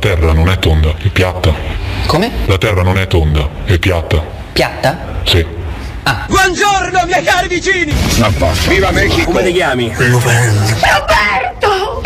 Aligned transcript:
La 0.00 0.10
terra 0.10 0.32
non 0.32 0.48
è 0.48 0.56
tonda, 0.60 0.94
è 0.96 1.08
piatta. 1.08 1.52
Come? 2.06 2.30
La 2.46 2.56
terra 2.56 2.82
non 2.82 2.98
è 2.98 3.08
tonda, 3.08 3.48
è 3.64 3.80
piatta. 3.80 4.24
Piatta? 4.52 4.96
Sì. 5.24 5.44
Buongiorno, 6.28 7.04
miei 7.04 7.24
cari 7.24 7.48
vicini! 7.48 7.92
Viva 8.68 8.92
Mexico! 8.92 9.32
Come 9.32 9.42
ti 9.42 9.52
chiami? 9.54 9.92
Roberto! 9.96 12.00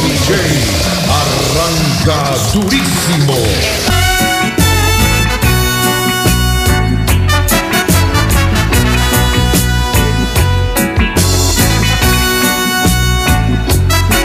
DJ 0.00 0.32
arranca 1.06 2.36
durissimo. 2.50 3.89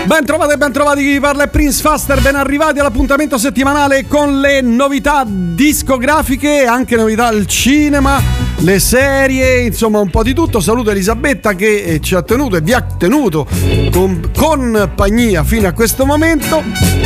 Ben 0.06 0.24
trovate, 0.24 0.56
ben 0.56 0.72
trovati 0.72 1.02
chi 1.02 1.14
vi 1.14 1.20
parla 1.20 1.46
è 1.46 1.48
Prince 1.48 1.82
Faster, 1.82 2.22
ben 2.22 2.36
arrivati 2.36 2.78
all'appuntamento 2.78 3.40
settimanale 3.40 4.05
con 4.05 4.40
le 4.40 4.62
novità 4.62 5.26
discografiche, 5.27 6.66
anche 6.66 6.96
novità 6.96 7.26
al 7.26 7.48
cinema, 7.48 8.22
le 8.58 8.80
serie, 8.80 9.62
insomma 9.62 9.99
un 9.99 10.12
po' 10.12 10.22
di 10.22 10.36
tutto. 10.36 10.60
Saluto 10.60 10.91
Elisabetta 10.91 11.55
che 11.55 11.84
eh, 11.84 12.02
ci 12.02 12.13
ha 12.13 12.22
tenuto 12.22 12.55
e 12.55 12.62
vi 12.62 12.73
ha 12.73 12.84
tenuto 12.84 13.48
con 13.91 14.30
compagnia 14.38 15.44
fino 15.44 15.68
a 15.68 15.72
questo 15.72 16.05
momento, 16.05 16.62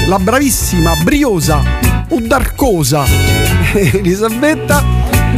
la 0.07 0.19
bravissima, 0.19 0.95
briosa, 1.01 1.61
udarcosa 2.09 3.05
Elisabetta 3.73 4.83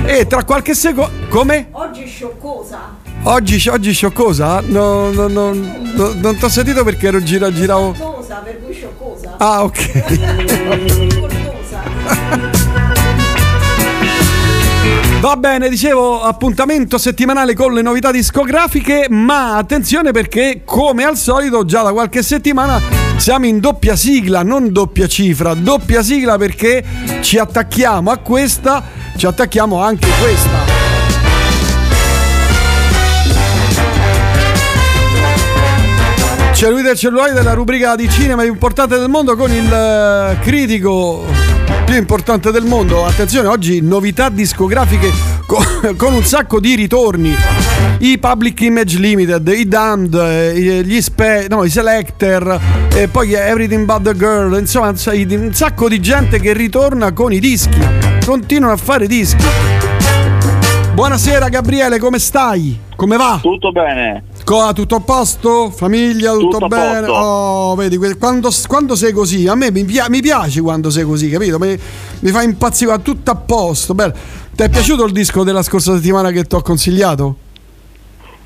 e 0.06 0.26
tra 0.26 0.44
qualche 0.46 0.74
secondo... 0.74 1.12
Come? 1.30 1.68
Oggi 1.74 2.08
scioccosa. 2.08 3.01
Oggi, 3.24 3.70
oggi 3.70 3.94
scioccosa? 3.94 4.62
No, 4.66 5.12
no, 5.12 5.28
no, 5.28 5.54
no, 5.54 6.14
non 6.16 6.36
ti 6.38 6.44
ho 6.44 6.50
sentito 6.50 6.84
perché 6.84 7.08
ero 7.08 7.22
gira, 7.22 7.52
giravo... 7.52 7.94
Scioccosa, 7.94 8.36
per 8.38 8.60
cui 8.64 8.74
scioccosa. 8.74 9.36
Ah, 9.38 9.64
ok. 9.64 11.20
Va 15.22 15.38
bene, 15.38 15.70
dicevo 15.70 16.24
appuntamento 16.24 16.98
settimanale 16.98 17.54
con 17.54 17.74
le 17.74 17.84
novità 17.84 18.10
discografiche, 18.10 19.06
ma 19.08 19.56
attenzione 19.56 20.10
perché 20.12 20.64
come 20.66 21.04
al 21.04 21.16
solito 21.16 21.64
già 21.64 21.84
da 21.84 21.92
qualche 21.92 22.24
settimana 22.24 22.82
siamo 23.18 23.46
in 23.46 23.60
doppia 23.60 23.96
sigla, 23.96 24.42
non 24.42 24.72
doppia 24.72 25.06
cifra, 25.06 25.54
doppia 25.54 26.02
sigla 26.02 26.38
perché 26.38 26.84
ci 27.22 27.38
attacchiamo 27.38 28.10
a 28.10 28.18
questa, 28.18 28.84
ci 29.16 29.28
attacchiamo 29.28 29.80
anche 29.80 30.08
a 30.08 30.14
questa. 30.20 30.81
C'è 36.62 36.70
lui 36.70 36.84
del 36.84 36.96
cellulare 36.96 37.34
della 37.34 37.54
rubrica 37.54 37.96
di 37.96 38.08
cinema 38.08 38.44
più 38.44 38.52
importante 38.52 39.00
del 39.00 39.10
mondo 39.10 39.36
con 39.36 39.52
il 39.52 39.74
eh, 39.74 40.38
critico 40.42 41.24
più 41.86 41.96
importante 41.96 42.52
del 42.52 42.66
mondo. 42.66 43.04
Attenzione, 43.04 43.48
oggi 43.48 43.82
novità 43.82 44.30
discografiche 44.30 45.10
co- 45.48 45.58
con 45.98 46.14
un 46.14 46.24
sacco 46.24 46.60
di 46.60 46.76
ritorni. 46.76 47.34
I 48.02 48.20
Public 48.20 48.62
Image 48.62 49.00
Limited, 49.00 49.48
i 49.48 49.68
Damned, 49.68 50.14
eh, 50.14 50.84
gli 50.84 51.02
Spe- 51.02 51.48
no, 51.50 51.64
i 51.64 51.70
Selector, 51.72 52.60
e 52.94 53.08
poi 53.08 53.34
Everything 53.34 53.86
But 53.86 54.04
the 54.04 54.16
Girl, 54.16 54.56
insomma, 54.56 54.90
un 54.90 55.54
sacco 55.54 55.90
di 55.90 56.00
gente 56.00 56.40
che 56.40 56.54
ritorna 56.54 57.12
con 57.12 57.34
i 57.34 57.40
dischi. 57.40 57.80
Continuano 58.24 58.74
a 58.74 58.78
fare 58.78 59.08
dischi. 59.08 59.46
Buonasera 60.94 61.50
Gabriele, 61.50 61.98
come 61.98 62.20
stai? 62.20 62.78
Come 62.96 63.18
va? 63.18 63.40
Tutto 63.42 63.72
bene. 63.72 64.30
Co- 64.44 64.72
tutto 64.74 64.96
a 64.96 65.00
posto? 65.00 65.70
Famiglia, 65.70 66.34
tutto, 66.34 66.58
Tutto 66.58 66.68
bene? 66.68 67.08
Oh, 67.08 67.76
vedi, 67.76 67.98
quando, 68.18 68.50
quando 68.68 68.96
sei 68.96 69.12
così, 69.12 69.48
a 69.48 69.56
me 69.56 69.72
mi, 69.72 69.84
mi 69.84 70.22
piace 70.22 70.62
quando 70.62 70.90
sei 70.90 71.04
così, 71.04 71.30
capito? 71.30 71.58
Mi, 71.60 71.78
mi 72.20 72.32
fa 72.32 72.42
impazzire, 72.42 73.02
tutto 73.02 73.32
a 73.32 73.36
posto. 73.36 73.94
Bello. 73.94 74.14
Ti 74.56 74.64
è 74.64 74.70
piaciuto 74.70 75.06
il 75.06 75.12
disco 75.12 75.44
della 75.44 75.64
scorsa 75.64 75.96
settimana 75.96 76.32
che 76.32 76.44
ti 76.44 76.56
ho 76.56 76.62
consigliato? 76.62 77.36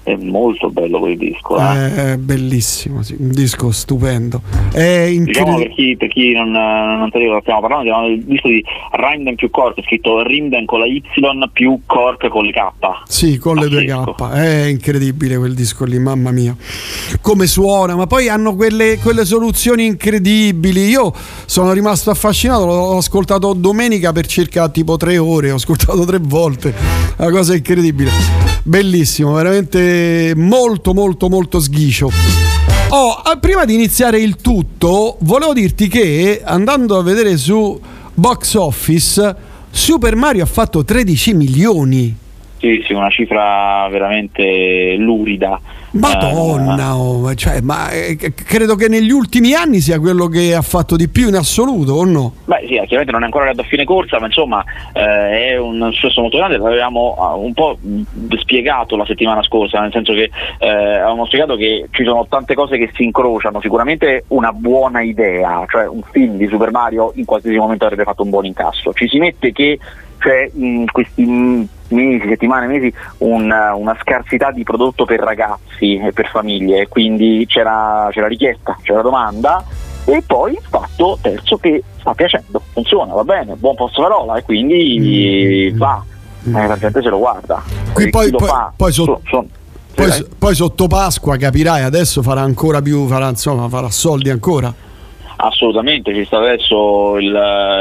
È 0.05 0.15
molto 0.17 0.69
bello 0.69 0.99
quel 0.99 1.17
disco. 1.17 1.57
Eh. 1.57 1.61
Eh, 1.85 2.13
È 2.13 2.17
bellissimo, 2.17 3.01
sì, 3.01 3.15
un 3.17 3.31
disco 3.31 3.71
stupendo. 3.71 4.39
È 4.71 5.07
Diciamo 5.09 5.57
per 5.57 5.67
incredibile. 5.67 5.69
chi, 5.73 5.97
per 5.97 6.07
chi 6.09 6.31
non, 6.33 6.51
non 6.51 7.09
sa 7.11 7.17
di 7.17 7.25
cosa 7.25 7.39
stiamo 7.41 7.61
parlando, 7.61 7.89
stiamo 7.89 8.07
del 8.07 8.23
disco 8.23 8.47
di 8.47 8.63
Rimden 8.91 9.35
più 9.35 9.49
Cork, 9.49 9.81
scritto 9.83 10.21
Rimden 10.21 10.65
con 10.65 10.79
la 10.79 10.85
Y 10.85 11.01
più 11.53 11.79
Cork 11.87 12.27
con 12.27 12.45
le 12.45 12.51
K. 12.51 12.59
Sì, 13.07 13.39
con 13.39 13.55
le 13.57 13.67
due. 13.67 13.83
K. 13.85 14.29
È 14.31 14.65
incredibile 14.67 15.37
quel 15.37 15.55
disco 15.55 15.85
lì, 15.85 15.97
mamma 15.97 16.29
mia. 16.29 16.55
Come 17.21 17.47
suona, 17.47 17.95
ma 17.95 18.05
poi 18.05 18.29
hanno 18.29 18.53
quelle, 18.55 18.99
quelle 19.01 19.25
soluzioni 19.25 19.85
incredibili. 19.87 20.87
Io 20.87 21.11
sono 21.47 21.73
rimasto 21.73 22.11
affascinato, 22.11 22.65
l'ho 22.67 22.97
ascoltato 22.97 23.53
domenica 23.53 24.11
per 24.11 24.27
circa 24.27 24.69
tipo 24.69 24.97
tre 24.97 25.17
ore, 25.17 25.49
ho 25.49 25.55
ascoltato 25.55 26.05
tre 26.05 26.19
volte. 26.21 26.73
Una 27.17 27.31
cosa 27.31 27.55
incredibile. 27.55 28.11
Bellissimo, 28.63 29.33
veramente 29.33 29.94
molto 30.35 30.93
molto 30.93 31.29
molto 31.29 31.59
sghicio. 31.59 32.11
Oh, 32.89 33.21
eh, 33.31 33.37
prima 33.39 33.65
di 33.65 33.73
iniziare 33.73 34.19
il 34.19 34.37
tutto, 34.37 35.17
volevo 35.21 35.53
dirti 35.53 35.87
che 35.87 36.41
andando 36.43 36.97
a 36.97 37.03
vedere 37.03 37.35
su 37.37 37.79
Box 38.13 38.53
Office, 38.53 39.35
Super 39.69 40.15
Mario 40.15 40.43
ha 40.43 40.47
fatto 40.47 40.85
13 40.85 41.33
milioni. 41.33 42.15
Sì, 42.57 42.83
sì, 42.85 42.93
una 42.93 43.09
cifra 43.09 43.87
veramente 43.89 44.95
lurida. 44.97 45.59
Madonna, 45.91 46.97
oh, 46.97 47.33
cioè, 47.35 47.61
ma 47.61 47.89
eh, 47.89 48.17
credo 48.17 48.75
che 48.75 48.89
negli 48.89 49.11
ultimi 49.11 49.53
anni 49.53 49.79
sia 49.79 49.97
quello 49.99 50.27
che 50.27 50.53
ha 50.53 50.61
fatto 50.61 50.97
di 50.97 51.07
più 51.07 51.29
in 51.29 51.35
assoluto, 51.35 51.93
o 51.93 52.03
no? 52.03 52.33
Beh 52.43 52.65
sì, 52.67 52.73
chiaramente 52.73 53.11
non 53.11 53.21
è 53.21 53.25
ancora 53.25 53.45
arrivato 53.45 53.65
a 53.65 53.69
fine 53.69 53.85
corsa, 53.85 54.19
ma 54.19 54.25
insomma 54.25 54.63
eh, 54.91 55.51
è 55.51 55.57
un 55.57 55.89
successo 55.93 56.19
molto 56.19 56.37
grande, 56.37 56.57
l'avevamo 56.57 57.15
ah, 57.17 57.35
un 57.35 57.53
po' 57.53 57.77
spiegato 58.39 58.97
la 58.97 59.05
settimana 59.05 59.41
scorsa, 59.43 59.79
nel 59.79 59.93
senso 59.93 60.11
che 60.11 60.29
eh, 60.59 60.67
avevamo 60.67 61.25
spiegato 61.27 61.55
che 61.55 61.87
ci 61.91 62.03
sono 62.03 62.25
tante 62.27 62.55
cose 62.55 62.77
che 62.77 62.91
si 62.93 63.03
incrociano, 63.03 63.61
sicuramente 63.61 64.25
una 64.29 64.51
buona 64.51 65.01
idea, 65.01 65.65
cioè 65.69 65.87
un 65.87 66.01
film 66.11 66.35
di 66.35 66.47
Super 66.47 66.71
Mario 66.71 67.13
in 67.15 67.23
qualsiasi 67.23 67.57
momento 67.57 67.85
avrebbe 67.85 68.03
fatto 68.03 68.23
un 68.23 68.31
buon 68.31 68.45
incasso, 68.45 68.91
ci 68.91 69.07
si 69.07 69.17
mette 69.17 69.53
che 69.53 69.79
c'è 70.17 70.49
in 70.55 70.85
questi 70.91 71.23
mh, 71.23 71.67
mesi, 71.95 72.27
settimane, 72.27 72.67
mesi 72.67 72.93
una, 73.19 73.73
una 73.73 73.97
scarsità 74.01 74.51
di 74.51 74.63
prodotto 74.63 75.05
per 75.05 75.19
ragazzi 75.21 75.97
e 75.97 76.11
per 76.13 76.27
famiglie, 76.29 76.87
quindi 76.87 77.45
c'era, 77.47 78.07
c'era 78.11 78.27
richiesta, 78.27 78.77
c'era 78.81 79.01
domanda 79.01 79.63
e 80.05 80.21
poi 80.25 80.51
il 80.51 80.61
fatto 80.69 81.17
terzo 81.21 81.57
che 81.57 81.81
sta 81.99 82.13
piacendo, 82.13 82.61
funziona, 82.73 83.13
va 83.13 83.23
bene, 83.23 83.55
buon 83.55 83.75
posto 83.75 84.01
parola 84.03 84.35
e 84.35 84.43
quindi 84.43 85.73
va, 85.75 86.03
eh, 86.45 86.67
la 86.67 86.77
gente 86.77 87.01
se 87.01 87.09
lo 87.09 87.17
guarda. 87.17 87.63
Qui 87.93 88.03
E 88.03 88.09
poi- 88.09 88.29
poi- 88.31 88.47
fa, 88.47 88.71
poi 88.75 88.91
so- 88.91 89.21
so- 89.25 89.45
Poi, 89.95 90.07
eh, 90.09 90.25
poi 90.37 90.53
sotto 90.53 90.87
Pasqua 90.87 91.37
capirai, 91.37 91.81
adesso 91.83 92.21
farà 92.21 92.41
ancora 92.41 92.81
più, 92.81 93.07
farà, 93.07 93.29
insomma, 93.29 93.69
farà 93.69 93.89
soldi 93.89 94.29
ancora. 94.29 94.73
Assolutamente, 95.37 96.13
ci 96.13 96.25
sta 96.25 96.37
adesso 96.37 97.17
il, 97.17 97.25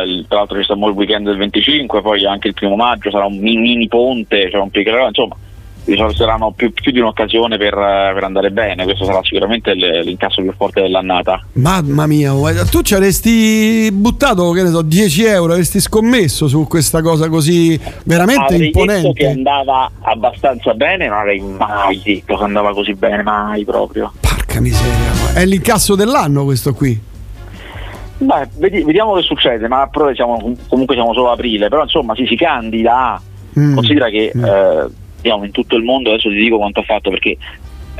il- 0.06 0.24
tra 0.28 0.38
l'altro 0.38 0.58
ci 0.58 0.64
sta 0.64 0.74
il 0.74 0.80
weekend 0.80 1.26
del 1.26 1.36
25, 1.36 2.02
poi 2.02 2.24
anche 2.26 2.48
il 2.48 2.54
primo 2.54 2.76
maggio 2.76 3.10
sarà 3.10 3.24
un 3.26 3.38
mini, 3.38 3.86
ponte, 3.88 4.48
c'è 4.50 4.58
un 4.58 4.70
piccolo, 4.70 5.06
insomma 5.06 5.36
diciamo, 5.86 6.14
saranno 6.14 6.50
più, 6.50 6.72
più 6.72 6.92
di 6.92 6.98
un'occasione 6.98 7.58
per, 7.58 7.74
eh, 7.74 8.10
per 8.14 8.24
andare 8.24 8.50
bene, 8.50 8.84
questo 8.84 9.04
sarà 9.04 9.20
sicuramente 9.22 9.74
l'incasso 9.74 10.40
più 10.40 10.50
forte 10.56 10.80
dell'annata. 10.80 11.44
Mamma 11.54 12.06
mia, 12.06 12.32
guarda, 12.32 12.64
tu 12.64 12.80
ci 12.80 12.94
avresti 12.94 13.90
buttato, 13.92 14.50
che 14.52 14.62
ne 14.62 14.70
so, 14.70 14.80
10 14.80 15.24
euro, 15.26 15.52
avresti 15.52 15.80
scommesso 15.80 16.48
su 16.48 16.66
questa 16.66 17.02
cosa 17.02 17.28
così 17.28 17.78
veramente 18.04 18.54
Avrei 18.54 18.70
detto 18.70 18.78
che 18.80 18.92
imponente. 18.92 19.26
andava 19.26 19.90
abbastanza 20.00 20.72
bene, 20.72 21.06
non 21.06 21.18
avrei 21.18 21.40
mai 21.40 22.00
detto 22.02 22.34
che 22.36 22.42
andava 22.44 22.72
così 22.72 22.94
bene, 22.94 23.22
mai 23.22 23.64
proprio. 23.66 24.10
Porca 24.20 24.60
miseria, 24.60 25.34
è 25.34 25.44
l'incasso 25.44 25.94
dell'anno 25.94 26.44
questo 26.44 26.72
qui. 26.72 27.12
Beh, 28.18 28.48
vedi- 28.58 28.84
vediamo 28.84 29.14
che 29.14 29.22
succede, 29.22 29.68
ma 29.68 29.86
però 29.88 30.12
siamo- 30.14 30.56
comunque 30.68 30.94
siamo 30.94 31.12
solo 31.12 31.30
a 31.30 31.32
aprile, 31.32 31.68
però 31.68 31.82
insomma 31.82 32.14
si 32.14 32.26
si 32.26 32.36
candida. 32.36 33.20
Mm. 33.56 33.74
considera 33.74 34.08
che 34.08 34.32
eh, 34.34 34.86
diciamo, 35.20 35.44
in 35.44 35.52
tutto 35.52 35.76
il 35.76 35.84
mondo 35.84 36.10
adesso 36.10 36.28
ti 36.28 36.34
dico 36.34 36.56
quanto 36.56 36.80
ha 36.80 36.82
fatto 36.82 37.10
perché 37.10 37.36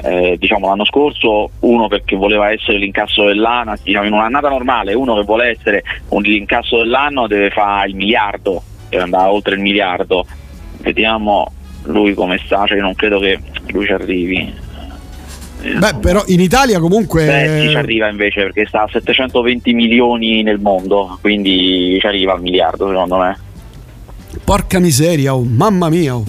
eh, 0.03 0.37
diciamo 0.37 0.67
l'anno 0.67 0.85
scorso 0.85 1.50
uno 1.61 1.87
perché 1.87 2.17
voleva 2.17 2.50
essere 2.50 2.79
l'incasso 2.79 3.25
dell'anno 3.25 3.77
diciamo, 3.81 4.06
in 4.06 4.12
un'annata 4.15 4.49
normale 4.49 4.94
uno 4.94 5.15
che 5.15 5.23
vuole 5.23 5.50
essere 5.50 5.85
un, 6.09 6.23
l'incasso 6.23 6.79
dell'anno 6.79 7.29
deve 7.29 7.50
fare 7.50 7.88
il 7.88 7.94
miliardo 7.94 8.62
deve 8.88 9.05
andare 9.05 9.31
oltre 9.31 9.55
il 9.55 9.61
miliardo. 9.61 10.27
Vediamo 10.79 11.53
lui 11.85 12.15
come 12.15 12.38
sta 12.44 12.67
cioè 12.67 12.79
io 12.79 12.83
non 12.83 12.97
credo 12.97 13.21
che 13.21 13.38
lui 13.69 13.87
ci 13.87 13.93
arrivi 13.93 14.53
Beh, 15.78 15.94
però 16.00 16.22
in 16.26 16.40
Italia 16.40 16.78
comunque... 16.78 17.25
Beh, 17.25 17.61
sì, 17.62 17.69
ci 17.70 17.76
arriva 17.76 18.08
invece 18.08 18.43
perché 18.43 18.66
sta 18.66 18.82
a 18.82 18.88
720 18.90 19.72
milioni 19.72 20.43
nel 20.43 20.58
mondo, 20.61 21.19
quindi 21.20 21.96
ci 22.00 22.06
arriva 22.06 22.34
al 22.34 22.43
miliardo 22.43 22.88
secondo 22.88 23.16
me. 23.16 23.38
Porca 24.44 24.78
miseria, 24.78 25.34
oh, 25.34 25.43
mamma 25.43 25.88
mia. 25.88 26.16
oh. 26.16 26.25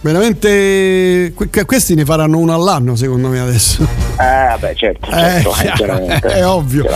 Veramente 0.00 1.32
que- 1.34 1.64
questi 1.64 1.94
ne 1.94 2.04
faranno 2.04 2.38
uno 2.38 2.54
all'anno 2.54 2.94
secondo 2.94 3.28
me 3.28 3.40
adesso. 3.40 3.82
Eh, 3.82 4.48
vabbè, 4.48 4.74
certo, 4.74 5.10
certo, 5.10 5.50
chiaro, 5.50 5.74
chiaramente. 5.76 6.28
è 6.28 6.46
ovvio. 6.46 6.86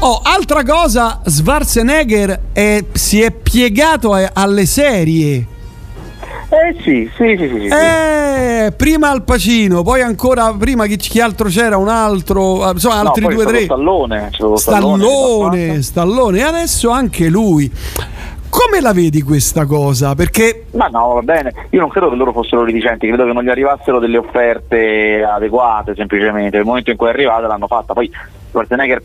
Oh, 0.00 0.20
altra 0.22 0.62
cosa, 0.64 1.20
Schwarzenegger 1.24 2.40
è- 2.52 2.84
si 2.92 3.22
è 3.22 3.30
piegato 3.32 4.12
alle 4.32 4.66
serie. 4.66 5.46
Eh 6.52 6.74
sì, 6.82 7.10
sì, 7.16 7.34
sì, 7.38 7.48
sì. 7.48 7.66
Eh, 7.68 8.74
prima 8.76 9.08
Al 9.08 9.22
Pacino, 9.24 9.82
poi 9.82 10.02
ancora 10.02 10.52
prima 10.52 10.84
chi, 10.84 10.96
chi 10.96 11.18
altro 11.18 11.48
c'era? 11.48 11.78
Un 11.78 11.88
altro, 11.88 12.68
eh, 12.68 12.72
insomma, 12.72 13.00
No, 13.00 13.08
altri 13.08 13.22
poi 13.24 13.34
due 13.34 13.44
c'è 13.44 13.50
tre. 13.50 13.62
Stallone, 13.62 14.30
Stallone, 14.56 15.82
Stallone, 15.82 16.38
e 16.38 16.42
adesso 16.42 16.90
anche 16.90 17.30
lui. 17.30 17.72
Come 18.50 18.82
la 18.82 18.92
vedi 18.92 19.22
questa 19.22 19.64
cosa? 19.64 20.14
Perché 20.14 20.66
Ma 20.72 20.88
no, 20.88 21.14
va 21.14 21.22
bene. 21.22 21.54
Io 21.70 21.80
non 21.80 21.88
credo 21.88 22.10
che 22.10 22.16
loro 22.16 22.32
fossero 22.32 22.64
reticenti, 22.64 23.06
credo 23.06 23.24
che 23.24 23.32
non 23.32 23.44
gli 23.44 23.48
arrivassero 23.48 23.98
delle 23.98 24.18
offerte 24.18 25.24
adeguate 25.24 25.94
semplicemente. 25.94 26.58
Nel 26.58 26.66
momento 26.66 26.90
in 26.90 26.98
cui 26.98 27.06
è 27.06 27.10
arrivata 27.10 27.46
l'hanno 27.46 27.66
fatta. 27.66 27.94
Poi 27.94 28.10
Schwarzenegger 28.50 29.02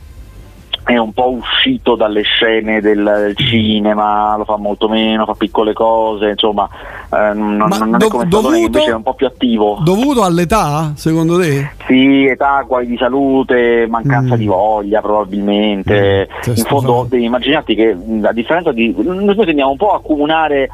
è 0.88 0.98
un 0.98 1.12
po' 1.12 1.32
uscito 1.32 1.96
dalle 1.96 2.22
scene 2.22 2.80
del, 2.80 3.04
del 3.04 3.36
cinema, 3.36 4.38
lo 4.38 4.46
fa 4.46 4.56
molto 4.56 4.88
meno, 4.88 5.26
fa 5.26 5.34
piccole 5.34 5.74
cose, 5.74 6.30
insomma, 6.30 6.68
eh, 7.12 7.34
non, 7.34 7.58
non 7.58 7.96
è 7.96 7.98
do- 7.98 8.08
come 8.08 8.26
Stallone 8.26 8.28
che 8.28 8.30
dovuto- 8.30 8.56
invece 8.58 8.90
è 8.92 8.94
un 8.94 9.04
po' 9.04 9.14
più 9.14 9.26
attivo. 9.28 9.80
dovuto 9.84 10.24
all'età, 10.24 10.94
secondo 10.96 11.38
te? 11.40 11.72
Sì, 11.88 12.26
età, 12.26 12.64
guai 12.66 12.86
di 12.88 12.96
salute, 12.98 13.86
mancanza 13.90 14.36
Mm. 14.36 14.38
di 14.38 14.46
voglia 14.46 15.02
probabilmente. 15.02 16.28
Mm, 16.48 16.54
In 16.56 16.64
fondo 16.64 17.06
devi 17.10 17.26
immaginarti 17.26 17.76
che 17.76 17.94
mh, 17.94 18.26
a 18.26 18.32
differenza 18.32 18.72
di. 18.72 18.94
Noi 18.98 19.36
tendiamo 19.46 19.72
un 19.72 19.78
po' 19.78 19.94
a 19.94 20.02
comunare, 20.02 20.70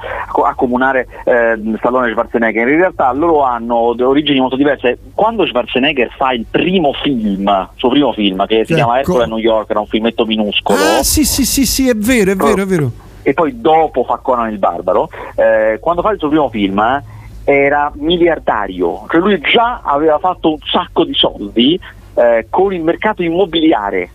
a 0.45 0.53
comunare 0.55 1.07
eh, 1.25 1.59
Stallone 1.77 2.07
e 2.07 2.11
Schwarzenegger, 2.11 2.67
in 2.67 2.77
realtà 2.77 3.11
loro 3.13 3.43
hanno 3.43 3.95
origini 4.07 4.39
molto 4.39 4.55
diverse. 4.55 4.97
Quando 5.13 5.45
Schwarzenegger 5.45 6.09
fa 6.15 6.33
il 6.33 6.45
primo 6.49 6.93
film, 6.93 7.47
il 7.47 7.69
suo 7.75 7.89
primo 7.89 8.13
film, 8.13 8.45
che 8.45 8.65
si 8.65 8.73
Ecco. 8.73 8.75
chiama 8.75 8.99
Ercole 8.99 9.23
a 9.23 9.27
New 9.27 9.37
York, 9.37 9.69
era 9.69 9.79
un 9.79 9.87
filmetto 10.03 10.25
minuscolo. 10.25 10.77
Ah, 10.77 11.03
sì, 11.03 11.23
sì, 11.23 11.45
sì, 11.45 11.65
sì, 11.65 11.87
è 11.87 11.95
vero, 11.95 12.31
è 12.31 12.35
vero, 12.35 12.61
è 12.61 12.65
vero. 12.65 12.91
E 13.21 13.33
poi 13.33 13.59
dopo 13.61 14.03
fa 14.03 14.17
Conan 14.17 14.51
il 14.51 14.57
Barbaro. 14.57 15.09
eh, 15.35 15.77
quando 15.79 16.01
fa 16.01 16.11
il 16.11 16.19
suo 16.19 16.27
primo 16.27 16.49
film 16.49 16.77
eh, 17.45 17.53
era 17.53 17.91
miliardario, 17.95 19.05
cioè 19.09 19.21
lui 19.21 19.39
già 19.39 19.79
aveva 19.81 20.19
fatto 20.19 20.51
un 20.51 20.57
sacco 20.59 21.05
di 21.05 21.13
soldi 21.13 21.79
eh, 22.15 22.47
con 22.49 22.73
il 22.73 22.83
mercato 22.83 23.23
immobiliare, 23.23 24.09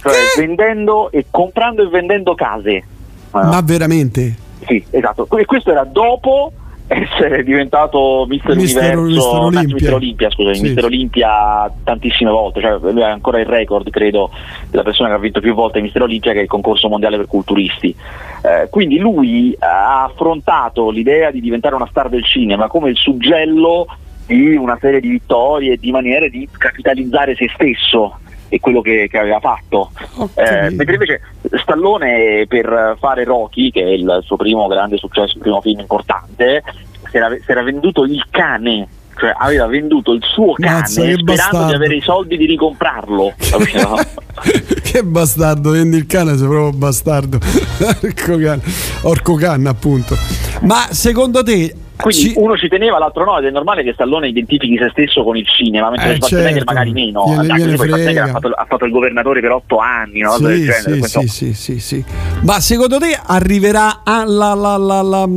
cioè 0.00 0.14
vendendo 0.36 1.10
e 1.12 1.26
comprando 1.30 1.82
e 1.84 1.88
vendendo 1.88 2.34
case. 2.34 2.74
Eh, 2.74 2.84
Ma 3.30 3.60
veramente? 3.62 4.34
Sì, 4.66 4.84
esatto. 4.90 5.28
E 5.38 5.44
questo 5.44 5.70
era 5.70 5.84
dopo 5.84 6.52
essere 6.88 7.44
diventato 7.44 8.24
Mister 8.26 8.56
Mister- 8.56 8.96
Universo, 8.96 9.04
Mister 9.04 9.40
Olimpia. 9.40 9.74
Mister 9.74 9.94
Olimpia, 9.94 10.30
scusami, 10.30 10.56
Sì. 10.56 10.62
Mister 10.62 10.84
Olimpia 10.84 11.72
tantissime 11.84 12.30
volte, 12.30 12.60
cioè 12.60 12.78
lui 12.80 13.02
ha 13.02 13.10
ancora 13.10 13.38
il 13.38 13.46
record, 13.46 13.88
credo, 13.90 14.30
della 14.70 14.82
persona 14.82 15.10
che 15.10 15.14
ha 15.14 15.18
vinto 15.18 15.40
più 15.40 15.54
volte 15.54 15.80
Mister 15.80 16.02
Olimpia 16.02 16.32
che 16.32 16.38
è 16.38 16.42
il 16.42 16.48
concorso 16.48 16.88
mondiale 16.88 17.16
per 17.16 17.26
culturisti. 17.26 17.94
Eh, 18.42 18.68
quindi 18.70 18.98
lui 18.98 19.54
ha 19.58 20.04
affrontato 20.04 20.90
l'idea 20.90 21.30
di 21.30 21.40
diventare 21.40 21.74
una 21.74 21.88
star 21.90 22.08
del 22.08 22.24
cinema 22.24 22.68
come 22.68 22.90
il 22.90 22.96
suggello 22.96 23.86
di 24.26 24.56
una 24.56 24.78
serie 24.80 25.00
di 25.00 25.08
vittorie 25.08 25.74
e 25.74 25.76
di 25.78 25.90
maniere 25.90 26.30
di 26.30 26.48
capitalizzare 26.56 27.34
se 27.34 27.50
stesso 27.52 28.18
e 28.48 28.60
quello 28.60 28.80
che, 28.80 29.08
che 29.10 29.18
aveva 29.18 29.40
fatto. 29.40 29.90
Ho 30.16 30.30
Eh, 30.34 30.70
mentre 30.70 30.94
invece 30.94 31.20
Stallone 31.60 32.46
per 32.48 32.96
fare 32.98 33.24
Rocky, 33.24 33.70
che 33.70 33.82
è 33.82 33.90
il 33.90 34.20
suo 34.22 34.36
primo 34.36 34.66
grande 34.66 34.96
successo, 34.96 35.36
il 35.36 35.42
primo 35.42 35.60
film 35.60 35.80
importante, 35.80 36.62
si 37.10 37.16
era, 37.16 37.28
si 37.30 37.50
era 37.50 37.62
venduto 37.62 38.04
il 38.04 38.24
cane, 38.30 38.88
cioè 39.16 39.34
aveva 39.36 39.66
venduto 39.66 40.12
il 40.12 40.22
suo 40.24 40.52
cane 40.54 40.80
Mazza, 40.80 41.00
sperando 41.02 41.24
bastardo. 41.24 41.66
di 41.66 41.74
avere 41.74 41.96
i 41.96 42.00
soldi 42.00 42.36
di 42.36 42.46
ricomprarlo. 42.46 43.34
che 44.82 45.02
bastardo, 45.02 45.70
vendi 45.70 45.96
il 45.96 46.06
cane, 46.06 46.36
sei 46.36 46.46
proprio 46.46 46.72
bastardo. 46.72 47.38
Orco 48.02 48.38
cane, 48.38 48.62
Orco 49.02 49.34
canna, 49.34 49.70
appunto. 49.70 50.16
Ma 50.62 50.86
secondo 50.90 51.42
te 51.42 51.74
Quindi 52.00 52.22
ci- 52.30 52.34
uno 52.36 52.56
ci 52.56 52.68
teneva, 52.68 52.98
l'altro 52.98 53.24
no, 53.24 53.38
ed 53.38 53.44
è 53.46 53.50
normale 53.50 53.82
che 53.82 53.92
Stallone 53.92 54.28
identifichi 54.28 54.76
se 54.78 54.88
stesso 54.90 55.24
con 55.24 55.36
il 55.36 55.46
cinema, 55.46 55.90
mentre 55.90 56.12
Eh, 56.12 56.14
Schwarzenegger 56.16 56.52
certo. 56.58 56.72
magari 56.72 56.92
meno. 56.92 57.24
Gliene- 57.26 57.58
gliene 57.58 57.76
Schwarzenegger 57.76 58.22
ha 58.22 58.26
fatto, 58.28 58.48
ha 58.48 58.64
fatto 58.68 58.84
il 58.84 58.90
governatore 58.92 59.40
per 59.40 59.50
otto 59.50 59.78
anni, 59.78 60.20
no? 60.20 60.38
del 60.38 60.56
Sì, 60.56 60.62
genere, 60.64 60.92
sì, 60.92 60.98
questo- 60.98 61.20
sì, 61.22 61.28
sì, 61.28 61.54
sì, 61.54 61.80
sì. 61.80 62.04
Ma 62.42 62.60
secondo 62.60 62.98
te 62.98 63.18
arriverà 63.26 64.00
alla, 64.04 64.54
la- 64.54 64.76
la- 64.76 65.02
la- 65.02 65.28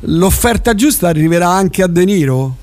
l'offerta 0.00 0.74
giusta 0.74 1.08
arriverà 1.08 1.48
anche 1.48 1.82
a 1.82 1.88
De 1.88 2.04
Niro? 2.04 2.54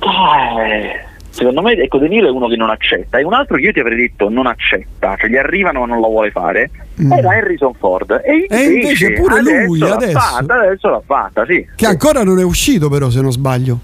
Eh, 0.00 1.02
Secondo 1.30 1.62
me 1.62 1.72
ecco 1.72 1.98
De 1.98 2.06
Niro 2.06 2.28
è 2.28 2.30
uno 2.30 2.46
che 2.46 2.54
non 2.54 2.70
accetta 2.70 3.18
e 3.18 3.24
un 3.24 3.32
altro 3.34 3.56
che 3.56 3.62
io 3.62 3.72
ti 3.72 3.80
avrei 3.80 3.96
detto 3.96 4.28
non 4.28 4.46
accetta, 4.46 5.16
cioè 5.18 5.28
gli 5.28 5.36
arrivano 5.36 5.80
ma 5.80 5.86
non 5.86 5.98
lo 5.98 6.06
vuole 6.08 6.30
fare, 6.30 6.70
Mm. 6.70 6.80
Era 6.96 7.28
Harrison 7.30 7.72
Ford. 7.78 8.20
E 8.24 8.32
invece, 8.34 8.62
E 8.62 8.72
invece 8.80 9.12
pure 9.12 9.40
lui, 9.42 9.78
l'ha 9.78 9.94
adesso. 9.94 10.18
fatta, 10.18 10.54
adesso 10.60 10.88
l'ha 10.88 11.02
fatta, 11.04 11.44
sì. 11.46 11.66
Che 11.74 11.86
ancora 11.86 12.22
non 12.22 12.38
è 12.38 12.44
uscito 12.44 12.88
però 12.88 13.10
se 13.10 13.20
non 13.20 13.32
sbaglio. 13.32 13.78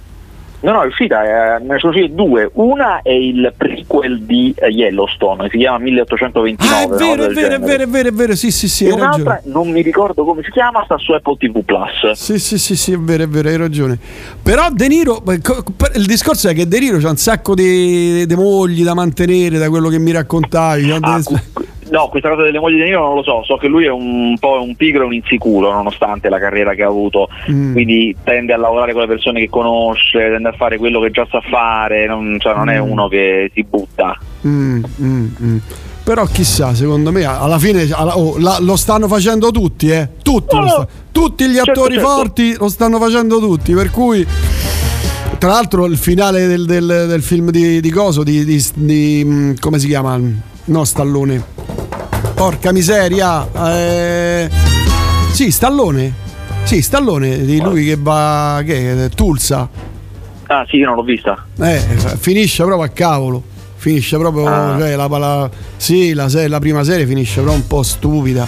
No, 0.63 0.73
no, 0.73 0.83
è 0.83 0.87
uscita, 0.89 1.57
eh, 1.57 1.59
ne 1.65 1.79
sono 1.79 1.91
uscite 1.95 2.15
due. 2.15 2.51
Una 2.53 3.01
è 3.01 3.09
il 3.13 3.51
prequel 3.57 4.21
di 4.25 4.53
eh, 4.59 4.69
Yellowstone, 4.69 5.49
si 5.51 5.57
chiama 5.57 5.79
1829. 5.79 6.75
Ah, 6.77 6.83
è 6.83 6.87
vero, 6.99 7.17
cosa 7.17 7.31
è 7.31 7.33
vero, 7.33 7.55
è 7.55 7.59
vero, 7.59 7.83
è 7.83 7.87
vero, 7.89 8.09
è 8.09 8.13
vero, 8.13 8.35
sì, 8.37 8.51
sì, 8.51 8.69
sì, 8.69 8.85
E 8.85 8.93
un'altra, 8.93 9.37
ragione. 9.37 9.55
non 9.55 9.71
mi 9.71 9.81
ricordo 9.81 10.23
come 10.23 10.43
si 10.43 10.51
chiama, 10.51 10.83
sta 10.85 10.99
su 10.99 11.13
Apple 11.13 11.37
TV 11.39 11.63
Plus. 11.65 12.11
Sì, 12.13 12.39
sì, 12.39 12.59
sì, 12.59 12.77
sì, 12.77 12.93
è 12.93 12.99
vero, 12.99 13.23
è 13.23 13.29
vero, 13.29 13.49
hai 13.49 13.57
ragione. 13.57 13.99
Però 14.43 14.69
De 14.71 14.87
Niro, 14.89 15.23
per- 15.23 15.93
il 15.95 16.05
discorso 16.05 16.51
è 16.51 16.53
che 16.55 16.69
De 16.69 16.79
Niro 16.79 16.99
c'ha 16.99 17.09
un 17.09 17.17
sacco 17.17 17.55
di, 17.55 18.27
di 18.27 18.35
mogli 18.35 18.83
da 18.85 18.93
mantenere, 18.93 19.57
da 19.57 19.71
quello 19.71 19.89
che 19.89 19.99
mi 19.99 20.13
raccontavi. 20.13 20.91
Ah, 21.01 21.21
no, 21.91 22.09
questa 22.09 22.29
cosa 22.31 22.43
delle 22.43 22.59
mogli 22.59 22.77
di 22.77 22.83
Niro 22.85 23.01
non 23.01 23.15
lo 23.17 23.23
so, 23.23 23.43
so 23.45 23.57
che 23.57 23.67
lui 23.69 23.85
è 23.85 23.91
un 23.91 24.37
po' 24.39 24.63
un 24.63 24.75
pigro 24.77 25.03
e 25.03 25.07
un 25.07 25.15
insicuro 25.15 25.73
nonostante 25.73 26.29
la 26.29 26.39
carriera 26.39 26.75
che 26.75 26.83
ha 26.83 26.89
avuto, 26.89 27.29
Mm. 27.51 27.73
quindi 27.73 28.17
tende 28.25 28.53
a 28.53 28.57
lavorare 28.57 28.93
con 28.93 29.03
le 29.03 29.07
persone 29.09 29.41
che 29.41 29.49
conosce, 29.49 30.19
tende 30.31 30.49
a 30.49 30.53
fare 30.53 30.79
quello 30.79 31.01
che 31.01 31.11
già 31.11 31.27
sa 31.31 31.41
fare, 31.41 32.07
non, 32.07 32.37
cioè, 32.39 32.55
non 32.55 32.69
è 32.71 32.81
Mm. 32.81 32.91
uno 32.91 33.09
che 33.09 33.51
si 33.55 33.65
butta. 33.69 34.17
Mm, 34.47 34.83
mm, 35.03 35.27
mm. 35.43 35.57
Però 36.03 36.25
chissà, 36.25 36.75
secondo 36.75 37.13
me 37.13 37.25
alla 37.25 37.59
fine 37.59 37.87
alla- 37.93 38.17
oh, 38.17 38.37
la- 38.39 38.59
lo 38.61 38.75
stanno 38.77 39.07
facendo 39.07 39.51
tutti, 39.51 39.91
eh? 39.91 40.09
Tutti, 40.23 40.57
no. 40.57 40.67
sta- 40.67 40.89
tutti 41.13 41.47
gli 41.49 41.55
Certo, 41.55 41.71
attori 41.73 41.95
certo. 41.95 42.09
forti 42.09 42.55
lo 42.59 42.69
stanno 42.69 42.99
facendo 42.99 43.39
tutti, 43.39 43.75
per 43.75 43.91
cui 43.91 44.27
tra 45.39 45.51
l'altro 45.51 45.87
il 45.87 45.97
finale 45.97 46.47
del, 46.47 46.65
del- 46.67 47.05
del 47.09 47.23
film 47.23 47.51
di, 47.51 47.81
di 47.81 47.91
Coso, 47.91 48.23
di, 48.23 48.45
di- 48.45 48.65
di, 48.75 49.23
mm, 49.25 49.53
come 49.61 49.79
si 49.79 49.87
chiama? 49.87 50.19
No, 50.65 50.85
Stallone. 50.85 51.45
Porca 52.35 52.73
miseria. 52.73 53.49
eh, 53.73 54.49
Sì, 55.33 55.51
Stallone. 55.51 56.29
Sì, 56.65 56.83
Stallone, 56.83 57.45
di 57.45 57.61
lui 57.61 57.85
che 57.87 57.97
va 57.99 58.63
che 58.65 59.07
è 59.07 59.09
Tulsa. 59.11 59.69
Ah 60.47 60.65
sì, 60.69 60.77
io 60.77 60.87
non 60.87 60.97
l'ho 60.97 61.03
vista. 61.03 61.47
Eh, 61.61 61.81
finisce 62.19 62.65
proprio 62.65 62.85
a 62.87 62.89
cavolo. 62.89 63.43
Finisce 63.77 64.19
proprio. 64.19 64.47
Ah. 64.47 64.77
Cioè, 64.79 64.95
la, 64.97 65.07
la- 65.07 65.51
sì, 65.77 66.13
la, 66.13 66.29
la 66.49 66.59
prima 66.59 66.85
serie 66.85 67.07
finisce 67.07 67.41
proprio 67.41 67.55
un 67.55 67.67
po' 67.67 67.83
stupida. 67.83 68.47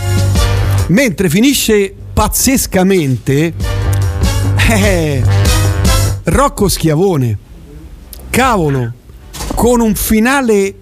Mentre 0.89 1.29
finisce 1.31 1.95
pazzescamente. 2.13 3.55
Eh, 4.69 5.23
Rocco 6.25 6.69
Schiavone. 6.69 7.39
Cavolo. 8.31 8.93
Con 9.55 9.81
un 9.81 9.95
finale 9.95 10.75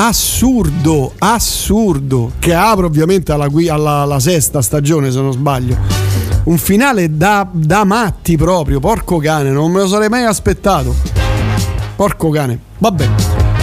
assurdo, 0.00 1.12
assurdo. 1.18 2.32
Che 2.38 2.54
apre 2.54 2.86
ovviamente 2.86 3.32
alla, 3.32 3.48
alla- 3.70 4.00
alla 4.02 4.20
sesta 4.20 4.62
stagione, 4.62 5.10
se 5.10 5.20
non 5.20 5.32
sbaglio. 5.32 5.76
Un 6.44 6.56
finale 6.56 7.16
da, 7.16 7.46
da 7.50 7.84
matti 7.84 8.36
proprio. 8.36 8.78
Porco 8.80 9.18
cane, 9.18 9.50
non 9.50 9.70
me 9.72 9.80
lo 9.80 9.88
sarei 9.88 10.08
mai 10.08 10.24
aspettato. 10.24 10.94
Porco 11.96 12.30
cane. 12.30 12.58
Vabbè. 12.78 13.08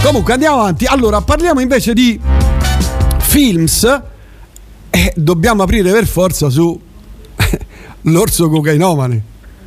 Comunque 0.04 0.34
andiamo 0.34 0.58
avanti. 0.60 0.84
Allora, 0.84 1.20
parliamo 1.22 1.60
invece 1.60 1.92
di 1.94 2.20
films. 3.18 4.02
E 4.90 5.12
dobbiamo 5.16 5.62
aprire 5.62 5.90
per 5.90 6.06
forza 6.06 6.48
su 6.50 6.78
l'orso 8.02 8.48
cocainomane. 8.48 9.22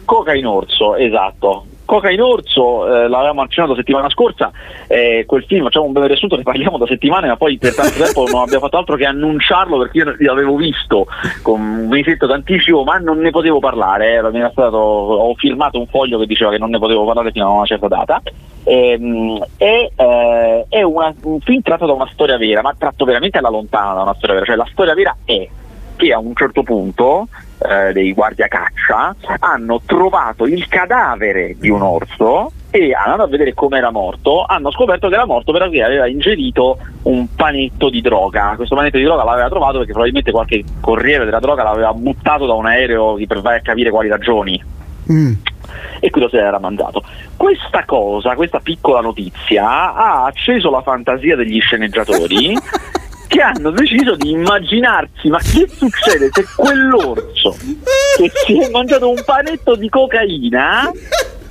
Coca 0.05 0.33
in 0.33 0.45
orso, 0.45 0.95
esatto. 0.95 1.65
Coca 1.89 2.11
in 2.11 2.21
orso, 2.21 2.85
eh, 2.85 3.07
l'avevamo 3.07 3.41
accennato 3.41 3.73
settimana 3.73 4.11
scorsa, 4.11 4.51
eh, 4.87 5.23
quel 5.25 5.43
film, 5.45 5.63
facciamo 5.63 5.87
un 5.87 5.91
breve 5.91 6.09
riassunto, 6.09 6.35
ne 6.35 6.43
parliamo 6.43 6.77
da 6.77 6.85
settimane, 6.85 7.27
ma 7.27 7.35
poi 7.35 7.57
per 7.57 7.73
tanto 7.73 8.03
tempo 8.03 8.25
non 8.31 8.41
abbiamo 8.41 8.59
fatto 8.65 8.77
altro 8.77 8.95
che 8.95 9.05
annunciarlo 9.05 9.79
perché 9.79 9.97
io 9.97 10.15
l'avevo 10.19 10.55
visto 10.55 11.07
con 11.41 11.59
un 11.59 11.87
mesetto 11.87 12.27
d'anticipo, 12.27 12.83
ma 12.83 12.99
non 12.99 13.17
ne 13.17 13.31
potevo 13.31 13.57
parlare, 13.57 14.17
eh, 14.17 14.49
stato- 14.51 14.77
ho 14.77 15.33
firmato 15.33 15.79
un 15.79 15.87
foglio 15.87 16.19
che 16.19 16.27
diceva 16.27 16.51
che 16.51 16.59
non 16.59 16.69
ne 16.69 16.77
potevo 16.77 17.05
parlare 17.05 17.31
fino 17.31 17.47
a 17.47 17.49
una 17.49 17.65
certa 17.65 17.87
data. 17.87 18.21
Ehm, 18.65 19.43
e, 19.57 19.91
eh, 19.95 20.65
è 20.69 20.83
una- 20.83 21.15
un 21.23 21.39
film 21.39 21.63
tratto 21.63 21.87
da 21.87 21.93
una 21.93 22.09
storia 22.13 22.37
vera, 22.37 22.61
ma 22.61 22.75
tratto 22.77 23.03
veramente 23.03 23.39
alla 23.39 23.49
lontana 23.49 23.95
da 23.95 24.01
una 24.03 24.13
storia 24.13 24.35
vera, 24.35 24.45
cioè 24.45 24.57
la 24.57 24.67
storia 24.69 24.93
vera 24.93 25.17
è 25.25 25.47
che 25.95 26.13
a 26.13 26.19
un 26.19 26.35
certo 26.35 26.61
punto 26.61 27.27
eh, 27.59 27.93
dei 27.93 28.13
guardia 28.13 28.47
caccia 28.47 29.15
hanno 29.39 29.81
trovato 29.85 30.45
il 30.45 30.67
cadavere 30.67 31.55
di 31.57 31.69
un 31.69 31.81
orso 31.81 32.51
e 32.71 32.93
andando 32.93 33.23
a 33.23 33.27
vedere 33.27 33.53
come 33.53 33.77
era 33.77 33.91
morto 33.91 34.43
hanno 34.45 34.71
scoperto 34.71 35.07
che 35.07 35.15
era 35.15 35.25
morto 35.25 35.51
perché 35.51 35.83
aveva 35.83 36.07
ingerito 36.07 36.77
un 37.03 37.27
panetto 37.35 37.89
di 37.89 38.01
droga 38.01 38.53
questo 38.55 38.75
panetto 38.75 38.97
di 38.97 39.03
droga 39.03 39.23
l'aveva 39.23 39.49
trovato 39.49 39.77
perché 39.77 39.91
probabilmente 39.91 40.31
qualche 40.31 40.63
corriere 40.79 41.25
della 41.25 41.39
droga 41.39 41.63
l'aveva 41.63 41.93
buttato 41.93 42.45
da 42.45 42.53
un 42.53 42.65
aereo 42.65 43.17
per 43.27 43.41
vai 43.41 43.57
a 43.57 43.61
capire 43.61 43.89
quali 43.89 44.07
ragioni 44.07 44.77
Mm. 45.11 45.33
e 45.99 46.09
quello 46.11 46.29
se 46.29 46.37
l'era 46.37 46.59
mangiato. 46.59 47.03
Questa 47.35 47.83
cosa, 47.85 48.35
questa 48.35 48.59
piccola 48.59 49.01
notizia 49.01 49.95
ha 49.95 50.25
acceso 50.25 50.69
la 50.69 50.81
fantasia 50.81 51.35
degli 51.35 51.59
sceneggiatori 51.59 52.55
che 53.29 53.41
hanno 53.41 53.69
deciso 53.69 54.15
di 54.15 54.31
immaginarsi 54.31 55.29
ma 55.29 55.37
che 55.37 55.69
succede 55.69 56.29
se 56.33 56.43
quell'orso 56.55 57.55
che 58.17 58.31
si 58.45 58.59
è 58.59 58.69
mangiato 58.71 59.07
un 59.07 59.21
panetto 59.23 59.75
di 59.75 59.87
cocaina 59.87 60.91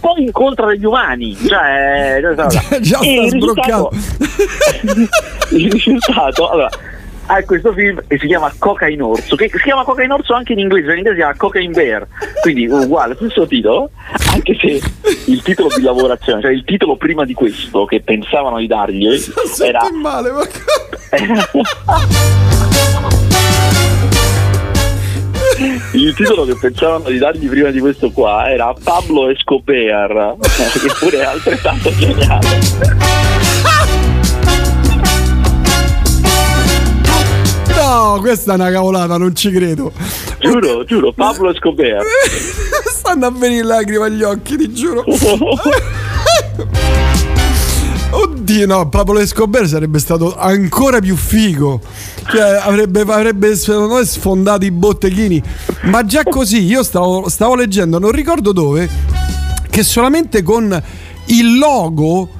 poi 0.00 0.24
incontra 0.24 0.66
degli 0.66 0.84
umani? 0.84 1.36
Cioè 1.36 2.20
Già 2.42 2.48
e 2.48 2.82
sta 2.82 3.04
il 3.04 3.32
risultato, 3.32 3.90
il 5.50 5.70
risultato 5.70 6.50
allora 6.50 6.70
ha 7.30 7.44
questo 7.44 7.72
film 7.72 8.00
che 8.06 8.18
si 8.18 8.26
chiama 8.26 8.50
Cocaine 8.58 9.02
Orso, 9.02 9.36
che 9.36 9.50
si 9.50 9.58
chiama 9.58 9.84
Cocaine 9.84 10.14
Orso 10.14 10.32
anche 10.34 10.54
in 10.54 10.60
inglese, 10.60 10.92
in 10.92 10.98
inglese 10.98 11.16
si 11.16 11.20
chiama 11.20 11.36
Cocaine 11.36 11.72
Bear, 11.72 12.06
quindi 12.40 12.66
uguale, 12.66 13.14
stesso 13.16 13.46
titolo, 13.46 13.90
anche 14.32 14.56
se 14.58 14.80
il 15.26 15.42
titolo 15.42 15.68
di 15.76 15.82
lavorazione, 15.82 16.40
cioè 16.40 16.52
il 16.52 16.64
titolo 16.64 16.96
prima 16.96 17.24
di 17.24 17.34
questo 17.34 17.84
che 17.84 18.00
pensavano 18.00 18.58
di 18.58 18.66
dargli 18.66 19.06
era 19.62 19.90
male, 19.92 20.30
ma 20.30 20.40
il 25.92 26.14
titolo 26.14 26.44
che 26.44 26.56
pensavano 26.58 27.10
di 27.10 27.18
dargli 27.18 27.48
prima 27.48 27.70
di 27.70 27.80
questo 27.80 28.10
qua 28.10 28.50
era 28.50 28.72
Pablo 28.82 29.28
Escobar, 29.28 30.36
che 30.40 30.94
pure 30.98 31.18
è 31.18 31.24
altrettanto 31.24 31.90
geniale. 31.94 32.46
No, 37.88 38.18
questa 38.20 38.52
è 38.52 38.54
una 38.56 38.70
cavolata, 38.70 39.16
non 39.16 39.34
ci 39.34 39.50
credo. 39.50 39.90
Giuro, 40.40 40.84
giuro, 40.84 41.10
Pablo 41.10 41.48
Escobar. 41.50 42.02
Stanno 42.92 43.24
a 43.24 43.30
venire 43.30 43.64
lacrime 43.64 44.04
agli 44.04 44.22
occhi, 44.22 44.58
ti 44.58 44.70
giuro. 44.74 45.02
Oddio, 48.10 48.66
no, 48.66 48.90
Pablo 48.90 49.18
Escobar 49.20 49.66
sarebbe 49.66 49.98
stato 50.00 50.36
ancora 50.36 51.00
più 51.00 51.16
figo. 51.16 51.80
Cioè, 52.30 52.60
avrebbe, 52.62 53.00
avrebbe 53.00 53.56
sfondato 53.56 54.66
i 54.66 54.70
botteghini. 54.70 55.42
Ma 55.84 56.04
già 56.04 56.24
così, 56.24 56.64
io 56.64 56.82
stavo, 56.82 57.30
stavo 57.30 57.54
leggendo, 57.54 57.98
non 57.98 58.12
ricordo 58.12 58.52
dove, 58.52 58.86
che 59.70 59.82
solamente 59.82 60.42
con 60.42 60.82
il 61.28 61.56
logo 61.56 62.36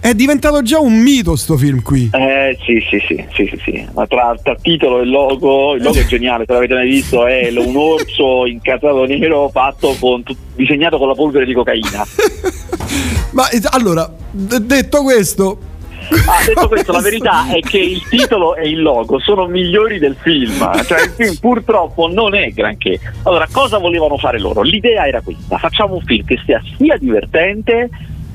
è 0.00 0.14
diventato 0.14 0.62
già 0.62 0.80
un 0.80 0.98
mito 0.98 1.36
sto 1.36 1.56
film 1.56 1.82
qui. 1.82 2.10
Eh 2.12 2.56
sì 2.64 2.82
sì 2.88 2.98
sì 3.06 3.24
sì 3.34 3.46
sì, 3.50 3.60
sì. 3.62 3.88
Ma 3.94 4.06
tra, 4.06 4.34
titolo 4.60 5.00
e 5.00 5.04
logo, 5.04 5.74
il 5.74 5.82
logo 5.82 5.98
è 5.98 6.06
geniale, 6.06 6.44
se 6.46 6.52
l'avete 6.52 6.74
mai 6.74 6.88
visto, 6.88 7.26
è 7.26 7.50
un 7.50 7.76
orso 7.76 8.46
incasato 8.46 9.04
nero 9.04 9.48
fatto 9.50 9.94
con 10.00 10.22
disegnato 10.56 10.98
con 10.98 11.08
la 11.08 11.14
polvere 11.14 11.44
di 11.44 11.52
cocaina. 11.52 12.06
Ma 13.32 13.48
eh, 13.50 13.60
allora, 13.70 14.10
detto 14.30 15.02
questo, 15.02 15.58
Ah, 16.26 16.44
detto 16.44 16.66
questo, 16.66 16.90
la 16.92 17.00
verità 17.00 17.48
è 17.48 17.60
che 17.60 17.78
il 17.78 18.02
titolo 18.08 18.56
e 18.56 18.68
il 18.68 18.82
logo 18.82 19.20
sono 19.20 19.46
migliori 19.46 19.98
del 19.98 20.16
film. 20.20 20.58
Cioè, 20.84 21.02
il 21.02 21.12
film 21.16 21.36
purtroppo 21.36 22.08
non 22.08 22.34
è 22.34 22.50
granché. 22.50 22.98
Allora, 23.22 23.46
cosa 23.50 23.78
volevano 23.78 24.18
fare 24.18 24.40
loro? 24.40 24.62
L'idea 24.62 25.06
era 25.06 25.20
questa: 25.20 25.58
facciamo 25.58 25.94
un 25.94 26.02
film 26.02 26.24
che 26.24 26.40
sia 26.44 26.60
sia 26.76 26.96
divertente, 26.96 27.88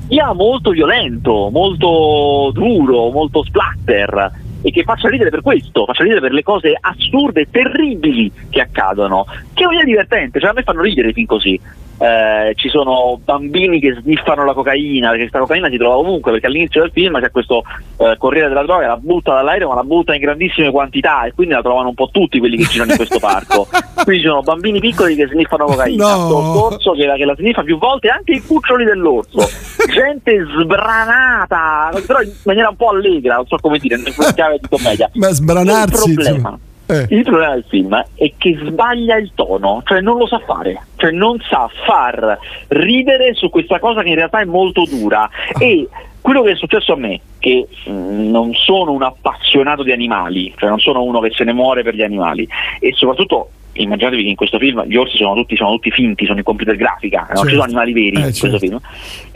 sia 0.08 0.32
molto 0.32 0.70
violento, 0.70 1.50
molto 1.50 2.50
duro, 2.52 3.10
molto 3.10 3.44
splatter. 3.44 4.44
E 4.62 4.70
che 4.70 4.82
faccia 4.82 5.08
ridere 5.08 5.30
per 5.30 5.42
questo, 5.42 5.84
faccia 5.84 6.02
ridere 6.02 6.20
per 6.20 6.32
le 6.32 6.42
cose 6.42 6.76
assurde 6.78 7.48
terribili 7.50 8.32
che 8.50 8.60
accadono. 8.60 9.26
Che 9.52 9.64
è 9.64 9.84
divertente, 9.84 10.40
cioè 10.40 10.50
a 10.50 10.52
me 10.54 10.62
fanno 10.62 10.82
ridere 10.82 11.12
film 11.12 11.26
così. 11.26 11.60
Eh, 11.98 12.52
ci 12.56 12.68
sono 12.68 13.18
bambini 13.24 13.80
che 13.80 13.96
sniffano 14.02 14.44
la 14.44 14.52
cocaina, 14.52 15.06
perché 15.08 15.22
questa 15.28 15.38
cocaina 15.38 15.68
si 15.70 15.76
trova 15.78 15.96
ovunque, 15.96 16.30
perché 16.32 16.46
all'inizio 16.46 16.82
del 16.82 16.90
film 16.92 17.18
c'è 17.20 17.30
questo 17.30 17.62
eh, 17.96 18.16
corriere 18.18 18.48
della 18.48 18.64
droga, 18.64 18.86
la 18.86 18.96
butta 18.98 19.32
dall'aereo, 19.34 19.68
ma 19.68 19.76
la 19.76 19.82
butta 19.82 20.14
in 20.14 20.20
grandissime 20.20 20.70
quantità 20.70 21.24
e 21.24 21.32
quindi 21.32 21.54
la 21.54 21.62
trovano 21.62 21.88
un 21.88 21.94
po' 21.94 22.10
tutti 22.12 22.38
quelli 22.38 22.58
che 22.58 22.64
girano 22.64 22.90
in 22.90 22.96
questo 22.96 23.18
parco. 23.18 23.66
Quindi 24.06 24.22
ci 24.22 24.28
sono 24.28 24.42
bambini 24.42 24.78
piccoli 24.78 25.16
che 25.16 25.26
sniffano 25.26 25.64
cocaina, 25.64 26.04
No. 26.06 26.26
sto 26.26 26.64
orso 26.64 26.92
che 26.92 27.06
la, 27.06 27.16
che 27.16 27.24
la 27.24 27.34
sniffa 27.34 27.62
più 27.62 27.76
volte, 27.78 28.08
anche 28.08 28.32
i 28.32 28.40
cuccioli 28.40 28.84
dell'orso, 28.84 29.38
gente 29.92 30.46
sbranata, 30.60 31.90
però 32.06 32.20
in 32.20 32.30
maniera 32.44 32.68
un 32.68 32.76
po' 32.76 32.90
allegra, 32.90 33.36
non 33.36 33.46
so 33.46 33.56
come 33.56 33.78
dire, 33.78 33.96
in 33.96 34.04
chiave 34.34 34.58
di 34.60 34.68
commedia. 34.68 35.10
ma 35.14 35.28
sbranarsi. 35.30 36.08
Il 36.10 36.14
problema, 36.14 36.36
insomma. 36.36 36.58
Eh. 36.88 37.06
il 37.10 37.22
problema 37.24 37.54
del 37.54 37.64
film 37.68 38.04
è 38.14 38.32
che 38.38 38.58
sbaglia 38.64 39.16
il 39.16 39.32
tono, 39.34 39.82
cioè 39.84 40.00
non 40.00 40.18
lo 40.18 40.26
sa 40.26 40.38
fare, 40.46 40.86
cioè 40.96 41.10
non 41.10 41.38
sa 41.48 41.68
far 41.84 42.38
ridere 42.68 43.34
su 43.34 43.50
questa 43.50 43.78
cosa 43.80 44.02
che 44.02 44.08
in 44.10 44.14
realtà 44.14 44.40
è 44.40 44.44
molto 44.44 44.84
dura 44.88 45.28
e 45.58 45.88
quello 46.20 46.42
che 46.42 46.52
è 46.52 46.56
successo 46.56 46.92
a 46.92 46.96
me, 46.96 47.20
che 47.38 47.66
mh, 47.86 48.30
non 48.30 48.52
sono 48.54 48.92
un 48.92 49.02
appassionato 49.02 49.82
di 49.82 49.92
animali, 49.92 50.52
cioè 50.56 50.68
non 50.68 50.78
sono 50.80 51.02
uno 51.02 51.20
che 51.20 51.30
se 51.32 51.44
ne 51.44 51.52
muore 51.52 51.82
per 51.82 51.94
gli 51.94 52.02
animali 52.02 52.46
e 52.80 52.92
soprattutto 52.94 53.50
immaginatevi 53.78 54.22
che 54.22 54.28
in 54.30 54.36
questo 54.36 54.58
film 54.58 54.84
gli 54.84 54.96
orsi 54.96 55.16
sono 55.18 55.34
tutti, 55.34 55.54
sono 55.54 55.72
tutti 55.72 55.90
finti, 55.90 56.24
sono 56.24 56.38
in 56.38 56.44
computer 56.44 56.76
grafica, 56.76 57.18
non 57.28 57.28
Certo. 57.28 57.42
ci 57.48 57.50
sono 57.50 57.62
animali 57.64 57.92
veri 57.92 58.06
Eh, 58.16 58.26
in 58.26 58.32
certo. 58.32 58.40
questo 58.48 58.58
film. 58.58 58.80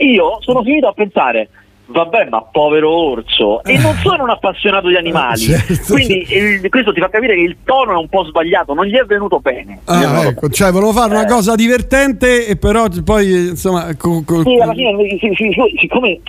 Io 0.09 0.37
sono 0.41 0.63
finito 0.63 0.87
a 0.87 0.93
pensare 0.93 1.49
Vabbè, 1.91 2.27
ma 2.29 2.41
povero 2.43 2.89
orso, 2.89 3.63
e 3.63 3.77
non 3.77 3.95
sono 4.01 4.23
un 4.23 4.29
appassionato 4.29 4.87
di 4.87 4.95
animali, 4.95 5.39
Certo. 5.51 5.93
quindi 5.93 6.25
il- 6.29 6.69
questo 6.69 6.93
ti 6.93 6.99
fa 7.01 7.09
capire 7.09 7.35
che 7.35 7.41
il 7.41 7.57
tono 7.65 7.93
è 7.93 7.97
un 7.97 8.07
po' 8.07 8.23
sbagliato, 8.25 8.73
non 8.73 8.85
gli 8.85 8.95
è 8.95 9.03
venuto 9.03 9.39
bene. 9.39 9.79
È 9.85 9.91
Ah, 9.91 10.25
ecco, 10.27 10.49
cioè 10.49 10.71
volevo 10.71 10.93
fare 10.93 11.11
una 11.11 11.23
Eh. 11.23 11.27
cosa 11.27 11.55
divertente 11.55 12.47
e 12.47 12.55
però 12.55 12.85
poi 13.03 13.49
insomma 13.49 13.93
co- 13.97 14.23
co- 14.25 14.41
Sì, 14.43 14.57
alla 14.61 14.73
fine, 14.73 14.95
sì, 15.19 15.31
sì, 15.35 15.51
sì, 15.51 15.77
siccome 15.79 16.19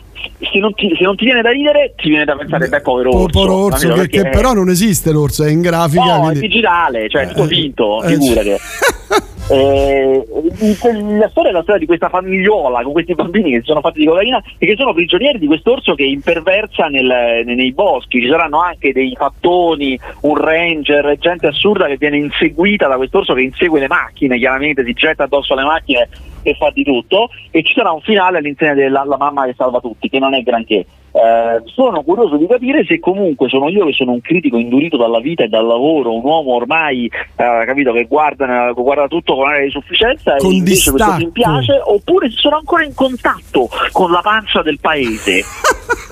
se 0.53 0.59
non, 0.59 0.73
ti, 0.75 0.93
se 0.97 1.03
non 1.05 1.17
ti 1.17 1.25
viene 1.25 1.43
da 1.43 1.51
ridere, 1.51 1.95
ti 1.97 2.09
viene 2.09 2.25
da 2.25 2.37
pensare, 2.37 2.69
beh, 2.69 2.81
povero 2.81 3.11
po- 3.11 3.17
orso. 3.23 3.39
povero 3.41 3.55
orso 3.65 3.93
che, 3.95 4.09
che 4.09 4.29
però 4.31 4.53
non 4.55 4.69
esiste 4.69 5.11
l'orso, 5.13 5.45
è 5.45 5.51
in 5.51 5.61
grafica. 5.61 6.03
No, 6.05 6.17
è 6.17 6.21
quindi- 6.31 6.41
digitale, 6.49 7.09
cioè 7.09 7.23
è 7.23 7.29
tutto 7.29 7.45
Eh, 7.45 7.49
finto, 7.49 8.03
eh, 8.03 8.09
figurate. 8.09 8.59
Eh, 9.13 9.21
la 9.53 11.29
storia 11.29 11.51
è 11.51 11.53
la 11.53 11.63
storia 11.63 11.79
di 11.79 11.87
questa 11.87 12.09
famigliola 12.09 12.83
con 12.83 12.93
questi 12.93 13.15
bambini 13.15 13.51
che 13.51 13.61
si 13.61 13.67
sono 13.67 13.81
fatti 13.81 14.01
di 14.01 14.07
cocaina 14.07 14.43
e 14.59 14.67
che 14.67 14.75
sono 14.77 14.95
prigionieri 14.95 15.39
di 15.39 15.47
quest'orso 15.47 15.95
che 15.95 16.05
imperversa 16.05 16.87
nel- 16.87 17.43
nei, 17.45 17.73
boschi. 17.73 18.21
Ci 18.21 18.29
saranno 18.29 18.61
anche 18.61 18.93
dei 18.93 19.15
fattoni, 19.17 19.99
un 20.23 20.37
ranger, 20.37 21.17
gente 21.19 21.49
assurda 21.49 21.87
che 21.87 21.97
viene 21.97 22.17
inseguita 22.17 22.89
da 22.89 22.97
quest'orso 22.97 23.35
che 23.35 23.43
insegue 23.43 23.81
le 23.81 23.89
macchine, 23.89 24.39
chiaramente 24.39 24.85
si 24.85 24.93
getta 24.95 25.25
addosso 25.25 25.53
alle 25.53 25.65
macchine 25.65 26.09
e 26.43 26.55
fa 26.55 26.71
di 26.71 26.85
tutto. 26.85 27.29
E 27.51 27.63
ci 27.63 27.75
sarà 27.75 27.93
un 27.93 28.01
finale 28.01 28.39
all'insegna 28.39 28.75
della 28.75 29.05
la 29.05 29.17
mamma 29.17 29.45
che 29.45 29.55
salva 29.57 29.81
tutti, 29.81 30.09
che 30.09 30.19
non 30.19 30.35
è 30.35 30.43
granché. 30.43 30.87
Eh, 31.15 31.63
sono 31.67 32.03
curioso 32.03 32.37
di 32.39 32.47
capire 32.47 32.85
se 32.87 32.99
comunque 32.99 33.49
sono 33.51 33.69
io 33.69 33.85
che 33.85 33.93
sono 33.93 34.13
un 34.13 34.23
critico 34.23 34.57
indurito 34.57 34.97
dalla 34.97 35.21
vita 35.21 35.45
e 35.45 35.49
dal 35.49 35.67
lavoro, 35.67 36.15
un 36.15 36.25
uomo 36.25 36.55
ormai 36.55 37.05
eh, 37.05 37.63
capito, 37.67 37.93
che 37.93 38.05
guarda, 38.05 38.73
guarda 38.73 39.09
tutto 39.09 39.35
con 39.35 39.47
aria 39.49 39.65
di 39.67 39.71
sufficienza 39.71 40.37
Con 40.37 40.53
e 40.53 40.55
invece 40.57 40.91
questo 40.91 41.11
distacco. 41.11 41.19
film 41.19 41.31
piace, 41.33 41.81
oppure 41.85 42.31
sono 42.31 42.57
ancora 42.57 42.85
in 42.85 42.95
contatto 42.95 43.69
con 43.93 44.11
la 44.11 44.21
pancia 44.23 44.63
del 44.63 44.79
paese. 44.81 45.45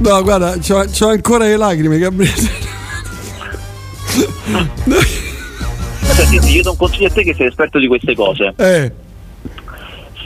No, 0.00 0.22
guarda, 0.22 0.56
c'ho, 0.58 0.84
c'ho 0.86 1.08
ancora 1.08 1.44
le 1.44 1.56
lacrime, 1.56 1.98
Gabriele. 1.98 2.32
Senti, 6.30 6.52
io 6.56 6.62
do 6.62 6.70
un 6.70 6.76
consiglio 6.76 7.08
a 7.08 7.10
te 7.10 7.22
che 7.24 7.34
sei 7.34 7.48
esperto 7.48 7.78
di 7.78 7.86
queste 7.86 8.14
cose. 8.14 8.54
eh, 8.56 8.92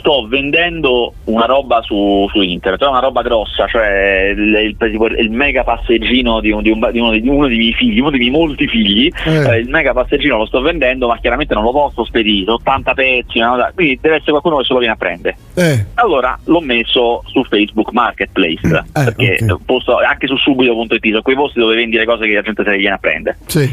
sto 0.03 0.27
vendendo 0.27 1.13
una 1.25 1.45
roba 1.45 1.81
su, 1.81 2.27
su 2.29 2.41
internet, 2.41 2.83
è 2.83 2.87
una 2.87 2.99
roba 2.99 3.21
grossa, 3.21 3.67
cioè 3.67 4.33
il, 4.35 4.75
il- 4.77 5.15
il 5.19 5.31
mega 5.31 5.63
passeggino 5.63 6.41
di, 6.41 6.51
un- 6.51 6.61
di 6.61 6.71
un- 6.71 6.89
di 6.91 6.99
uno, 6.99 7.11
di 7.17 7.27
uno 7.29 7.47
dei 7.47 7.57
miei 7.57 7.71
figli, 7.73 7.99
uno 8.01 8.09
dei 8.09 8.19
miei 8.19 8.31
molti 8.31 8.67
figli, 8.67 9.09
Eh. 9.25 9.49
eh, 9.49 9.57
il 9.59 9.69
mega 9.69 9.93
passeggino 9.93 10.35
lo 10.35 10.45
sto 10.45 10.59
vendendo, 10.59 11.07
ma 11.07 11.17
chiaramente 11.19 11.53
non 11.53 11.63
lo 11.63 11.71
posso 11.71 12.03
spedire, 12.03 12.51
80 12.51 12.93
pezzi, 12.93 13.39
cosa- 13.39 13.71
quindi 13.73 13.97
deve 14.01 14.15
essere 14.15 14.31
qualcuno 14.31 14.57
che 14.57 14.63
se 14.65 14.73
lo 14.73 14.79
viene 14.79 14.93
a 14.93 14.97
prendere. 14.97 15.37
eh. 15.55 15.85
Allora 15.93 16.37
l'ho 16.43 16.59
messo 16.59 17.23
su 17.27 17.41
Facebook 17.45 17.91
Marketplace, 17.93 18.85
perché 18.91 19.37
ok. 19.49 19.63
posto 19.65 19.97
anche 19.99 20.27
su 20.27 20.35
subito.it, 20.35 21.07
sono 21.11 21.21
quei 21.21 21.35
posti 21.35 21.59
dove 21.59 21.75
vendi 21.75 21.95
le 21.95 22.05
cose 22.05 22.27
che 22.27 22.33
la 22.33 22.41
gente 22.41 22.63
se 22.63 22.69
le 22.71 22.77
viene 22.77 22.95
a 22.95 22.97
prendere 22.97 23.37
Sì. 23.45 23.69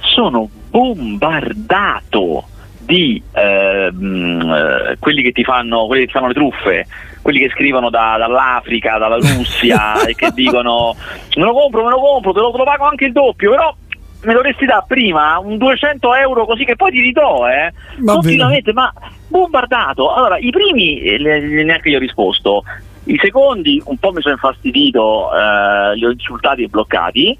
sono 0.00 0.48
bombardato 0.70 2.44
di 2.86 3.20
eh, 3.32 3.90
mh, 3.92 4.40
eh, 4.40 4.96
quelli 4.98 5.22
che 5.22 5.32
ti 5.32 5.44
fanno 5.44 5.86
quelli 5.86 6.02
che 6.02 6.06
ti 6.06 6.12
fanno 6.12 6.28
le 6.28 6.34
truffe 6.34 6.86
quelli 7.20 7.40
che 7.40 7.50
scrivono 7.50 7.90
da- 7.90 8.16
dall'Africa, 8.18 8.98
dalla 8.98 9.16
Russia 9.16 10.00
e 10.06 10.14
che 10.14 10.30
dicono 10.32 10.94
me 11.34 11.42
lo 11.42 11.52
compro, 11.52 11.82
me 11.82 11.90
lo 11.90 11.98
compro, 12.00 12.32
te 12.32 12.38
lo, 12.38 12.52
te 12.52 12.58
lo 12.58 12.64
pago 12.64 12.84
anche 12.84 13.06
il 13.06 13.12
doppio, 13.12 13.50
però 13.50 13.74
me 14.22 14.32
lo 14.32 14.38
dovresti 14.38 14.64
dare 14.64 14.84
prima 14.86 15.36
un 15.38 15.58
200 15.58 16.14
euro 16.14 16.46
così 16.46 16.64
che 16.64 16.76
poi 16.76 16.92
ti 16.92 17.00
ridò, 17.00 17.48
eh? 17.48 17.72
Va 17.98 18.12
Continuamente, 18.14 18.72
ma 18.72 18.92
bombardato. 19.28 20.14
Allora, 20.14 20.38
i 20.38 20.50
primi 20.50 21.00
eh, 21.00 21.18
neanche 21.64 21.88
io 21.88 21.96
ho 21.96 22.00
risposto, 22.00 22.62
i 23.04 23.18
secondi 23.20 23.82
un 23.86 23.96
po' 23.98 24.12
mi 24.12 24.20
sono 24.20 24.34
infastidito, 24.34 25.30
eh, 25.32 25.96
li 25.96 26.04
ho 26.04 26.10
insultati 26.10 26.62
e 26.62 26.68
bloccati. 26.68 27.36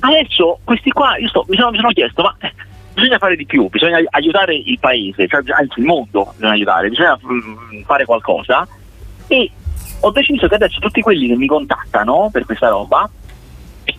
Adesso 0.00 0.60
questi 0.64 0.90
qua, 0.90 1.16
io 1.18 1.28
sto- 1.28 1.44
mi, 1.48 1.56
sono, 1.56 1.70
mi 1.70 1.76
sono 1.76 1.90
chiesto, 1.90 2.22
ma 2.22 2.34
eh, 2.40 2.52
bisogna 2.94 3.18
fare 3.18 3.36
di 3.36 3.44
più, 3.44 3.68
bisogna 3.68 3.98
aiutare 4.10 4.54
il 4.54 4.78
paese, 4.78 5.26
cioè, 5.26 5.42
anzi 5.52 5.80
il 5.80 5.84
mondo 5.84 6.32
bisogna 6.34 6.52
aiutare, 6.52 6.88
bisogna 6.88 7.18
mm, 7.22 7.82
fare 7.84 8.04
qualcosa 8.04 8.66
e 9.26 9.50
ho 10.00 10.10
deciso 10.10 10.48
che 10.48 10.54
adesso 10.54 10.78
tutti 10.80 11.00
quelli 11.00 11.28
che 11.28 11.36
mi 11.36 11.46
contattano 11.46 12.28
per 12.30 12.44
questa 12.44 12.68
roba, 12.68 13.08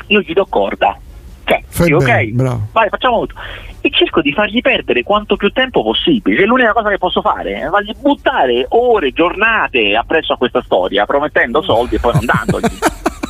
io 0.08 0.20
gli 0.22 0.34
do 0.34 0.46
corda. 0.46 0.98
Cioè, 1.44 1.64
Fai 1.68 1.88
dico, 1.88 2.00
bene, 2.00 2.24
ok, 2.24 2.30
bravo. 2.32 2.68
vai, 2.72 2.90
facciamo 2.90 3.26
tutto. 3.26 3.40
E 3.82 3.90
cerco 3.92 4.22
di 4.22 4.34
fargli 4.34 4.62
perdere 4.62 5.04
quanto 5.04 5.36
più 5.36 5.52
tempo 5.52 5.84
possibile. 5.84 6.38
Cioè, 6.38 6.46
l'unica 6.46 6.74
cosa 6.74 6.90
che 6.90 6.98
posso 6.98 7.22
fare 7.22 7.62
è 7.62 7.70
fargli 7.70 7.94
buttare 8.00 8.66
ore, 8.70 9.12
giornate 9.12 9.96
appresso 9.96 10.34
a 10.34 10.38
questa 10.38 10.62
storia, 10.64 11.06
promettendo 11.06 11.62
soldi 11.62 11.96
e 11.96 12.00
poi 12.00 12.14
non 12.14 12.26
dandogli. 12.26 12.78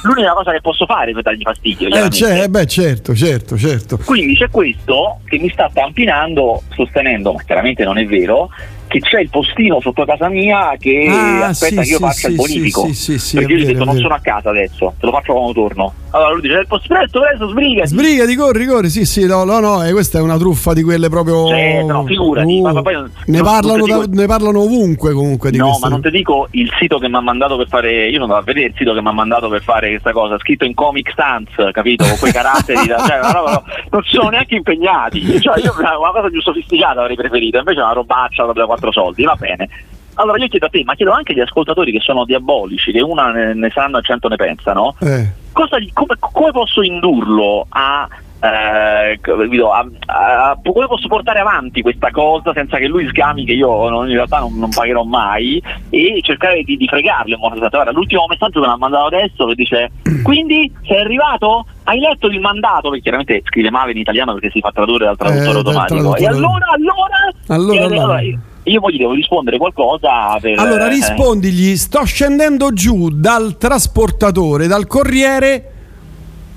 L'unica 0.05 0.33
cosa 0.33 0.51
che 0.51 0.62
posso 0.62 0.85
fare 0.85 1.12
per 1.12 1.24
dargli 1.24 1.41
fastidio. 1.41 1.89
Eh, 1.89 2.09
c'è, 2.09 2.43
eh, 2.43 2.50
beh, 2.50 2.65
certo, 2.67 3.15
certo, 3.15 3.57
certo. 3.57 3.97
Quindi 3.97 4.35
c'è 4.35 4.50
questo 4.50 5.19
che 5.25 5.38
mi 5.38 5.50
sta 5.50 5.69
tampinando, 5.74 6.62
sostenendo, 6.69 7.33
ma 7.33 7.41
chiaramente 7.43 7.83
non 7.83 7.97
è 7.97 8.05
vero, 8.05 8.50
che 8.88 9.00
c'è 9.00 9.20
il 9.22 9.30
postino 9.30 9.80
sotto 9.82 10.06
casa 10.06 10.30
mia 10.30 10.75
che 10.80 11.39
Ah, 11.42 11.48
aspetta 11.48 11.82
sì, 11.84 11.88
che 11.88 11.94
io 11.94 11.98
sì, 11.98 12.04
faccia 12.04 12.27
il 12.27 12.34
sì, 12.34 12.39
bonifico. 12.39 12.94
sì, 12.94 13.18
sì, 13.20 13.36
perché 13.38 13.51
io 13.54 13.58
gli 13.60 13.63
ho 13.63 13.65
detto 13.74 13.84
non 13.86 13.98
sono 13.98 14.13
a 14.13 14.20
casa 14.20 14.50
adesso, 14.50 14.94
te 15.00 15.06
lo 15.06 15.12
faccio 15.12 15.34
quando 15.34 15.54
torno. 15.54 15.94
Allora 16.12 16.32
lui 16.32 16.42
dice 16.42 16.54
presto, 16.68 16.80
presto, 16.88 17.20
presto, 17.20 17.48
sbrigati. 17.50 17.88
Sbrigati, 17.89 18.36
corri, 18.36 18.65
corri, 18.65 18.89
sì, 18.89 19.04
sì, 19.06 19.25
no, 19.25 19.44
no, 19.44 19.60
no, 19.60 19.84
eh, 19.84 19.92
questa 19.92 20.20
è 20.20 20.22
una 20.22 20.38
truffa 20.38 20.72
di 20.74 20.82
quelle 20.84 21.10
proprio... 21.10 21.48
Sì, 21.48 21.84
no, 21.86 22.06
figurati, 22.06 22.58
Uh, 22.58 22.62
ma- 22.62 22.72
ma 22.74 22.82
poi 22.82 22.94
ne, 22.96 23.10
non- 23.25 23.44
parlano 23.44 23.75
non 23.77 23.86
ti 23.86 23.92
da- 23.92 24.00
dico- 24.06 24.22
ne 24.22 24.25
parlano 24.27 24.60
ovunque 24.62 25.12
comunque 25.13 25.51
di 25.51 25.58
No, 25.58 25.65
queste 25.65 25.84
ma 25.84 25.89
non 25.92 26.01
ti 26.01 26.10
dico 26.12 26.48
il 26.51 26.72
sito 26.80 27.00
che 27.00 27.10
mi 27.10 27.15
ha 27.15 27.20
mandato 27.22 27.58
per 27.58 27.68
fare. 27.68 28.06
Io 28.08 28.20
non 28.20 28.30
andavo 28.30 28.39
a 28.39 28.44
vedere 28.44 28.68
il 28.68 28.74
sito 28.77 28.94
che 28.94 29.01
mi 29.01 29.08
ha 29.10 29.12
mandato 29.12 29.50
per 29.50 29.62
fare 29.62 29.89
questa 29.89 30.12
cosa, 30.13 30.38
scritto 30.38 30.63
in 30.63 30.74
Comic 30.74 31.12
Sans, 31.15 31.50
capito? 31.74 32.06
Con 32.06 32.18
quei 32.18 32.32
caratteri, 32.32 32.88
da, 32.88 32.98
cioè, 33.00 33.20
roba- 33.22 33.51
no, 33.51 33.63
non 33.89 34.01
sono 34.06 34.30
neanche 34.30 34.56
impegnati. 34.56 35.42
Cioè, 35.42 35.60
io 35.60 35.74
una 35.77 36.12
cosa 36.13 36.30
più 36.30 36.42
sofisticata 36.42 37.01
avrei 37.01 37.15
preferito, 37.18 37.58
invece 37.58 37.82
una 37.82 37.92
robaccia 37.94 38.46
da 38.54 38.65
quattro 38.86 38.92
soldi, 38.92 39.24
va 39.24 39.36
bene. 39.38 39.68
Allora 40.15 40.38
io 40.38 40.48
chiedo 40.48 40.68
a 40.68 40.70
te, 40.70 40.82
ma 40.86 40.96
chiedo 40.96 41.12
anche 41.12 41.34
agli 41.34 41.42
ascoltatori 41.42 41.92
che 41.92 42.00
sono 42.00 42.24
diabolici, 42.24 42.92
che 42.92 43.01
una 43.01 43.32
ne, 43.32 43.54
ne 43.54 43.70
sanno 43.72 43.98
e 43.98 44.01
cento 44.01 44.30
ne 44.30 44.38
pensano, 44.38 44.96
Eh. 45.01 45.30
cosa 45.51 45.77
gli- 45.77 45.92
come, 45.92 46.15
come 46.20 46.51
posso 46.51 46.82
indurlo 46.82 47.65
a, 47.68 48.08
eh, 48.42 49.20
a- 49.20 49.86
a- 50.06 50.58
come 50.63 50.88
posso 50.88 51.08
portare 51.10 51.39
avanti 51.39 51.82
questa 51.82 52.12
cosa 52.12 52.54
senza 52.54 52.77
che 52.77 52.88
lui 52.88 53.06
sgami 53.08 53.44
che 53.44 53.51
io 53.54 53.89
non- 53.89 54.08
in 54.08 54.13
realtà 54.15 54.39
non, 54.39 54.58
non 54.58 54.70
pagherò 54.70 55.04
mai 55.04 55.62
e 55.89 56.20
cercare 56.22 56.63
di, 56.63 56.77
di 56.77 56.88
fregarlo 56.88 57.34
in 57.34 57.39
modo 57.42 57.92
l'ultimo 57.92 58.25
messaggio 58.30 58.62
che 58.62 58.68
mi 58.68 58.72
ha 58.72 58.77
mandato 58.77 59.06
adesso 59.08 59.46
che 59.48 59.56
dice 59.56 59.92
quindi 60.24 60.72
sei 60.86 61.01
arrivato? 61.01 61.65
Hai 61.84 62.00
letto 62.00 62.27
il 62.27 62.39
mandato? 62.39 62.88
Perché 62.89 63.01
chiaramente 63.01 63.42
scrive 63.46 63.70
male 63.70 63.92
in 63.92 63.98
italiano 63.98 64.32
perché 64.34 64.50
si 64.51 64.60
fa 64.62 64.72
tradurre 64.72 65.06
dal 65.06 65.18
traduttore 65.18 65.50
Eh, 65.51 65.58
automatico. 65.58 66.15
E 66.15 66.25
allora, 66.25 66.68
allora, 66.74 67.15
Allora, 67.48 67.80
Eh, 67.80 67.84
allora. 67.86 68.22
Io, 68.65 68.79
poi 68.81 68.93
gli 68.93 68.98
devo 68.98 69.13
rispondere 69.13 69.57
qualcosa 69.57 70.38
per, 70.39 70.57
Allora 70.60 70.86
eh, 70.88 70.89
rispondigli, 70.89 71.75
sto 71.75 72.03
scendendo 72.03 72.72
giù 72.74 73.10
dal 73.10 73.57
trasportatore, 73.57 74.67
dal 74.67 74.88
corriere 74.88 75.72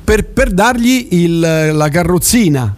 per, 0.04 0.26
per 0.26 0.50
dargli 0.52 1.08
il- 1.10 1.70
la 1.74 1.88
carrozzina. 1.88 2.74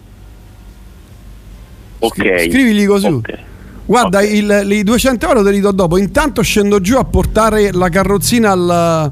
ok. 1.99 2.15
Scrivigli 2.49 2.85
così. 2.85 3.07
Ok. 3.07 3.37
Guarda, 3.85 4.19
Ok. 4.19 4.31
il- 4.31 4.67
i 4.71 4.83
200 4.83 5.27
euro 5.27 5.43
te 5.43 5.51
li 5.51 5.59
do 5.59 5.71
dopo. 5.71 5.97
Intanto 5.97 6.41
scendo 6.41 6.79
giù 6.79 6.97
a 6.97 7.03
portare 7.03 7.71
la 7.71 7.89
carrozzina 7.89 8.51
al, 8.51 9.11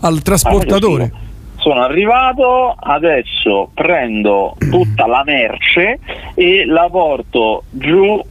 al 0.00 0.22
trasportatore. 0.22 1.02
Allora, 1.04 1.26
Sono 1.60 1.82
arrivato, 1.82 2.74
adesso 2.78 3.70
prendo 3.74 4.56
tutta 4.70 5.06
la 5.06 5.22
merce 5.26 5.98
e 6.34 6.64
la 6.64 6.86
porto 6.90 7.64
giù 7.70 8.22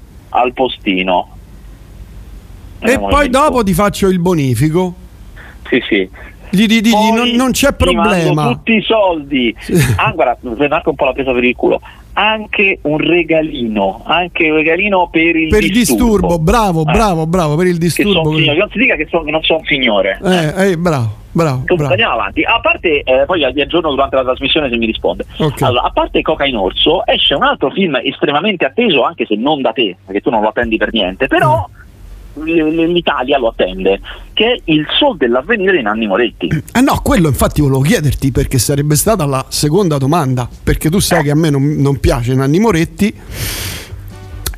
al 0.42 0.54
postino. 0.54 1.28
e 2.80 3.00
poi 3.00 3.30
dopo 3.30 3.64
ti 3.64 3.74
faccio 3.74 4.08
il 4.08 4.20
bonifico. 4.20 4.94
Sì, 5.70 5.82
sì. 5.88 6.10
Gli 6.50 6.66
digli 6.66 6.92
Poi 6.92 7.12
non, 7.12 7.30
non 7.32 7.52
c'è 7.52 7.74
problema. 7.74 8.48
tutti 8.48 8.76
i 8.76 8.82
soldi. 8.82 9.54
Ah, 9.98 10.12
guarda, 10.12 10.38
anche 10.76 10.90
un 10.90 10.96
po' 10.96 11.06
la 11.06 11.12
presa 11.12 11.34
per 11.34 11.44
il 11.44 11.56
culo. 11.56 11.82
Anche 12.14 12.80
un 12.84 12.98
regalino, 12.98 14.02
anche 14.06 14.50
un 14.50 14.56
regalino 14.56 15.10
per 15.12 15.36
il 15.36 15.50
Per 15.50 15.64
il 15.64 15.72
disturbo, 15.72 16.40
bravo, 16.40 16.82
Eh, 16.88 16.92
bravo, 16.92 17.28
bravo, 17.28 17.56
per 17.58 17.68
il 17.68 17.78
disturbo. 17.78 18.32
che 18.32 18.46
non 18.56 18.70
si 18.72 18.78
dica 18.80 18.96
che, 18.96 19.08
sono- 19.10 19.24
che 19.24 19.32
non 19.32 19.44
sono 19.44 19.60
un 19.60 19.66
signore. 19.66 20.20
Eh, 20.24 20.70
eh, 20.72 20.78
bravo, 20.78 21.16
bravo, 21.44 21.64
Comunque, 21.66 21.76
bravo. 21.78 21.92
andiamo 21.94 22.14
avanti. 22.14 22.44
A 22.44 22.60
parte, 22.60 23.02
eh, 23.04 23.24
poi 23.26 23.52
vi 23.54 23.62
aggiorno 23.62 23.90
durante 23.92 24.16
la 24.16 24.24
trasmissione 24.24 24.70
se 24.70 24.78
mi 24.78 24.86
risponde. 24.86 25.26
Ok. 25.38 25.62
Allora, 25.62 25.84
a 25.88 25.92
parte 25.92 26.22
Coca 26.22 26.46
in 26.46 26.56
Orso, 26.56 27.06
esce 27.06 27.34
un 27.34 27.44
altro 27.44 27.70
film 27.72 27.96
estremamente 28.04 28.66
atteso, 28.66 29.04
anche 29.04 29.26
se 29.26 29.36
non 29.36 29.62
da 29.62 29.72
te, 29.72 29.96
perché 30.06 30.22
tu 30.22 30.30
non 30.30 30.42
lo 30.42 30.50
attendi 30.50 30.78
per 30.78 30.92
niente, 30.94 31.28
però 31.28 31.68
Mm. 32.40 32.44
l'Italia 32.94 33.40
lo 33.40 33.48
attende, 33.48 34.00
che 34.34 34.46
è 34.54 34.60
Il 34.66 34.86
Sol 35.00 35.18
dell'avvenire 35.18 35.76
di 35.78 35.82
Nanni 35.82 36.06
Moretti. 36.06 36.48
Eh 36.72 36.82
no, 36.82 37.00
quello 37.02 37.30
infatti 37.30 37.62
volevo 37.62 37.80
chiederti 37.82 38.32
perché 38.32 38.60
sarebbe 38.60 38.96
stata 38.96 39.26
la 39.26 39.44
seconda 39.50 39.98
domanda, 39.98 40.48
perché 40.64 40.90
tu 40.92 41.00
sai 41.00 41.24
che 41.24 41.32
a 41.32 41.36
me 41.36 41.50
non, 41.50 41.64
non 41.80 42.00
piace 42.00 42.36
Nanni 42.36 42.60
Moretti 42.60 43.08
e 43.08 43.14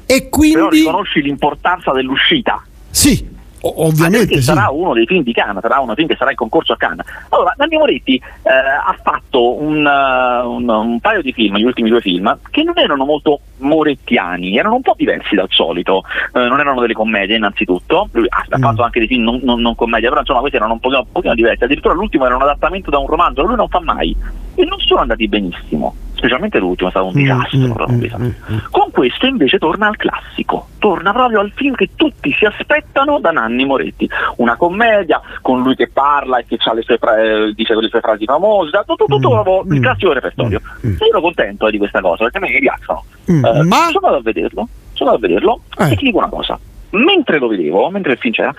Però 0.06 0.28
quindi 0.30 0.70
riconosci 0.80 1.22
l'importanza 1.22 1.92
dell'uscita. 1.94 2.62
sì, 2.90 3.26
ovviamente 3.62 4.36
sì. 4.36 4.42
sarà 4.42 4.70
uno 4.70 4.94
dei 4.94 5.06
film 5.06 5.24
di 5.24 5.34
Cannes, 5.34 5.62
sarà 5.62 5.78
uno 5.80 5.88
dei 5.88 5.96
film 5.96 6.08
che 6.08 6.16
sarà 6.16 6.32
in 6.32 6.38
concorso 6.38 6.74
a 6.74 6.78
Cannes. 6.78 7.06
Allora, 7.30 7.54
Nanni 7.58 7.78
Moretti 7.78 8.16
eh, 8.16 8.50
ha 8.50 8.96
fatto 9.04 9.62
un, 9.62 9.86
eh, 9.86 10.46
un- 10.46 10.70
un 10.70 11.00
paio 11.00 11.22
di 11.22 11.34
film, 11.34 11.58
gli 11.58 11.64
ultimi 11.64 11.90
due 11.90 12.02
film, 12.02 12.38
che 12.50 12.64
non 12.64 12.78
erano 12.78 13.06
molto 13.06 13.40
morettiani, 13.58 14.58
erano 14.58 14.76
un 14.76 14.82
po' 14.82 14.94
diversi 14.98 15.36
dal 15.36 15.48
solito, 15.50 16.04
Eh, 16.34 16.48
non 16.48 16.60
erano 16.60 16.80
delle 16.80 16.94
commedie 16.94 17.36
innanzitutto, 17.38 18.08
lui 18.12 18.26
ha, 18.30 18.46
Mm. 18.58 18.62
fatto 18.62 18.84
anche 18.84 19.00
dei 19.00 19.08
film 19.08 19.24
non, 19.24 19.40
non, 19.44 19.60
non 19.62 19.76
commedia, 19.76 20.10
però 20.10 20.22
insomma 20.22 20.40
questi 20.40 20.58
erano 20.58 20.74
un 20.74 20.80
pochino, 20.80 21.02
un 21.02 21.12
pochino 21.12 21.34
diversi, 21.34 21.64
addirittura 21.64 21.94
l'ultimo 21.94 22.26
era 22.26 22.36
un 22.36 22.42
adattamento 22.42 22.90
da 22.90 22.98
un 23.00 23.08
romanzo, 23.08 23.42
lui 23.44 23.56
non 23.56 23.68
fa 23.68 23.80
mai, 23.82 24.16
e 24.56 24.66
non 24.66 24.80
sono 24.80 25.02
andati 25.02 25.28
benissimo, 25.28 25.96
specialmente 26.20 26.60
l'ultimo 26.60 26.90
è 26.90 26.92
stato 26.92 27.08
un 27.08 27.14
Mm, 27.14 27.16
disastro. 27.16 27.58
mm, 27.90 27.94
mm, 27.94 28.04
mm, 28.18 28.26
mm. 28.54 28.58
Con 28.70 28.92
questo 28.92 29.26
invece 29.26 29.58
torna 29.58 29.88
al 29.88 29.96
classico, 29.96 30.68
torna 30.78 31.12
proprio 31.12 31.40
al 31.40 31.52
film 31.56 31.74
che 31.76 31.90
tutti 31.96 32.32
si 32.34 32.46
aspettano 32.46 33.20
da 33.20 33.32
Nanni 33.32 33.66
Moretti, 33.66 34.08
una 34.38 34.56
commedia 34.56 35.22
con 35.42 35.62
lui 35.64 35.76
che 35.76 35.88
parla 35.92 36.38
e 36.38 36.46
che 36.46 36.58
c'ha 36.58 36.74
le 36.74 36.82
sue 36.84 36.98
fra- 36.98 37.20
eh, 37.22 37.54
dice 37.56 37.74
le 37.76 37.88
sue 37.90 38.00
frasi 38.02 38.26
famose, 38.26 38.72
tutto, 38.86 39.06
tutto, 39.06 39.18
tutto 39.18 39.64
Mm, 39.66 39.74
il 39.74 39.80
classico 39.82 40.14
repertorio. 40.14 40.62
Io 40.82 40.96
ero 41.10 41.22
contento 41.22 41.68
eh, 41.68 41.72
di 41.72 41.78
questa 41.78 42.02
cosa 42.02 42.24
perché 42.26 42.38
a 42.38 42.42
me 42.42 42.50
mi 42.52 42.60
piacciono. 42.60 43.04
Eh, 43.26 43.64
ma- 43.64 43.88
sono 43.92 44.06
andato 44.08 44.16
a 44.16 44.22
vederlo, 44.22 44.68
sono 44.94 45.10
andato 45.12 45.16
a 45.16 45.28
vederlo 45.28 45.62
Eh. 45.80 45.92
e 45.92 45.96
ti 45.96 46.06
dico 46.06 46.18
una 46.18 46.30
cosa, 46.30 46.60
mentre 46.92 47.40
lo 47.40 47.48
vedevo, 47.48 47.90
mentre 47.90 48.14
il 48.14 48.18
film 48.18 48.34
c'era, 48.34 48.54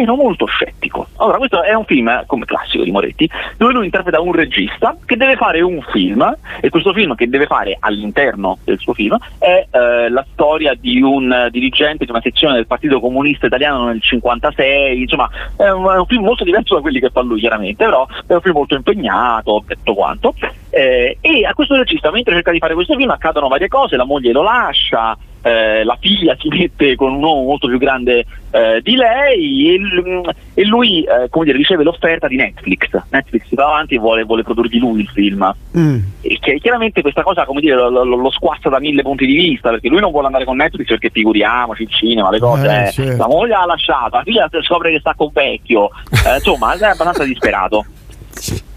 ero 0.00 0.14
molto 0.14 0.44
scettico. 0.46 1.08
Allora, 1.16 1.38
questo 1.38 1.62
è 1.62 1.72
un 1.72 1.84
film, 1.84 2.08
eh, 2.08 2.24
come 2.26 2.44
classico 2.44 2.84
di 2.84 2.90
Moretti, 2.90 3.28
dove 3.56 3.72
lui 3.72 3.86
interpreta 3.86 4.20
un 4.20 4.32
regista 4.32 4.96
che 5.04 5.16
deve 5.16 5.36
fare 5.36 5.62
un 5.62 5.80
film, 5.90 6.36
e 6.60 6.68
questo 6.68 6.92
film 6.92 7.14
che 7.14 7.28
deve 7.28 7.46
fare 7.46 7.76
all'interno 7.80 8.58
del 8.64 8.78
suo 8.78 8.92
film 8.92 9.16
è 9.38 9.66
eh, 9.70 10.10
la 10.10 10.24
storia 10.32 10.74
di 10.74 11.00
un 11.00 11.48
dirigente 11.50 12.04
di 12.04 12.10
una 12.10 12.20
sezione 12.20 12.54
del 12.54 12.66
Partito 12.66 13.00
Comunista 13.00 13.46
Italiano 13.46 13.86
nel 13.86 14.02
56, 14.02 15.00
insomma, 15.00 15.30
è 15.56 15.68
un, 15.70 15.90
è 15.90 15.96
un 15.96 16.06
film 16.06 16.24
molto 16.24 16.44
diverso 16.44 16.74
da 16.74 16.80
quelli 16.82 17.00
che 17.00 17.10
fa 17.10 17.22
lui, 17.22 17.40
chiaramente, 17.40 17.84
però 17.84 18.06
è 18.26 18.34
un 18.34 18.40
film 18.40 18.54
molto 18.54 18.74
impegnato, 18.74 19.64
tutto 19.66 19.94
quanto. 19.94 20.34
Eh, 20.68 21.16
e 21.22 21.46
a 21.46 21.54
questo 21.54 21.74
regista, 21.74 22.10
mentre 22.10 22.34
cerca 22.34 22.50
di 22.50 22.58
fare 22.58 22.74
questo 22.74 22.94
film, 22.96 23.08
accadono 23.08 23.48
varie 23.48 23.68
cose, 23.68 23.96
la 23.96 24.04
moglie 24.04 24.32
lo 24.32 24.42
lascia, 24.42 25.16
eh, 25.46 25.84
la 25.84 25.96
figlia 26.00 26.36
si 26.40 26.48
mette 26.48 26.96
con 26.96 27.12
un 27.14 27.22
uomo 27.22 27.42
molto 27.44 27.68
più 27.68 27.78
grande 27.78 28.24
eh, 28.50 28.80
di 28.82 28.96
lei 28.96 29.76
e, 29.76 30.22
e 30.54 30.64
lui 30.64 31.04
eh, 31.04 31.28
come 31.28 31.44
dire, 31.44 31.56
riceve 31.56 31.84
l'offerta 31.84 32.26
di 32.26 32.34
Netflix. 32.34 32.88
Netflix 33.10 33.46
si 33.46 33.54
va 33.54 33.66
avanti 33.66 33.94
e 33.94 33.98
vuole, 33.98 34.24
vuole 34.24 34.42
produrgli 34.42 34.78
lui 34.78 35.02
il 35.02 35.08
film. 35.08 35.54
Mm. 35.78 35.98
E 36.22 36.38
che- 36.40 36.58
chiaramente 36.58 37.00
questa 37.00 37.22
cosa 37.22 37.44
come 37.44 37.60
dire, 37.60 37.76
lo, 37.76 37.88
lo- 37.90 38.04
lo 38.04 38.30
squassa 38.30 38.68
da 38.68 38.80
mille 38.80 39.02
punti 39.02 39.24
di 39.24 39.36
vista 39.36 39.70
perché 39.70 39.88
lui 39.88 40.00
non 40.00 40.10
vuole 40.10 40.26
andare 40.26 40.44
con 40.44 40.56
Netflix 40.56 40.88
perché 40.88 41.10
figuriamoci 41.10 41.82
il 41.82 41.90
cinema, 41.90 42.30
le 42.30 42.38
cose. 42.40 42.66
Eh, 42.88 42.90
certo. 42.90 43.16
La 43.16 43.28
moglie 43.28 43.52
l'ha 43.52 43.66
lasciata, 43.66 44.16
la 44.18 44.22
figlia 44.24 44.48
scopre 44.62 44.90
che 44.90 44.98
sta 44.98 45.14
con 45.14 45.30
vecchio, 45.32 45.90
insomma 46.34 46.72
è 46.74 46.82
abbastanza 46.82 47.24
disperato. 47.24 47.84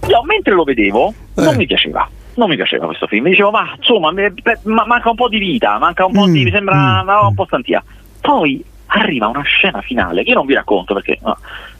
Io 0.08 0.24
mentre 0.24 0.54
lo 0.54 0.64
vedevo 0.64 1.14
non 1.36 1.56
mi 1.56 1.66
piaceva. 1.66 2.08
Non 2.40 2.50
mi 2.50 2.56
piaceva 2.56 2.86
questo 2.86 3.06
film. 3.06 3.24
Mi 3.26 3.32
dicevo, 3.32 3.52
ma 3.52 3.74
insomma, 3.78 4.12
ma- 4.12 4.86
manca 4.86 5.10
un 5.10 5.16
po' 5.16 5.28
di 5.30 5.38
vita, 5.38 5.78
manca 5.78 6.06
un 6.06 6.14
po' 6.14 6.26
Mm, 6.26 6.32
di. 6.34 6.44
mi 6.46 6.52
sembra 6.52 7.04
mm, 7.04 7.28
un 7.28 7.34
po' 7.36 7.46
stantia. 7.46 7.84
Poi 8.22 8.64
arriva 8.88 9.28
una 9.28 9.44
scena 9.44 9.82
finale 9.82 10.24
che 10.24 10.30
io 10.30 10.36
non 10.36 10.46
vi 10.46 10.54
racconto 10.54 10.94
perché. 10.94 11.20
no, 11.22 11.38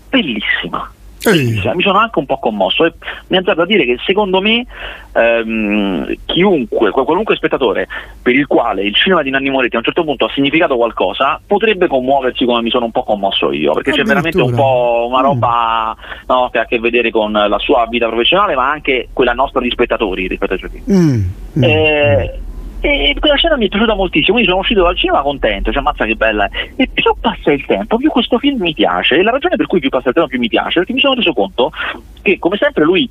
bellissima. 0.10 0.92
Mi 1.74 1.82
sono 1.82 1.98
anche 2.00 2.18
un 2.20 2.26
po' 2.26 2.38
commosso 2.40 2.86
e 2.86 2.94
mi 3.28 3.38
ha 3.38 3.42
dato 3.42 3.62
a 3.62 3.66
dire 3.66 3.84
che 3.86 3.98
secondo 4.06 4.40
me 4.42 4.66
ehm, 5.14 6.14
chiunque, 6.26 6.92
qual- 6.92 7.06
qualunque 7.06 7.36
spettatore 7.36 7.88
per 8.22 8.36
il 8.36 8.48
quale 8.48 8.84
il 8.84 8.96
cinema 8.96 9.22
di 9.22 9.30
Nanni 9.30 9.50
Moretti 9.50 9.76
a 9.76 9.80
un 9.80 9.84
certo 9.84 10.04
punto 10.04 10.26
ha 10.26 10.32
significato 10.34 10.76
qualcosa 10.78 11.40
potrebbe 11.46 11.88
commuoversi 11.88 12.46
come 12.46 12.62
mi 12.62 12.70
sono 12.70 12.86
un 12.86 12.92
po' 12.92 13.04
commosso 13.04 13.52
io 13.52 13.74
perché 13.74 13.92
c'è 13.92 14.04
veramente 14.04 14.42
un 14.42 14.54
po' 14.56 15.08
una 15.10 15.20
Mm. 15.20 15.24
roba 15.24 15.96
no, 16.28 16.50
che 16.52 16.58
ha 16.60 16.62
a 16.62 16.66
che 16.66 16.80
vedere 16.80 17.12
con 17.12 17.32
la 17.32 17.60
sua 17.60 17.86
vita 17.90 18.08
professionale 18.08 18.56
ma 18.56 18.70
anche 18.70 19.10
quella 19.12 19.34
nostra 19.34 19.60
di 19.60 19.70
spettatori 19.70 20.28
rispetto 20.28 20.54
ai 20.54 20.60
suoi 20.60 20.70
film. 20.72 20.84
Mm, 20.98 21.24
mm. 21.58 21.64
Eh, 21.64 22.40
e 22.82 23.16
quella 23.20 23.36
scena 23.36 23.58
mi 23.58 23.66
è 23.66 23.70
piaciuta 23.70 23.94
moltissimo, 23.94 24.34
quindi 24.34 24.50
sono 24.50 24.62
uscito 24.62 24.84
dal 24.84 24.98
cinema 24.98 25.22
contento, 25.22 25.72
cioè 25.72 25.82
ammazza 25.82 26.06
che 26.06 26.16
bella 26.16 26.46
è. 26.46 26.72
E 26.76 26.90
più 26.92 27.14
passa 27.20 27.52
il 27.52 27.66
tempo, 27.66 27.98
più 27.98 28.10
questo 28.10 28.38
film 28.38 28.62
mi 28.62 28.74
piace. 28.74 29.16
E 29.16 29.24
la 29.24 29.32
ragione 29.32 29.56
per 29.56 29.68
cui 29.68 29.80
più 29.80 29.90
passa 29.90 30.10
il 30.10 30.14
tempo 30.14 30.30
più 30.30 30.40
mi 30.40 30.48
piace, 30.48 30.80
perché 30.80 30.94
mi 30.94 31.00
sono 31.00 31.16
reso 31.16 31.34
conto 31.34 31.72
che 32.22 32.40
come 32.40 32.58
sempre 32.58 32.84
lui 32.84 33.10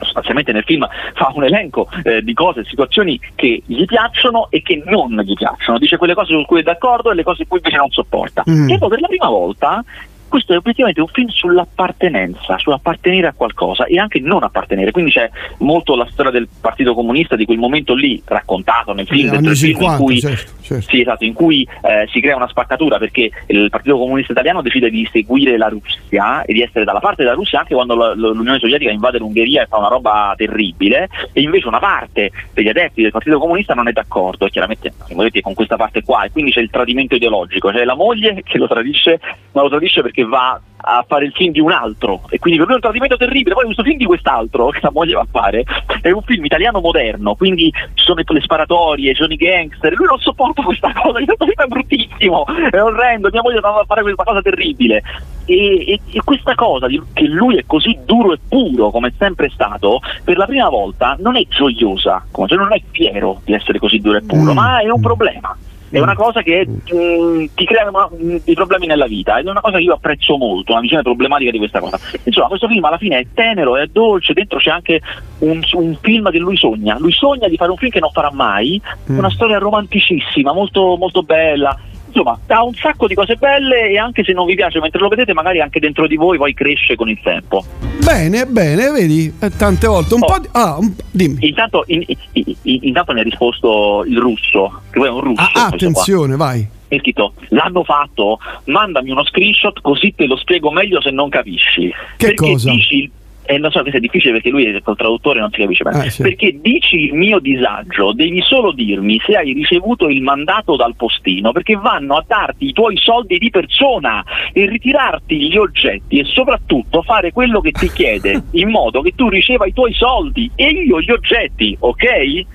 sostanzialmente 0.00 0.52
nel 0.52 0.64
film 0.64 0.86
fa 1.14 1.30
un 1.34 1.44
elenco 1.44 1.88
eh, 2.04 2.22
di 2.22 2.32
cose, 2.32 2.64
situazioni 2.64 3.20
che 3.34 3.62
gli 3.66 3.84
piacciono 3.84 4.48
e 4.50 4.62
che 4.62 4.82
non 4.84 5.14
gli 5.20 5.34
piacciono, 5.34 5.78
dice 5.78 5.96
quelle 5.96 6.14
cose 6.14 6.32
su 6.32 6.44
cui 6.46 6.60
è 6.60 6.62
d'accordo 6.62 7.10
e 7.10 7.14
le 7.14 7.22
cose 7.22 7.42
su 7.42 7.48
cui 7.48 7.58
invece 7.58 7.76
non 7.76 7.90
sopporta. 7.90 8.42
Mm. 8.48 8.70
E 8.70 8.78
poi 8.78 8.88
per 8.88 9.00
la 9.00 9.08
prima 9.08 9.28
volta 9.28 9.84
questo 10.30 10.54
è 10.54 10.56
obiettivamente 10.56 11.00
un 11.00 11.08
film 11.08 11.28
sull'appartenenza, 11.28 12.56
sull'appartenere 12.56 13.26
a 13.26 13.32
qualcosa 13.36 13.84
e 13.84 13.98
anche 13.98 14.20
non 14.20 14.42
appartenere. 14.44 14.92
Quindi 14.92 15.10
c'è 15.10 15.28
molto 15.58 15.96
la 15.96 16.06
storia 16.10 16.30
del 16.30 16.48
Partito 16.60 16.94
Comunista 16.94 17.36
di 17.36 17.44
quel 17.44 17.58
momento 17.58 17.94
lì 17.94 18.22
raccontato 18.24 18.94
nel 18.94 19.06
film, 19.06 19.28
film 19.28 19.52
50, 19.52 19.90
in 19.92 19.98
cui 19.98 20.20
certo, 20.20 20.52
certo. 20.62 20.88
sì, 20.88 21.00
esatto, 21.00 21.24
in 21.24 21.32
cui 21.34 21.68
eh, 21.82 22.08
si 22.10 22.20
crea 22.20 22.36
una 22.36 22.48
spaccatura 22.48 22.98
perché 22.98 23.30
il 23.48 23.68
Partito 23.68 23.98
Comunista 23.98 24.32
Italiano 24.32 24.62
decide 24.62 24.88
di 24.88 25.06
seguire 25.10 25.58
la 25.58 25.68
Russia 25.68 26.42
e 26.44 26.52
di 26.52 26.62
essere 26.62 26.84
dalla 26.84 27.00
parte 27.00 27.24
della 27.24 27.34
Russia 27.34 27.58
anche 27.58 27.74
quando 27.74 27.94
la- 27.96 28.14
l'Unione 28.14 28.58
Sovietica 28.58 28.90
invade 28.90 29.18
l'Ungheria 29.18 29.62
e 29.62 29.66
fa 29.66 29.78
una 29.78 29.88
roba 29.88 30.32
terribile 30.36 31.08
e 31.32 31.40
invece 31.40 31.66
una 31.66 31.80
parte 31.80 32.30
degli 32.54 32.68
adepti 32.68 33.02
del 33.02 33.10
Partito 33.10 33.38
Comunista 33.40 33.74
non 33.74 33.88
è 33.88 33.92
d'accordo 33.92 34.46
e 34.46 34.50
chiaramente 34.50 34.92
con 35.40 35.54
questa 35.54 35.76
parte 35.76 36.02
qua 36.02 36.22
e 36.22 36.30
quindi 36.30 36.52
c'è 36.52 36.60
il 36.60 36.70
tradimento 36.70 37.16
ideologico, 37.16 37.70
c'è 37.70 37.84
la 37.84 37.94
moglie 37.94 38.42
che 38.44 38.58
lo 38.58 38.68
tradisce 38.68 39.20
ma 39.52 39.62
lo 39.62 39.68
tradisce 39.68 40.02
perché 40.02 40.19
va 40.24 40.60
a 40.82 41.04
fare 41.06 41.26
il 41.26 41.32
film 41.32 41.52
di 41.52 41.60
un 41.60 41.72
altro. 41.72 42.22
E 42.30 42.38
quindi 42.38 42.58
per 42.58 42.66
lui 42.68 42.72
è 42.74 42.76
un 42.76 42.80
tradimento 42.82 43.16
terribile. 43.16 43.54
Poi 43.54 43.64
questo 43.64 43.82
film 43.82 43.98
di 43.98 44.06
quest'altro 44.06 44.68
che 44.72 44.80
la 44.82 44.90
moglie 44.92 45.14
va 45.14 45.20
a 45.20 45.26
fare 45.30 45.64
è 46.00 46.10
un 46.10 46.22
film 46.22 46.44
italiano 46.44 46.80
moderno. 46.80 47.34
Quindi 47.34 47.70
ci 47.94 48.04
sono 48.04 48.22
le 48.26 48.40
sparatorie, 48.40 49.12
ci 49.14 49.20
sono 49.20 49.32
i 49.32 49.36
gangster. 49.36 49.92
Lui 49.94 50.06
non 50.06 50.18
sopporta 50.18 50.62
questa 50.62 50.92
cosa 50.96 51.22
questo 51.22 51.44
film 51.44 51.54
è 51.56 51.66
bruttissimo 51.66 52.44
è 52.70 52.82
orrendo. 52.82 53.28
Mia 53.30 53.42
moglie 53.42 53.60
va 53.60 53.74
a 53.80 53.84
fare 53.86 54.02
questa 54.02 54.24
cosa 54.24 54.40
terribile. 54.40 55.02
E, 55.44 55.84
e- 55.92 56.00
e 56.12 56.20
questa 56.24 56.54
cosa 56.54 56.86
di- 56.86 57.02
che 57.12 57.24
lui 57.26 57.56
è 57.56 57.64
così 57.66 57.98
duro 58.04 58.32
e 58.32 58.38
puro 58.48 58.90
come 58.90 59.08
è 59.08 59.12
sempre 59.18 59.48
stato 59.50 60.00
per 60.22 60.36
la 60.36 60.46
prima 60.46 60.68
volta 60.68 61.16
non 61.18 61.36
è 61.36 61.44
gioiosa 61.48 62.24
come 62.30 62.46
cioè 62.46 62.58
non 62.58 62.72
è 62.72 62.80
fiero 62.92 63.40
di 63.44 63.54
essere 63.54 63.78
così 63.80 63.98
duro 64.00 64.18
e 64.18 64.22
puro 64.22 64.52
Mm. 64.52 64.54
ma 64.54 64.78
è 64.80 64.88
un 64.88 65.00
problema 65.00 65.56
è 65.90 66.00
una 66.00 66.14
cosa 66.14 66.42
che 66.42 66.66
mm, 66.68 67.44
ti 67.54 67.64
crea 67.64 67.88
una- 67.88 68.08
mm, 68.14 68.36
dei 68.44 68.54
problemi 68.54 68.86
nella 68.86 69.06
vita 69.06 69.38
ed 69.38 69.46
è 69.46 69.50
una 69.50 69.60
cosa 69.60 69.78
che 69.78 69.82
io 69.82 69.94
apprezzo 69.94 70.36
molto, 70.36 70.72
una 70.72 70.80
visione 70.80 71.02
problematica 71.02 71.50
di 71.50 71.58
questa 71.58 71.80
cosa. 71.80 71.98
Insomma, 72.24 72.46
questo 72.48 72.68
film 72.68 72.84
alla 72.84 72.98
fine 72.98 73.18
è 73.18 73.26
tenero, 73.34 73.76
è 73.76 73.86
dolce, 73.86 74.32
dentro 74.32 74.58
c'è 74.58 74.70
anche 74.70 75.00
un, 75.38 75.60
un 75.72 75.98
film 76.00 76.30
che 76.30 76.38
lui 76.38 76.56
sogna. 76.56 76.96
Lui 76.98 77.12
sogna 77.12 77.48
di 77.48 77.56
fare 77.56 77.70
un 77.70 77.76
film 77.76 77.90
che 77.90 78.00
non 78.00 78.10
farà 78.12 78.30
mai, 78.32 78.80
Mm. 79.10 79.18
una 79.18 79.30
storia 79.30 79.58
romanticissima, 79.58 80.52
molto, 80.52 80.96
molto 80.96 81.22
bella. 81.22 81.76
Insomma, 82.12 82.38
ha 82.48 82.64
un 82.64 82.74
sacco 82.74 83.06
di 83.06 83.14
cose 83.14 83.36
belle 83.36 83.88
e 83.90 83.96
anche 83.98 84.24
se 84.24 84.32
non 84.32 84.46
vi 84.46 84.54
piace 84.56 84.80
mentre 84.80 84.98
lo 85.00 85.08
vedete, 85.08 85.32
magari 85.32 85.60
anche 85.60 85.78
dentro 85.78 86.06
di 86.08 86.16
voi 86.16 86.38
poi 86.38 86.52
cresce 86.54 86.96
con 86.96 87.08
il 87.08 87.18
tempo. 87.22 87.64
Bene, 88.02 88.46
bene, 88.46 88.90
vedi, 88.90 89.32
eh, 89.40 89.50
tante 89.56 89.86
volte. 89.86 90.14
Un 90.14 90.22
Oh. 90.22 90.26
po' 90.26 90.38
di... 90.40 90.48
Ah, 90.52 90.76
un- 90.78 90.92
dimmi. 91.10 91.36
Intanto, 91.46 91.84
in- 91.86 92.04
in- 92.32 92.56
in- 92.62 92.78
intanto 92.82 93.12
mi 93.12 93.20
ha 93.20 93.22
risposto 93.22 94.04
il 94.06 94.18
russo, 94.18 94.80
che 94.90 94.98
poi 94.98 95.08
è 95.08 95.10
un 95.10 95.20
russo. 95.20 95.42
Ah, 95.42 95.50
qua. 95.52 95.66
attenzione, 95.66 96.36
vai. 96.36 96.66
è 96.90 96.98
scritto 96.98 97.34
l'hanno 97.50 97.84
fatto 97.84 98.40
mandami 98.64 99.10
uno 99.12 99.22
screenshot 99.24 99.80
così 99.80 100.12
te 100.16 100.26
lo 100.26 100.34
spiego 100.36 100.72
meglio 100.72 101.00
se 101.00 101.12
non 101.12 101.28
capisci 101.28 101.88
Che 102.16 102.26
perché 102.26 102.50
cosa? 102.50 102.72
dici 102.72 103.08
e 103.50 103.58
non 103.58 103.70
so 103.70 103.82
che 103.82 103.90
è 103.90 104.00
difficile 104.00 104.32
perché 104.34 104.50
lui 104.50 104.64
è 104.64 104.80
col 104.82 104.96
traduttore 104.96 105.40
non 105.40 105.50
si 105.52 105.60
capisce 105.60 105.82
bene 105.82 106.06
Eh, 106.06 106.10
sì. 106.10 106.22
perché 106.22 106.56
dici 106.60 106.96
il 107.06 107.14
mio 107.14 107.38
disagio 107.40 108.12
devi 108.12 108.40
solo 108.42 108.72
dirmi 108.72 109.20
se 109.26 109.34
hai 109.36 109.52
ricevuto 109.52 110.08
il 110.08 110.22
mandato 110.22 110.76
dal 110.76 110.94
postino 110.94 111.50
perché 111.52 111.74
vanno 111.76 112.16
a 112.16 112.24
darti 112.26 112.66
i 112.66 112.72
tuoi 112.72 112.96
soldi 112.96 113.38
di 113.38 113.50
persona 113.50 114.22
e 114.52 114.66
ritirarti 114.66 115.48
gli 115.50 115.56
oggetti 115.56 116.18
e 116.20 116.24
soprattutto 116.24 117.02
fare 117.02 117.32
quello 117.32 117.60
che 117.60 117.72
ti 117.72 117.90
chiede 117.90 118.42
in 118.52 118.68
modo 118.70 119.02
che 119.02 119.12
tu 119.16 119.28
riceva 119.28 119.66
i 119.66 119.72
tuoi 119.72 119.92
soldi 119.94 120.50
e 120.54 120.68
io 120.68 121.00
gli 121.00 121.10
oggetti 121.10 121.76
ok? 121.78 122.02
E 122.04 122.46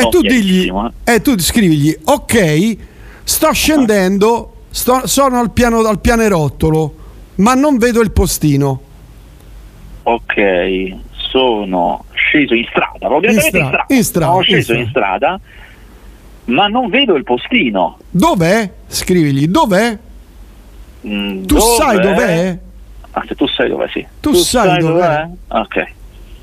No, 0.00 0.08
tu 0.08 0.20
digli, 0.22 0.68
eh. 1.04 1.14
e 1.14 1.20
tu 1.20 1.38
scrivigli, 1.38 1.94
ok, 2.04 2.76
sto 3.24 3.52
scendendo, 3.52 4.62
sto- 4.70 5.06
sono 5.06 5.38
al, 5.38 5.50
piano, 5.52 5.80
al 5.80 6.00
pianerottolo, 6.00 6.94
ma 7.36 7.52
non 7.54 7.76
vedo 7.76 8.00
il 8.00 8.10
postino. 8.10 8.80
Ok, 10.04 10.96
sono 11.30 12.04
sceso 12.14 12.54
in 12.54 12.64
strada, 12.68 13.06
proprio 13.06 13.30
In 13.30 13.36
direttamente 13.36 13.58
in 13.58 13.64
stra- 13.64 13.84
strada. 13.84 13.94
in 13.94 14.02
strada, 14.04 14.26
Sono 14.30 14.38
in 14.38 14.44
sceso 14.44 14.72
in 14.74 14.88
strada, 14.88 15.40
ma 16.46 16.66
non 16.66 16.88
vedo 16.90 17.14
il 17.14 17.24
postino. 17.24 17.98
Dov'è? 18.10 18.70
Scrivigli, 18.86 19.46
dov'è? 19.46 19.98
Mm, 21.06 21.44
Tu 21.44 21.58
sai 21.58 22.00
dov'è? 22.00 22.58
Ah, 23.12 23.24
se 23.26 23.34
tu 23.34 23.46
sai 23.46 23.68
dov'è, 23.68 23.88
sì. 23.88 24.06
Tu 24.20 24.32
sai 24.34 24.78
dov'è? 24.80 25.28
Ok, 25.48 25.86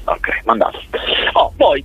ok, 0.05 0.41
mandato. 0.45 0.81
Oh, 1.33 1.51
poi, 1.55 1.83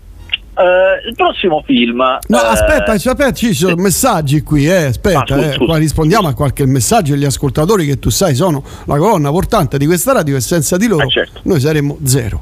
eh, 0.56 1.08
il 1.08 1.14
prossimo 1.16 1.62
film... 1.66 1.96
No, 2.28 2.42
eh, 2.42 2.46
aspetta, 2.46 2.92
aspetta, 2.92 3.32
ci 3.32 3.52
sono 3.54 3.74
messaggi 3.76 4.42
qui, 4.42 4.66
eh, 4.68 4.84
aspetta, 4.86 5.20
Ah, 5.20 5.26
scusa, 5.26 5.50
eh, 5.50 5.52
scusa. 5.54 5.76
rispondiamo 5.76 6.28
a 6.28 6.34
qualche 6.34 6.64
messaggio 6.66 7.14
agli 7.14 7.24
ascoltatori 7.24 7.86
che 7.86 7.98
tu 7.98 8.10
sai 8.10 8.34
sono 8.34 8.62
la 8.84 8.96
colonna 8.96 9.30
portante 9.30 9.78
di 9.78 9.86
questa 9.86 10.12
radio 10.12 10.36
e 10.36 10.40
senza 10.40 10.76
di 10.76 10.86
loro 10.86 11.04
Eh, 11.06 11.10
certo. 11.10 11.40
noi 11.44 11.60
saremmo 11.60 11.98
zero. 12.04 12.40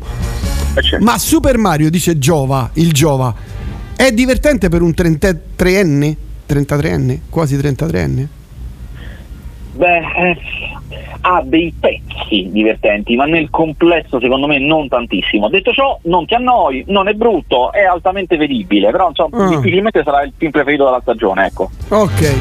eh, 0.74 0.82
certo. 0.82 1.04
Ma 1.04 1.18
Super 1.18 1.56
Mario, 1.58 1.90
dice 1.90 2.18
Giova, 2.18 2.70
il 2.74 2.92
Giova, 2.92 3.34
è 3.96 4.10
divertente 4.12 4.68
per 4.68 4.82
un 4.82 4.90
33enne? 4.96 6.16
33enne? 6.48 7.18
Quasi 7.30 7.56
33enne? 7.56 8.26
Beh, 9.74 9.96
eh, 9.98 10.38
ha 11.22 11.40
dei 11.44 11.72
pezzi 11.78 12.48
divertenti, 12.50 13.16
ma 13.16 13.24
nel 13.24 13.48
complesso 13.50 14.20
secondo 14.20 14.46
me 14.46 14.58
non 14.58 14.86
tantissimo. 14.88 15.48
Detto 15.48 15.72
ciò, 15.72 15.98
non 16.04 16.26
ti 16.26 16.34
annoi, 16.34 16.84
non 16.88 17.08
è 17.08 17.14
brutto, 17.14 17.72
è 17.72 17.82
altamente 17.82 18.36
vedibile, 18.36 18.90
però 18.90 19.08
insomma, 19.08 19.44
Ah. 19.44 19.48
difficilmente 19.48 20.02
sarà 20.04 20.22
il 20.24 20.32
film 20.36 20.50
preferito 20.50 20.84
della 20.84 21.00
stagione, 21.00 21.46
ecco. 21.46 21.70
Ok. 21.88 22.34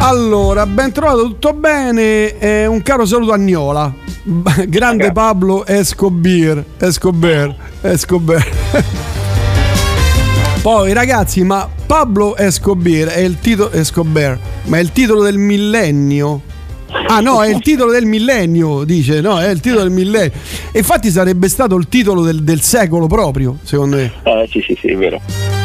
Allora, 0.00 0.66
ben 0.66 0.92
trovato, 0.92 1.22
tutto 1.24 1.52
bene. 1.54 2.38
eh, 2.38 2.66
un 2.66 2.82
caro 2.82 3.04
saluto 3.06 3.32
a 3.32 3.36
Niola. 3.36 3.92
Grande 4.68 4.68
Grazie. 4.68 5.12
Pablo 5.12 5.64
Escobar. 5.66 6.62
Escobar. 6.78 7.54
Escobar. 7.80 8.46
Poi 10.62 10.92
ragazzi, 10.92 11.42
ma 11.44 11.66
Pablo 11.86 12.36
Escobar 12.36 13.06
è 13.08 13.20
il 13.20 13.38
titolo 13.38 13.70
Escobar, 13.72 14.38
ma 14.64 14.76
è 14.76 14.80
il 14.80 14.92
titolo 14.92 15.22
del 15.22 15.38
millennio. 15.38 16.42
Ah 16.90 17.20
no, 17.20 17.42
è 17.42 17.48
il 17.48 17.60
titolo 17.60 17.92
del 17.92 18.06
millennio, 18.06 18.84
dice, 18.84 19.20
no, 19.20 19.38
è 19.38 19.50
il 19.50 19.60
titolo 19.60 19.82
del 19.82 19.90
millennio. 19.90 20.32
Infatti 20.72 21.10
sarebbe 21.10 21.48
stato 21.48 21.76
il 21.76 21.86
titolo 21.88 22.22
del, 22.22 22.42
del 22.42 22.62
secolo 22.62 23.06
proprio, 23.06 23.58
secondo 23.62 23.96
me. 23.96 24.12
Eh, 24.22 24.48
sì, 24.50 24.62
sì, 24.66 24.76
sì, 24.80 24.88
è 24.88 24.96
vero. 24.96 25.20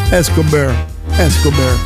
Escobar. 0.09 0.85
Escobar. 1.15 1.77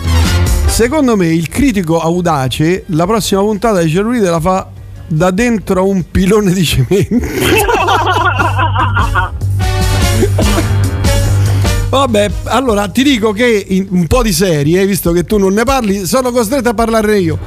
Secondo 0.66 1.16
me 1.16 1.28
il 1.28 1.48
critico 1.50 2.00
audace 2.00 2.84
la 2.88 3.06
prossima 3.06 3.42
puntata 3.42 3.82
di 3.82 3.90
Cellulite 3.90 4.30
la 4.30 4.40
fa 4.40 4.70
da 5.08 5.32
dentro 5.32 5.80
a 5.80 5.84
un 5.84 6.04
pilone 6.10 6.52
di 6.52 6.66
cemento. 6.66 7.18
Vabbè, 11.90 12.30
allora 12.46 12.90
ti 12.90 13.02
dico 13.02 13.32
che 13.32 13.86
un 13.90 14.08
po' 14.08 14.22
di 14.22 14.34
serie, 14.34 14.86
visto 14.86 15.14
che 15.14 15.24
tu 15.24 15.38
non 15.38 15.54
ne 15.54 15.64
parli, 15.64 16.06
sono 16.06 16.32
costretto 16.32 16.70
a 16.70 16.74
parlarne 16.74 17.18
io. 17.18 17.40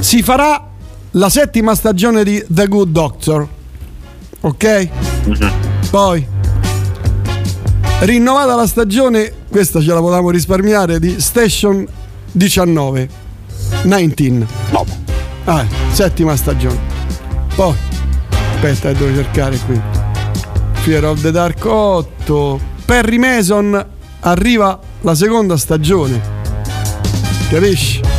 Si 0.00 0.22
farà 0.22 0.71
la 1.12 1.28
settima 1.28 1.74
stagione 1.74 2.24
di 2.24 2.42
The 2.48 2.66
Good 2.66 2.90
Doctor. 2.90 3.48
Ok? 4.40 4.88
Poi 5.90 6.26
rinnovata 8.00 8.54
la 8.54 8.66
stagione, 8.66 9.32
questa 9.48 9.80
ce 9.80 9.88
la 9.88 10.00
potevamo 10.00 10.30
risparmiare, 10.30 10.98
di 10.98 11.20
Station 11.20 11.86
19. 12.32 13.08
19. 13.82 14.46
No. 14.70 14.86
Ah, 15.44 15.66
settima 15.92 16.34
stagione. 16.36 16.78
Poi, 17.54 17.74
aspetta, 18.54 18.88
eh, 18.90 18.94
devo 18.94 19.14
cercare 19.14 19.58
qui. 19.66 19.80
Fear 20.82 21.04
of 21.04 21.20
the 21.20 21.30
Dark 21.30 21.64
8. 21.64 22.60
Perry 22.84 23.18
Mason 23.18 23.86
arriva 24.20 24.78
la 25.02 25.14
seconda 25.14 25.56
stagione. 25.56 26.20
Capisci? 27.50 28.11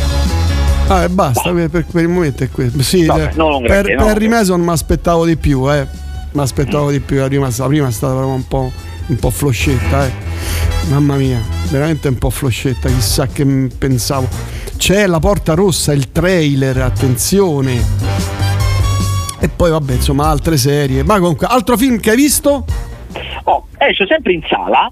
Ah, 0.88 1.04
e 1.04 1.08
basta, 1.08 1.50
per, 1.52 1.70
per- 1.70 2.02
il 2.02 2.08
momento 2.08 2.44
è 2.44 2.50
questo. 2.50 2.82
Sì, 2.82 3.06
Vabbè, 3.06 3.30
eh, 3.34 3.40
un 3.42 3.62
per, 3.62 3.84
per 3.86 4.02
un 4.02 4.14
Rimason 4.18 4.60
mi 4.60 4.70
aspettavo 4.70 5.24
di 5.24 5.36
più, 5.36 5.70
eh. 5.72 5.86
Mi 6.32 6.40
aspettavo 6.40 6.90
di 6.90 7.00
più, 7.00 7.18
la 7.18 7.26
prima, 7.28 7.48
la 7.56 7.66
prima 7.66 7.88
è 7.88 7.90
stata 7.90 8.12
proprio 8.12 8.34
un 8.34 8.46
po', 8.46 8.70
un 9.06 9.16
po' 9.16 9.30
floscetta, 9.30 10.06
eh. 10.06 10.10
Mamma 10.90 11.16
mia, 11.16 11.40
veramente 11.70 12.08
un 12.08 12.18
po' 12.18 12.28
floscetta, 12.28 12.88
chissà 12.88 13.26
che 13.28 13.44
pensavo. 13.78 14.28
C'è 14.76 15.06
la 15.06 15.18
porta 15.20 15.54
rossa, 15.54 15.94
il 15.94 16.12
trailer, 16.12 16.76
attenzione. 16.82 17.82
E 19.40 19.48
poi 19.48 19.70
vabbè, 19.70 19.92
insomma, 19.94 20.28
altre 20.28 20.56
serie. 20.58 21.02
Ma 21.02 21.18
comunque, 21.18 21.46
altro 21.48 21.76
film 21.78 21.98
che 21.98 22.10
hai 22.10 22.16
visto? 22.16 22.64
Oh, 23.44 23.66
esce 23.78 24.06
sempre 24.06 24.32
in 24.32 24.40
sala 24.48 24.90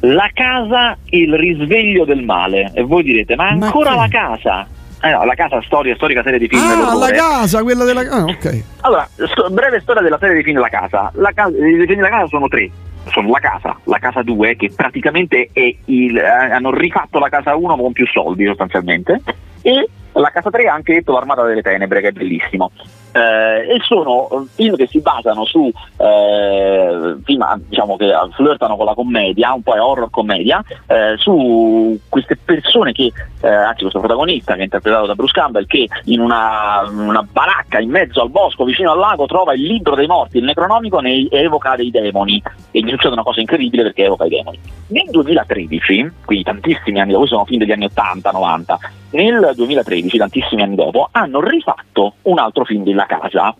La 0.00 0.28
casa, 0.34 0.96
il 1.10 1.34
risveglio 1.34 2.04
del 2.04 2.22
male. 2.22 2.70
E 2.74 2.82
voi 2.82 3.02
direte, 3.02 3.34
ma 3.34 3.52
Ma 3.54 3.66
ancora 3.66 3.90
che? 3.90 3.96
la 3.96 4.08
casa? 4.08 4.66
Eh 5.04 5.10
no, 5.10 5.24
la 5.24 5.34
casa 5.34 5.60
storia, 5.62 5.94
storica 5.96 6.22
serie 6.22 6.38
di 6.38 6.48
film 6.48 6.62
Ah, 6.62 6.94
la 6.94 7.10
casa, 7.10 7.62
quella 7.62 7.84
della 7.84 8.00
Ah, 8.10 8.24
ok. 8.24 8.62
Allora, 8.80 9.06
sto- 9.14 9.50
breve 9.50 9.80
storia 9.80 10.00
della 10.00 10.16
serie 10.18 10.36
di 10.36 10.42
film 10.42 10.58
La 10.58 10.68
Casa. 10.70 11.10
La 11.16 11.30
ca- 11.34 11.48
I 11.48 11.84
film 11.86 11.96
della 11.96 12.08
casa 12.08 12.26
sono 12.28 12.48
tre. 12.48 12.70
Sono 13.12 13.28
la 13.28 13.38
casa, 13.38 13.76
la 13.84 13.98
casa 13.98 14.22
2, 14.22 14.56
che 14.56 14.70
praticamente 14.74 15.50
è 15.52 15.74
il, 15.84 16.16
eh, 16.16 16.26
hanno 16.26 16.70
rifatto 16.74 17.18
la 17.18 17.28
casa 17.28 17.54
1 17.54 17.76
con 17.76 17.92
più 17.92 18.06
soldi 18.06 18.46
sostanzialmente, 18.46 19.20
e 19.60 19.86
la 20.12 20.30
casa 20.30 20.48
3 20.48 20.68
ha 20.68 20.72
anche 20.72 20.94
detto 20.94 21.12
l'Armata 21.12 21.42
delle 21.44 21.60
Tenebre, 21.60 22.00
che 22.00 22.08
è 22.08 22.12
bellissimo. 22.12 22.70
Eh, 23.14 23.74
e 23.74 23.80
sono 23.84 24.44
film 24.54 24.74
che 24.74 24.88
si 24.88 24.98
basano 24.98 25.44
su 25.44 25.70
eh, 25.98 27.16
ah, 27.38 27.60
diciamo 27.64 27.96
che 27.96 28.12
flirtano 28.32 28.74
con 28.74 28.86
la 28.86 28.94
commedia, 28.94 29.52
un 29.52 29.62
po' 29.62 29.74
è 29.74 29.80
horror 29.80 30.10
commedia, 30.10 30.60
eh, 30.88 31.14
su 31.18 31.96
queste 32.08 32.36
persone 32.36 32.90
che, 32.90 33.12
eh, 33.40 33.48
anzi 33.48 33.82
questo 33.82 34.00
protagonista 34.00 34.54
che 34.54 34.60
è 34.60 34.64
interpretato 34.64 35.06
da 35.06 35.14
Bruce 35.14 35.32
Campbell, 35.32 35.66
che 35.66 35.86
in 36.06 36.18
una, 36.18 36.82
una 36.90 37.22
baracca 37.22 37.78
in 37.78 37.90
mezzo 37.90 38.20
al 38.20 38.30
bosco 38.30 38.64
vicino 38.64 38.90
al 38.90 38.98
lago 38.98 39.26
trova 39.26 39.54
il 39.54 39.62
libro 39.62 39.94
dei 39.94 40.08
morti, 40.08 40.38
il 40.38 40.44
necronomico 40.44 40.98
ne 40.98 41.28
evoca 41.30 41.76
dei 41.76 41.92
demoni 41.92 42.42
e 42.72 42.80
gli 42.80 42.90
succede 42.90 43.14
una 43.14 43.22
cosa 43.22 43.38
incredibile 43.38 43.84
perché 43.84 44.06
evoca 44.06 44.24
i 44.24 44.30
demoni. 44.30 44.58
Nel 44.88 45.06
2013, 45.10 46.10
quindi 46.24 46.44
tantissimi 46.44 47.00
anni 47.00 47.12
dopo, 47.12 47.26
sono 47.26 47.44
film 47.44 47.60
degli 47.60 47.70
anni 47.70 47.86
80-90, 47.86 48.76
nel 49.14 49.52
2013, 49.54 50.18
tantissimi 50.18 50.62
anni 50.62 50.74
dopo, 50.74 51.08
hanno 51.10 51.40
rifatto 51.40 52.14
un 52.22 52.38
altro 52.38 52.64
film 52.64 52.82
della 52.82 53.06
casa 53.06 53.54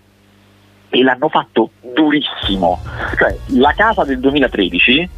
e 0.88 1.03
l'hanno 1.03 1.29
fatto 1.29 1.71
durissimo. 1.95 2.81
Cioè, 3.19 3.37
La 3.59 3.73
casa 3.73 4.05
del 4.05 4.21
2013 4.21 5.09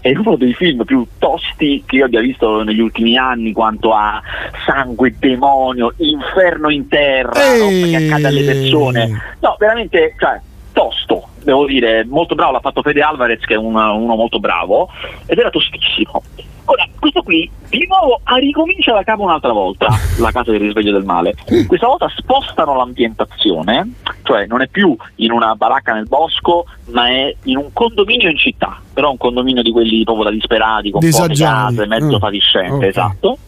è 0.00 0.10
uno 0.16 0.36
dei 0.36 0.54
film 0.54 0.84
più 0.84 1.04
tosti 1.18 1.82
che 1.84 1.96
io 1.96 2.04
abbia 2.04 2.20
visto 2.20 2.62
negli 2.62 2.80
ultimi 2.80 3.16
anni 3.16 3.52
quanto 3.52 3.92
a 3.92 4.22
sangue, 4.64 5.14
demonio, 5.18 5.94
inferno 5.96 6.70
in 6.70 6.86
terra, 6.88 7.32
roba 7.58 7.86
che 7.86 7.96
accade 7.96 8.26
alle 8.28 8.44
persone. 8.44 9.22
No, 9.40 9.56
veramente, 9.58 10.14
cioè, 10.18 10.38
tosto, 10.72 11.28
devo 11.42 11.66
dire, 11.66 12.04
molto 12.04 12.34
bravo, 12.34 12.52
l'ha 12.52 12.60
fatto 12.60 12.82
Fede 12.82 13.00
Alvarez 13.00 13.40
che 13.44 13.54
è 13.54 13.56
un- 13.56 13.74
uno 13.74 14.14
molto 14.14 14.38
bravo 14.38 14.88
ed 15.26 15.38
era 15.38 15.50
tostissimo. 15.50 16.22
Ora, 16.68 16.86
questo 16.98 17.22
qui 17.22 17.48
di 17.68 17.86
nuovo 17.88 18.20
ricomincia 18.40 18.92
da 18.92 19.02
capo 19.04 19.22
un'altra 19.22 19.52
volta, 19.52 19.86
la 20.18 20.30
casa 20.32 20.50
del 20.50 20.60
risveglio 20.60 20.92
del 20.92 21.04
male. 21.04 21.34
Questa 21.66 21.86
volta 21.86 22.08
spostano 22.16 22.74
l'ambientazione, 22.76 23.92
cioè 24.22 24.46
non 24.46 24.62
è 24.62 24.68
più 24.68 24.96
in 25.16 25.30
una 25.32 25.54
baracca 25.54 25.92
nel 25.92 26.06
bosco, 26.08 26.66
ma 26.90 27.08
è 27.08 27.34
in 27.44 27.56
un 27.56 27.72
condominio 27.72 28.28
in 28.28 28.36
città, 28.36 28.80
però 28.92 29.10
un 29.10 29.16
condominio 29.16 29.62
di 29.62 29.70
quelli 29.70 30.02
proprio 30.04 30.24
da 30.24 30.30
disperati, 30.30 30.90
con 30.90 31.00
poche 31.00 31.34
case, 31.34 31.86
mezzo 31.86 32.16
Mm. 32.16 32.20
fatiscente, 32.20 32.74
Ok. 32.74 32.82
esatto. 32.84 33.38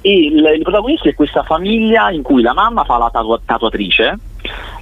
E 0.00 0.10
il, 0.26 0.36
il 0.56 0.62
protagonista 0.62 1.08
è 1.08 1.14
questa 1.14 1.42
famiglia 1.42 2.10
in 2.10 2.22
cui 2.22 2.40
la 2.40 2.52
mamma 2.54 2.84
fa 2.84 2.96
la 2.96 3.10
tatua- 3.10 3.40
tatuatrice, 3.44 4.18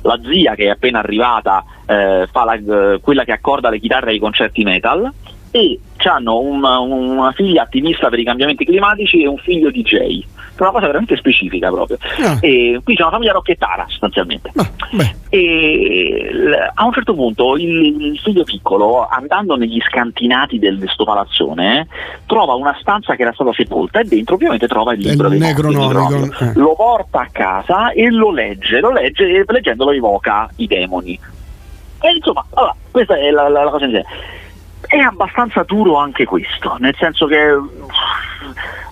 la 0.03 0.21
zia 0.23 0.55
che 0.55 0.65
è 0.65 0.69
appena 0.69 0.99
arrivata 0.99 1.65
eh, 1.87 2.29
fa 2.31 2.45
la- 2.45 2.99
quella 3.01 3.25
che 3.25 3.33
accorda 3.33 3.71
le 3.71 3.81
chitarre 3.81 4.11
ai 4.11 4.19
concerti 4.19 4.63
metal 4.65 5.11
e 5.55 5.79
hanno 6.09 6.40
una 6.40 7.31
figlia 7.31 7.62
attivista 7.62 8.09
per 8.09 8.19
i 8.19 8.25
cambiamenti 8.25 8.64
climatici 8.64 9.23
e 9.23 9.29
un 9.29 9.37
figlio 9.37 9.71
DJ. 9.71 10.21
È 10.57 10.62
una 10.62 10.73
cosa 10.73 10.87
veramente 10.87 11.17
specifica 11.17 11.71
proprio. 11.71 11.97
Ah. 12.25 12.38
E 12.40 12.81
qui 12.83 12.97
c'è 12.97 13.03
una 13.03 13.12
famiglia 13.12 13.33
rocchettara 13.35 13.87
sostanzialmente. 13.88 14.51
Ah. 14.57 14.69
E 15.29 16.29
a 16.75 16.85
un 16.85 16.93
certo 16.93 17.14
punto 17.14 17.57
il, 17.57 18.19
figlio 18.21 18.43
piccolo, 18.43 19.07
andando 19.07 19.55
negli 19.55 19.81
scantinati 19.81 20.59
del, 20.59 20.83
sto 20.93 21.05
palazzone, 21.05 21.87
trova 22.27 22.55
una 22.55 22.77
stanza 22.81 23.14
che 23.14 23.23
era 23.23 23.33
stata 23.33 23.53
sepolta 23.53 24.01
e 24.01 24.05
dentro 24.05 24.35
ovviamente 24.35 24.67
trova 24.67 24.93
il 24.95 25.07
libro 25.07 25.29
il 25.29 25.38
Necronomicon, 25.38 26.37
eh. 26.40 26.53
Lo 26.57 26.75
porta 26.75 27.21
a 27.21 27.29
casa 27.31 27.93
e 27.93 28.11
lo 28.11 28.33
legge, 28.33 28.81
lo 28.81 28.90
legge 28.90 29.25
e 29.25 29.45
leggendolo 29.47 29.93
evoca 29.93 30.51
i 30.57 30.67
demoni. 30.67 31.17
E 32.01 32.11
insomma, 32.12 32.45
allora, 32.55 32.75
questa 32.90 33.17
è 33.17 33.31
la, 33.31 33.49
la- 33.49 33.62
la 33.62 33.71
cosa 33.71 33.85
in 33.85 33.93
sé. 33.93 34.05
È 34.87 34.99
abbastanza 34.99 35.62
duro 35.64 35.97
anche 35.97 36.25
questo, 36.25 36.77
nel 36.79 36.94
senso 36.99 37.27
che 37.27 37.38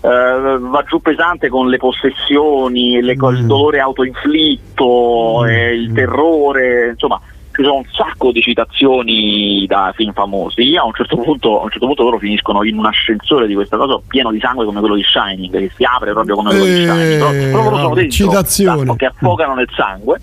eh, 0.05 0.59
va 0.59 0.83
giù 0.87 1.01
pesante 1.01 1.49
con 1.49 1.69
le 1.69 1.77
possessioni, 1.77 3.01
le 3.01 3.17
co- 3.17 3.31
il 3.31 3.45
Mm. 3.45 3.47
dolore 3.47 3.81
autoinflitto, 3.81 5.45
e 5.47 5.75
il 5.75 5.93
terrore, 5.93 6.91
insomma 6.91 7.21
ci 7.55 7.63
sono 7.63 7.77
un 7.77 7.85
sacco 7.93 8.33
di 8.33 8.41
citazioni 8.41 9.67
da 9.67 9.93
film 9.95 10.13
famosi. 10.15 10.75
A 10.75 10.85
un 10.85 10.93
certo 10.95 11.19
punto, 11.19 11.61
a 11.61 11.65
un 11.65 11.71
certo 11.71 11.85
punto 11.87 12.03
loro 12.03 12.19
finiscono 12.19 12.65
in 12.65 12.79
un 12.79 12.87
ascensore 12.87 13.47
di 13.47 13.55
questa 13.55 13.77
cosa 13.77 14.01
pieno 14.07 14.31
di 14.31 14.41
sangue 14.41 14.65
come 14.65 14.81
quello 14.81 14.95
di 14.95 15.03
Shining, 15.03 15.51
che 15.59 15.71
si 15.77 15.85
apre 15.85 16.13
proprio 16.13 16.35
come 16.35 16.49
quello 16.49 16.65
di 16.65 16.71
Eh, 16.83 16.87
Shining. 16.87 17.19
Però, 17.19 17.31
però 17.31 17.63
loro 17.63 17.77
sono 17.77 17.95
dentro, 17.95 18.11
che 18.97 19.05
affogano 19.07 19.55
nel 19.55 19.69
sangue. 19.77 20.19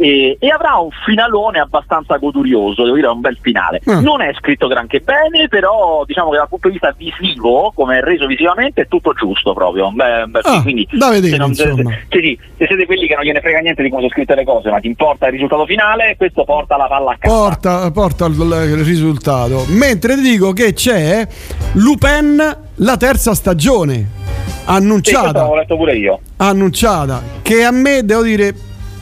E, 0.00 0.36
e 0.38 0.48
avrà 0.48 0.76
un 0.76 0.90
finalone 1.04 1.58
abbastanza 1.58 2.16
godurioso, 2.18 2.84
devo 2.84 2.94
dire, 2.94 3.08
un 3.08 3.20
bel 3.20 3.36
finale. 3.40 3.80
Ah. 3.86 3.98
Non 4.00 4.20
è 4.22 4.32
scritto 4.38 4.68
granché 4.68 5.00
bene, 5.00 5.48
però 5.48 6.04
diciamo 6.06 6.30
che 6.30 6.36
dal 6.36 6.48
punto 6.48 6.68
di 6.68 6.74
vista 6.74 6.94
visivo, 6.96 7.72
come 7.74 7.98
è 7.98 8.00
reso 8.00 8.26
visivamente, 8.26 8.82
è 8.82 8.86
tutto 8.88 9.12
giusto 9.12 9.52
proprio. 9.54 9.88
un 9.88 9.94
bel 9.96 10.30
Ah. 10.44 10.62
Quindi, 10.62 10.86
da 10.92 11.08
vedere, 11.10 11.32
se, 11.32 11.36
non- 11.38 11.52
se- 11.54 11.74
se- 11.74 12.20
sì, 12.20 12.38
se 12.56 12.66
siete 12.66 12.86
quelli 12.86 13.08
che 13.08 13.14
non 13.16 13.24
gliene 13.24 13.40
frega 13.40 13.58
niente 13.58 13.82
di 13.82 13.88
come 13.88 14.02
sono 14.02 14.12
scritte 14.12 14.34
le 14.36 14.44
cose, 14.44 14.70
ma 14.70 14.78
ti 14.78 14.86
importa 14.86 15.26
il 15.26 15.32
risultato 15.32 15.66
finale, 15.66 16.14
questo 16.16 16.44
porta 16.44 16.76
la 16.76 16.86
palla 16.86 17.10
a 17.12 17.16
casa. 17.18 17.34
Porta, 17.34 17.90
porta 17.90 18.26
il, 18.26 18.34
il 18.34 18.84
risultato. 18.84 19.64
Mentre 19.68 20.14
ti 20.14 20.20
dico 20.22 20.52
che 20.52 20.74
c'è 20.74 21.26
Lupin 21.72 22.56
la 22.76 22.96
terza 22.96 23.34
stagione 23.34 23.94
Sì, 23.94 24.62
annunciata. 24.66 25.32
l'avevo 25.32 25.56
letto 25.56 25.76
pure 25.76 25.96
io. 25.96 26.20
annunciata 26.36 27.20
che 27.42 27.64
a 27.64 27.70
me 27.72 28.04
devo 28.04 28.22
dire 28.22 28.54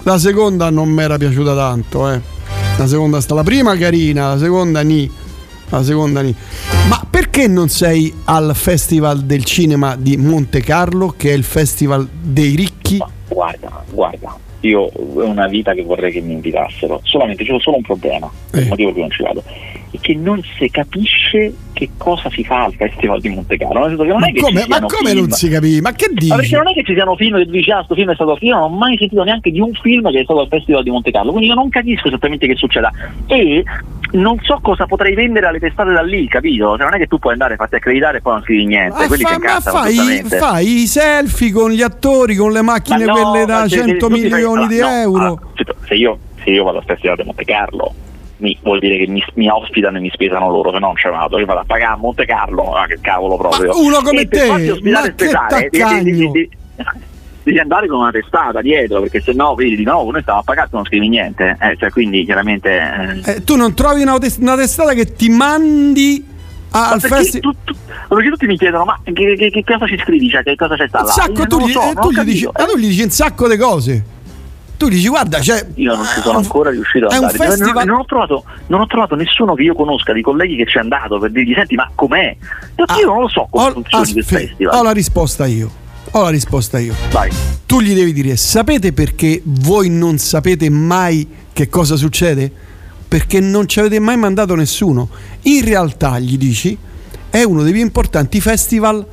la 0.07 0.19
seconda 0.19 0.71
non 0.71 0.89
mi 0.89 1.03
era 1.03 1.17
piaciuta 1.19 1.53
tanto 1.57 2.09
eh. 2.09 2.21
la 2.79 2.87
seconda 2.87 3.21
sta 3.21 3.35
la 3.35 3.43
prima 3.43 3.77
carina 3.77 4.29
la 4.35 4.39
seconda 4.39 4.83
ni. 4.83 5.11
La 5.69 5.83
seconda 5.83 6.21
ni. 6.21 6.33
Ma 6.89 7.05
perché 7.11 7.49
non 7.49 7.69
sei 7.69 8.15
al 8.27 8.53
festival 8.55 9.25
del 9.25 9.43
cinema 9.43 9.97
di 9.97 10.17
Monte 10.17 10.61
Carlo 10.61 11.13
che 11.17 11.31
è 11.31 11.33
il 11.33 11.43
festival 11.43 12.09
dei 12.09 12.55
ricchi? 12.55 12.99
Ma 12.99 13.11
guarda, 13.27 13.85
guarda, 13.91 14.39
io 14.61 14.87
è 14.93 15.25
una 15.25 15.49
vita 15.49 15.75
che 15.75 15.83
vorrei 15.83 16.13
che 16.13 16.21
mi 16.21 16.35
invitassero, 16.35 17.01
solamente 17.03 17.43
c'è 17.43 17.59
solo 17.59 17.79
un 17.79 17.83
problema, 17.83 18.31
Eh. 18.53 18.61
il 18.61 18.69
motivo 18.69 18.93
per 18.93 18.93
cui 18.93 19.01
non 19.01 19.11
ci 19.11 19.23
vado, 19.25 19.43
è 19.97 20.01
che 20.01 20.15
non 20.15 20.41
si 20.59 20.71
capisce 20.71 21.53
che 21.73 21.91
cosa 21.99 22.31
si 22.31 22.43
fa 22.45 22.65
al 22.65 22.75
Festival 22.75 23.21
di 23.21 23.29
Monte 23.29 23.57
Carlo, 23.59 23.81
ma 23.81 24.27
è 24.27 24.33
che 24.33 24.41
come, 24.41 24.65
ma 24.67 24.81
come 24.81 25.13
non 25.13 25.31
si 25.31 25.49
capisce? 25.49 25.81
Ma 25.83 25.93
che 25.93 26.07
Ma 26.09 26.15
dici? 26.19 26.35
perché 26.35 26.57
non 26.57 26.69
è 26.69 26.73
che 26.73 26.83
ci 26.85 26.95
siano 26.95 27.17
film 27.17 27.37
che 27.37 27.45
dici 27.51 27.71
ah 27.71 27.83
sto 27.85 27.95
film 27.95 28.11
è 28.11 28.15
stato 28.15 28.37
io 28.41 28.55
non 28.55 28.63
ho 28.65 28.69
mai 28.69 28.97
sentito 28.97 29.23
neanche 29.25 29.51
di 29.51 29.61
un 29.61 29.73
film 29.75 30.11
che 30.11 30.21
è 30.21 30.25
stato 30.25 30.41
al 30.41 30.49
Festival 30.49 30.83
di 30.83 30.91
Monte 30.91 31.11
Carlo 31.11 31.31
quindi 31.33 31.49
io 31.49 31.55
non 31.55 31.69
capisco 31.69 32.09
esattamente 32.09 32.47
che 32.47 32.57
succeda. 32.57 32.91
E 33.27 33.63
non 34.13 34.39
so 34.43 34.59
cosa 34.63 34.87
potrei 34.87 35.15
vendere 35.15 35.47
alle 35.47 35.59
testate 35.59 35.93
da 35.93 36.01
lì 36.03 36.27
capito? 36.29 36.77
Cioè 36.77 36.85
non 36.85 36.95
è 36.95 36.99
che 36.99 37.07
tu 37.09 37.19
puoi 37.19 37.33
andare 37.33 37.57
farti 37.57 37.75
accreditare 37.75 38.19
e 38.19 38.21
poi 38.23 38.33
non 38.35 38.43
scrivi 38.43 38.65
niente 38.67 38.99
Ma 38.99 39.07
quelli 39.07 39.23
fa- 39.25 39.39
ma 39.39 39.61
fai, 39.61 40.23
fai 40.25 40.83
i 40.83 40.87
selfie 40.87 41.53
con 41.53 41.71
gli 41.73 41.83
attori, 41.83 42.37
con 42.37 42.53
le 42.53 42.63
macchine 42.63 43.05
Ma 43.05 43.13
no, 43.13 43.31
quelle 43.31 43.45
da 43.45 43.59
ma 43.61 43.69
se- 43.69 43.77
100 43.85 44.07
se 44.07 44.13
milioni 44.13 44.67
di 44.69 44.81
allora, 44.81 44.95
no, 44.95 45.01
euro. 45.03 45.41
se, 45.57 45.65
se 45.87 45.95
io, 45.95 46.19
se 46.43 46.51
io 46.51 46.65
vado 46.65 46.79
al 46.79 46.85
Festival 46.85 47.17
di 47.17 47.23
Monte 47.25 47.45
Carlo 47.45 47.95
mi, 48.39 48.57
vuol 48.63 48.79
dire 48.81 48.99
che 48.99 49.07
mi, 49.11 49.23
mi 49.35 49.49
ospitano 49.49 49.97
e 49.97 50.01
mi 50.01 50.11
spesano 50.13 50.51
loro, 50.51 50.71
se 50.73 50.79
no 50.79 50.87
non 50.89 50.97
ci 50.97 51.09
vado, 51.09 51.39
io 51.39 51.47
vado 51.47 51.61
a 51.61 51.65
pagare 51.65 51.95
a 51.95 51.97
Monte 51.97 52.25
Carlo, 52.27 52.75
ah, 52.75 52.87
che 52.87 52.99
cavolo 53.01 53.37
proprio. 53.37 53.69
Ma 53.73 53.79
uno 53.79 54.01
come 54.03 54.21
E 54.23 54.29
te, 54.29 54.47
ma 54.49 54.57
che 54.57 54.75
spesare, 55.13 55.69
devi- 55.71 56.51
andare 57.61 57.87
con 57.87 58.01
una 58.01 58.11
testata 58.11 58.61
dietro, 58.61 59.01
perché 59.03 59.21
se 59.21 59.33
no 59.33 59.55
vedi 59.55 59.77
di 59.77 59.85
nuovo 59.85 60.11
noi 60.11 60.21
stiamo 60.21 60.41
a 60.41 60.43
pagare 60.43 60.69
non 60.73 60.85
scrivi 60.85 61.09
niente, 61.09 61.57
eh, 61.61 61.77
cioè, 61.79 61.91
quindi 61.91 62.25
chiaramente... 62.25 63.23
eh, 63.25 63.31
Eh, 63.37 63.45
tu 63.45 63.57
non 63.57 63.73
trovi 63.75 64.03
una, 64.03 64.17
una 64.41 64.57
testata 64.57 64.93
che 64.95 65.13
ti 65.15 65.29
mandi 65.29 66.25
a- 66.71 66.91
al 66.91 66.99
ma 67.03 67.09
festival? 67.17 67.55
tu- 67.65 67.73
tu- 67.73 67.79
perché 68.09 68.29
tutti 68.31 68.47
mi 68.47 68.57
chiedono 68.59 68.85
ma 68.85 68.99
che, 69.03 69.13
che- 69.37 69.51
che 69.51 69.65
cosa 69.65 69.87
ci 69.87 69.97
scrivi, 69.99 70.29
cioè, 70.29 70.43
che 70.43 70.57
cosa 70.57 70.75
c'è 70.77 70.89
sta 70.89 71.01
Un 71.03 71.07
sacco, 71.07 71.47
tu, 71.47 71.61
gli, 71.67 71.71
so, 71.71 71.83
eh, 71.91 71.95
tu 71.95 72.11
gli 72.11 72.21
dici, 72.23 72.49
ah, 72.53 72.65
tu 72.65 72.77
gli 72.77 72.89
dici 72.89 73.03
un 73.03 73.11
sacco 73.11 73.49
di 73.49 73.57
cose. 73.57 74.05
Tu 74.77 74.89
dici 74.89 75.09
guarda, 75.09 75.41
cioè, 75.41 75.67
Io 75.77 75.95
non 75.95 76.05
ci 76.05 76.21
sono 76.21 76.39
ancora 76.39 76.71
riuscito 76.71 77.07
un 77.07 77.13
andare. 77.15 77.37
Non- 77.39 77.47
festival- 77.49 77.87
Non, 77.87 77.99
ho 78.01 78.05
trovato, 78.05 78.45
non 78.67 78.81
ho 78.81 78.87
trovato 78.87 79.15
nessuno 79.15 79.55
che 79.55 79.63
io 79.63 79.75
conosca 79.75 80.13
di 80.13 80.23
colleghi 80.23 80.57
che 80.57 80.67
ci 80.67 80.77
è 80.77 80.81
andato 80.81 81.19
per 81.19 81.31
dirgli 81.31 81.55
senti 81.55 81.75
ma 81.75 81.91
com'è? 81.95 82.37
Perché 82.75 82.93
Ah, 82.93 82.99
io 82.99 83.07
non 83.07 83.21
lo 83.23 83.29
so 83.29 83.47
come 83.51 83.67
ho, 83.67 83.73
funzioni 83.73 84.05
ah, 84.09 84.13
quel 84.13 84.25
fe- 84.25 84.39
festival. 84.47 84.75
ho 84.79 84.83
la 84.83 84.91
risposta 84.93 85.47
io. 85.47 85.71
Ho 86.13 86.23
la 86.23 86.31
risposta 86.31 86.79
io. 86.79 86.95
Vai. 87.11 87.31
Tu 87.67 87.81
gli 87.81 87.95
devi 87.95 88.13
dire: 88.13 88.37
sapete 88.37 88.93
perché 88.93 89.41
voi 89.45 89.89
non 89.89 90.19
sapete 90.19 90.71
mai 90.71 91.27
che 91.53 91.69
cosa 91.69 91.97
succede? 91.97 92.51
Perché 93.09 93.41
non 93.41 93.67
ci 93.69 93.81
avete 93.81 93.99
mai 93.99 94.17
mandato 94.17 94.55
nessuno. 94.55 95.09
In 95.43 95.65
realtà, 95.65 96.19
gli 96.19 96.37
dici, 96.39 96.77
è 97.31 97.43
uno 97.43 97.63
dei 97.63 97.73
più 97.73 97.81
importanti 97.83 98.41
festival 98.41 99.05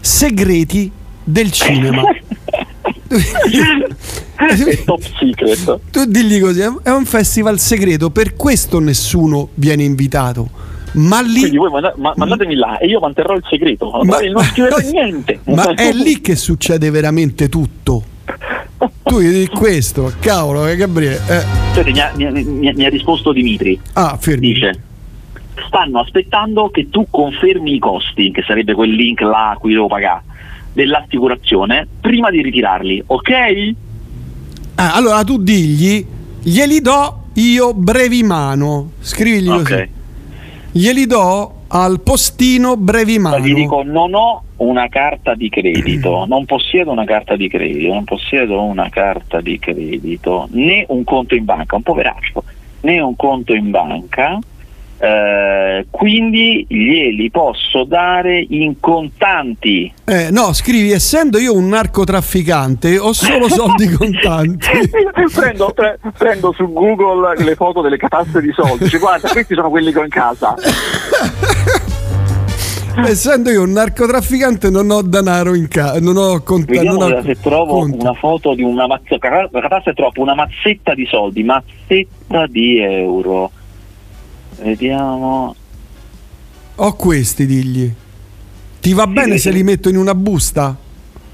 segreti 0.00 0.90
del 1.24 1.50
cinema. 1.50 2.02
È 3.08 4.84
top 4.84 5.00
secret. 5.18 5.80
tu 5.90 6.04
digli 6.04 6.40
così: 6.40 6.60
è 6.60 6.90
un 6.90 7.04
festival 7.04 7.58
segreto, 7.58 8.10
per 8.10 8.34
questo 8.36 8.78
nessuno 8.80 9.48
viene 9.54 9.82
invitato. 9.82 10.48
Ma 10.92 11.20
lì. 11.20 11.40
Quindi 11.40 11.56
voi 11.58 11.70
manda- 11.70 11.94
ma- 11.96 12.12
mandatemi 12.16 12.54
là 12.54 12.78
e 12.78 12.86
io 12.86 12.98
manterrò 13.00 13.34
il 13.34 13.44
segreto. 13.48 13.90
Ma- 14.04 14.20
non 14.20 14.42
scrivete 14.44 14.88
niente. 14.92 15.40
Ma 15.44 15.74
è 15.74 15.92
lì 15.92 16.20
che 16.20 16.36
succede 16.36 16.90
veramente 16.90 17.48
tutto. 17.48 18.02
Tu 19.02 19.20
gli 19.20 19.28
dici 19.30 19.48
questo, 19.48 20.12
cavolo, 20.20 20.66
eh, 20.66 20.76
Gabriele. 20.76 21.20
eh. 21.28 21.44
Senti, 21.72 21.92
mi, 21.92 22.00
ha, 22.00 22.12
mi 22.14 22.44
mi 22.44 22.72
mi 22.74 22.84
ha 22.84 22.88
risposto 22.88 23.32
Dimitri. 23.32 23.78
Ah, 23.94 24.16
fermi. 24.20 24.52
Dice: 24.52 24.80
Stanno 25.66 26.00
aspettando 26.00 26.68
che 26.70 26.88
tu 26.90 27.06
confermi 27.10 27.74
i 27.74 27.78
costi, 27.78 28.30
che 28.30 28.42
sarebbe 28.46 28.74
quel 28.74 28.90
link 28.90 29.20
là 29.22 29.50
a 29.50 29.56
cui 29.56 29.72
devo 29.72 29.88
pagare, 29.88 30.22
dell'assicurazione, 30.78 31.88
prima 32.00 32.30
di 32.30 32.40
ritirarli, 32.40 33.02
ok? 33.06 33.74
Ah, 34.76 34.94
allora 34.94 35.24
tu 35.24 35.42
digli, 35.42 36.06
glieli 36.40 36.80
do 36.80 37.22
io 37.32 37.74
brevimano. 37.74 38.92
Scrivigli 39.00 39.48
Ok. 39.48 39.62
così. 39.62 39.88
Glieli 40.70 41.06
do 41.06 41.54
al 41.66 42.00
postino 42.00 42.76
brevimano. 42.76 43.38
Ma 43.38 43.44
gli 43.44 43.54
dico: 43.54 43.82
Non 43.82 44.14
ho 44.14 44.44
una 44.58 44.86
carta 44.88 45.34
di 45.34 45.48
credito, 45.48 46.24
non 46.30 46.44
possiedo 46.44 46.92
una 46.92 47.04
carta 47.04 47.34
di 47.34 47.48
credito, 47.48 47.92
non 47.92 48.04
possiedo 48.04 48.62
una 48.62 48.88
carta 48.88 49.40
di 49.40 49.58
credito, 49.58 50.46
né 50.52 50.84
un 50.90 51.02
conto 51.02 51.34
in 51.34 51.44
banca, 51.44 51.74
un 51.74 51.82
poveraccio, 51.82 52.44
né 52.82 53.00
un 53.00 53.16
conto 53.16 53.52
in 53.52 53.70
banca. 53.70 54.38
Eh, 54.98 55.86
quindi 55.90 56.66
glieli 56.68 57.30
posso 57.30 57.84
dare 57.84 58.44
in 58.48 58.80
contanti. 58.80 59.92
Eh, 60.04 60.30
no, 60.30 60.52
scrivi, 60.52 60.90
essendo 60.90 61.38
io 61.38 61.54
un 61.54 61.68
narcotrafficante, 61.68 62.98
ho 62.98 63.12
solo 63.12 63.48
soldi 63.50 63.88
contanti. 63.90 64.68
prendo, 65.34 65.72
pre- 65.74 65.98
prendo 66.16 66.52
su 66.52 66.72
Google 66.72 67.42
le 67.42 67.54
foto 67.54 67.80
delle 67.80 67.96
catasse 67.96 68.40
di 68.40 68.52
soldi, 68.52 68.84
dice, 68.84 68.98
guarda, 68.98 69.28
questi 69.28 69.54
sono 69.54 69.70
quelli 69.70 69.92
che 69.92 69.98
ho 69.98 70.04
in 70.04 70.10
casa. 70.10 70.54
essendo 73.04 73.50
io 73.50 73.62
un 73.62 73.70
narcotrafficante, 73.70 74.70
non 74.70 74.90
ho 74.90 75.02
denaro 75.02 75.54
in 75.54 75.68
casa, 75.68 76.00
non 76.00 76.16
ho 76.16 76.40
contanti. 76.42 76.72
Vediamo 76.72 76.98
non 76.98 77.12
ho 77.12 77.22
se 77.22 77.36
trovo 77.40 77.80
conti. 77.80 77.98
una 78.00 78.14
foto 78.14 78.54
di 78.54 78.62
una 78.62 78.86
mazzetta. 78.86 79.48
È 79.82 79.94
troppo, 79.94 80.20
una 80.20 80.34
mazzetta 80.34 80.94
di 80.94 81.06
soldi, 81.06 81.42
mazzetta 81.44 82.46
di 82.46 82.80
euro. 82.80 83.52
Vediamo. 84.60 85.54
Ho 86.76 86.92
questi, 86.94 87.46
digli. 87.46 87.92
Ti 88.80 88.92
va 88.92 89.06
bene 89.06 89.26
vede. 89.26 89.38
se 89.38 89.50
li 89.50 89.62
metto 89.62 89.88
in 89.88 89.96
una 89.96 90.14
busta? 90.14 90.76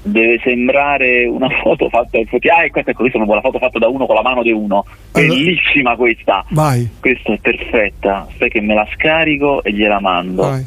Deve 0.01 0.39
sembrare 0.43 1.25
una 1.25 1.47
foto 1.63 1.89
fatta 1.89 2.17
effetti- 2.17 2.47
Ah, 2.49 2.63
ecco, 2.63 2.79
ecco, 2.79 2.93
questa 2.93 3.17
è 3.17 3.21
una 3.21 3.41
foto 3.41 3.57
fatta 3.57 3.79
da 3.79 3.87
uno 3.87 4.05
con 4.05 4.15
la 4.15 4.21
mano 4.21 4.43
di 4.43 4.51
uno. 4.51 4.85
Allora- 5.11 5.33
Bellissima 5.33 5.95
questa. 5.95 6.45
Vai, 6.49 6.87
Questa 6.99 7.33
è 7.33 7.39
perfetta. 7.39 8.27
Sai 8.37 8.49
che 8.49 8.61
me 8.61 8.73
la 8.75 8.87
scarico 8.93 9.63
e 9.63 9.71
gliela 9.73 9.99
mando. 9.99 10.41
vai. 10.43 10.65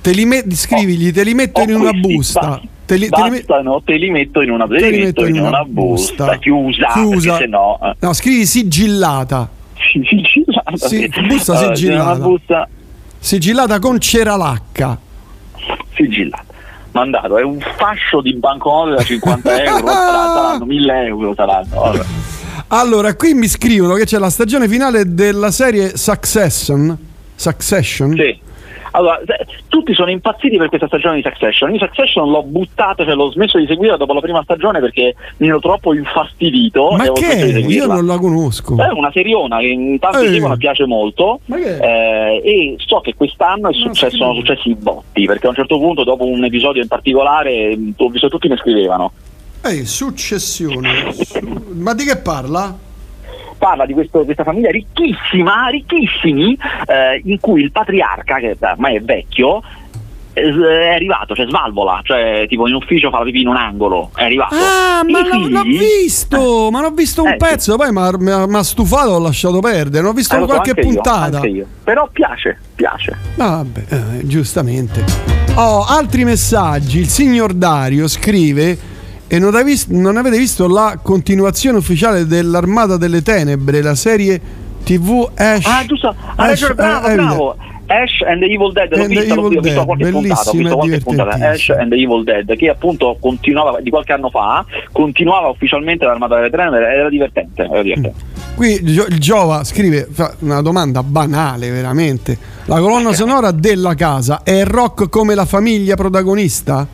Te 0.00 0.10
li 0.12 0.24
met- 0.26 0.52
scrivigli, 0.52 1.12
te 1.12 1.24
li 1.24 1.32
metto 1.34 1.60
Ho 1.60 1.64
in 1.64 1.74
una 1.74 1.92
busta. 1.92 2.40
basta. 2.40 2.62
Te 2.86 2.96
li, 2.96 3.08
te 3.08 3.28
Bastano, 3.30 3.80
te 3.82 3.96
li 3.96 4.10
metto 4.10 4.42
in 4.42 4.50
una, 4.50 4.66
te 4.66 4.90
li 4.90 4.98
metto 5.04 5.24
in 5.24 5.40
una 5.40 5.64
busta, 5.64 6.36
chiusa, 6.36 6.88
Chiusa. 6.92 7.30
perché 7.30 7.44
se 7.44 7.48
no 7.48 7.78
eh, 7.82 7.94
No, 8.00 8.12
scrivi 8.12 8.44
sigillata. 8.44 9.48
Sigillata. 9.90 10.76
Sì, 10.76 11.08
busta 11.26 11.58
Allora, 11.58 11.74
sigillata. 11.76 12.12
Una 12.14 12.24
busta 12.24 12.68
Sigillata 13.18 13.78
con 13.78 13.98
ceralacca. 14.00 14.98
sigillata. 15.94 16.44
Mandato, 16.92 17.38
è 17.38 17.42
un 17.42 17.58
fascio 17.76 18.20
di 18.20 18.34
banconote 18.34 18.96
da 18.96 19.02
50 19.02 19.62
euro, 19.64 19.86
saranno 19.88 20.64
1000 20.64 21.04
euro, 21.06 21.34
saranno. 21.34 21.66
vabbè. 21.80 22.04
Allora, 22.68 23.14
qui 23.14 23.34
mi 23.34 23.48
scrivono 23.48 23.94
che 23.94 24.04
c'è 24.04 24.18
la 24.18 24.30
stagione 24.30 24.68
finale 24.68 25.12
della 25.14 25.50
serie 25.50 25.96
Succession. 25.96 26.96
Succession? 27.34 28.12
Sì. 28.14 28.38
Allora, 28.96 29.20
se- 29.26 29.44
tutti 29.68 29.92
sono 29.92 30.10
impazziti 30.10 30.56
per 30.56 30.68
questa 30.68 30.86
stagione 30.86 31.16
di 31.16 31.22
Succession. 31.22 31.72
Io 31.72 31.78
Succession 31.78 32.30
l'ho 32.30 32.42
buttata, 32.44 33.04
cioè 33.04 33.14
l'ho 33.14 33.30
smesso 33.32 33.58
di 33.58 33.66
seguire 33.66 33.96
dopo 33.96 34.12
la 34.12 34.20
prima 34.20 34.40
stagione 34.44 34.78
perché 34.80 35.14
mi 35.38 35.48
ero 35.48 35.58
troppo 35.58 35.92
infastidito. 35.94 36.90
Ma 36.92 37.04
e 37.06 37.12
che? 37.12 37.64
Io 37.66 37.86
non 37.86 38.06
la 38.06 38.18
conosco. 38.18 38.76
È 38.76 38.90
una 38.92 39.10
seriona 39.12 39.58
che 39.58 39.66
in 39.66 39.98
tanti 39.98 40.26
Eh. 40.26 40.28
seguono 40.30 40.56
piace 40.56 40.86
molto 40.86 41.40
Ma 41.46 41.56
che? 41.56 41.76
eh, 41.78 42.42
e 42.44 42.76
so 42.78 43.00
che 43.00 43.14
quest'anno 43.16 43.68
è 43.70 43.72
successo- 43.74 44.16
sono 44.16 44.34
successi 44.34 44.70
i 44.70 44.74
botti 44.74 45.24
perché 45.26 45.46
a 45.46 45.50
un 45.50 45.56
certo 45.56 45.76
punto 45.78 46.04
dopo 46.04 46.24
un 46.26 46.44
episodio 46.44 46.80
in 46.82 46.88
particolare 46.88 47.76
ho 47.96 48.08
visto 48.08 48.28
tutti 48.28 48.48
mi 48.48 48.56
scrivevano 48.56 49.10
Ehi, 49.64 49.84
successione. 49.86 51.12
Su- 51.12 51.38
Ma 51.72 51.94
di 51.94 52.04
che 52.04 52.16
parla? 52.18 52.76
Parla 53.64 53.86
di 53.86 53.94
questo- 53.94 54.24
questa 54.24 54.44
famiglia 54.44 54.70
ricchissima, 54.70 55.68
ricchissimi, 55.68 56.52
eh, 56.86 57.22
in 57.24 57.40
cui 57.40 57.62
il 57.62 57.72
patriarca, 57.72 58.36
che 58.36 58.56
ormai 58.60 58.96
è 58.96 59.00
vecchio, 59.00 59.62
eh, 60.34 60.42
è 60.42 60.94
arrivato, 60.94 61.34
cioè 61.34 61.46
svalvola, 61.46 62.00
cioè 62.02 62.44
tipo 62.46 62.68
in 62.68 62.74
ufficio 62.74 63.08
fa 63.08 63.18
la 63.20 63.24
pipì 63.24 63.40
in 63.40 63.48
un 63.48 63.56
angolo, 63.56 64.10
è 64.14 64.24
arrivato. 64.24 64.54
Ah, 64.54 65.00
I 65.06 65.10
ma 65.12 65.20
l'ho, 65.26 65.48
l'ho 65.48 65.62
figli- 65.62 65.78
visto, 65.78 66.68
ma 66.70 66.82
l'ho 66.82 66.90
visto 66.90 67.22
un 67.22 67.28
Eh, 67.28 67.32
sì. 67.32 67.36
pezzo, 67.38 67.76
poi 67.76 67.90
mi 67.92 68.56
ha 68.56 68.62
stufato, 68.62 69.10
ho 69.12 69.18
lasciato 69.18 69.60
perdere, 69.60 70.02
non 70.02 70.10
ho 70.10 70.14
visto 70.14 70.36
Eh, 70.36 70.40
so, 70.40 70.44
qualche 70.44 70.74
puntata. 70.74 71.46
io. 71.46 71.64
Però 71.84 72.06
piace, 72.12 72.58
piace. 72.74 73.16
Ah, 73.38 73.62
Vabbè, 73.64 73.84
eh, 73.88 74.26
giustamente. 74.26 75.04
Ho 75.54 75.84
altri 75.88 76.24
messaggi. 76.24 76.98
Il 76.98 77.08
signor 77.08 77.54
Dario 77.54 78.08
scrive: 78.08 78.76
E 79.26 79.38
non, 79.38 79.58
vis- 79.64 79.86
non 79.88 80.16
avete 80.16 80.36
visto 80.36 80.68
la 80.68 80.98
continuazione 81.02 81.78
ufficiale 81.78 82.26
dell'Armata 82.26 82.96
delle 82.96 83.22
Tenebre, 83.22 83.82
la 83.82 83.94
serie 83.94 84.40
TV 84.84 85.28
Ash? 85.34 85.64
Ah, 85.66 85.84
giusto, 85.86 86.08
ha 86.08 86.14
Ash- 86.36 86.48
ragione, 86.60 86.74
bravo, 86.74 87.06
eh, 87.06 87.10
eh, 87.10 87.14
bravo. 87.14 87.56
Ash 87.86 88.22
and 88.26 88.40
the 88.40 88.46
Evil 88.46 88.72
Dead, 88.72 88.96
l'ho 88.96 89.06
vista, 89.06 89.34
l'ho 89.34 89.42
ho 89.42 89.48
visto 89.60 89.84
qualche 89.84 90.10
puntata, 90.10 90.50
ho 90.50 90.52
visto 90.52 90.76
qualche 90.76 91.00
puntata, 91.00 91.50
Ash 91.50 91.68
and 91.70 91.90
the 91.90 91.96
Evil 91.96 92.24
Dead, 92.24 92.56
che 92.56 92.68
appunto 92.70 93.16
continuava, 93.20 93.80
di 93.80 93.90
qualche 93.90 94.12
anno 94.12 94.30
fa, 94.30 94.64
continuava 94.90 95.48
ufficialmente 95.48 96.04
l'Armata 96.04 96.36
delle 96.36 96.50
Tenebre, 96.50 96.94
era 96.94 97.08
divertente, 97.08 97.62
era 97.62 97.82
divertente. 97.82 98.22
Qui 98.54 98.82
Gio- 98.84 99.06
il 99.06 99.18
Giova 99.18 99.64
scrive 99.64 100.08
una 100.40 100.62
domanda 100.62 101.02
banale, 101.02 101.70
veramente. 101.70 102.38
La 102.66 102.78
colonna 102.78 103.12
sonora 103.12 103.50
della 103.50 103.94
casa 103.94 104.42
è 104.42 104.64
rock 104.64 105.08
come 105.10 105.34
la 105.34 105.44
famiglia 105.44 105.94
protagonista? 105.96 106.86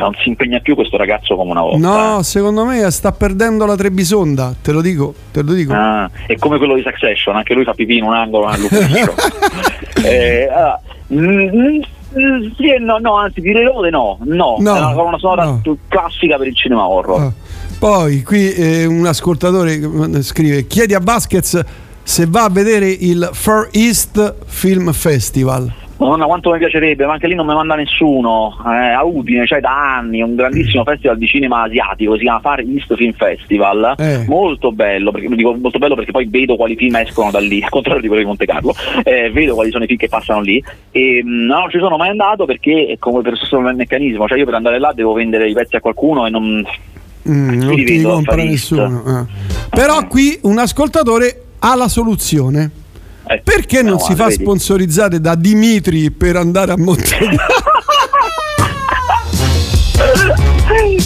Non 0.00 0.14
si 0.20 0.28
impegna 0.28 0.60
più 0.60 0.74
questo 0.74 0.96
ragazzo 0.96 1.36
come 1.36 1.50
una 1.50 1.60
volta. 1.60 1.78
No, 1.78 2.22
secondo 2.22 2.64
me 2.64 2.90
sta 2.90 3.12
perdendo 3.12 3.66
la 3.66 3.76
Trebisonda, 3.76 4.54
te 4.62 4.72
lo 4.72 4.80
dico, 4.80 5.14
te 5.30 5.42
lo 5.42 5.52
dico. 5.52 5.72
Ah, 5.74 6.10
è 6.26 6.36
come 6.36 6.58
quello 6.58 6.74
di 6.74 6.82
Succession, 6.82 7.36
anche 7.36 7.54
lui 7.54 7.64
fa 7.64 7.74
pipì 7.74 7.98
in 7.98 8.04
un 8.04 8.14
angolo 8.14 8.48
nell'ufficio. 8.48 9.14
eh, 10.04 10.48
allora, 10.50 10.80
mm, 11.12 11.18
mm, 11.18 12.50
sì 12.56 12.76
no, 12.78 12.98
no, 12.98 13.16
anzi 13.16 13.40
direi 13.40 13.64
di 13.64 13.90
no, 13.90 14.18
no, 14.22 14.56
No, 14.58 14.74
è 14.74 14.78
una 14.78 14.94
colonna 14.94 15.18
sonora 15.18 15.44
no. 15.44 15.76
classica 15.88 16.38
per 16.38 16.46
il 16.46 16.56
cinema 16.56 16.88
horror. 16.88 17.20
Ah. 17.20 17.32
Poi 17.78 18.22
qui 18.22 18.52
eh, 18.52 18.86
un 18.86 19.06
ascoltatore 19.06 20.22
scrive: 20.22 20.66
Chiedi 20.66 20.94
a 20.94 21.00
Vasquez 21.02 21.60
se 22.02 22.26
va 22.26 22.44
a 22.44 22.50
vedere 22.50 22.88
il 22.88 23.28
Far 23.32 23.68
East 23.72 24.34
Film 24.46 24.92
Festival. 24.92 25.72
Madonna 26.00 26.24
quanto 26.24 26.50
mi 26.50 26.58
piacerebbe, 26.58 27.04
ma 27.04 27.12
anche 27.12 27.26
lì 27.26 27.34
non 27.34 27.46
mi 27.46 27.52
manda 27.52 27.74
nessuno. 27.74 28.56
Eh, 28.66 28.92
a 28.92 29.04
Udine, 29.04 29.46
cioè 29.46 29.60
da 29.60 29.96
anni, 29.96 30.22
un 30.22 30.34
grandissimo 30.34 30.82
festival 30.82 31.18
di 31.18 31.26
cinema 31.26 31.62
asiatico, 31.62 32.14
si 32.14 32.22
chiama 32.22 32.40
Far 32.40 32.60
East 32.60 32.94
Film 32.94 33.12
Festival. 33.12 33.94
Eh. 33.98 34.24
Molto 34.26 34.72
bello, 34.72 35.10
perché, 35.10 35.28
dico 35.28 35.54
molto 35.54 35.78
bello 35.78 35.94
perché 35.94 36.10
poi 36.10 36.26
vedo 36.26 36.56
quali 36.56 36.74
film 36.74 36.96
escono 36.96 37.30
da 37.30 37.38
lì, 37.38 37.62
al 37.62 37.68
contrario 37.68 38.00
di 38.00 38.06
quello 38.06 38.22
di 38.22 38.28
Monte 38.28 38.46
Carlo, 38.46 38.74
eh, 39.04 39.30
vedo 39.30 39.54
quali 39.54 39.70
sono 39.70 39.84
i 39.84 39.86
film 39.86 39.98
che 39.98 40.08
passano 40.08 40.40
lì. 40.40 40.64
E 40.90 41.20
mh, 41.22 41.44
no, 41.44 41.58
non 41.58 41.70
ci 41.70 41.78
sono 41.78 41.98
mai 41.98 42.08
andato 42.08 42.46
perché 42.46 42.86
è 42.86 42.98
come 42.98 43.20
per 43.20 43.32
lo 43.32 43.36
stesso 43.36 43.60
meccanismo, 43.60 44.26
cioè 44.26 44.38
io 44.38 44.46
per 44.46 44.54
andare 44.54 44.78
là 44.78 44.92
devo 44.94 45.12
vendere 45.12 45.50
i 45.50 45.52
pezzi 45.52 45.76
a 45.76 45.80
qualcuno 45.80 46.26
e 46.26 46.30
non. 46.30 46.64
Mm, 47.28 47.60
non 47.60 47.74
ti 47.74 47.84
vedo 47.84 48.12
compra 48.12 48.36
nessuno. 48.36 49.02
eh. 49.06 49.68
Però 49.68 50.06
qui 50.06 50.38
un 50.44 50.56
ascoltatore 50.58 51.42
ha 51.58 51.74
la 51.76 51.88
soluzione. 51.88 52.70
Eh, 53.30 53.40
Perché 53.44 53.82
non 53.82 53.92
no, 53.92 53.98
si 54.00 54.14
fa 54.16 54.26
vedi? 54.26 54.42
sponsorizzare 54.42 55.20
da 55.20 55.36
Dimitri 55.36 56.10
per 56.10 56.34
andare 56.34 56.72
a 56.72 56.76
Monte 56.76 57.16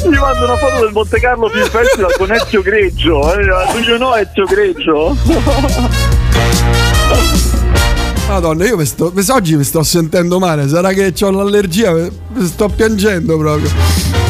Mi 0.08 0.16
mando 0.18 0.44
una 0.44 0.56
foto 0.56 0.80
del 0.84 0.92
Monte 0.92 1.20
Carlo 1.20 1.48
Film 1.50 1.68
Festival 1.68 2.14
con 2.16 2.32
Ezio 2.32 2.62
Greggio. 2.62 3.38
Eh, 3.38 3.44
you 3.80 3.96
know 3.96 4.14
Ezio 4.14 4.44
Greggio? 4.46 5.16
Madonna, 8.26 8.64
io 8.64 8.76
mi 8.78 8.86
sto, 8.86 9.12
oggi 9.30 9.56
mi 9.56 9.64
sto 9.64 9.82
sentendo 9.82 10.38
male. 10.38 10.66
Sarà 10.66 10.92
che 10.92 11.12
ho 11.20 11.30
l'allergia, 11.30 11.92
mi 11.92 12.46
sto 12.46 12.68
piangendo 12.68 13.36
proprio. 13.36 13.68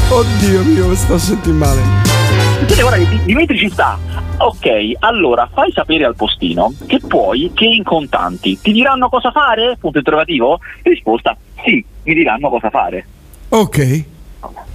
Oddio 0.09 0.63
mio, 0.65 0.89
mi 0.89 0.97
sto 0.97 1.17
sentendo 1.17 1.65
male. 1.65 2.24
Senti, 2.67 2.81
guarda 2.81 2.97
che 2.97 3.09
Di- 3.09 3.21
Dimitri 3.25 3.59
ci 3.59 3.69
sta. 3.71 3.99
Ok, 4.39 4.67
allora 5.01 5.49
fai 5.53 5.71
sapere 5.73 6.05
al 6.05 6.17
postino 6.17 6.73
che 6.87 6.99
puoi 7.07 7.51
che 7.55 7.65
in 7.67 7.85
contanti. 7.85 8.59
Ti 8.61 8.73
diranno 8.73 9.09
cosa 9.09 9.31
fare? 9.31 9.77
Punto 9.79 9.99
interrogativo? 9.99 10.59
Risposta: 10.83 11.37
sì, 11.65 11.85
mi 12.05 12.15
diranno 12.15 12.49
cosa 12.49 12.71
fare. 12.71 13.07
Ok. 13.51 14.05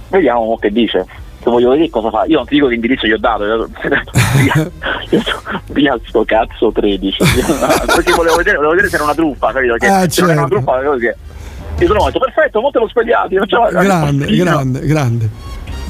Vediamo 0.08 0.44
mo 0.44 0.56
che 0.56 0.70
dice. 0.70 1.04
Se 1.42 1.48
voglio 1.48 1.70
vedere 1.70 1.88
cosa 1.90 2.10
fa. 2.10 2.24
Io 2.26 2.36
non 2.36 2.46
ti 2.46 2.54
dico 2.54 2.66
che 2.68 2.74
indirizzo 2.74 3.06
gli 3.06 3.12
ho 3.12 3.18
dato. 3.18 3.44
Io, 3.44 3.68
via, 4.36 4.52
io 5.10 5.22
via 5.72 5.98
sto 6.06 6.24
cazzo 6.24 6.70
13. 6.72 7.16
Perché 7.86 8.12
volevo 8.12 8.36
vedere, 8.36 8.56
volevo 8.56 8.70
vedere 8.74 8.88
se 8.88 8.94
era 8.96 9.04
una 9.04 9.14
truffa, 9.14 9.52
capito? 9.52 9.74
Che 9.74 9.86
Ah, 9.86 10.08
se 10.08 10.22
era 10.22 10.32
una 10.32 10.40
certo. 10.48 10.54
truffa, 10.56 10.82
così. 10.82 11.04
Io 11.80 11.86
sono 11.86 12.04
detto, 12.04 12.18
perfetto, 12.18 12.60
mo 12.60 12.70
te 12.70 12.78
lo 12.78 12.88
svegliati. 12.88 13.36
facciamo- 13.36 13.68
Grande, 13.72 14.26
grande, 14.36 14.80
grande. 14.86 15.28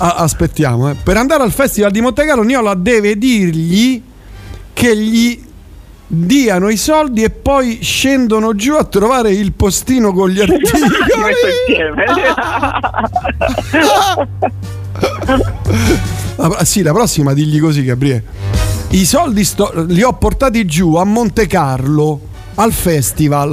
Ah, 0.03 0.15
aspettiamo, 0.17 0.89
eh. 0.91 0.95
Per 0.95 1.15
andare 1.17 1.43
al 1.43 1.53
Festival 1.53 1.91
di 1.91 2.01
Montecarlo, 2.01 2.43
Niola 2.43 2.75
deve 2.75 3.19
dirgli 3.19 4.03
che 4.73 4.97
gli 4.97 5.43
diano 6.07 6.71
i 6.71 6.77
soldi 6.79 7.23
e 7.23 7.29
poi 7.31 7.79
scendono 7.83 8.55
giù 8.55 8.75
a 8.75 8.85
trovare 8.85 9.31
il 9.31 9.53
postino 9.53 10.13
con 10.15 10.31
gli 10.31 10.41
articoli. 10.41 10.71
La- 16.37 16.65
sì, 16.65 16.83
la 16.83 16.93
prossima 16.93 17.33
digli 17.35 17.61
così, 17.61 17.85
Gabriele. 17.85 18.25
I 18.91 19.05
soldi 19.05 19.45
sto- 19.45 19.73
li 19.87 20.03
ho 20.03 20.13
portati 20.15 20.65
giù 20.67 20.95
a 20.97 21.05
Monte 21.05 21.47
Carlo 21.47 22.21
al 22.63 22.73
festival. 22.73 23.51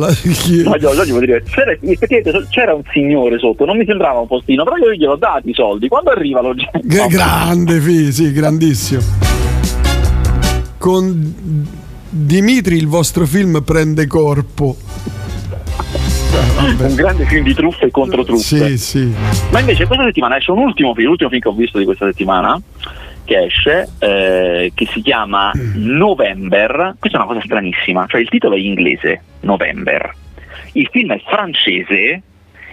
Ma 0.66 0.76
io, 0.76 0.94
io 0.94 1.04
devo 1.04 1.20
dire, 1.20 1.44
c'era, 1.44 1.72
effettivamente 1.72 2.48
c'era 2.50 2.74
un 2.74 2.84
signore 2.92 3.38
sotto, 3.40 3.66
non 3.66 3.78
mi 3.78 3.86
sembrava 3.86 4.20
un 4.20 4.28
postino, 4.28 4.64
però 4.64 4.76
io 4.78 4.94
glielo 4.94 5.14
ho 5.14 5.18
dati 5.18 5.50
i 5.50 5.54
soldi. 5.54 5.88
Quando 5.88 6.12
arriva 6.12 6.42
lo 6.42 6.54
gente. 6.54 6.82
G- 6.84 7.08
grande, 7.08 7.80
fi, 7.80 8.12
sì, 8.12 8.32
grandissimo. 8.32 9.02
Con 10.78 11.34
Dimitri 12.10 12.78
il 12.78 12.88
vostro 12.88 13.26
film 13.26 13.62
prende 13.64 14.08
corpo. 14.08 14.76
un 16.60 16.96
grande 16.96 17.26
film 17.26 17.44
di 17.44 17.54
truffe 17.54 17.86
e 17.86 17.92
contro 17.92 18.24
truffe. 18.24 18.78
Sì, 18.78 18.78
sì. 18.78 19.14
Ma 19.52 19.60
invece 19.60 19.86
questa 19.86 20.06
settimana 20.06 20.38
esce 20.38 20.52
un 20.52 20.60
ultimo 20.60 20.94
film, 20.94 21.08
l'ultimo 21.08 21.30
film 21.30 21.42
che 21.42 21.48
ho 21.50 21.54
visto 21.54 21.78
di 21.78 21.86
questa 21.86 22.06
settimana, 22.06 22.60
che 23.28 23.44
esce, 23.44 23.88
eh, 24.00 24.72
che 24.74 24.86
si 24.88 25.02
chiama 25.02 25.52
November. 25.76 26.96
Questa 26.98 27.20
è 27.20 27.22
una 27.22 27.30
cosa 27.30 27.46
stranissima, 27.46 28.08
cioè 28.08 28.22
il 28.22 28.30
titolo 28.30 28.56
è 28.56 28.60
inglese, 28.60 29.22
November. 29.42 30.12
Il 30.72 30.88
film 30.90 31.14
è 31.14 31.22
francese 31.26 32.22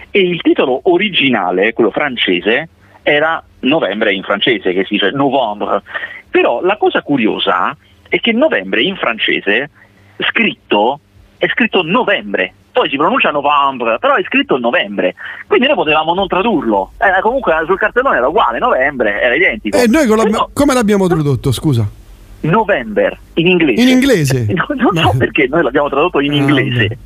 e 0.09 0.19
il 0.19 0.41
titolo 0.41 0.79
originale, 0.83 1.73
quello 1.73 1.91
francese, 1.91 2.69
era 3.03 3.43
Novembre 3.59 4.13
in 4.13 4.23
francese, 4.23 4.71
che 4.73 4.85
si 4.85 4.93
dice 4.93 5.11
Novembre. 5.11 5.83
Però 6.29 6.61
la 6.63 6.77
cosa 6.77 7.01
curiosa 7.01 7.75
è 8.07 8.19
che 8.19 8.31
Novembre 8.31 8.81
in 8.81 8.95
francese 8.95 9.69
scritto 10.19 11.01
è 11.45 11.49
scritto 11.49 11.81
novembre, 11.83 12.53
poi 12.71 12.89
si 12.89 12.97
pronuncia 12.97 13.31
novembre, 13.31 13.97
però 13.99 14.15
è 14.15 14.23
scritto 14.23 14.57
novembre, 14.57 15.15
quindi 15.47 15.67
noi 15.67 15.75
potevamo 15.75 16.13
non 16.13 16.27
tradurlo, 16.27 16.91
Eh, 16.97 17.21
comunque 17.21 17.53
sul 17.65 17.77
cartellone 17.77 18.17
era 18.17 18.27
uguale, 18.27 18.59
novembre, 18.59 19.21
era 19.21 19.35
identico. 19.35 19.77
E 19.77 19.87
noi 19.87 20.05
con 20.07 20.17
la- 20.17 20.23
Però 20.23 20.49
come 20.53 20.73
l'abbiamo 20.73 21.07
tradotto, 21.07 21.51
scusa? 21.51 21.87
November 22.41 23.17
in 23.35 23.47
inglese. 23.47 23.81
In 23.81 23.87
inglese? 23.89 24.45
No, 24.53 24.65
non 24.91 24.95
so 25.03 25.13
perché 25.17 25.47
noi 25.49 25.63
l'abbiamo 25.63 25.89
tradotto 25.89 26.19
in 26.19 26.31
Ah, 26.31 26.35
inglese. 26.35 26.97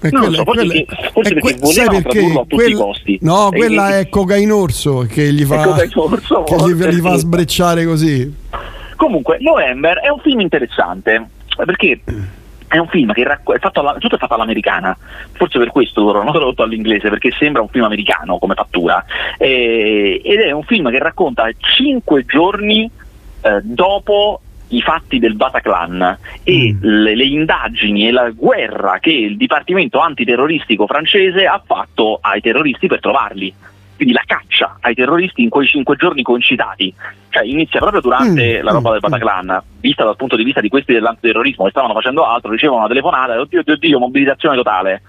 E 0.00 0.10
Non 0.10 0.20
lo 0.20 0.26
quella- 0.28 0.36
so, 0.36 0.44
forse 0.44 0.64
quella- 0.66 0.84
perché- 0.84 1.10
forse 1.12 1.34
perché 1.34 1.48
sai 1.48 1.60
volevano 1.84 2.00
tradurlo 2.02 2.40
a 2.40 2.44
tutti 2.46 2.70
i 2.70 2.72
costi. 2.74 3.18
No, 3.22 3.50
E- 3.52 3.56
quella 3.56 3.96
e- 3.96 4.00
è 4.00 4.08
cocainorso 4.10 5.06
che 5.08 5.32
gli 5.32 5.44
fa, 5.44 5.64
Cocainorso, 5.64 6.42
che 6.44 6.56
gli, 6.56 6.84
gli 6.96 7.00
fa 7.00 7.14
sbrecciare 7.16 7.84
così. 7.86 8.34
Comunque, 8.96 9.38
November 9.40 9.98
è 9.98 10.08
un 10.08 10.18
film 10.20 10.40
interessante 10.40 11.26
perché 11.56 12.00
è 12.74 12.78
un 12.78 12.88
film 12.88 13.12
che 13.12 13.22
racco- 13.22 13.54
è 13.54 13.58
fatto 13.58 13.80
alla- 13.80 13.94
tutto 13.98 14.16
è 14.16 14.18
fatto 14.18 14.34
all'americana, 14.34 14.96
forse 15.32 15.58
per 15.58 15.70
questo 15.70 16.02
loro 16.02 16.20
hanno 16.20 16.32
tradotto 16.32 16.62
all'inglese 16.62 17.08
perché 17.08 17.30
sembra 17.30 17.62
un 17.62 17.68
film 17.68 17.84
americano 17.84 18.38
come 18.38 18.54
fattura. 18.54 19.04
Eh, 19.38 20.20
ed 20.24 20.40
è 20.40 20.50
un 20.50 20.64
film 20.64 20.90
che 20.90 20.98
racconta 20.98 21.48
cinque 21.58 22.24
giorni 22.24 22.90
eh, 23.42 23.60
dopo 23.62 24.40
i 24.68 24.80
fatti 24.82 25.20
del 25.20 25.34
Bataclan 25.34 26.18
e 26.42 26.76
le, 26.80 27.14
le 27.14 27.24
indagini 27.24 28.08
e 28.08 28.10
la 28.10 28.30
guerra 28.30 28.98
che 28.98 29.10
il 29.10 29.36
Dipartimento 29.36 30.00
antiterroristico 30.00 30.86
francese 30.86 31.46
ha 31.46 31.62
fatto 31.64 32.18
ai 32.20 32.40
terroristi 32.40 32.88
per 32.88 32.98
trovarli. 32.98 33.54
Quindi 34.04 34.12
la 34.12 34.22
caccia 34.26 34.76
ai 34.80 34.94
terroristi 34.94 35.42
in 35.42 35.48
quei 35.48 35.66
cinque 35.66 35.96
giorni 35.96 36.22
concitati. 36.22 36.92
Cioè 37.30 37.42
inizia 37.44 37.80
proprio 37.80 38.02
durante 38.02 38.60
Mm, 38.60 38.64
la 38.64 38.70
roba 38.72 38.90
mm, 38.90 38.92
del 38.92 39.00
Bataclan, 39.00 39.62
vista 39.80 40.04
dal 40.04 40.16
punto 40.16 40.36
di 40.36 40.44
vista 40.44 40.60
di 40.60 40.68
questi 40.68 40.92
dell'antiterrorismo 40.92 41.64
che 41.64 41.70
stavano 41.70 41.94
facendo 41.94 42.22
altro, 42.26 42.50
ricevono 42.50 42.80
una 42.80 42.88
telefonata 42.88 43.40
oddio, 43.40 43.60
oddio, 43.60 43.72
oddio, 43.74 43.98
mobilitazione 43.98 44.56
totale. 44.56 45.02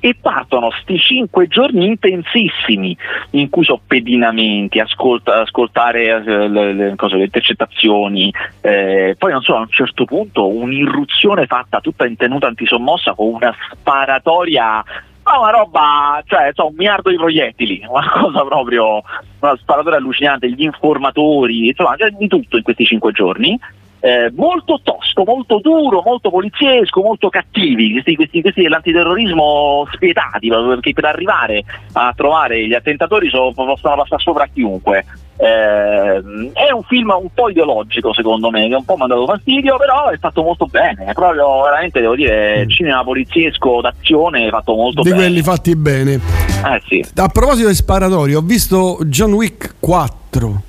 E 0.00 0.16
partono 0.20 0.70
sti 0.80 0.98
cinque 0.98 1.46
giorni 1.46 1.84
intensissimi 1.84 2.96
in 3.32 3.50
cui 3.50 3.64
so 3.64 3.80
pedinamenti, 3.86 4.80
ascolta- 4.80 5.42
ascoltare 5.42 6.06
eh, 6.06 6.48
le, 6.48 6.72
le- 6.72 6.94
cose, 6.96 7.16
le 7.16 7.24
intercettazioni, 7.24 8.32
eh, 8.62 9.14
poi 9.16 9.30
non 9.30 9.42
so, 9.42 9.56
a 9.56 9.60
un 9.60 9.68
certo 9.68 10.06
punto 10.06 10.48
un'irruzione 10.48 11.46
fatta 11.46 11.80
tutta 11.80 12.06
in 12.06 12.16
tenuta 12.16 12.46
antisommossa 12.46 13.12
con 13.12 13.28
una 13.34 13.54
sparatoria 13.72 14.82
ma 15.30 15.38
una 15.38 15.50
roba, 15.50 16.22
cioè 16.26 16.50
so, 16.54 16.66
un 16.66 16.74
miliardo 16.76 17.10
di 17.10 17.16
proiettili, 17.16 17.84
una 17.88 18.10
cosa 18.10 18.44
proprio, 18.44 19.02
una 19.40 19.56
sparatoria 19.56 19.98
allucinante, 19.98 20.50
gli 20.50 20.62
informatori, 20.62 21.68
insomma, 21.68 21.94
c'è 21.96 22.10
di 22.10 22.26
tutto 22.26 22.56
in 22.56 22.62
questi 22.62 22.84
cinque 22.84 23.12
giorni. 23.12 23.58
Eh, 24.00 24.32
molto 24.34 24.80
tosco, 24.82 25.24
molto 25.24 25.60
duro, 25.60 26.02
molto 26.02 26.30
poliziesco, 26.30 27.02
molto 27.02 27.28
cattivi, 27.28 27.92
questi, 27.92 28.14
questi, 28.14 28.40
questi 28.40 28.62
dell'antiterrorismo 28.62 29.86
spietati, 29.92 30.48
perché 30.48 30.92
per 30.94 31.04
arrivare 31.04 31.62
a 31.92 32.12
trovare 32.16 32.66
gli 32.66 32.72
attentatori 32.72 33.28
so- 33.28 33.52
possono 33.54 33.96
passare 33.96 34.22
sopra 34.22 34.44
a 34.44 34.48
chiunque. 34.52 35.04
Eh, 35.36 36.22
è 36.52 36.70
un 36.72 36.82
film 36.86 37.16
un 37.18 37.28
po' 37.32 37.48
ideologico 37.50 38.12
secondo 38.12 38.50
me, 38.50 38.68
che 38.68 38.74
un 38.74 38.84
po' 38.84 38.96
mi 38.96 39.04
ha 39.04 39.06
dato 39.06 39.26
fastidio, 39.26 39.76
però 39.76 40.08
è 40.08 40.18
fatto 40.18 40.42
molto 40.42 40.66
bene, 40.66 41.06
è 41.06 41.12
proprio 41.12 41.62
veramente 41.62 42.00
devo 42.00 42.14
dire 42.14 42.66
cinema 42.68 43.02
poliziesco 43.04 43.80
d'azione 43.80 44.48
fatto 44.50 44.74
molto 44.74 45.02
di 45.02 45.10
bene. 45.10 45.22
quelli 45.22 45.42
fatti 45.42 45.76
bene. 45.76 46.12
Eh 46.14 46.82
sì. 46.86 47.04
A 47.16 47.28
proposito 47.28 47.68
di 47.68 47.74
sparatori, 47.74 48.34
ho 48.34 48.42
visto 48.42 48.98
John 49.04 49.32
Wick 49.32 49.76
4. 49.78 50.68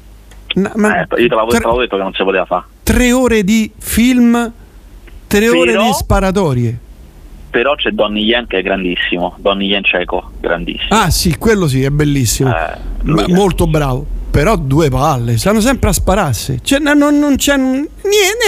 Na- 0.55 0.71
ma 0.75 1.01
Eh, 1.01 1.01
io 1.01 1.07
te 1.07 1.35
l'avevo, 1.35 1.47
te 1.47 1.55
tre, 1.57 1.65
l'avevo 1.65 1.81
detto 1.81 1.97
che 1.97 2.03
non 2.03 2.13
si 2.13 2.23
poteva 2.23 2.45
fare. 2.45 2.63
tre 2.83 3.11
ore 3.11 3.43
di 3.43 3.71
film, 3.77 4.51
tre 5.27 5.49
ore 5.49 5.71
Però- 5.71 5.85
di 5.87 5.93
sparatorie. 5.93 6.79
Però 7.51 7.75
c'è 7.75 7.89
Donnie 7.89 8.23
Yen 8.23 8.47
che 8.47 8.59
è 8.59 8.61
grandissimo, 8.61 9.35
Donnie 9.39 9.67
Yen 9.67 9.83
cieco, 9.83 10.31
grandissimo. 10.39 10.87
Ah 10.89 11.09
sì, 11.09 11.37
quello 11.37 11.67
sì, 11.67 11.83
è 11.83 11.89
bellissimo. 11.89 12.49
Eh, 12.49 12.77
Ma- 13.03 13.25
è- 13.25 13.27
molto 13.31 13.67
bravo. 13.67 14.05
Però 14.31 14.55
due 14.55 14.89
palle, 14.89 15.37
stanno 15.37 15.59
sempre 15.59 15.89
a 15.89 15.91
spararsi. 15.91 16.59
Cioè, 16.63 16.79
no- 16.79 16.93
non, 16.93 17.19
non 17.19 17.35
c'è 17.35 17.57
niente, 17.57 17.89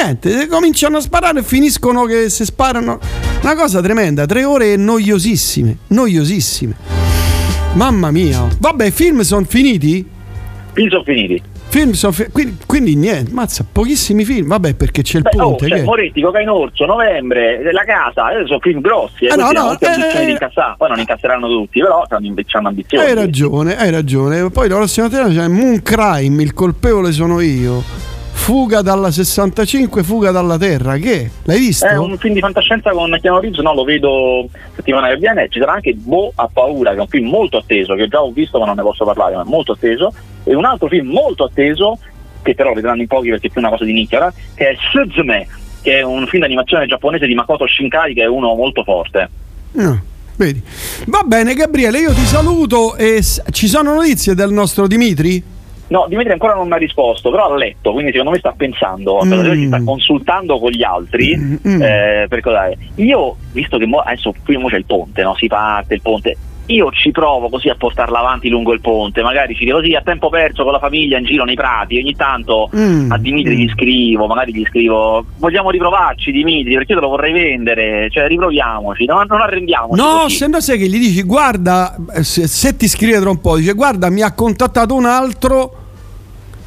niente. 0.02 0.48
Cominciano 0.48 0.96
a 0.96 1.02
sparare 1.02 1.40
e 1.40 1.44
finiscono 1.44 2.06
che 2.06 2.30
si 2.30 2.46
sparano. 2.46 3.00
Una 3.42 3.56
cosa 3.56 3.82
tremenda, 3.82 4.26
tre 4.26 4.46
ore 4.46 4.78
noiosissime. 4.78 5.80
Noiosissime. 5.88 6.76
Mamma 7.74 8.12
mia. 8.12 8.48
Vabbè, 8.58 8.86
i 8.86 8.92
film 8.92 9.20
sono 9.22 9.44
finiti? 9.46 10.08
Film 10.72 10.90
sono 10.90 11.04
finiti. 11.04 11.42
Film 11.74 11.94
sono 11.94 12.12
fi- 12.14 12.28
quindi, 12.32 12.58
quindi 12.68 12.96
niente, 12.96 13.32
mazza, 13.34 13.66
pochissimi 13.72 14.24
film. 14.26 14.46
Vabbè, 14.46 14.76
perché 14.76 15.02
c'è 15.02 15.18
il 15.18 15.24
Beh, 15.24 15.42
oh, 15.42 15.48
ponte. 15.56 15.68
cioè, 15.68 15.80
che- 15.80 15.84
Moretti, 15.84 16.22
Cocaine 16.22 16.52
Novembre, 16.86 17.72
La 17.74 17.84
Casa, 17.84 18.30
eh, 18.30 18.46
sono 18.46 18.60
film 18.60 18.80
grossi, 18.80 19.26
eh, 19.26 19.34
Eh, 19.34 19.36
no, 19.36 19.50
no, 19.50 19.72
tutti 19.72 19.86
eh, 19.86 20.22
eh, 20.28 20.30
incassare. 20.30 20.76
Poi 20.78 20.90
non 20.90 21.00
incasseranno 21.00 21.48
tutti, 21.48 21.80
però 21.80 22.04
hanno 22.08 22.68
ambizioni. 22.68 23.04
Hai 23.04 23.16
ragione, 23.16 23.76
hai 23.76 23.90
ragione. 23.90 24.52
Poi 24.52 24.70
la 24.70 24.76
prossima 24.76 25.10
sera 25.10 25.28
c'è 25.30 25.48
Moon 25.48 25.82
Crime, 25.82 26.44
il 26.44 26.54
colpevole 26.54 27.12
sono 27.12 27.40
io. 27.40 27.82
Fuga 28.34 28.82
dalla 28.82 29.10
65, 29.10 30.04
fuga 30.04 30.30
dalla 30.30 30.60
terra. 30.60 30.98
Che? 30.98 31.32
L'hai 31.44 31.58
visto? 31.60 31.88
È 31.88 31.98
un 31.98 32.18
film 32.20 32.36
di 32.36 32.40
fantascienza 32.40 32.92
con 32.92 33.18
Keanu 33.20 33.40
Reeves, 33.40 33.58
no, 33.60 33.74
lo 33.74 33.84
vedo 33.84 34.48
settimana 34.84 35.08
che 35.08 35.18
viene. 35.18 35.48
Ci 35.50 35.60
sarà 35.60 35.74
anche 35.74 35.94
Bo 35.96 36.32
a 36.36 36.50
paura, 36.52 36.92
che 36.92 36.98
è 36.98 37.02
un 37.02 37.08
film 37.08 37.30
molto 37.30 37.58
atteso, 37.58 37.96
che 37.96 38.08
già 38.08 38.22
ho 38.22 38.32
visto 38.32 38.60
ma 38.60 38.66
non 38.66 38.76
ne 38.76 38.82
posso 38.84 39.06
parlare, 39.06 39.36
ma 39.36 39.42
è 39.42 39.46
molto 39.46 39.72
atteso. 39.72 40.14
E 40.44 40.54
un 40.54 40.66
altro 40.66 40.90
film 40.90 41.08
molto 41.08 41.46
atteso, 41.46 41.98
che 42.42 42.54
però 42.54 42.74
vedranno 42.74 43.02
in 43.02 43.08
pochi 43.08 43.30
perché 43.30 43.48
è 43.48 43.50
più 43.50 43.62
una 43.62 43.70
cosa 43.70 43.86
di 43.86 43.94
nicchia, 43.94 44.32
che 44.54 44.70
è 44.70 44.76
Suzume, 44.92 45.48
che 45.82 46.00
è 46.00 46.02
un 46.04 46.28
film 46.28 46.44
d'animazione 46.44 46.86
giapponese 46.86 47.26
di 47.26 47.34
Makoto 47.34 47.66
Shinkai, 47.66 48.14
che 48.14 48.24
è 48.24 48.28
uno 48.28 48.54
molto 48.54 48.84
forte. 48.84 49.30
No, 49.72 50.02
vedi. 50.36 50.62
Va 51.08 51.24
bene, 51.26 51.54
Gabriele, 51.54 52.00
io 52.00 52.14
ti 52.14 52.26
saluto 52.26 52.96
e 52.96 53.22
ci 53.52 53.68
sono 53.68 53.94
notizie 53.94 54.36
del 54.36 54.52
nostro 54.52 54.86
Dimitri? 54.86 55.53
No, 55.94 56.08
Dimitri 56.10 56.32
ancora 56.32 56.56
non 56.56 56.66
mi 56.68 56.74
ha 56.74 56.78
risposto, 56.78 57.30
però 57.30 57.52
ha 57.54 57.56
letto, 57.56 57.92
quindi 57.92 58.10
secondo 58.10 58.32
me 58.32 58.40
sta 58.40 58.52
pensando, 58.58 59.20
Mm. 59.24 59.54
si 59.54 59.68
sta 59.68 59.84
consultando 59.84 60.58
con 60.58 60.72
gli 60.72 60.82
altri. 60.82 61.38
Mm, 61.38 61.56
mm. 61.68 61.82
eh, 61.84 62.26
per 62.28 62.42
cos'è. 62.42 62.76
Io, 62.96 63.36
visto 63.52 63.78
che 63.78 63.86
mo- 63.86 64.00
adesso 64.00 64.34
qui 64.44 64.58
mo 64.58 64.70
c'è 64.70 64.78
il 64.78 64.86
ponte, 64.86 65.22
no? 65.22 65.36
si 65.36 65.46
parte 65.46 65.94
il 65.94 66.02
ponte, 66.02 66.36
io 66.68 66.90
ci 66.92 67.12
provo 67.12 67.48
così 67.50 67.70
a 67.70 67.76
portarla 67.76 68.18
avanti 68.20 68.50
lungo 68.50 68.74
il 68.74 68.82
ponte, 68.82 69.22
magari 69.22 69.54
ci 69.54 69.66
dico 69.66 69.78
così 69.78 69.94
a 69.94 70.02
tempo 70.02 70.30
perso 70.30 70.64
con 70.64 70.72
la 70.72 70.80
famiglia 70.80 71.20
in 71.20 71.26
giro 71.26 71.44
nei 71.44 71.54
prati, 71.56 71.98
ogni 72.00 72.16
tanto 72.16 72.70
Mm. 72.76 73.12
a 73.12 73.18
Dimitri 73.20 73.56
gli 73.56 73.70
scrivo, 73.70 74.26
magari 74.26 74.52
gli 74.56 74.64
scrivo 74.66 75.24
vogliamo 75.38 75.70
riprovarci 75.70 76.32
Dimitri 76.32 76.74
perché 76.74 76.94
io 76.94 77.00
te 77.00 77.04
lo 77.06 77.10
vorrei 77.12 77.34
vendere, 77.34 78.10
cioè 78.10 78.28
riproviamoci, 78.28 79.06
non, 79.06 79.26
non 79.28 79.42
arrendiamoci. 79.42 80.02
No, 80.02 80.22
così. 80.24 80.38
se 80.38 80.48
no 80.48 80.60
sai 80.60 80.80
che 80.80 80.88
gli 80.88 80.98
dici 80.98 81.22
guarda, 81.22 81.96
eh, 82.16 82.24
se, 82.24 82.48
se 82.48 82.76
ti 82.76 82.88
scrive 82.88 83.20
tra 83.20 83.30
un 83.30 83.40
po', 83.42 83.58
dice 83.58 83.74
guarda 83.74 84.10
mi 84.10 84.22
ha 84.24 84.34
contattato 84.34 84.96
un 84.96 85.06
altro 85.06 85.76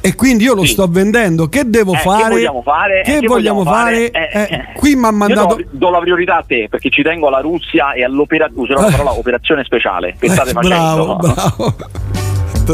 e 0.01 0.15
quindi 0.15 0.43
io 0.45 0.53
lo 0.53 0.61
Sì. 0.63 0.73
sto 0.73 0.87
vendendo, 0.87 1.47
che 1.49 1.69
devo 1.69 1.93
Eh, 1.93 1.97
fare? 1.97 2.23
Che 2.23 2.29
vogliamo 2.35 2.61
fare? 2.61 3.01
Che 3.03 3.17
Eh, 3.17 3.27
vogliamo 3.27 3.63
fare? 3.63 4.11
Eh, 4.11 4.29
Eh, 4.31 4.41
eh. 4.49 4.63
qui 4.75 4.95
mi 4.95 5.05
ha 5.05 5.11
mandato... 5.11 5.59
Io 5.59 5.67
do, 5.71 5.89
la 5.89 5.99
priorità 5.99 6.37
a 6.37 6.43
te 6.47 6.67
perché 6.69 6.89
ci 6.89 7.01
tengo 7.01 7.27
alla 7.27 7.39
Russia 7.41 7.91
e 7.93 8.03
all'operazione, 8.03 8.61
userò 8.61 8.81
la 8.81 8.91
parola 8.91 9.11
operazione 9.17 9.63
speciale 9.63 10.15
che 10.19 10.29
state 10.29 10.51
Eh, 10.51 10.53
facendo. 10.53 11.15
bravo, 11.17 11.17
bravo. 11.17 11.75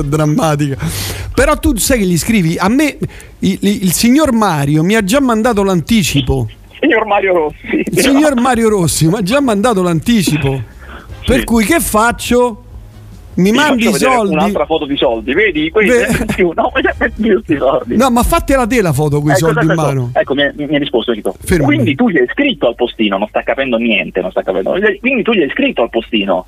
Drammatica. 0.06 0.78
Però 1.36 1.56
tu 1.58 1.76
sai 1.78 2.00
che 2.00 2.06
gli 2.06 2.18
scrivi, 2.18 2.58
a 2.58 2.68
me 2.68 2.98
il, 3.40 3.58
il 3.62 3.92
signor 3.94 4.32
Mario 4.34 4.84
mi 4.84 4.96
ha 4.96 5.04
già 5.04 5.20
mandato 5.22 5.64
l'anticipo. 5.64 6.48
Signor 6.80 7.06
Mario 7.06 7.34
Rossi. 7.34 7.84
Il 7.86 8.00
signor 8.00 8.40
Mario 8.40 8.70
Rossi 8.70 9.08
mi 9.08 9.16
ha 9.16 9.22
già 9.22 9.40
mandato 9.40 9.82
l'anticipo. 9.84 10.62
Per 11.26 11.44
cui 11.44 11.64
che 11.64 11.80
faccio? 11.80 12.63
Mi 13.36 13.52
mandi 13.52 13.88
i 13.88 13.94
soldi. 13.94 14.34
Un'altra 14.34 14.66
foto 14.66 14.86
di 14.86 14.96
soldi, 14.96 15.34
vedi? 15.34 15.72
Più, 16.36 16.52
no, 16.56 16.72
soldi. 17.58 17.96
No, 17.96 18.10
ma 18.10 18.24
fatela 18.24 18.68
te 18.68 18.82
la 18.82 18.94
foto 18.94 19.20
con 19.20 19.30
i 19.30 19.34
Ecco, 19.34 19.40
soldi 19.40 19.66
in 19.66 19.72
ecco, 19.72 19.82
mano. 19.82 20.12
Ecco, 20.14 20.34
mi, 20.36 20.44
ha 20.44 20.78
risposto. 20.78 21.14
Fermo. 21.40 21.66
Quindi 21.66 21.96
tu 21.96 22.10
gli 22.10 22.18
hai 22.18 22.28
scritto 22.32 22.68
al 22.68 22.76
postino, 22.76 23.18
non 23.18 23.28
sta 23.28 23.42
capendo 23.42 23.78
niente, 23.78 24.22
non 24.22 24.32
sta 24.32 24.44
capendo. 24.44 24.76
Quindi 25.00 25.24
tu 25.24 25.34
gli 25.34 25.42
hai 25.42 25.50
scritto 25.50 25.82
al 25.82 25.90
postino. 25.90 26.46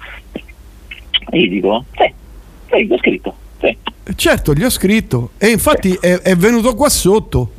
E 1.30 1.40
gli 1.40 1.50
dico, 1.50 1.86
sì, 1.96 2.14
sì, 2.70 2.86
gli 2.86 2.92
ho 2.92 2.98
scritto. 2.98 3.36
Sì. 3.60 3.68
Eh, 3.68 4.16
Certo, 4.16 4.54
gli 4.54 4.64
ho 4.64 4.70
scritto. 4.70 5.32
E 5.38 5.48
infatti 5.48 5.98
è, 6.00 6.20
è 6.20 6.36
venuto 6.36 6.76
qua 6.76 6.90
sotto. 6.90 7.50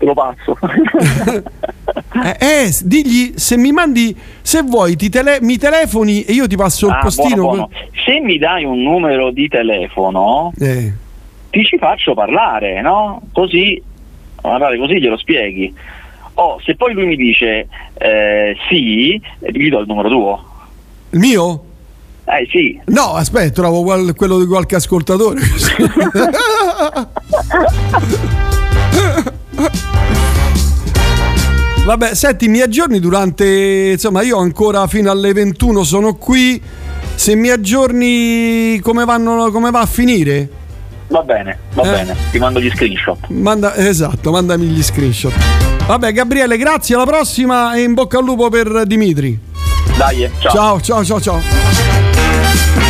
Te 0.00 0.06
lo 0.06 0.14
passo. 0.14 0.56
Eh, 2.22 2.36
eh, 2.66 2.70
digli 2.84 3.32
se 3.36 3.56
mi 3.56 3.72
mandi, 3.72 4.14
se 4.42 4.62
vuoi, 4.62 4.94
ti 4.96 5.08
tele- 5.08 5.38
mi 5.42 5.56
telefoni 5.58 6.22
e 6.24 6.32
io 6.32 6.46
ti 6.46 6.54
passo 6.56 6.86
il 6.86 6.92
Ah, 6.92 6.98
postino. 6.98 7.42
buono, 7.42 7.68
buono. 7.68 7.70
Se 8.04 8.20
mi 8.20 8.36
dai 8.38 8.64
un 8.64 8.80
numero 8.82 9.30
di 9.30 9.48
telefono, 9.48 10.52
Eh, 10.58 10.92
ti 11.50 11.64
ci 11.64 11.78
faccio 11.78 12.14
parlare, 12.14 12.80
no? 12.82 13.22
Così, 13.32 13.80
guardate, 14.40 14.76
così 14.76 15.00
glielo 15.00 15.16
spieghi. 15.16 15.72
Oh, 16.34 16.60
se 16.64 16.74
poi 16.76 16.92
lui 16.94 17.06
mi 17.06 17.16
dice 17.16 17.66
eh, 17.94 18.56
sì, 18.68 19.20
gli 19.38 19.68
do 19.68 19.78
il 19.80 19.86
numero 19.86 20.08
tuo. 20.08 20.44
il 21.10 21.18
mio? 21.18 21.64
Eh 22.26 22.46
sì, 22.50 22.78
No, 22.86 23.14
aspetta, 23.14 23.50
trovo 23.62 23.82
qual- 23.82 24.14
quello 24.14 24.38
di 24.38 24.46
qualche 24.46 24.76
ascoltatore. 24.76 25.40
Vabbè, 31.84 32.14
senti, 32.14 32.46
mi 32.48 32.60
aggiorni 32.60 33.00
durante. 33.00 33.90
Insomma, 33.92 34.22
io 34.22 34.38
ancora 34.38 34.86
fino 34.86 35.10
alle 35.10 35.32
21 35.32 35.82
sono 35.82 36.14
qui. 36.14 36.60
Se 37.14 37.34
mi 37.34 37.48
aggiorni 37.50 38.78
come, 38.80 39.04
vanno, 39.04 39.50
come 39.50 39.70
va 39.70 39.80
a 39.80 39.86
finire? 39.86 40.48
va 41.08 41.22
bene, 41.22 41.58
va 41.74 41.82
Eh. 41.82 41.90
bene, 41.90 42.16
ti 42.30 42.38
mando 42.38 42.60
gli 42.60 42.70
screenshot. 42.70 43.18
Manda, 43.30 43.74
esatto, 43.74 44.30
mandami 44.30 44.66
gli 44.66 44.82
screenshot. 44.82 45.32
Vabbè, 45.86 46.12
Gabriele, 46.12 46.56
grazie, 46.56 46.94
alla 46.94 47.04
prossima 47.04 47.74
e 47.74 47.82
in 47.82 47.94
bocca 47.94 48.18
al 48.18 48.24
lupo 48.24 48.48
per 48.48 48.84
Dimitri. 48.86 49.36
Dai, 49.96 50.30
ciao. 50.38 50.52
Ciao, 50.52 50.80
ciao, 50.80 51.04
ciao, 51.04 51.20
ciao. 51.20 52.89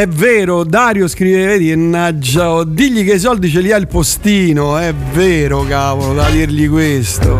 È 0.00 0.06
vero, 0.06 0.64
Dario 0.64 1.06
scrive, 1.08 1.44
vedi, 1.44 1.76
mannaggia, 1.76 2.54
oh, 2.54 2.64
digli 2.64 3.04
che 3.04 3.16
i 3.16 3.18
soldi 3.18 3.50
ce 3.50 3.60
li 3.60 3.70
ha 3.70 3.76
il 3.76 3.86
postino, 3.86 4.78
è 4.78 4.94
vero, 4.94 5.62
cavolo, 5.68 6.14
da 6.14 6.30
dirgli 6.30 6.70
questo. 6.70 7.38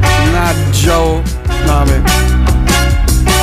Mannaggia, 0.00 1.00
oh. 1.00 1.22
vabbè. 1.64 2.02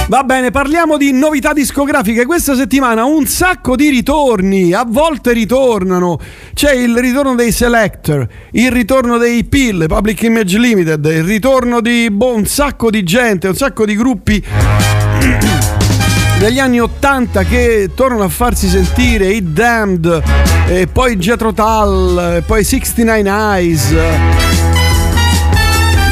Va 0.10 0.24
bene, 0.24 0.51
parliamo 0.51 0.97
di 0.97 1.14
novità 1.14 1.53
discografiche. 1.53 2.26
Questa 2.26 2.53
settimana 2.53 3.05
un 3.05 3.26
sacco 3.28 3.78
di 3.78 3.88
ritorni, 3.88 4.74
a 4.74 4.84
volte 4.86 5.32
ritornano. 5.32 6.20
C'è 6.53 6.74
il 6.74 6.97
ritorno 6.97 7.36
dei 7.36 7.53
Selector, 7.53 8.28
il 8.51 8.72
ritorno 8.72 9.18
dei 9.18 9.45
Pill, 9.45 9.86
Public 9.86 10.22
Image 10.24 10.57
Limited, 10.57 11.05
il 11.05 11.24
ritorno 11.24 11.80
di 11.80 12.10
boh, 12.12 12.34
un 12.34 12.45
sacco 12.45 12.89
di 12.89 13.03
gente, 13.03 13.47
un 13.47 13.55
sacco 13.55 13.86
di 13.86 13.95
gruppi 13.95 14.43
degli 16.39 16.57
anni 16.57 16.79
80 16.79 17.43
che 17.43 17.91
tornano 17.93 18.23
a 18.23 18.29
farsi 18.29 18.69
sentire 18.69 19.27
i 19.27 19.51
Damned 19.51 20.23
e 20.67 20.87
poi 20.87 21.17
Jetro 21.17 21.53
Tull 21.53 22.37
e 22.37 22.43
poi 22.45 22.63
69 22.63 23.29
Eyes. 23.29 23.95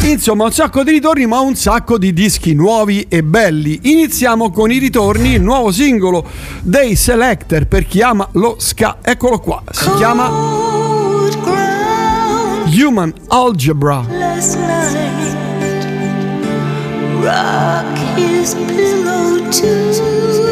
Insomma 0.03 0.43
un 0.43 0.51
sacco 0.51 0.84
di 0.84 0.91
ritorni 0.91 1.25
ma 1.25 1.39
un 1.39 1.55
sacco 1.55 1.97
di 1.97 2.11
dischi 2.11 2.53
nuovi 2.53 3.05
e 3.07 3.23
belli. 3.23 3.80
Iniziamo 3.84 4.51
con 4.51 4.69
i 4.69 4.80
ritorni 4.80 5.36
il 5.36 5.41
nuovo 5.41 5.71
singolo 5.71 6.25
dei 6.61 6.97
Selector 6.97 7.65
per 7.65 7.88
chi 7.88 8.01
ama 8.01 8.28
lo 8.34 8.55
ska. 8.59 8.97
Eccolo 9.01 9.39
qua 9.39 9.63
si 9.71 9.89
chiama 9.93 10.28
Human 12.65 13.13
Algebra. 13.28 15.07
Rock 17.28 17.97
his 18.15 18.55
pillow 18.55 19.51
too. 19.51 20.47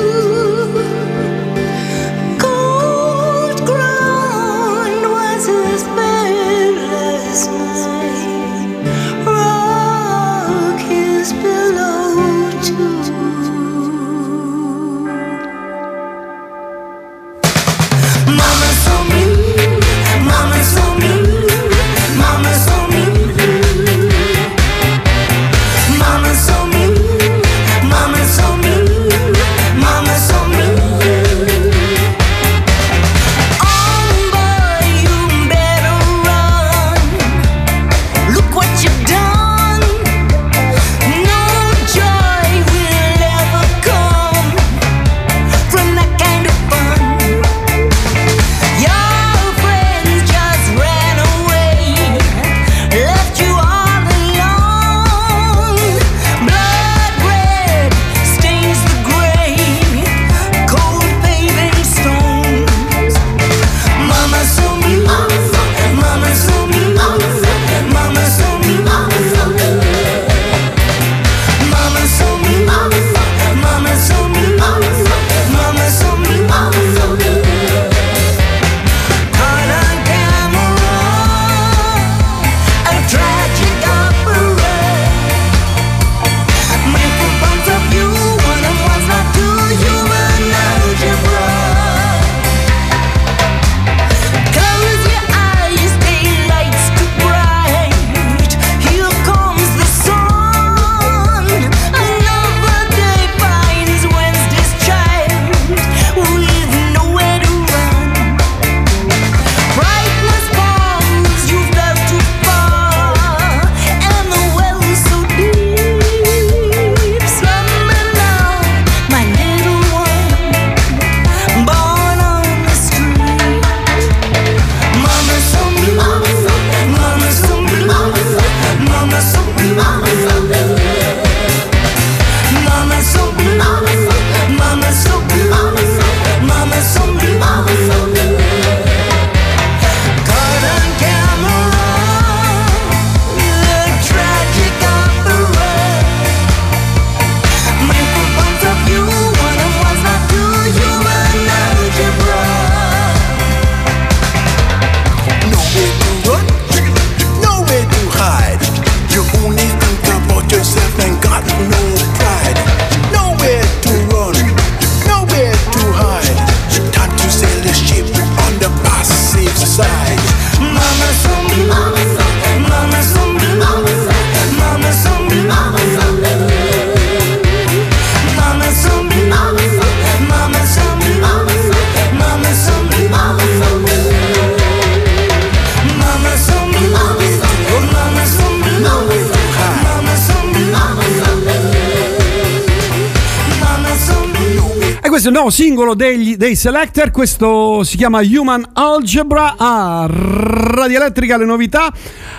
dei 196.46 196.56
Selector, 196.56 197.10
questo 197.10 197.84
si 197.84 197.98
chiama 197.98 198.20
Human 198.20 198.64
Algebra 198.74 199.56
a 199.58 200.02
ah, 200.04 200.08
Radio 200.08 200.98
Elettrica 200.98 201.38
le 201.38 201.46
novità, 201.46 201.92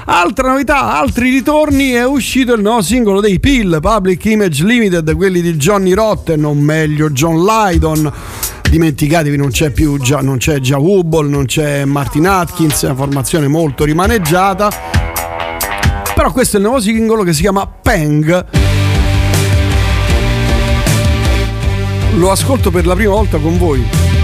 altra 0.04 0.50
novità, 0.50 0.96
altri 0.96 1.30
ritorni, 1.30 1.90
è 1.90 2.06
uscito 2.06 2.54
il 2.54 2.62
nuovo 2.62 2.82
singolo 2.82 3.20
dei 3.20 3.40
Pill, 3.40 3.80
Public 3.80 4.24
Image 4.26 4.64
Limited, 4.64 5.12
quelli 5.16 5.40
di 5.40 5.56
Johnny 5.56 5.92
Rotten, 5.92 6.38
non 6.38 6.58
meglio 6.58 7.10
John 7.10 7.44
Lydon 7.44 8.12
dimenticatevi 8.70 9.36
non 9.36 9.50
c'è 9.50 9.70
più 9.70 9.98
già, 9.98 10.20
non 10.20 10.36
c'è 10.36 10.60
già 10.60 10.78
Wubble, 10.78 11.28
non 11.28 11.46
c'è 11.46 11.84
Martin 11.84 12.28
Atkins, 12.28 12.84
è 12.84 12.86
una 12.86 12.94
formazione 12.94 13.48
molto 13.48 13.84
rimaneggiata. 13.84 14.70
Però 16.14 16.30
questo 16.30 16.58
è 16.58 16.60
il 16.60 16.66
nuovo 16.66 16.80
singolo 16.80 17.24
che 17.24 17.32
si 17.32 17.40
chiama 17.40 17.66
Peng 17.66 18.55
lo 22.16 22.30
ascolto 22.30 22.70
per 22.70 22.86
la 22.86 22.94
prima 22.94 23.12
volta 23.12 23.38
con 23.38 23.58
voi. 23.58 24.15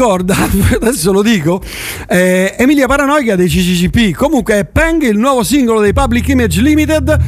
ricorda, 0.00 0.34
adesso 0.80 1.12
lo 1.12 1.20
dico, 1.20 1.60
eh, 2.08 2.54
Emilia 2.58 2.86
Paranoica 2.86 3.36
dei 3.36 3.48
CCCP. 3.48 4.16
Comunque 4.16 4.60
è 4.60 4.64
Peng, 4.64 5.02
il 5.02 5.18
nuovo 5.18 5.42
singolo 5.42 5.80
dei 5.80 5.92
Public 5.92 6.28
Image 6.28 6.62
Limited. 6.62 7.18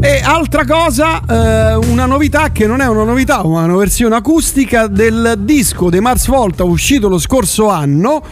E 0.00 0.20
altra 0.24 0.64
cosa, 0.64 1.20
eh, 1.20 1.74
una 1.74 2.06
novità 2.06 2.50
che 2.50 2.66
non 2.66 2.80
è 2.80 2.88
una 2.88 3.04
novità, 3.04 3.44
ma 3.44 3.64
una 3.64 3.76
versione 3.76 4.16
acustica 4.16 4.86
del 4.86 5.34
disco 5.40 5.90
dei 5.90 6.00
Mars 6.00 6.26
Volta 6.26 6.64
uscito 6.64 7.08
lo 7.08 7.18
scorso 7.18 7.68
anno, 7.68 8.24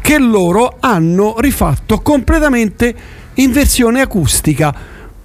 che 0.00 0.18
loro 0.18 0.78
hanno 0.80 1.36
rifatto 1.38 2.00
completamente 2.00 2.92
in 3.34 3.52
versione 3.52 4.00
acustica, 4.00 4.74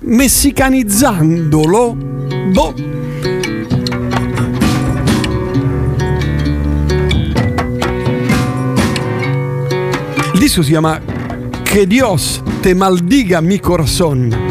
messicanizzandolo. 0.02 1.98
Boh 2.52 3.39
disco 10.40 10.64
se 10.64 10.72
llama 10.72 11.02
Que 11.66 11.86
Dios 11.86 12.42
te 12.62 12.74
maldiga 12.74 13.42
mi 13.42 13.60
corazón. 13.60 14.49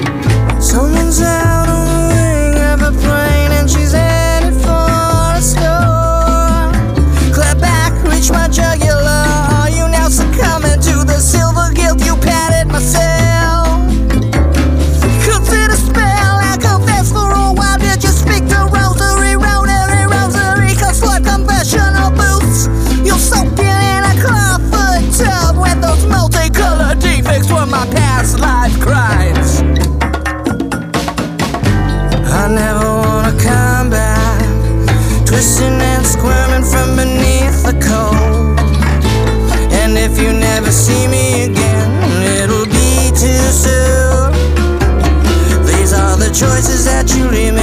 is 46.67 46.85
that 46.87 47.15
you 47.15 47.29
remember. 47.29 47.58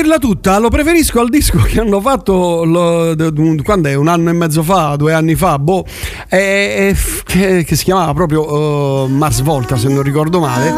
Dirla 0.00 0.18
tutta 0.18 0.58
lo 0.58 0.70
preferisco 0.70 1.20
al 1.20 1.28
disco 1.28 1.58
che 1.58 1.78
hanno 1.78 2.00
fatto 2.00 2.64
lo- 2.64 3.14
quando 3.62 3.88
è 3.88 3.94
un 3.94 4.08
anno 4.08 4.30
e 4.30 4.32
mezzo 4.32 4.62
fa, 4.62 4.96
due 4.96 5.12
anni 5.12 5.34
fa, 5.34 5.58
boh, 5.58 5.84
eh, 6.28 6.88
eh, 6.88 6.96
che, 7.24 7.64
che 7.64 7.76
si 7.76 7.84
chiamava 7.84 8.14
proprio 8.14 9.04
eh, 9.04 9.08
Mars 9.08 9.42
Volta 9.42 9.76
se 9.76 9.88
non 9.88 10.02
ricordo 10.02 10.40
male. 10.40 10.72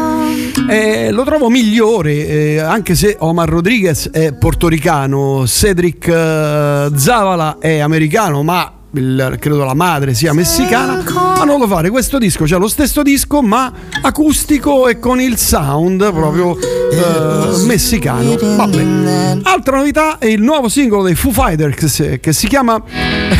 Eh, 0.69 1.11
lo 1.11 1.23
trovo 1.23 1.49
migliore, 1.49 2.27
eh, 2.27 2.59
anche 2.59 2.95
se 2.95 3.15
Omar 3.19 3.47
Rodriguez 3.47 4.09
è 4.11 4.33
portoricano, 4.33 5.45
Cedric 5.47 6.05
eh, 6.07 6.89
Zavala 6.93 7.57
è 7.59 7.79
americano, 7.79 8.43
ma 8.43 8.69
il- 8.91 9.37
credo 9.39 9.63
la 9.63 9.73
madre 9.73 10.13
sia 10.13 10.33
messicana. 10.33 11.32
Hanno 11.43 11.57
voluto 11.57 11.73
fare 11.73 11.89
questo 11.89 12.19
disco, 12.19 12.47
cioè 12.47 12.57
lo 12.57 12.69
stesso 12.69 13.01
disco, 13.01 13.41
ma 13.41 13.69
acustico 14.01 14.87
e 14.87 14.97
con 14.97 15.19
il 15.19 15.37
sound 15.37 15.97
proprio 16.13 16.57
eh, 16.57 17.65
messicano. 17.65 18.37
Vabbè. 18.39 19.39
Altra 19.43 19.75
novità 19.75 20.19
è 20.19 20.27
il 20.27 20.41
nuovo 20.41 20.69
singolo 20.69 21.03
dei 21.03 21.15
Foo 21.15 21.33
Fighters 21.33 22.17
che 22.21 22.31
si 22.31 22.47
chiama 22.47 22.81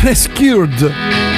Rescued. 0.02 1.33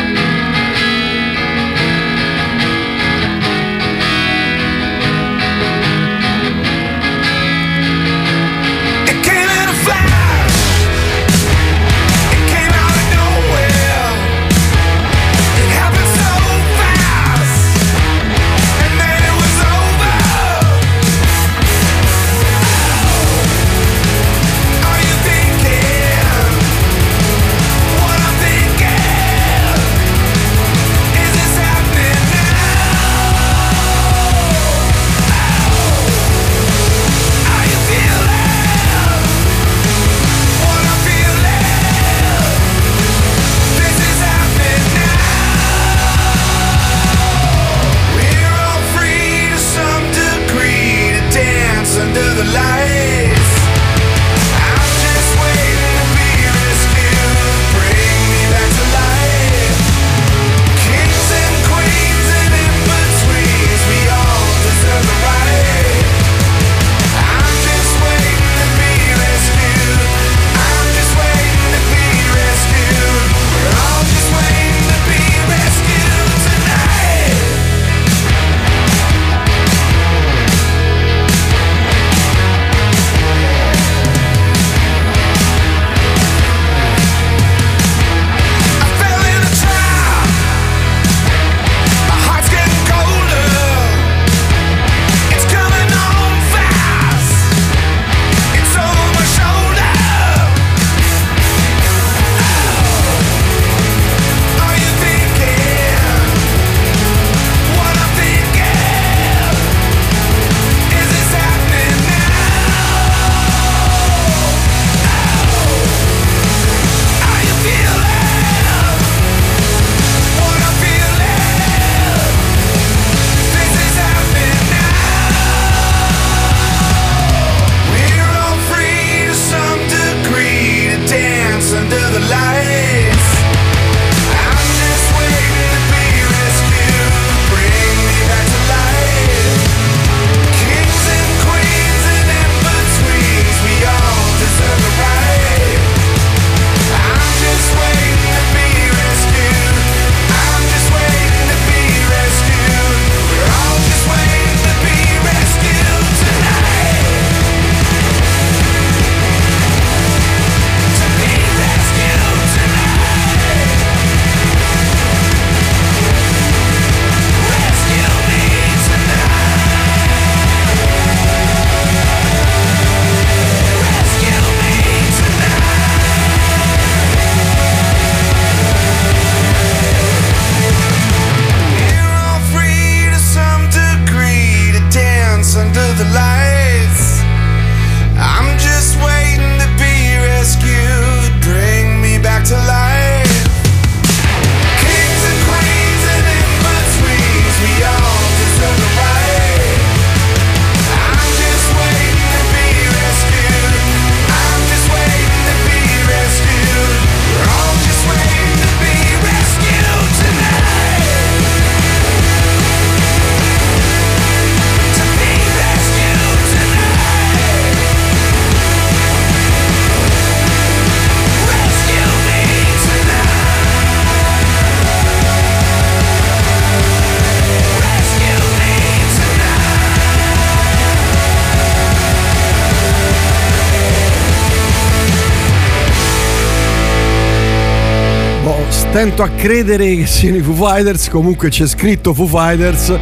Stento 239.16 239.22
a 239.22 239.28
credere 239.30 239.96
che 239.96 240.06
siano 240.06 240.36
i 240.36 240.42
Foo 240.42 240.52
Fighters, 240.52 241.08
comunque 241.08 241.48
c'è 241.48 241.66
scritto 241.66 242.12
Foo 242.12 242.26
Fighters. 242.26 242.94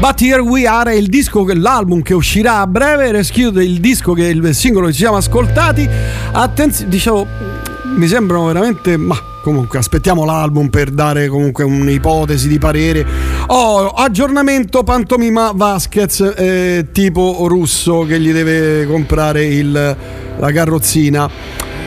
But 0.00 0.20
Here 0.20 0.40
We 0.40 0.66
Are 0.66 0.90
è 0.90 0.94
il 0.96 1.06
disco 1.06 1.46
l'album 1.46 2.02
che 2.02 2.12
uscirà 2.12 2.58
a 2.58 2.66
breve, 2.66 3.12
Rescue 3.12 3.62
il 3.62 3.78
disco 3.78 4.14
che 4.14 4.24
il 4.24 4.52
singolo 4.52 4.86
che 4.86 4.92
ci 4.92 4.98
siamo 4.98 5.16
ascoltati. 5.16 5.88
Attenzione, 6.32 6.90
diciamo, 6.90 7.26
mi 7.96 8.08
sembrano 8.08 8.46
veramente. 8.46 8.96
Ma 8.96 9.16
comunque 9.42 9.78
aspettiamo 9.78 10.24
l'album 10.24 10.70
per 10.70 10.90
dare 10.90 11.28
comunque 11.28 11.62
un'ipotesi 11.62 12.48
di 12.48 12.58
parere. 12.58 13.06
Oh, 13.46 13.90
aggiornamento 13.90 14.82
pantomima 14.82 15.52
Vasquez, 15.54 16.34
eh, 16.36 16.86
tipo 16.90 17.44
russo 17.46 18.00
che 18.00 18.18
gli 18.18 18.32
deve 18.32 18.86
comprare 18.86 19.44
il 19.44 19.96
la 20.36 20.50
carrozzina. 20.50 21.30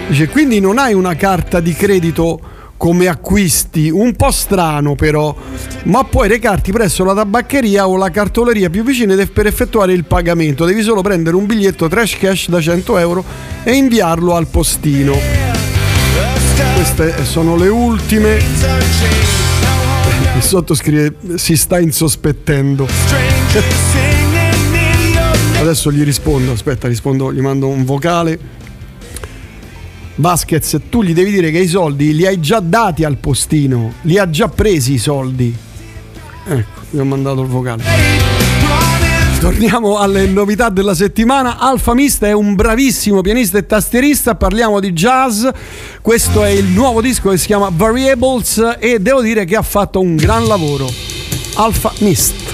Dice, 0.08 0.30
quindi 0.30 0.62
non 0.62 0.78
hai 0.78 0.94
una 0.94 1.16
carta 1.16 1.60
di 1.60 1.74
credito 1.74 2.56
come 2.78 3.08
acquisti, 3.08 3.90
un 3.90 4.16
po' 4.16 4.32
strano 4.32 4.96
però, 4.96 5.36
ma 5.84 6.04
puoi 6.04 6.28
recarti 6.28 6.72
presso 6.72 7.04
la 7.04 7.14
tabaccheria 7.14 7.88
o 7.88 7.98
la 7.98 8.12
cartoleria 8.12 8.70
più 8.70 8.84
vicina 8.84 9.16
per 9.34 9.48
effettuare 9.48 9.94
il 9.94 10.06
pagamento. 10.06 10.64
Devi 10.64 10.84
solo 10.84 11.02
prendere 11.02 11.36
un 11.36 11.46
biglietto 11.46 11.88
trash 11.88 12.18
cash 12.18 12.50
da 12.50 12.62
100 12.62 12.98
euro 13.00 13.24
e 13.64 13.74
inviarlo 13.74 14.36
al 14.36 14.48
postino. 14.48 15.16
Queste 16.76 17.26
sono 17.26 17.56
le 17.56 17.68
ultime. 17.68 18.38
Il 20.36 20.44
sottoscrive 20.44 21.16
si 21.36 21.58
sta 21.58 21.80
insospettendo. 21.80 22.88
Adesso 25.60 25.92
gli 25.92 26.04
rispondo, 26.04 26.52
aspetta, 26.52 26.88
rispondo, 26.88 27.34
gli 27.34 27.42
mando 27.42 27.68
un 27.68 27.84
vocale. 27.84 28.66
Vasquez, 30.20 30.80
tu 30.90 31.04
gli 31.04 31.14
devi 31.14 31.32
dire 31.32 31.52
che 31.52 31.60
i 31.60 31.68
soldi 31.68 32.14
li 32.14 32.26
hai 32.26 32.40
già 32.40 32.60
dati 32.60 33.04
al 33.04 33.18
postino, 33.18 33.94
li 34.02 34.18
ha 34.18 34.28
già 34.30 34.48
presi 34.48 34.94
i 34.94 34.98
soldi. 34.98 35.56
Ecco, 36.48 36.82
gli 36.90 36.98
ho 36.98 37.06
mandato 37.06 37.42
il 37.42 37.48
vocale. 37.48 37.84
Torniamo 39.40 39.98
alle 39.98 40.26
novità 40.26 40.70
della 40.70 40.96
settimana. 40.96 41.60
Alfa 41.60 41.94
Mista 41.94 42.26
è 42.26 42.32
un 42.32 42.56
bravissimo 42.56 43.22
pianista 43.22 43.60
e 43.60 43.68
tastierista. 43.68 44.34
Parliamo 44.34 44.80
di 44.80 44.92
jazz. 44.94 45.46
Questo 46.02 46.44
è 46.44 46.50
il 46.50 46.66
nuovo 46.66 47.02
disco 47.02 47.30
che 47.30 47.38
si 47.38 47.46
chiama 47.46 47.70
Variables 47.72 48.78
e 48.80 49.00
devo 49.00 49.22
dire 49.22 49.46
che 49.46 49.56
ha 49.56 49.62
fatto 49.62 50.00
un 50.00 50.16
gran 50.16 50.48
lavoro. 50.48 50.90
Alfa 51.56 51.94
Mist. 52.00 52.47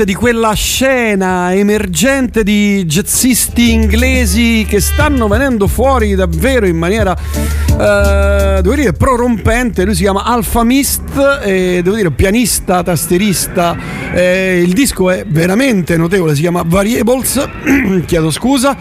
Parte 0.00 0.04
di 0.04 0.14
quella 0.14 0.52
scena 0.52 1.54
emergente 1.54 2.42
di 2.42 2.84
jazzisti 2.84 3.72
inglesi 3.72 4.64
che 4.66 4.80
stanno 4.80 5.28
venendo 5.28 5.66
fuori 5.66 6.14
davvero 6.14 6.66
in 6.66 6.76
maniera, 6.76 7.14
eh, 7.14 8.60
devo 8.62 8.74
dire, 8.74 8.92
prorompente. 8.92 9.84
Lui 9.84 9.94
si 9.94 10.02
chiama 10.02 10.24
Alpha 10.24 10.64
Mist, 10.64 11.40
e 11.42 11.80
devo 11.82 11.96
dire, 11.96 12.10
pianista, 12.12 12.82
tastierista. 12.82 13.76
Eh, 14.12 14.62
il 14.64 14.72
disco 14.72 15.10
è 15.10 15.24
veramente 15.26 15.96
notevole, 15.96 16.34
si 16.34 16.40
chiama 16.40 16.62
Variables. 16.64 17.48
Chiedo 18.06 18.30
scusa. 18.30 18.76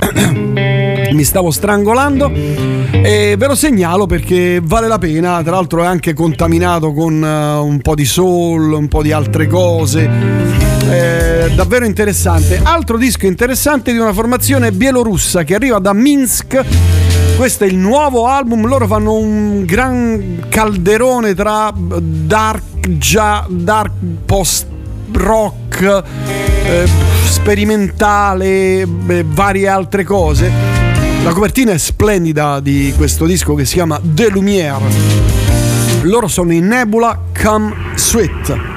mi 1.12 1.24
stavo 1.24 1.50
strangolando 1.50 2.30
e 2.32 3.34
ve 3.36 3.46
lo 3.46 3.54
segnalo 3.54 4.06
perché 4.06 4.60
vale 4.62 4.86
la 4.86 4.98
pena 4.98 5.42
tra 5.42 5.52
l'altro 5.52 5.82
è 5.82 5.86
anche 5.86 6.14
contaminato 6.14 6.92
con 6.92 7.20
uh, 7.20 7.64
un 7.64 7.80
po' 7.80 7.94
di 7.94 8.04
soul 8.04 8.72
un 8.72 8.88
po' 8.88 9.02
di 9.02 9.12
altre 9.12 9.46
cose 9.46 10.59
è 10.90 11.50
davvero 11.54 11.84
interessante 11.84 12.60
altro 12.62 12.96
disco 12.96 13.26
interessante 13.26 13.92
di 13.92 13.98
una 13.98 14.12
formazione 14.12 14.72
bielorussa 14.72 15.44
che 15.44 15.54
arriva 15.54 15.78
da 15.78 15.92
Minsk 15.92 16.64
questo 17.36 17.64
è 17.64 17.68
il 17.68 17.76
nuovo 17.76 18.26
album 18.26 18.66
loro 18.66 18.86
fanno 18.86 19.14
un 19.14 19.64
gran 19.64 20.46
calderone 20.48 21.34
tra 21.34 21.72
dark 21.76 22.88
già 22.98 23.46
dark 23.48 23.92
post 24.26 24.66
rock 25.12 26.02
eh, 26.64 26.88
sperimentale 27.24 28.80
e 28.80 29.24
varie 29.24 29.68
altre 29.68 30.04
cose 30.04 30.80
la 31.22 31.32
copertina 31.32 31.72
è 31.72 31.78
splendida 31.78 32.60
di 32.60 32.94
questo 32.96 33.26
disco 33.26 33.54
che 33.54 33.66
si 33.66 33.74
chiama 33.74 34.00
The 34.02 34.30
Lumiere. 34.30 34.78
Loro 36.02 36.28
sono 36.28 36.52
in 36.54 36.66
Nebula 36.66 37.18
Come 37.38 37.74
Sweet. 37.94 38.69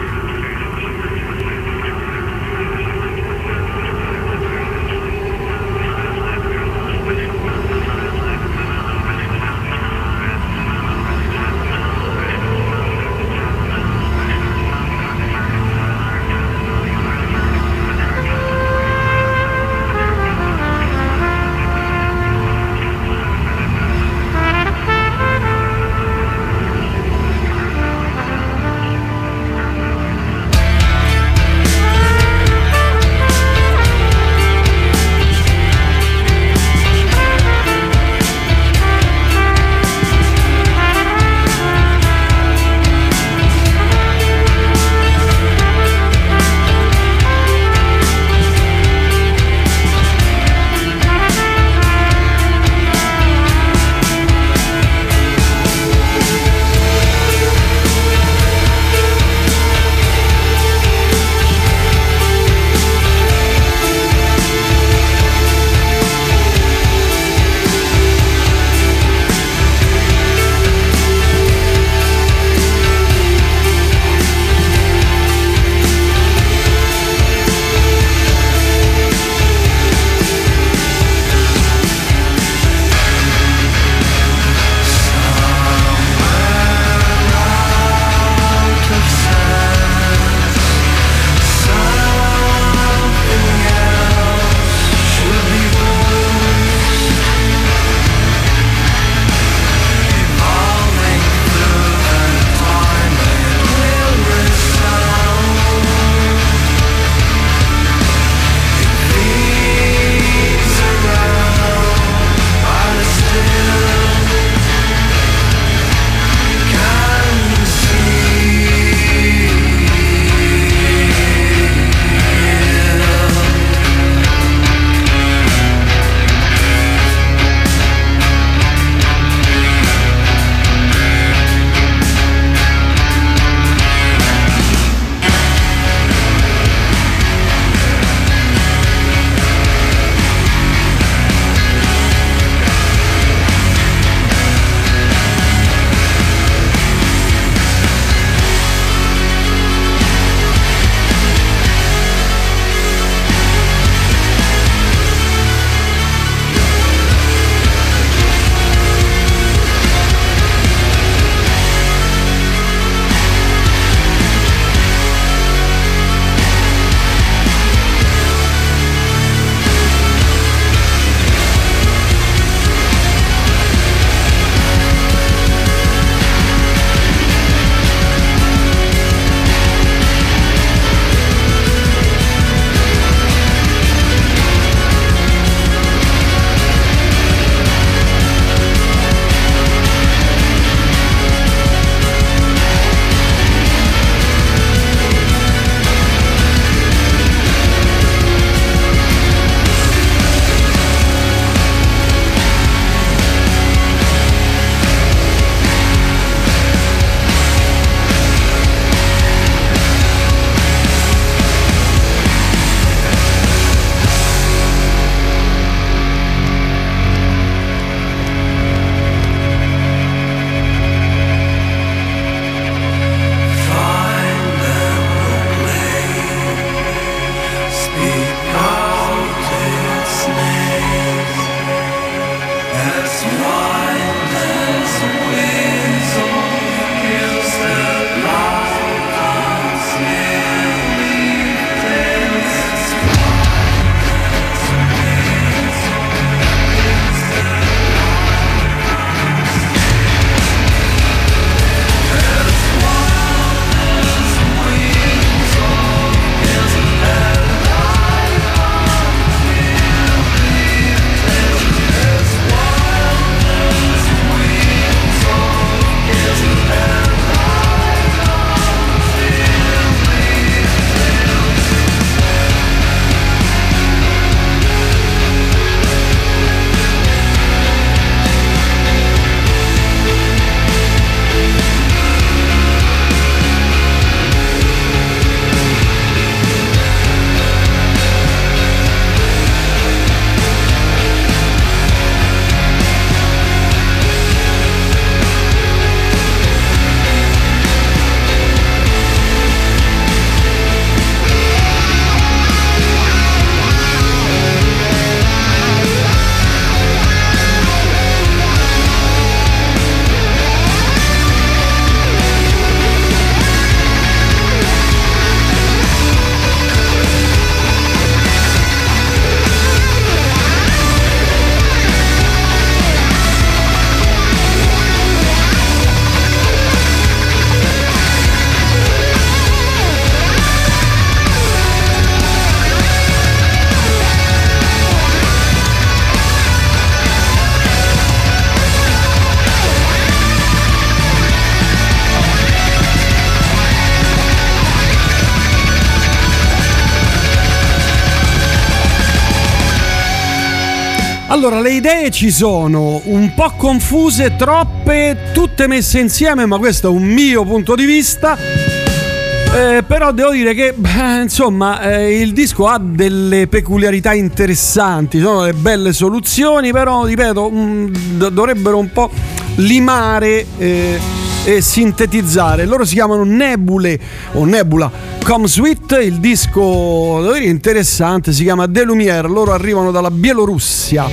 Allora, 351.33 351.61
le 351.61 351.71
idee 351.71 352.11
ci 352.11 352.29
sono, 352.29 353.01
un 353.05 353.33
po' 353.33 353.53
confuse, 353.57 354.35
troppe, 354.35 355.31
tutte 355.33 355.65
messe 355.65 355.97
insieme, 355.97 356.45
ma 356.45 356.59
questo 356.59 356.89
è 356.89 356.91
un 356.91 357.05
mio 357.05 357.43
punto 357.43 357.73
di 357.73 357.85
vista. 357.85 358.37
Eh, 358.37 359.83
però 359.83 360.11
devo 360.11 360.29
dire 360.29 360.53
che 360.53 360.73
beh, 360.73 361.21
insomma 361.23 361.81
eh, 361.81 362.19
il 362.19 362.33
disco 362.33 362.67
ha 362.67 362.79
delle 362.79 363.47
peculiarità 363.47 364.13
interessanti, 364.13 365.19
sono 365.19 365.41
delle 365.41 365.53
belle 365.53 365.91
soluzioni, 365.91 366.71
però 366.71 367.03
ripeto 367.03 367.49
mh, 367.49 367.91
d- 368.17 368.29
dovrebbero 368.29 368.77
un 368.77 368.91
po' 368.91 369.09
limare 369.55 370.45
eh, 370.59 370.99
e 371.43 371.61
sintetizzare. 371.61 372.65
Loro 372.65 372.85
si 372.85 372.93
chiamano 372.95 373.23
Nebule 373.23 373.99
o 374.33 374.45
Nebula 374.45 374.91
Come 375.23 375.47
Sweet, 375.47 375.99
il 376.03 376.19
disco 376.19 377.31
dire, 377.31 377.45
interessante, 377.45 378.33
si 378.33 378.43
chiama 378.43 378.67
The 378.67 378.83
Lumiere, 378.83 379.29
loro 379.29 379.53
arrivano 379.53 379.89
dalla 379.89 380.11
Bielorussia. 380.11 381.07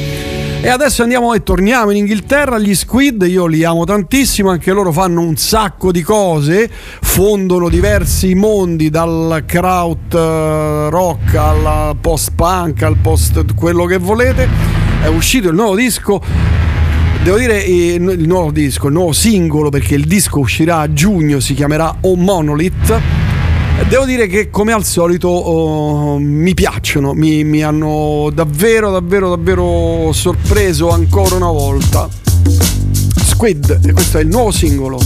E 0.63 0.69
adesso 0.69 1.03
andiamo 1.03 1.33
e 1.33 1.45
torniamo 1.45 1.93
in 1.93 1.99
Inghilterra. 1.99 2.59
Gli 2.59 2.75
Squid, 2.75 3.23
io 3.23 3.47
li 3.47 3.63
amo 3.63 3.85
tantissimo, 3.85 4.51
anche 4.51 4.73
loro 4.73 4.91
fanno 4.91 5.21
un 5.21 5.37
sacco 5.37 5.93
di 5.93 6.03
cose, 6.03 6.69
fondono 7.01 7.69
diversi 7.69 8.35
mondi, 8.35 8.91
dal 8.91 9.45
kraut 9.47 10.13
eh, 10.13 10.91
rock 10.91 11.35
al 11.37 11.97
post 12.01 12.33
punk, 12.35 12.83
al 12.83 12.97
post 12.97 13.55
quello 13.55 13.85
che 13.85 13.99
volete. 13.99 14.49
È 15.03 15.07
uscito 15.07 15.49
il 15.49 15.55
nuovo 15.55 15.77
disco. 15.77 16.21
Devo 17.23 17.37
dire 17.37 17.63
eh, 17.63 17.95
il 17.95 18.27
nuovo 18.27 18.51
disco, 18.51 18.87
il 18.87 18.95
nuovo 18.95 19.13
singolo, 19.13 19.69
perché 19.69 19.95
il 19.95 20.07
disco 20.07 20.39
uscirà 20.39 20.79
a 20.79 20.93
giugno, 20.93 21.39
si 21.39 21.53
chiamerà 21.53 21.99
O 22.01 22.17
Monolith. 22.17 22.99
Devo 23.89 24.07
dire 24.07 24.27
che 24.27 24.49
come 24.49 24.73
al 24.73 24.85
solito 24.85 25.29
oh, 25.29 26.19
mi 26.19 26.55
piacciono, 26.55 27.13
mi, 27.13 27.45
mi 27.45 27.63
hanno 27.63 28.31
davvero, 28.33 28.91
davvero, 28.91 29.29
davvero 29.29 30.11
sorpreso 30.13 30.91
ancora 30.91 31.35
una 31.35 31.51
volta. 31.51 32.09
Squid, 33.23 33.93
questo 33.93 34.19
è 34.19 34.23
il 34.23 34.29
nuovo 34.29 34.51
singolo. 34.51 34.99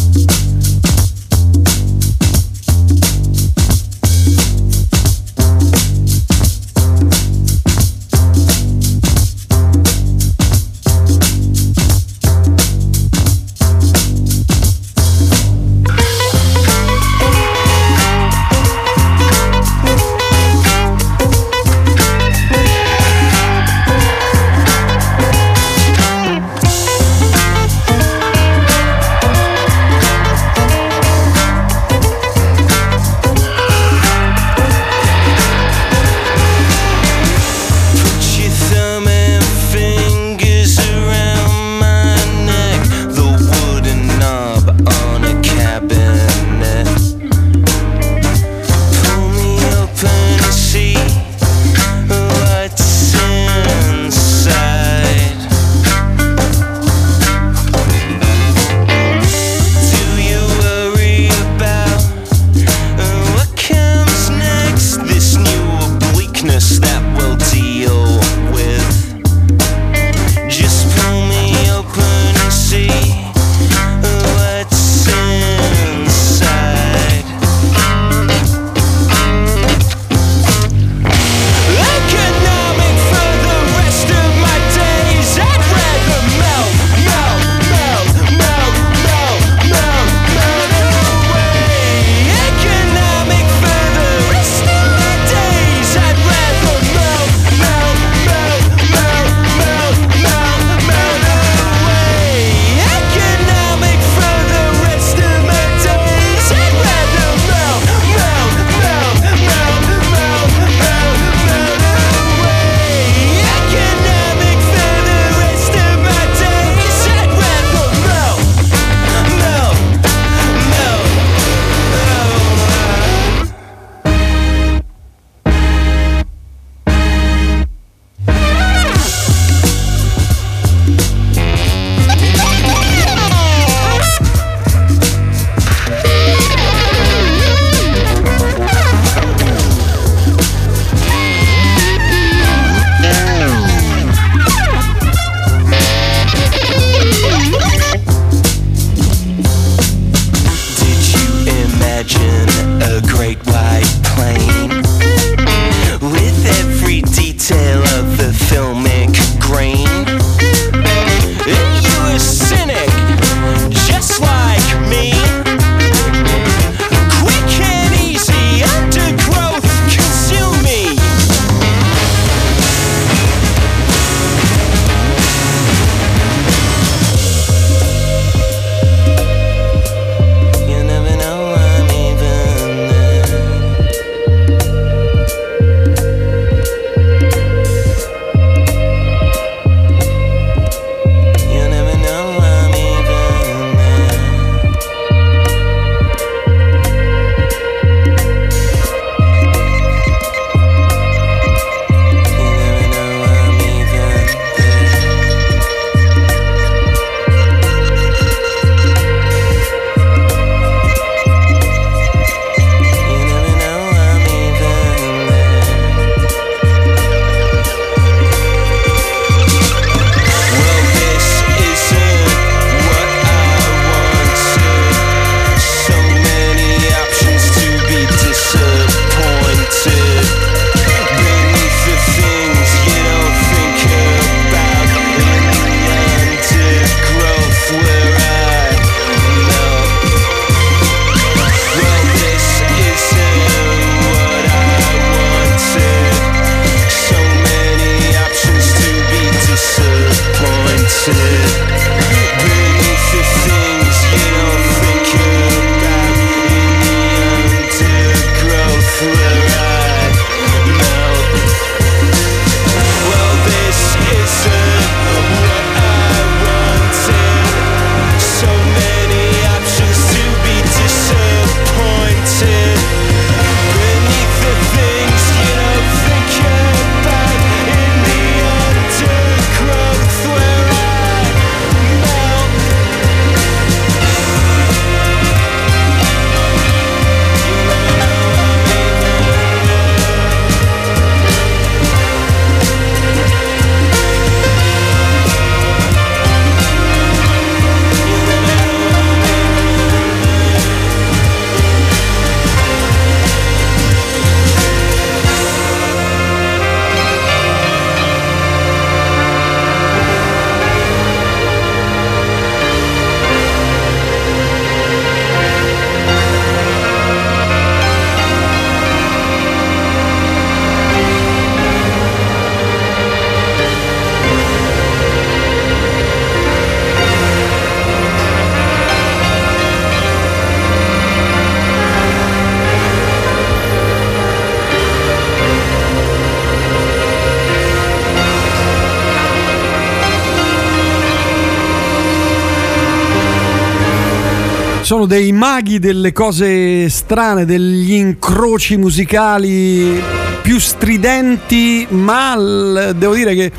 Sono 345.05 345.19
dei 345.19 345.33
maghi 345.33 345.79
delle 345.79 346.13
cose 346.13 346.89
strane, 346.89 347.45
degli 347.45 347.93
incroci 347.93 348.79
musicali 348.79 350.03
più 350.41 350.59
stridenti, 350.59 351.87
ma 351.91 352.35
devo 352.35 353.15
dire 353.15 353.35
che 353.35 353.53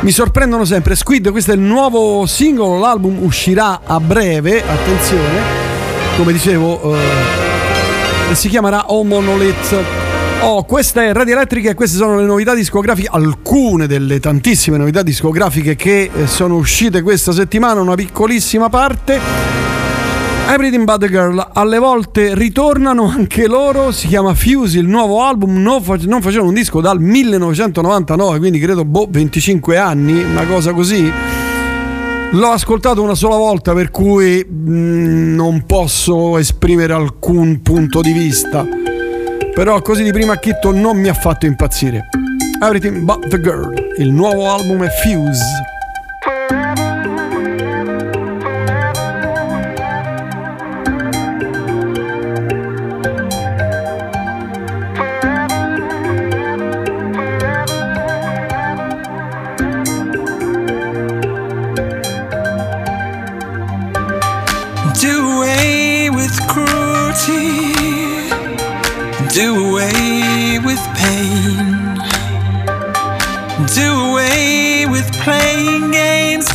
mi 0.00 0.10
sorprendono 0.10 0.66
sempre. 0.66 0.94
Squid, 0.94 1.30
questo 1.30 1.52
è 1.52 1.54
il 1.54 1.60
nuovo 1.60 2.26
singolo, 2.26 2.78
l'album 2.78 3.22
uscirà 3.22 3.80
a 3.82 3.98
breve, 3.98 4.62
attenzione, 4.62 5.40
come 6.18 6.32
dicevo, 6.34 6.94
eh, 6.94 8.34
si 8.34 8.50
chiamerà 8.50 8.92
Oh 8.92 9.04
Monolith. 9.04 9.74
Oh, 10.40 10.64
questa 10.64 11.02
è 11.02 11.14
Radio 11.14 11.32
Elettrica 11.32 11.70
e 11.70 11.74
queste 11.74 11.96
sono 11.96 12.18
le 12.18 12.26
novità 12.26 12.54
discografiche, 12.54 13.08
alcune 13.10 13.86
delle 13.86 14.20
tantissime 14.20 14.76
novità 14.76 15.02
discografiche 15.02 15.76
che 15.76 16.10
eh, 16.14 16.26
sono 16.26 16.56
uscite 16.56 17.00
questa 17.00 17.32
settimana, 17.32 17.80
una 17.80 17.94
piccolissima 17.94 18.68
parte. 18.68 19.43
Everything 20.46 20.84
But 20.84 20.98
The 20.98 21.08
Girl 21.08 21.44
alle 21.54 21.78
volte 21.78 22.34
ritornano 22.34 23.08
anche 23.08 23.46
loro, 23.48 23.90
si 23.92 24.06
chiama 24.06 24.34
Fuse, 24.34 24.78
il 24.78 24.86
nuovo 24.86 25.22
album, 25.22 25.60
non, 25.60 25.82
fac- 25.82 26.04
non 26.04 26.20
facevano 26.20 26.48
un 26.48 26.54
disco 26.54 26.80
dal 26.80 27.00
1999, 27.00 28.38
quindi 28.38 28.58
credo 28.58 28.84
boh, 28.84 29.06
25 29.08 29.76
anni, 29.78 30.22
una 30.22 30.44
cosa 30.44 30.72
così. 30.72 31.10
L'ho 32.30 32.48
ascoltato 32.48 33.02
una 33.02 33.14
sola 33.14 33.36
volta 33.36 33.72
per 33.72 33.90
cui 33.90 34.46
mm, 34.48 35.34
non 35.34 35.64
posso 35.66 36.36
esprimere 36.36 36.92
alcun 36.92 37.62
punto 37.62 38.00
di 38.00 38.12
vista, 38.12 38.66
però 39.54 39.80
così 39.82 40.02
di 40.02 40.12
prima 40.12 40.34
acchitto 40.34 40.72
non 40.72 40.98
mi 40.98 41.08
ha 41.08 41.14
fatto 41.14 41.46
impazzire. 41.46 42.08
Everything 42.60 42.98
But 42.98 43.28
The 43.28 43.40
Girl, 43.40 43.74
il 43.98 44.12
nuovo 44.12 44.52
album 44.52 44.84
è 44.84 44.90
Fuse. 44.90 45.73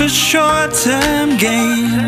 Games 0.10 0.18
short 0.18 0.74
term 0.74 1.38
gain. 1.38 2.08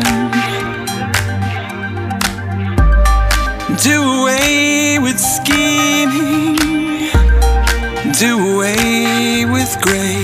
Do 3.82 4.02
away 4.20 4.98
with 4.98 5.18
scheming. 5.18 6.56
Do 8.18 8.54
away 8.54 9.44
with 9.46 9.76
grey. 9.80 10.21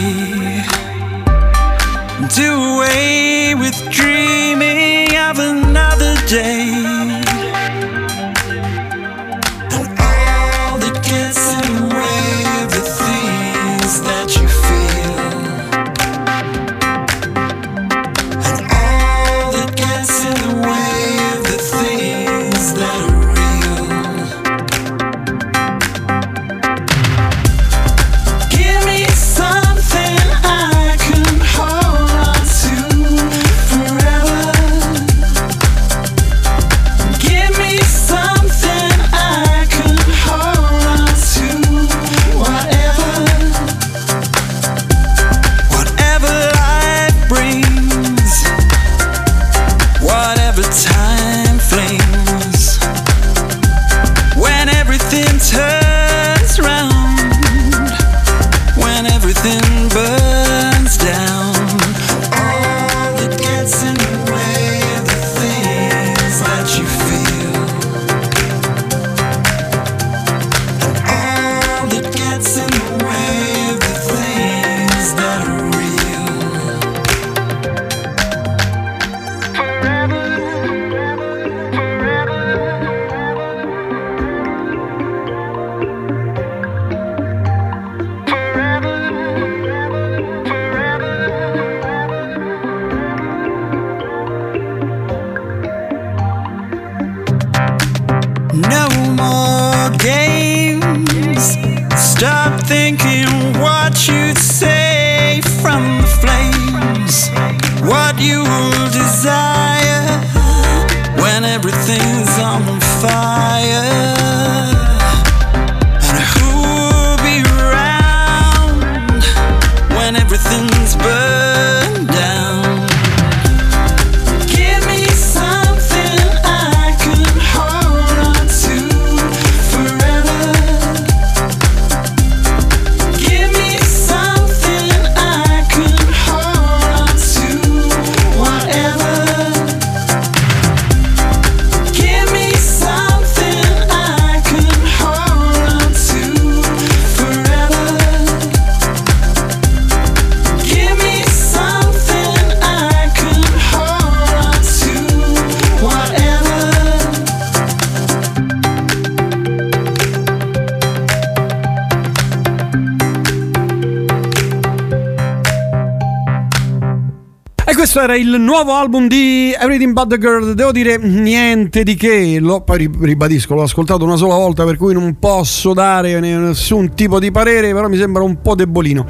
Questo 167.90 168.04
era 168.04 168.16
il 168.16 168.38
nuovo 168.38 168.74
album 168.74 169.08
di 169.08 169.50
Everything 169.58 169.94
But 169.94 170.08
The 170.08 170.18
Girl. 170.18 170.52
Devo 170.52 170.72
dire 170.72 170.98
niente 170.98 171.84
di 171.84 171.94
che. 171.94 172.36
L'ho, 172.38 172.60
poi 172.60 172.76
ri- 172.76 172.90
ribadisco, 173.00 173.54
l'ho 173.54 173.62
ascoltato 173.62 174.04
una 174.04 174.16
sola 174.16 174.34
volta, 174.34 174.62
per 174.66 174.76
cui 174.76 174.92
non 174.92 175.16
posso 175.18 175.72
dare 175.72 176.20
ne- 176.20 176.36
nessun 176.36 176.92
tipo 176.92 177.18
di 177.18 177.30
parere. 177.30 177.72
Però 177.72 177.88
mi 177.88 177.96
sembra 177.96 178.22
un 178.22 178.42
po' 178.42 178.54
debolino. 178.54 179.06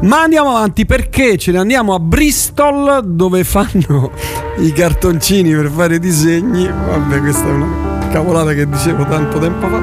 Ma 0.00 0.22
andiamo 0.22 0.48
avanti 0.48 0.84
perché 0.86 1.36
ce 1.38 1.52
ne 1.52 1.58
andiamo 1.58 1.94
a 1.94 2.00
Bristol 2.00 3.04
dove 3.06 3.44
fanno 3.44 4.10
i 4.58 4.72
cartoncini 4.72 5.54
per 5.54 5.70
fare 5.70 5.94
i 5.94 6.00
disegni. 6.00 6.66
Vabbè, 6.66 7.20
questa 7.20 7.46
è 7.46 7.52
una 7.52 8.08
cavolata 8.10 8.54
che 8.54 8.68
dicevo 8.68 9.04
tanto 9.04 9.38
tempo 9.38 9.68
fa. 9.68 9.80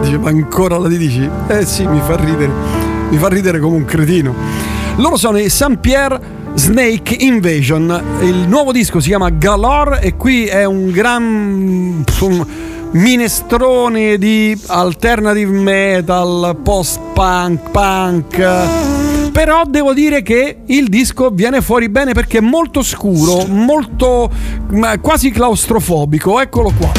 Dice, 0.00 0.18
ancora 0.24 0.78
la 0.78 0.88
dici? 0.88 1.28
Eh 1.48 1.66
sì, 1.66 1.86
mi 1.86 2.00
fa 2.00 2.16
ridere. 2.16 2.50
Mi 3.10 3.18
fa 3.18 3.28
ridere 3.28 3.58
come 3.60 3.76
un 3.76 3.84
cretino. 3.84 4.34
Loro 4.96 5.16
sono 5.18 5.38
i 5.38 5.50
Saint 5.50 5.78
Pierre 5.78 6.36
Snake 6.54 7.14
Invasion. 7.20 8.18
Il 8.20 8.46
nuovo 8.48 8.72
disco 8.72 9.00
si 9.00 9.08
chiama 9.08 9.30
Galore 9.30 10.00
e 10.00 10.16
qui 10.16 10.46
è 10.46 10.64
un 10.64 10.90
gran 10.90 12.04
minestrone 12.90 14.18
di 14.18 14.58
alternative 14.66 15.50
metal, 15.50 16.56
post-punk, 16.62 17.70
punk. 17.70 19.30
Però 19.30 19.62
devo 19.66 19.94
dire 19.94 20.22
che 20.22 20.58
il 20.66 20.88
disco 20.88 21.30
viene 21.30 21.60
fuori 21.60 21.88
bene 21.88 22.12
perché 22.12 22.38
è 22.38 22.40
molto 22.40 22.82
scuro, 22.82 23.46
molto 23.46 24.30
quasi 25.00 25.30
claustrofobico. 25.30 26.40
Eccolo 26.40 26.72
qua. 26.76 26.90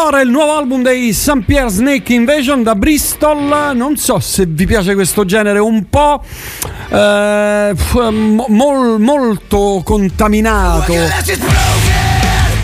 Galore 0.00 0.22
è 0.22 0.24
il 0.24 0.30
nuovo 0.30 0.52
album 0.56 0.82
dei 0.82 1.12
St. 1.12 1.42
Pierre 1.44 1.68
Snake 1.68 2.14
Invasion 2.14 2.62
da 2.62 2.74
Bristol. 2.74 3.72
Non 3.74 3.98
so 3.98 4.18
se 4.18 4.46
vi 4.46 4.64
piace 4.64 4.94
questo 4.94 5.26
genere, 5.26 5.58
un 5.58 5.90
po' 5.90 6.22
eh, 6.88 7.74
mo- 8.10 8.46
mol- 8.48 8.98
molto 8.98 9.82
contaminato. 9.84 10.94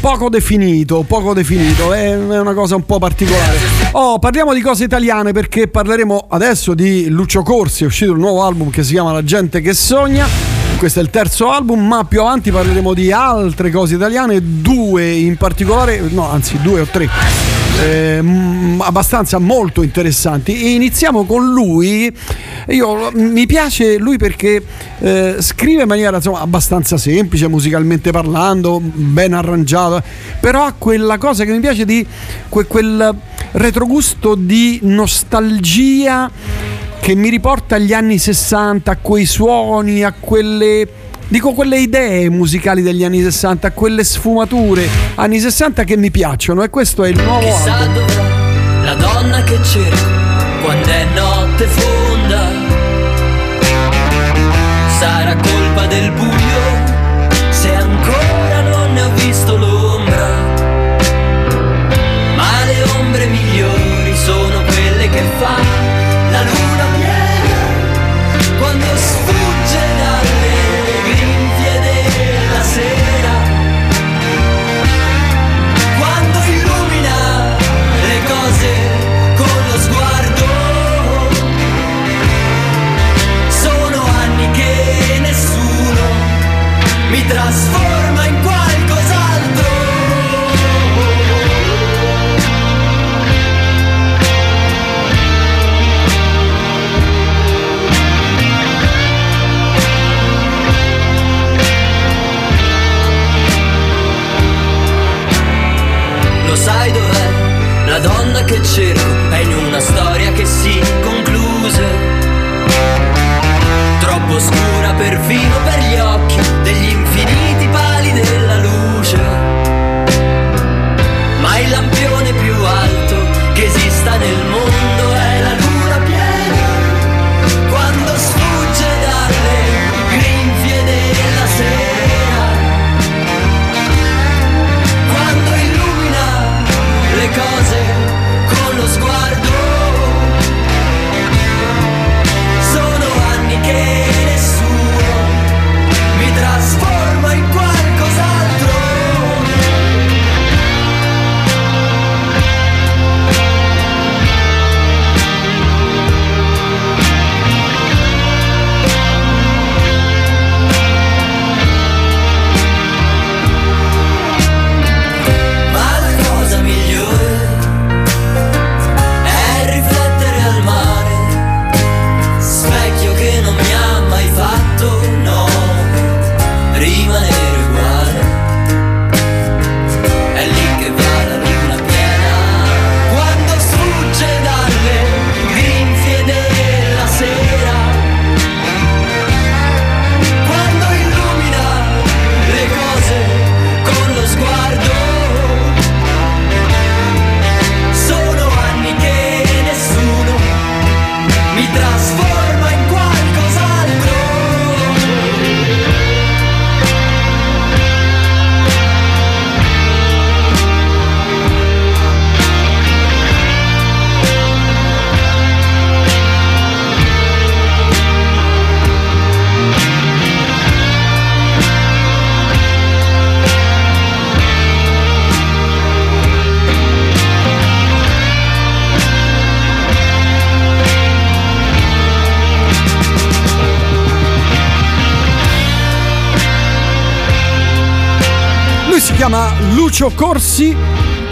Poco 0.00 0.30
definito, 0.30 1.04
poco 1.06 1.34
definito, 1.34 1.92
è 1.92 2.08
è 2.12 2.38
una 2.40 2.54
cosa 2.54 2.74
un 2.74 2.86
po' 2.86 2.98
particolare. 2.98 3.58
Oh, 3.92 4.18
parliamo 4.18 4.54
di 4.54 4.62
cose 4.62 4.84
italiane 4.84 5.32
perché 5.32 5.68
parleremo 5.68 6.28
adesso 6.30 6.72
di 6.72 7.10
Lucio 7.10 7.42
Corsi, 7.42 7.84
è 7.84 7.86
uscito 7.86 8.12
un 8.12 8.18
nuovo 8.18 8.44
album 8.44 8.70
che 8.70 8.82
si 8.82 8.92
chiama 8.92 9.12
La 9.12 9.22
gente 9.22 9.60
che 9.60 9.74
sogna. 9.74 10.56
Questo 10.78 11.01
è 11.01 11.03
il 11.03 11.11
terzo 11.11 11.51
album, 11.51 11.86
ma 11.86 12.05
più 12.05 12.20
avanti 12.20 12.51
parleremo 12.51 12.93
di 12.93 13.11
altre 13.11 13.70
cose 13.70 13.94
italiane, 13.94 14.40
due 14.43 15.11
in 15.11 15.36
particolare, 15.36 16.01
no, 16.11 16.31
anzi 16.31 16.61
due 16.61 16.81
o 16.81 16.85
tre. 16.85 17.09
eh, 17.82 18.23
abbastanza 18.78 19.39
molto 19.39 19.82
interessanti 19.82 20.62
e 20.62 20.70
iniziamo 20.70 21.24
con 21.24 21.44
lui 21.53 22.11
io 22.69 23.11
mi 23.12 23.47
piace 23.47 23.98
lui 23.98 24.16
perché 24.16 24.62
eh, 25.01 25.36
scrive 25.40 25.82
in 25.82 25.89
maniera 25.89 26.16
insomma, 26.16 26.40
abbastanza 26.40 26.97
semplice 26.97 27.48
musicalmente 27.48 28.12
parlando 28.12 28.81
ben 28.82 29.35
arrangiato 29.35 30.03
però 30.40 30.65
ha 30.65 30.74
quella 30.77 31.19
cosa 31.19 31.44
che 31.44 31.53
mi 31.53 31.61
piace 31.61 31.85
di 31.85 32.07
que- 32.48 32.66
quel 32.66 33.15
retrogusto 33.53 34.35
di 34.35 34.81
nostalgia 34.82 36.31
che 37.07 37.15
mi 37.15 37.28
riporta 37.28 37.77
agli 37.77 37.93
anni 37.93 38.19
60 38.19 38.91
a 38.91 38.97
quei 39.01 39.27
suoni 39.27 40.03
a 40.03 40.12
quelle 40.19 40.89
Dico 41.28 41.53
quelle 41.53 41.78
idee 41.78 42.28
musicali 42.31 42.83
degli 42.83 43.05
anni 43.05 43.23
60, 43.23 43.70
quelle 43.70 44.03
sfumature 44.03 44.89
anni 45.15 45.39
60 45.39 45.85
che 45.85 45.97
mi 45.97 46.11
piacciono 46.11 46.65
e 46.65 46.69
questo 46.69 47.05
è 47.05 47.09
il 47.09 47.23
nuovo 47.23 47.47
Chissà 47.47 47.77
album. 47.77 47.95
dov'è 47.95 48.85
la 48.85 48.95
donna 48.95 49.43
che 49.45 49.59
cerco 49.62 50.09
quando 50.65 50.89
è 50.89 51.07
notte 51.15 51.66
fonda. 51.66 52.51
Sarà 54.99 55.37
colpa 55.37 55.87
del 55.87 56.11
buio 56.11 56.35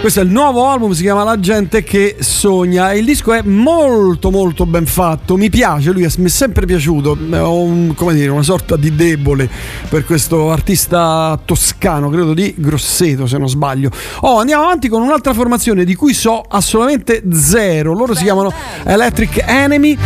Questo 0.05 0.21
è 0.21 0.23
il 0.27 0.29
nuovo 0.33 0.67
album, 0.67 0.91
si 0.91 1.01
chiama 1.01 1.23
La 1.23 1.39
gente 1.39 1.81
che 1.81 2.17
sogna. 2.19 2.93
Il 2.93 3.05
disco 3.05 3.33
è 3.33 3.41
molto 3.41 4.29
molto 4.29 4.67
ben 4.67 4.85
fatto, 4.85 5.35
mi 5.35 5.49
piace, 5.49 5.89
lui 5.89 6.03
è- 6.03 6.11
mi 6.17 6.25
è 6.25 6.29
sempre 6.29 6.67
piaciuto. 6.67 7.17
Ho 7.31 7.61
un- 7.61 7.91
come 7.95 8.13
dire, 8.13 8.29
una 8.29 8.43
sorta 8.43 8.75
di 8.75 8.93
debole 8.95 9.49
per 9.89 10.05
questo 10.05 10.51
artista 10.51 11.41
toscano, 11.43 12.11
credo 12.11 12.35
di 12.35 12.53
Grosseto 12.55 13.25
se 13.25 13.39
non 13.39 13.49
sbaglio. 13.49 13.89
Oh, 14.19 14.37
andiamo 14.37 14.65
avanti 14.65 14.89
con 14.89 15.01
un'altra 15.01 15.33
formazione 15.33 15.83
di 15.85 15.95
cui 15.95 16.13
so 16.13 16.39
assolutamente 16.39 17.23
zero. 17.31 17.91
Loro 17.95 18.13
si 18.13 18.25
chiamano 18.25 18.53
Electric 18.83 19.43
Enemy. 19.43 19.97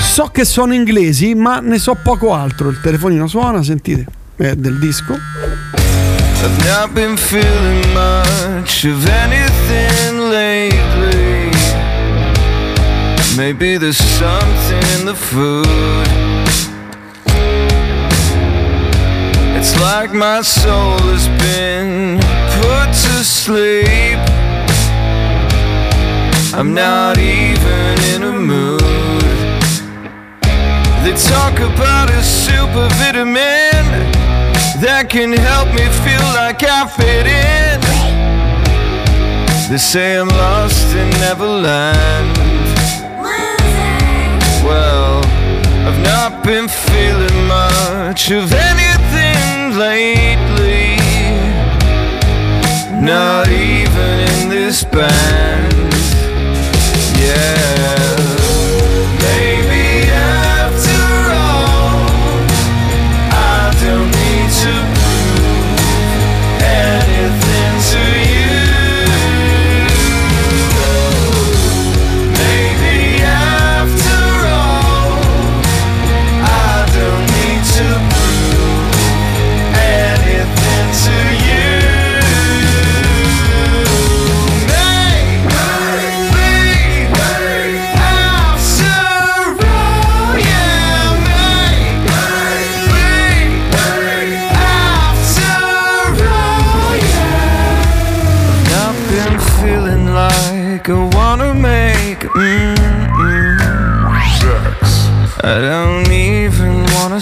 So 0.00 0.30
che 0.32 0.44
sono 0.44 0.74
inglesi, 0.74 1.36
ma 1.36 1.60
ne 1.60 1.78
so 1.78 1.96
poco 2.02 2.34
altro. 2.34 2.70
Il 2.70 2.80
telefonino 2.82 3.28
suona, 3.28 3.62
sentite, 3.62 4.04
è 4.34 4.56
del 4.56 4.80
disco. 4.80 5.16
I've 6.44 6.64
not 6.64 6.92
been 6.92 7.16
feeling 7.16 7.94
much 7.94 8.84
of 8.84 9.06
anything 9.06 10.18
lately. 10.18 11.52
Maybe 13.36 13.76
there's 13.76 13.96
something 13.96 14.82
in 14.96 15.06
the 15.06 15.14
food. 15.14 16.08
It's 19.56 19.80
like 19.80 20.12
my 20.12 20.42
soul 20.42 20.98
has 21.14 21.28
been 21.46 22.18
put 22.58 22.88
to 23.06 23.22
sleep. 23.22 24.18
I'm 26.58 26.74
not 26.74 27.18
even 27.18 27.94
in 28.14 28.22
a 28.24 28.32
mood. 28.32 28.82
They 31.04 31.14
talk 31.14 31.54
about 31.60 32.10
a 32.10 32.22
super 32.24 32.88
vitamin 32.98 33.61
that 34.82 35.08
can 35.08 35.32
help 35.32 35.68
me 35.78 35.86
feel 36.02 36.26
like 36.34 36.60
I 36.66 36.82
fit 36.90 37.26
in. 37.30 37.78
They 39.70 39.78
say 39.78 40.18
I'm 40.18 40.28
lost 40.28 40.88
in 40.96 41.08
Neverland. 41.22 42.36
Well, 44.66 45.22
I've 45.86 46.02
not 46.02 46.42
been 46.42 46.66
feeling 46.66 47.46
much 47.46 48.30
of 48.32 48.52
anything 48.52 49.78
lately. 49.78 50.98
Not 53.00 53.48
even 53.48 54.18
in 54.34 54.48
this 54.48 54.82
band. 54.82 55.94
Yeah. 57.18 58.11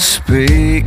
Speak. 0.01 0.85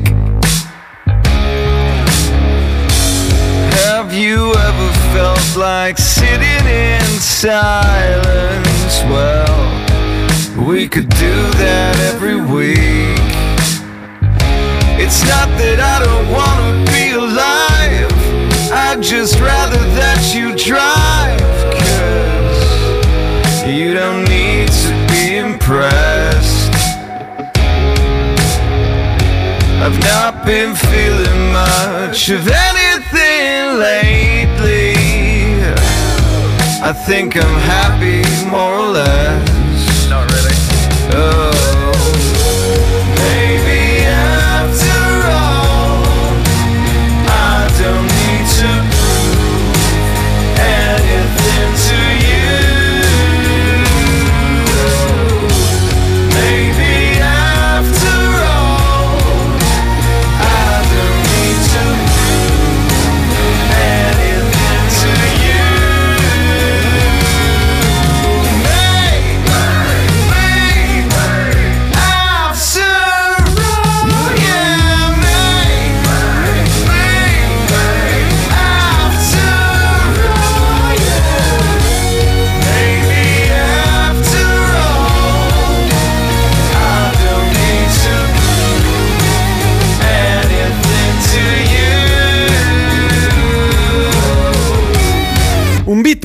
Have 3.85 4.11
you 4.13 4.53
ever 4.53 4.91
felt 5.13 5.55
like 5.55 5.97
sitting 5.97 6.65
in 6.67 7.05
silence? 7.19 8.95
Well, 9.05 10.65
we 10.67 10.87
could 10.87 11.09
do 11.09 11.35
that 11.61 11.95
every 12.13 12.41
week. 12.41 13.19
It's 14.99 15.21
not 15.23 15.47
that 15.59 15.79
I 15.79 15.99
don't 16.03 16.31
wanna 16.31 16.82
much 32.23 32.29
of 32.29 32.47
anything 32.47 33.79
lately. 33.79 34.93
I 36.81 36.93
think 36.93 37.35
I'm 37.35 37.59
happy, 37.59 38.49
more 38.49 38.75
or 38.75 38.91
less. 38.93 39.52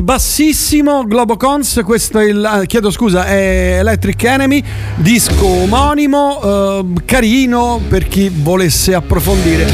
Bassissimo, 0.09 1.05
Globocons, 1.05 1.83
questo 1.85 2.19
è 2.19 2.25
il, 2.25 2.43
ah, 2.43 2.65
chiedo 2.65 2.91
scusa, 2.91 3.27
è 3.27 3.77
Electric 3.79 4.25
Enemy, 4.25 4.65
disco 4.95 5.45
omonimo, 5.45 6.41
eh, 6.43 6.85
carino 7.05 7.79
per 7.87 8.09
chi 8.09 8.31
volesse 8.35 8.95
approfondire. 8.95 9.71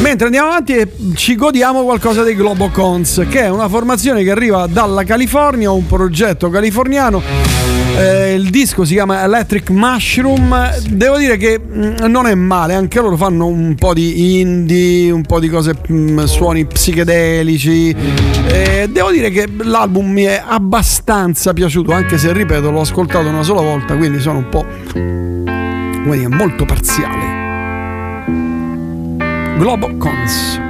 Mentre 0.00 0.26
andiamo 0.26 0.48
avanti 0.48 0.74
e 0.74 0.88
ci 1.14 1.36
godiamo 1.36 1.84
qualcosa 1.84 2.24
dei 2.24 2.34
Globocons, 2.34 3.26
che 3.30 3.42
è 3.42 3.48
una 3.48 3.68
formazione 3.68 4.24
che 4.24 4.32
arriva 4.32 4.66
dalla 4.66 5.04
California, 5.04 5.70
un 5.70 5.86
progetto 5.86 6.50
californiano. 6.50 7.73
Eh, 7.96 8.34
il 8.34 8.50
disco 8.50 8.84
si 8.84 8.94
chiama 8.94 9.22
Electric 9.22 9.70
Mushroom. 9.70 10.78
Devo 10.88 11.16
dire 11.16 11.36
che 11.36 11.60
mm, 11.60 12.06
non 12.06 12.26
è 12.26 12.34
male, 12.34 12.74
anche 12.74 13.00
loro 13.00 13.16
fanno 13.16 13.46
un 13.46 13.76
po' 13.76 13.94
di 13.94 14.40
indie, 14.40 15.10
un 15.12 15.22
po' 15.22 15.38
di 15.38 15.48
cose, 15.48 15.74
mm, 15.90 16.24
suoni 16.24 16.66
psichedelici. 16.66 17.94
Eh, 18.48 18.88
devo 18.90 19.10
dire 19.10 19.30
che 19.30 19.48
l'album 19.62 20.10
mi 20.10 20.24
è 20.24 20.42
abbastanza 20.44 21.52
piaciuto, 21.52 21.92
anche 21.92 22.18
se 22.18 22.32
ripeto, 22.32 22.70
l'ho 22.70 22.80
ascoltato 22.80 23.28
una 23.28 23.44
sola 23.44 23.60
volta, 23.60 23.96
quindi 23.96 24.18
sono 24.18 24.38
un 24.38 24.48
po' 24.48 24.66
come 24.92 26.16
dire, 26.16 26.28
molto 26.28 26.64
parziale. 26.64 27.42
Globocons. 29.56 30.54
Don't 30.56 30.63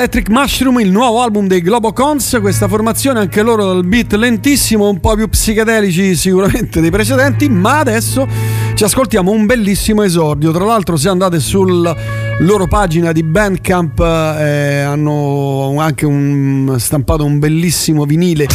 Electric 0.00 0.30
Mushroom, 0.30 0.80
il 0.80 0.90
nuovo 0.90 1.20
album 1.20 1.46
dei 1.46 1.60
Globocons. 1.60 2.38
Questa 2.40 2.66
formazione, 2.68 3.20
anche 3.20 3.42
loro 3.42 3.66
dal 3.66 3.84
beat 3.84 4.14
lentissimo, 4.14 4.88
un 4.88 4.98
po' 4.98 5.14
più 5.14 5.28
psichedelici 5.28 6.16
sicuramente 6.16 6.80
dei 6.80 6.90
precedenti. 6.90 7.50
Ma 7.50 7.80
adesso 7.80 8.26
ci 8.72 8.82
ascoltiamo 8.82 9.30
un 9.30 9.44
bellissimo 9.44 10.02
esordio. 10.02 10.52
Tra 10.52 10.64
l'altro, 10.64 10.96
se 10.96 11.10
andate 11.10 11.38
sulla 11.38 11.94
loro 12.38 12.66
pagina 12.66 13.12
di 13.12 13.22
Bandcamp, 13.22 14.00
eh, 14.00 14.80
hanno 14.80 15.74
anche 15.78 16.06
un, 16.06 16.76
stampato 16.78 17.26
un 17.26 17.38
bellissimo 17.38 18.06
vinile 18.06 18.46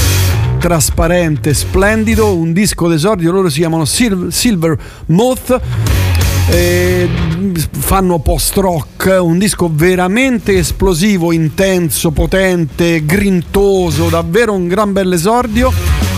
trasparente, 0.57 1.53
splendido. 1.53 2.35
Un 2.35 2.53
disco 2.53 2.87
d'esordio. 2.87 3.31
Loro 3.31 3.49
si 3.49 3.59
chiamano 3.59 3.85
Sil- 3.85 4.29
Silver 4.31 4.75
Moth. 5.07 5.61
Eh, 6.47 7.09
fanno 7.71 8.19
post 8.19 8.55
rock, 8.57 9.17
un 9.19 9.37
disco 9.37 9.69
veramente 9.71 10.57
esplosivo, 10.57 11.31
intenso, 11.31 12.11
potente, 12.11 13.03
grintoso, 13.03 14.09
davvero 14.09 14.53
un 14.53 14.67
gran 14.67 14.93
bell'esordio. 14.93 15.71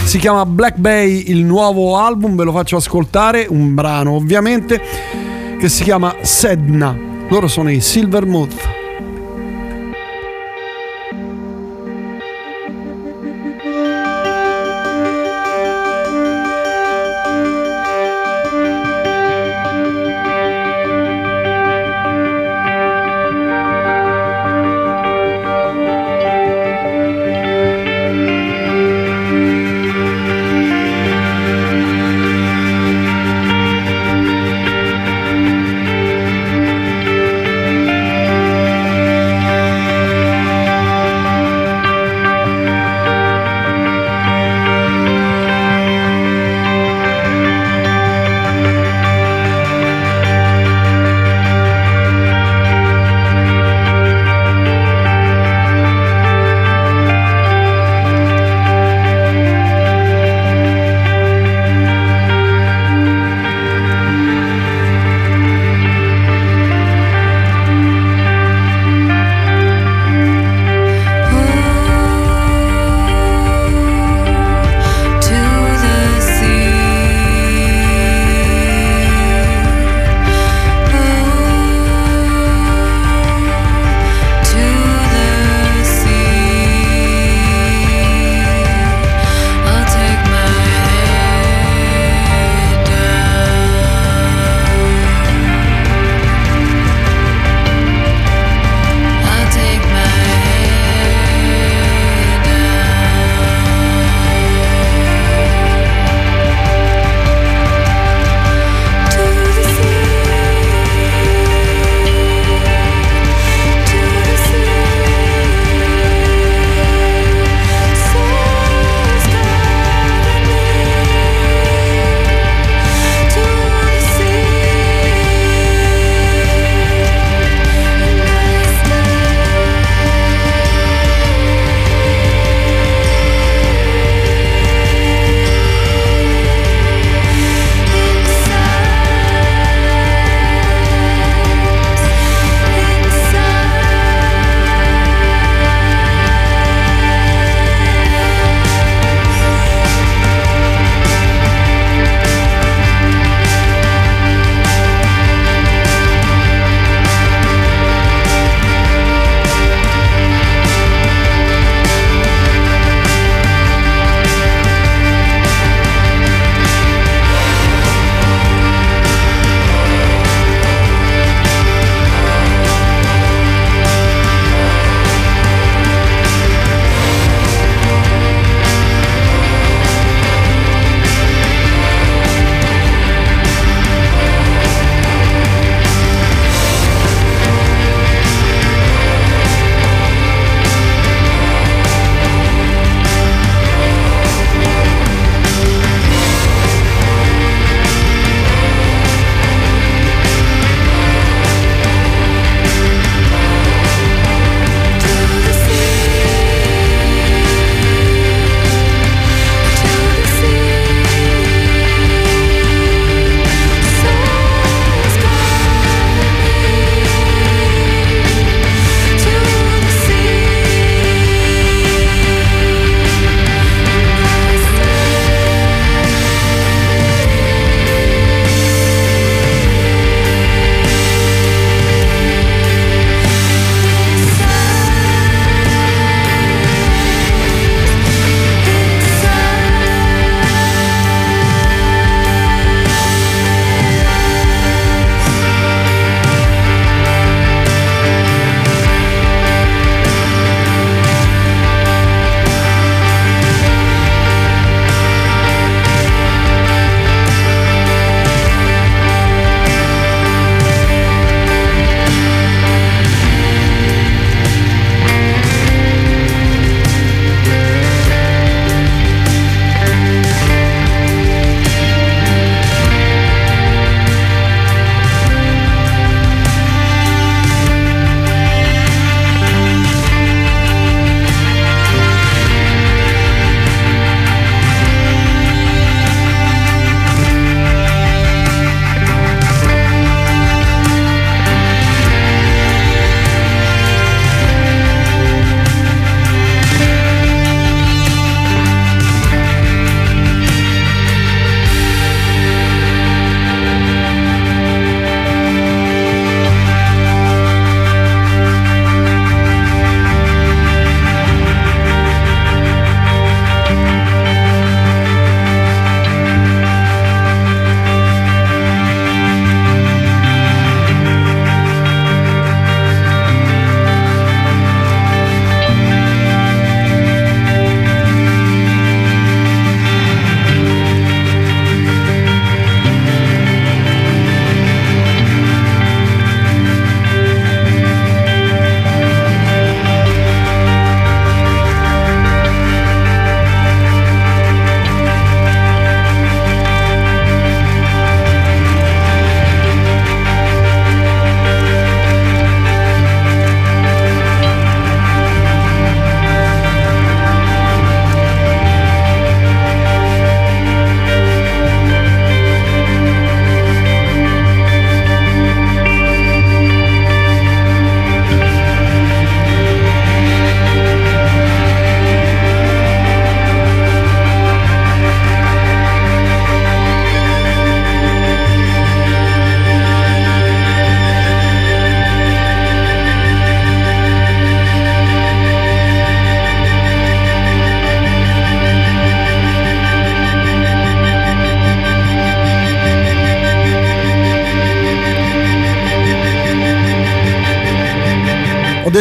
Si 0.04 0.18
chiama 0.20 0.46
Black 0.46 0.78
Bay, 0.78 1.26
il 1.28 1.44
nuovo 1.44 1.98
album, 1.98 2.36
ve 2.36 2.44
lo 2.44 2.52
faccio 2.52 2.78
ascoltare, 2.78 3.46
un 3.50 3.74
brano 3.74 4.12
ovviamente, 4.14 4.82
che 5.60 5.70
si 5.70 5.84
chiama 5.84 6.16
Sedna. 6.22 6.96
Loro 7.30 7.48
sono 7.48 7.70
i 7.70 7.82
Silver 7.82 8.26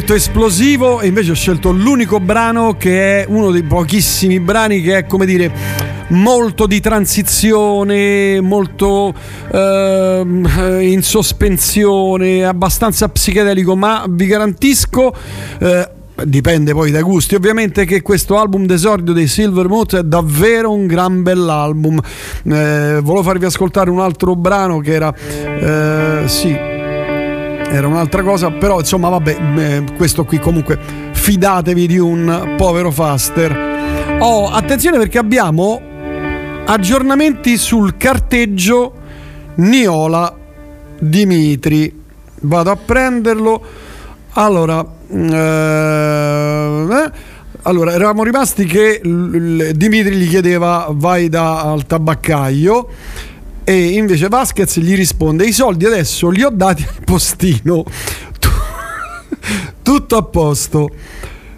detto 0.07 0.15
esplosivo 0.15 1.01
e 1.01 1.09
invece 1.09 1.33
ho 1.33 1.35
scelto 1.35 1.73
l'unico 1.73 2.20
brano 2.20 2.77
che 2.77 3.23
è 3.23 3.27
uno 3.28 3.51
dei 3.51 3.65
pochissimi 3.65 4.39
brani 4.39 4.81
che 4.81 4.99
è 4.99 5.07
come 5.07 5.27
dire 5.27 5.53
molto 6.11 6.69
di 6.69 6.78
transizione, 6.78 8.41
molto 8.41 9.12
ehm, 9.51 10.47
eh, 10.59 10.93
in 10.93 11.03
sospensione, 11.03 12.45
abbastanza 12.45 13.09
psichedelico, 13.09 13.74
ma 13.74 14.05
vi 14.09 14.27
garantisco 14.27 15.12
eh, 15.59 15.91
Dipende 16.24 16.73
poi 16.73 16.91
dai 16.91 17.03
gusti, 17.03 17.35
ovviamente 17.35 17.85
che 17.85 18.01
questo 18.01 18.39
album 18.39 18.65
d'esordio 18.65 19.12
dei 19.12 19.27
Silvermouth 19.27 19.97
è 19.97 20.03
davvero 20.03 20.73
un 20.73 20.87
gran 20.87 21.23
bell'album. 21.23 22.01
Eh, 22.45 23.01
volevo 23.03 23.23
farvi 23.23 23.45
ascoltare 23.45 23.91
un 23.91 24.01
altro 24.01 24.35
brano 24.35 24.78
che 24.78 24.93
era 24.95 25.15
eh, 25.15 26.27
sì, 26.27 26.57
era 27.71 27.87
un'altra 27.87 28.23
cosa, 28.23 28.51
però 28.51 28.79
insomma 28.79 29.09
vabbè, 29.09 29.37
eh, 29.57 29.85
questo 29.97 30.25
qui 30.25 30.39
comunque 30.39 30.79
fidatevi 31.13 31.87
di 31.87 31.99
un 31.99 32.55
povero 32.57 32.91
Faster. 32.91 34.19
Oh, 34.21 34.49
attenzione 34.49 34.99
perché 34.99 35.19
abbiamo 35.19 35.81
aggiornamenti 36.65 37.57
sul 37.57 37.97
carteggio 37.97 38.93
Niola 39.57 40.35
Dimitri. 40.99 42.03
Vado 42.43 42.71
a 42.71 42.77
prenderlo. 42.77 43.63
Allora, 44.33 44.85
eh, 45.11 47.11
allora, 47.63 47.93
eravamo 47.93 48.23
rimasti 48.23 48.65
che 48.65 49.01
Dimitri 49.03 50.15
gli 50.15 50.29
chiedeva 50.29 50.87
vai 50.91 51.29
al 51.33 51.85
tabaccaio 51.87 52.89
e 53.69 53.89
invece 53.89 54.29
Vasquez 54.29 54.79
gli 54.79 54.95
risponde 54.95 55.45
i 55.45 55.51
soldi 55.51 55.87
adesso 55.87 56.31
li 56.31 56.45
ho 56.45 56.51
dati 56.51 56.85
al 56.87 57.03
postino. 57.05 57.83
Tu- 58.39 58.49
tutto 59.83 60.17
a 60.17 60.23
posto. 60.23 60.89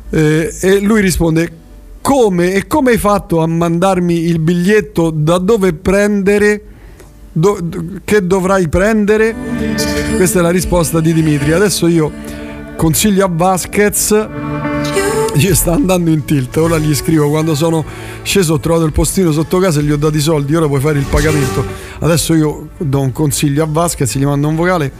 Eh, 0.09 0.55
e 0.59 0.81
lui 0.81 1.03
risponde 1.03 1.53
come? 2.01 2.55
E 2.55 2.67
come 2.67 2.93
hai 2.93 2.97
fatto 2.97 3.43
a 3.43 3.47
mandarmi 3.47 4.25
il 4.25 4.39
biglietto? 4.39 5.11
Da 5.11 5.37
dove 5.37 5.75
prendere? 5.75 6.63
Do- 7.31 7.59
che 8.05 8.27
dovrai 8.27 8.71
prendere? 8.71 9.35
Questa 10.17 10.39
è 10.39 10.43
la 10.43 10.49
risposta 10.49 11.01
di 11.01 11.13
Dimitri. 11.13 11.53
Adesso 11.53 11.89
io 11.89 12.11
consiglio 12.77 13.27
a 13.27 13.31
Vasquez 13.31 14.29
gli 15.39 15.55
sta 15.55 15.73
andando 15.73 16.11
in 16.11 16.25
tilt. 16.25 16.57
Ora 16.57 16.79
gli 16.79 16.93
scrivo 16.95 17.29
quando 17.29 17.55
sono 17.55 17.85
sceso 18.23 18.55
ho 18.55 18.59
trovato 18.59 18.85
il 18.85 18.93
postino 18.93 19.31
sotto 19.31 19.59
casa 19.59 19.79
e 19.79 19.85
gli 19.85 19.93
ho 19.93 19.97
dato 19.97 20.17
i 20.17 20.21
soldi 20.21 20.55
ora 20.57 20.67
puoi 20.67 20.81
fare 20.81 20.99
il 20.99 21.07
pagamento. 21.09 21.65
Adesso 22.01 22.35
io 22.35 22.69
do 22.77 23.01
un 23.01 23.13
consiglio 23.13 23.63
a 23.63 23.69
Vasquez 23.71 24.17
gli 24.17 24.25
mando 24.25 24.49
un 24.49 24.57
vocale. 24.57 24.91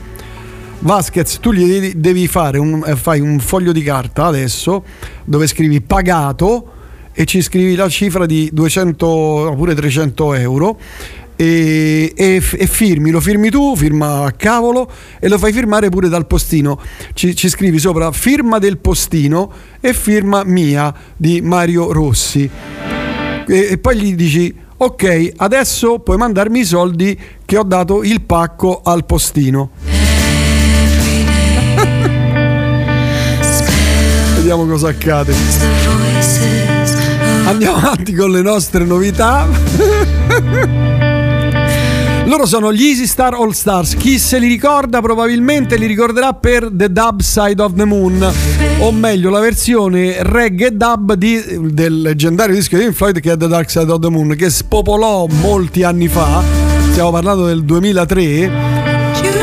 Vasquez 0.79 1.39
tu 1.41 1.51
gli 1.51 1.91
devi, 1.93 2.27
fare 2.27 2.57
un, 2.57 2.81
eh, 2.85 2.95
fai 2.95 3.19
un 3.19 3.39
foglio 3.39 3.73
di 3.73 3.81
carta 3.81 4.27
adesso 4.27 4.85
dove 5.25 5.45
scrivi 5.45 5.81
pagato 5.81 6.71
e 7.11 7.25
ci 7.25 7.41
scrivi 7.41 7.75
la 7.75 7.89
cifra 7.89 8.25
di 8.25 8.49
200 8.53 9.05
oppure 9.05 9.75
300 9.75 10.33
euro 10.35 10.79
e, 11.41 12.11
e 12.17 12.43
e 12.51 12.67
firmi, 12.67 13.11
lo 13.11 13.21
firmi 13.21 13.49
tu, 13.49 13.73
firma 13.77 14.25
a 14.25 14.31
cavolo 14.33 14.91
e 15.21 15.29
lo 15.29 15.37
fai 15.37 15.53
firmare 15.53 15.87
pure 15.87 16.09
dal 16.09 16.27
postino. 16.27 16.77
Ci, 17.13 17.33
ci 17.33 17.47
scrivi 17.47 17.79
sopra 17.79 18.11
firma 18.11 18.59
del 18.59 18.77
postino 18.77 19.49
e 19.79 19.93
firma 19.93 20.43
mia 20.43 20.93
di 21.15 21.39
Mario 21.39 21.93
Rossi. 21.93 22.49
E, 23.47 23.67
e 23.71 23.77
poi 23.77 23.97
gli 23.97 24.15
dici 24.15 24.53
ok, 24.75 25.31
adesso 25.37 25.99
puoi 25.99 26.17
mandarmi 26.17 26.59
i 26.59 26.65
soldi 26.65 27.17
che 27.45 27.57
ho 27.57 27.63
dato 27.63 28.03
il 28.03 28.21
pacco 28.23 28.81
al 28.83 29.05
postino. 29.05 29.69
Vediamo 34.35 34.65
cosa 34.65 34.89
accade. 34.89 35.33
Andiamo 37.45 37.77
avanti 37.77 38.13
con 38.13 38.29
le 38.29 38.41
nostre 38.41 38.83
novità. 38.83 39.47
Loro 42.29 42.45
sono 42.45 42.71
gli 42.71 42.83
Easy 42.85 43.07
Star 43.07 43.33
All 43.33 43.49
Stars. 43.49 43.95
Chi 43.95 44.19
se 44.19 44.37
li 44.37 44.47
ricorda 44.47 45.01
probabilmente 45.01 45.77
li 45.77 45.87
ricorderà 45.87 46.33
per 46.33 46.69
The 46.71 46.91
Dub 46.91 47.21
Side 47.21 47.59
of 47.59 47.73
the 47.73 47.85
Moon, 47.85 48.31
o 48.81 48.91
meglio 48.91 49.31
la 49.31 49.39
versione 49.39 50.17
reggae 50.21 50.77
dub 50.77 51.15
di- 51.15 51.71
del 51.73 52.01
leggendario 52.01 52.53
disco 52.53 52.77
di 52.77 52.83
Pink 52.83 52.95
Floyd 52.95 53.19
che 53.19 53.31
è 53.31 53.37
The 53.37 53.47
Dark 53.47 53.71
Side 53.71 53.91
of 53.91 53.99
the 53.99 54.09
Moon, 54.09 54.35
che 54.35 54.51
spopolò 54.51 55.25
molti 55.41 55.81
anni 55.81 56.07
fa. 56.07 56.43
Stiamo 56.91 57.09
parlando 57.09 57.47
del 57.47 57.63
2003 57.63 58.21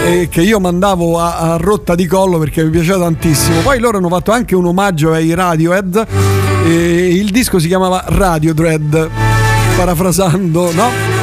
e 0.06 0.28
che 0.30 0.42
io 0.42 0.60
mandavo 0.60 1.18
a, 1.18 1.38
a 1.38 1.56
rotta 1.56 1.96
di 1.96 2.06
collo 2.06 2.38
perché 2.38 2.62
mi 2.62 2.70
piaceva 2.70 3.00
tantissimo. 3.00 3.62
Poi 3.62 3.80
loro 3.80 3.98
hanno 3.98 4.08
fatto 4.08 4.30
anche 4.30 4.54
un 4.54 4.64
omaggio 4.64 5.10
ai 5.10 5.34
Radiohead 5.34 6.06
il 6.68 7.30
disco 7.30 7.58
si 7.58 7.68
chiamava 7.68 8.04
Radio 8.06 8.52
Dread, 8.54 9.08
parafrasando, 9.76 10.72
no? 10.72 11.15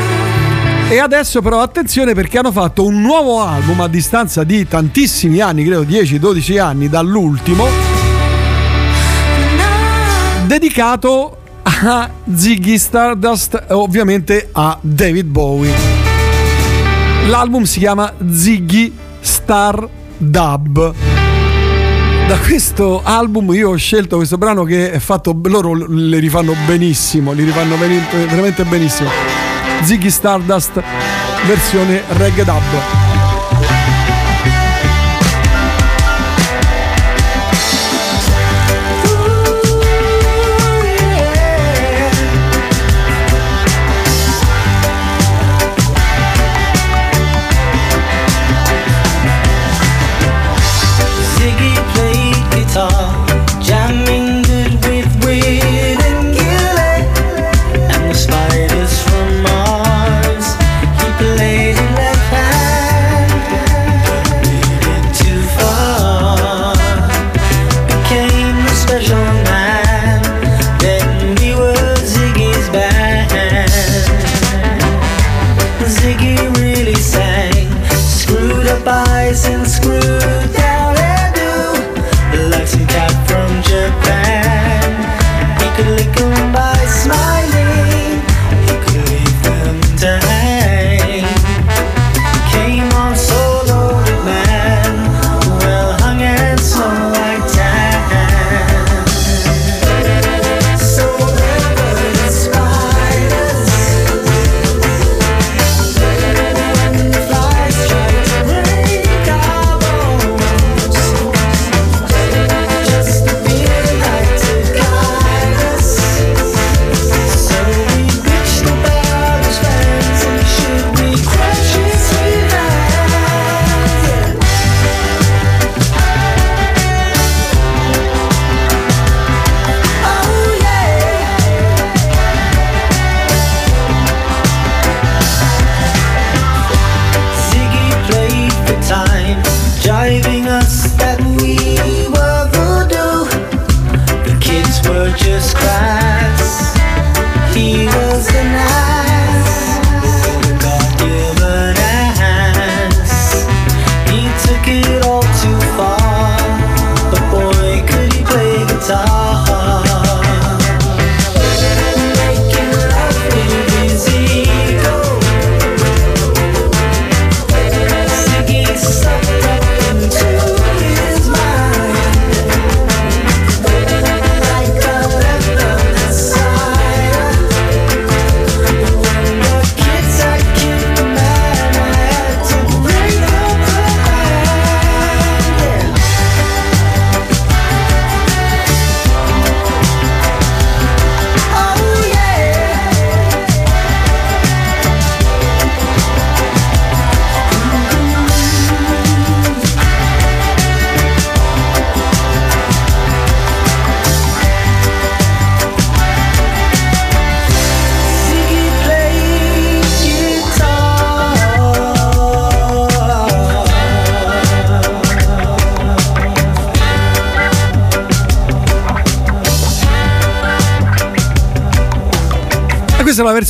E 0.90 1.00
adesso 1.00 1.42
però 1.42 1.62
attenzione 1.62 2.14
perché 2.14 2.38
hanno 2.38 2.52
fatto 2.52 2.86
un 2.86 3.02
nuovo 3.02 3.42
album 3.42 3.82
a 3.82 3.88
distanza 3.88 4.44
di 4.44 4.68
tantissimi 4.68 5.40
anni, 5.40 5.64
credo 5.64 5.84
10-12 5.84 6.60
anni 6.60 6.88
dall'ultimo, 6.88 7.68
dedicato 10.46 11.38
a 11.64 12.10
Ziggy 12.36 12.78
Stardust, 12.78 13.66
ovviamente 13.70 14.50
a 14.52 14.78
David 14.80 15.26
Bowie. 15.26 15.74
L'album 17.28 17.64
si 17.64 17.80
chiama 17.80 18.14
Ziggy 18.32 18.94
Star 19.20 19.88
Dub. 20.18 20.94
Da 22.28 22.38
questo 22.38 23.02
album 23.04 23.54
io 23.54 23.72
ho 23.72 23.76
scelto 23.76 24.18
questo 24.18 24.38
brano 24.38 24.64
che 24.64 24.92
è 24.92 25.00
fatto, 25.00 25.38
loro 25.46 25.74
le 25.74 26.20
rifanno 26.20 26.54
benissimo, 26.66 27.32
li 27.32 27.44
rifanno 27.44 27.76
veramente 27.78 28.64
benissimo. 28.64 29.33
Ziggy 29.84 30.12
Stardust 30.12 30.82
versione 31.46 32.04
reggae 32.08 32.46
dub. 32.46 33.03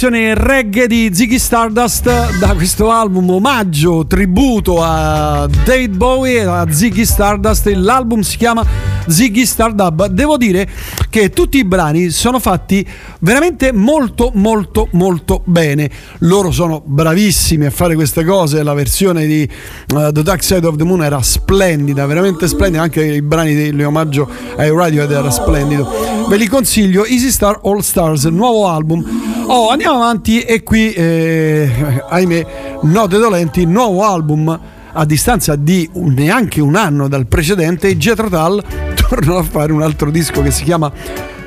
Versione 0.03 0.33
reggae 0.35 0.85
di 0.85 1.09
Ziggy 1.13 1.39
Stardust 1.39 2.37
da 2.37 2.53
questo 2.55 2.91
album 2.91 3.29
omaggio, 3.29 4.05
tributo 4.05 4.83
a 4.83 5.47
David 5.63 5.95
Bowie 5.95 6.41
e 6.41 6.43
a 6.43 6.69
Ziggy 6.69 7.05
Stardust. 7.05 7.67
L'album 7.67 8.19
si 8.19 8.35
chiama 8.35 8.65
Ziggy 9.07 9.45
Stardub. 9.45 10.07
Devo 10.07 10.35
dire 10.35 10.67
che 11.09 11.29
tutti 11.29 11.57
i 11.57 11.63
brani 11.63 12.09
sono 12.09 12.39
fatti 12.39 12.85
veramente 13.19 13.71
molto 13.71 14.31
molto 14.33 14.89
molto 14.91 15.41
bene. 15.45 15.89
Loro 16.19 16.51
sono 16.51 16.81
bravissimi 16.83 17.67
a 17.67 17.71
fare 17.71 17.95
queste 17.95 18.25
cose. 18.25 18.61
La 18.61 18.73
versione 18.73 19.25
di 19.25 19.43
eh, 19.43 19.49
The 19.87 20.21
Dark 20.21 20.43
Side 20.43 20.67
of 20.67 20.75
the 20.75 20.83
Moon 20.83 21.01
era 21.01 21.21
splendida, 21.21 22.05
veramente 22.05 22.49
splendida. 22.49 22.83
Anche 22.83 23.05
i 23.05 23.21
brani 23.21 23.71
di 23.71 23.83
omaggio 23.83 24.29
ai 24.57 24.69
Radiohead 24.69 25.11
era 25.11 25.31
splendido. 25.31 26.12
Ve 26.27 26.37
li 26.37 26.47
consiglio. 26.47 27.05
Easy 27.05 27.29
Star 27.29 27.59
All 27.63 27.79
Stars, 27.79 28.25
nuovo 28.25 28.67
album. 28.67 29.03
Oh, 29.47 29.69
andiamo 29.69 29.95
avanti 29.95 30.41
e 30.41 30.63
qui, 30.63 30.93
eh, 30.93 32.01
ahimè, 32.09 32.45
note 32.83 33.17
dolenti, 33.17 33.65
nuovo 33.65 34.03
album 34.03 34.59
a 34.93 35.05
distanza 35.05 35.55
di 35.55 35.89
neanche 35.93 36.61
un 36.61 36.75
anno 36.75 37.07
dal 37.07 37.25
precedente, 37.25 37.87
i 37.87 37.97
Jethro 37.97 38.29
Tull 38.29 38.63
tornano 38.95 39.39
a 39.39 39.43
fare 39.43 39.71
un 39.71 39.81
altro 39.81 40.11
disco 40.11 40.41
che 40.41 40.51
si 40.51 40.63
chiama 40.63 40.91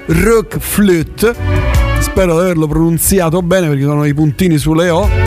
Rock 0.06 0.58
Flute. 0.58 1.34
Spero 2.00 2.34
di 2.34 2.40
averlo 2.40 2.66
pronunziato 2.66 3.42
bene 3.42 3.68
perché 3.68 3.82
sono 3.82 4.04
i 4.04 4.14
puntini 4.14 4.58
sulle 4.58 4.90
O. 4.90 5.25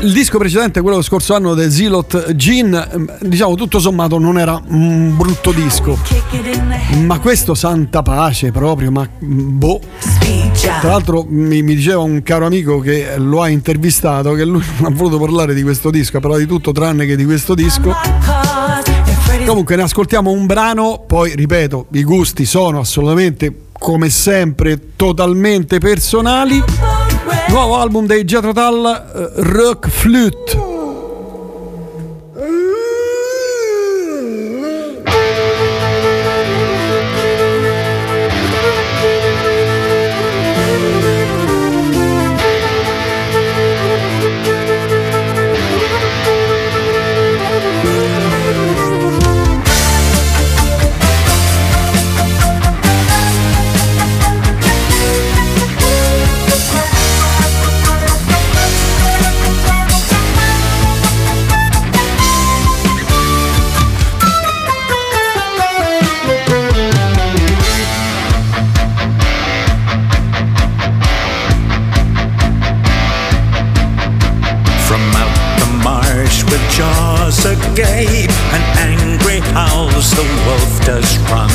Il 0.00 0.12
disco 0.12 0.38
precedente, 0.38 0.80
quello 0.80 0.96
dello 0.96 1.06
scorso 1.08 1.34
anno 1.34 1.54
del 1.54 1.70
Zilot 1.70 2.36
Gin, 2.36 2.72
ehm, 2.72 3.18
diciamo 3.22 3.56
tutto 3.56 3.80
sommato 3.80 4.16
non 4.18 4.38
era 4.38 4.60
un 4.68 5.16
brutto 5.16 5.50
disco. 5.50 5.98
Ma 7.04 7.18
questo 7.18 7.54
santa 7.54 8.00
pace 8.02 8.52
proprio, 8.52 8.92
ma 8.92 9.08
mm, 9.24 9.58
boh. 9.58 9.80
Tra 10.80 10.90
l'altro 10.90 11.26
mi, 11.28 11.62
mi 11.62 11.74
diceva 11.74 12.00
un 12.00 12.22
caro 12.22 12.46
amico 12.46 12.78
che 12.78 13.14
lo 13.16 13.42
ha 13.42 13.48
intervistato 13.48 14.34
che 14.34 14.44
lui 14.44 14.62
non 14.78 14.86
ha 14.92 14.94
voluto 14.94 15.18
parlare 15.18 15.52
di 15.52 15.62
questo 15.62 15.90
disco, 15.90 16.18
ha 16.18 16.20
parlato 16.20 16.42
di 16.42 16.48
tutto 16.48 16.70
tranne 16.70 17.04
che 17.04 17.16
di 17.16 17.24
questo 17.24 17.54
disco. 17.54 17.92
Comunque 19.44 19.74
ne 19.74 19.82
ascoltiamo 19.82 20.30
un 20.30 20.46
brano, 20.46 21.02
poi 21.04 21.34
ripeto, 21.34 21.86
i 21.92 22.04
gusti 22.04 22.44
sono 22.44 22.78
assolutamente 22.78 23.62
come 23.72 24.10
sempre 24.10 24.94
totalmente 24.94 25.78
personali. 25.78 27.01
Nuovo 27.48 27.76
album 27.76 28.06
dei 28.06 28.24
Jethro 28.24 28.52
Tull, 28.52 28.86
eh, 28.86 29.30
Rock 29.36 29.88
Flute. 29.88 30.71
The 79.92 80.24
wolf 80.46 80.86
does 80.86 81.18
run. 81.30 81.50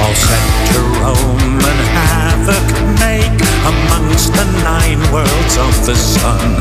All 0.00 0.14
set 0.14 0.46
to 0.72 0.80
roam 1.00 1.58
and 1.70 1.80
havoc 1.94 2.66
make 2.98 3.38
amongst 3.66 4.32
the 4.34 4.44
nine 4.62 5.00
worlds 5.12 5.56
of 5.56 5.86
the 5.86 5.94
sun. 5.94 6.56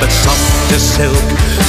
But 0.00 0.10
soft 0.10 0.72
as 0.72 0.82
silk, 0.82 1.28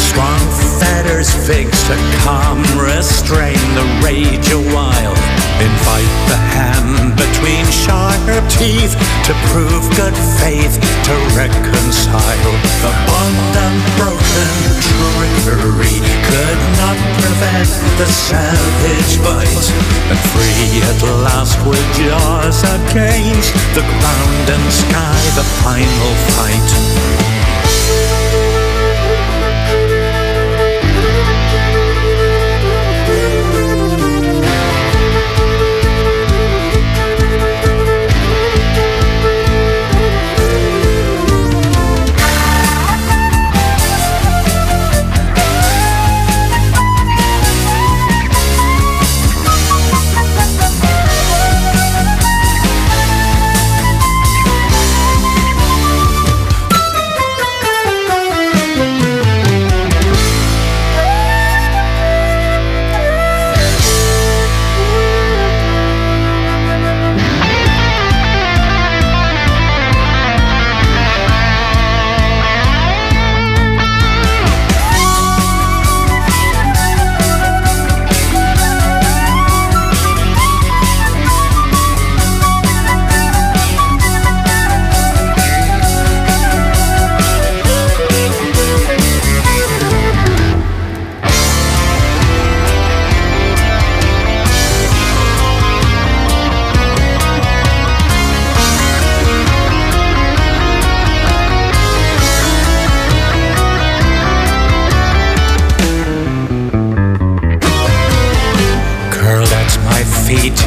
strong 0.09 0.39
fetters 0.79 1.29
fix 1.47 1.83
to 1.87 1.95
calm 2.23 2.61
restrain 2.79 3.61
the 3.75 4.01
rage 4.03 4.49
a 4.51 4.61
while. 4.73 5.40
Invite 5.61 6.17
the 6.25 6.41
hand 6.57 7.13
between 7.13 7.65
sharp 7.69 8.25
teeth 8.49 8.97
to 9.29 9.33
prove 9.53 9.85
good 9.93 10.17
faith, 10.41 10.81
to 11.05 11.13
reconcile. 11.37 12.53
The 12.81 12.93
bond 13.05 13.53
unbroken 13.65 14.57
trickery 14.81 16.01
could 16.25 16.61
not 16.81 16.97
prevent 17.21 17.69
the 18.01 18.09
savage 18.09 19.13
bite. 19.21 19.67
And 20.09 20.19
free 20.33 20.81
at 20.81 21.01
last 21.29 21.61
with 21.69 21.85
jaws 21.93 22.65
against 22.65 23.53
the 23.77 23.85
ground 23.85 24.45
and 24.49 24.65
sky, 24.73 25.21
the 25.37 25.45
final 25.61 26.11
fight. 26.33 27.40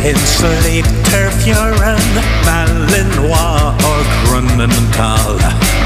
Feet 0.05 0.11
in 0.11 0.17
sleep, 0.17 0.85
Tervuren, 1.09 1.99
Malinois 2.45 3.73
or 3.89 4.01
Grunenthal. 4.25 5.39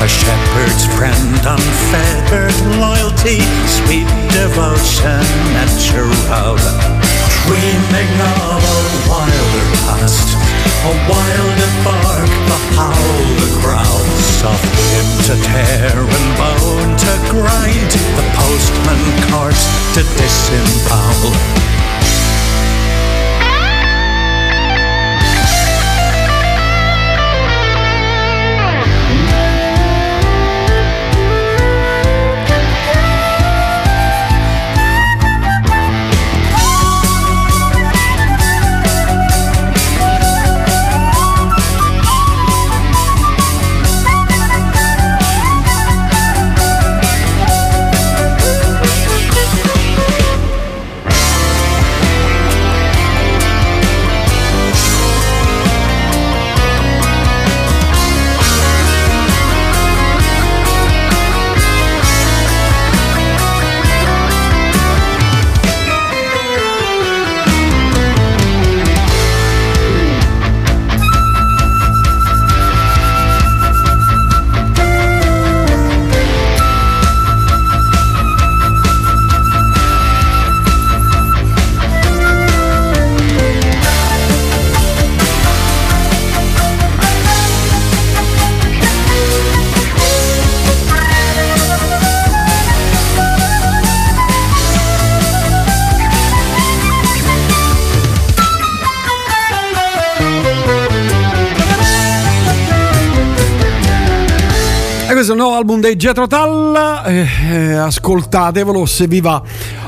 A 0.03 0.09
shepherd's 0.09 0.85
friend, 0.97 1.41
unfettered 1.47 2.55
loyalty, 2.79 3.41
sweet 3.67 4.09
devotion 4.35 5.23
natural. 5.55 6.59
Dreaming 7.47 8.15
of 8.21 8.63
a 8.63 8.79
wilder 9.09 9.67
past, 9.87 10.29
a 10.85 10.93
wilder 11.09 11.73
bark, 11.85 12.29
a 12.29 12.59
howl 12.77 13.25
the 13.43 13.51
crowd. 13.63 14.07
Soft 14.39 14.69
wind 14.79 15.13
to 15.27 15.35
tear 15.49 15.99
and 15.99 16.29
bone 16.39 16.97
to 17.05 17.13
grind, 17.31 17.91
the 18.17 18.25
postman 18.37 19.03
cart 19.31 19.59
to 19.95 20.03
disembowel. 20.19 21.78
Dei 105.95 106.29
Tull, 106.29 106.77
eh, 107.07 107.27
eh, 107.51 107.73
ascoltatevelo 107.75 108.85
se 108.85 109.07
vi 109.07 109.21
va. 109.21 109.43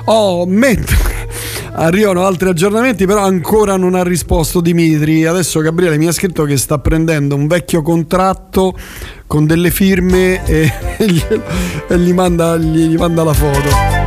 Oh, 0.04 0.46
mentre 0.46 0.96
arrivano 1.74 2.24
altri 2.24 2.48
aggiornamenti, 2.48 3.04
però 3.04 3.22
ancora 3.22 3.76
non 3.76 3.94
ha 3.94 4.02
risposto 4.02 4.60
Dimitri. 4.60 5.26
Adesso 5.26 5.60
Gabriele 5.60 5.98
mi 5.98 6.06
ha 6.06 6.12
scritto 6.12 6.44
che 6.44 6.56
sta 6.56 6.78
prendendo 6.78 7.34
un 7.34 7.46
vecchio 7.46 7.82
contratto 7.82 8.74
con 9.26 9.46
delle 9.46 9.70
firme 9.70 10.44
e, 10.46 10.72
e 10.96 11.06
gli, 11.06 11.22
e 11.88 11.98
gli 11.98 12.12
manda, 12.14 12.56
gli- 12.56 12.86
gli 12.86 12.96
manda 12.96 13.22
la 13.22 13.34
foto. 13.34 13.58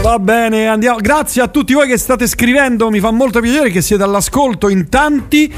Va 0.00 0.18
bene, 0.18 0.68
andiamo. 0.68 0.98
Grazie 1.00 1.42
a 1.42 1.48
tutti 1.48 1.74
voi 1.74 1.88
che 1.88 1.98
state 1.98 2.26
scrivendo, 2.26 2.88
mi 2.88 3.00
fa 3.00 3.10
molto 3.10 3.40
piacere 3.40 3.70
che 3.70 3.82
siete 3.82 4.02
all'ascolto 4.02 4.70
in 4.70 4.88
tanti. 4.88 5.52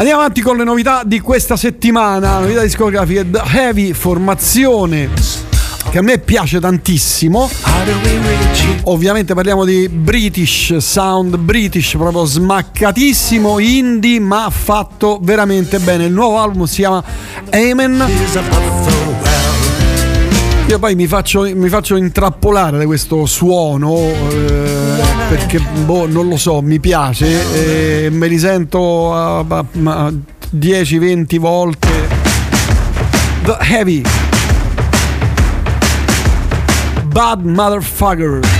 Andiamo 0.00 0.22
avanti 0.22 0.40
con 0.40 0.56
le 0.56 0.64
novità 0.64 1.02
di 1.04 1.20
questa 1.20 1.58
settimana, 1.58 2.38
novità 2.38 2.62
discografiche 2.62 3.30
The 3.30 3.42
Heavy 3.52 3.92
Formazione 3.92 5.10
che 5.90 5.98
a 5.98 6.00
me 6.00 6.18
piace 6.18 6.58
tantissimo. 6.58 7.50
Ovviamente 8.84 9.34
parliamo 9.34 9.66
di 9.66 9.90
British 9.90 10.74
sound, 10.78 11.36
British 11.36 11.96
proprio 11.98 12.24
smaccatissimo, 12.24 13.58
indie, 13.58 14.20
ma 14.20 14.48
fatto 14.48 15.18
veramente 15.20 15.78
bene. 15.80 16.06
Il 16.06 16.12
nuovo 16.14 16.38
album 16.38 16.64
si 16.64 16.76
chiama 16.76 17.04
Amen. 17.50 18.02
Io 20.66 20.78
poi 20.78 20.94
mi 20.94 21.06
faccio, 21.08 21.42
mi 21.42 21.68
faccio 21.68 21.96
intrappolare 21.96 22.78
da 22.78 22.86
questo 22.86 23.26
suono 23.26 23.98
eh, 23.98 25.09
perché 25.30 25.60
boh, 25.84 26.08
non 26.08 26.28
lo 26.28 26.36
so, 26.36 26.60
mi 26.60 26.80
piace 26.80 28.04
e 28.04 28.10
me 28.10 28.26
li 28.26 28.36
sento 28.36 29.14
a- 29.14 29.38
a 29.38 30.12
10-20 30.50 31.38
volte. 31.38 31.88
The 33.44 33.56
Heavy 33.60 34.02
Bad 37.12 37.44
Motherfucker. 37.44 38.59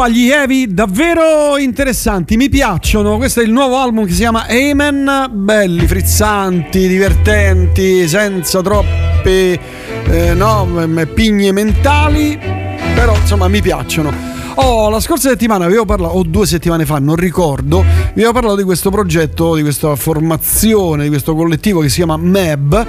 Qua, 0.00 0.08
gli 0.08 0.30
Heavy, 0.30 0.72
davvero 0.72 1.58
interessanti, 1.58 2.38
mi 2.38 2.48
piacciono. 2.48 3.18
Questo 3.18 3.40
è 3.40 3.44
il 3.44 3.50
nuovo 3.50 3.76
album 3.76 4.06
che 4.06 4.12
si 4.12 4.20
chiama 4.20 4.46
Amen. 4.48 5.28
Belli, 5.30 5.86
frizzanti, 5.86 6.88
divertenti, 6.88 8.08
senza 8.08 8.62
troppe 8.62 9.60
eh, 10.04 10.32
no, 10.32 10.66
pigne 11.12 11.52
mentali. 11.52 12.38
Però 12.94 13.14
insomma 13.14 13.48
mi 13.48 13.60
piacciono. 13.60 14.10
Oh, 14.54 14.88
la 14.88 15.00
scorsa 15.00 15.28
settimana 15.28 15.66
avevo 15.66 15.84
parlato, 15.84 16.14
o 16.14 16.22
due 16.22 16.46
settimane 16.46 16.86
fa, 16.86 16.98
non 16.98 17.16
ricordo, 17.16 17.84
vi 18.14 18.22
avevo 18.22 18.32
parlato 18.32 18.56
di 18.56 18.62
questo 18.62 18.88
progetto, 18.88 19.54
di 19.54 19.60
questa 19.60 19.94
formazione, 19.96 21.02
di 21.02 21.08
questo 21.10 21.34
collettivo 21.34 21.80
che 21.80 21.90
si 21.90 21.96
chiama 21.96 22.16
MEB 22.16 22.86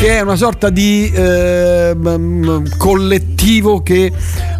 che 0.00 0.16
è 0.16 0.20
una 0.22 0.36
sorta 0.36 0.70
di 0.70 1.12
eh, 1.12 1.94
collettivo 2.78 3.82
che 3.82 4.10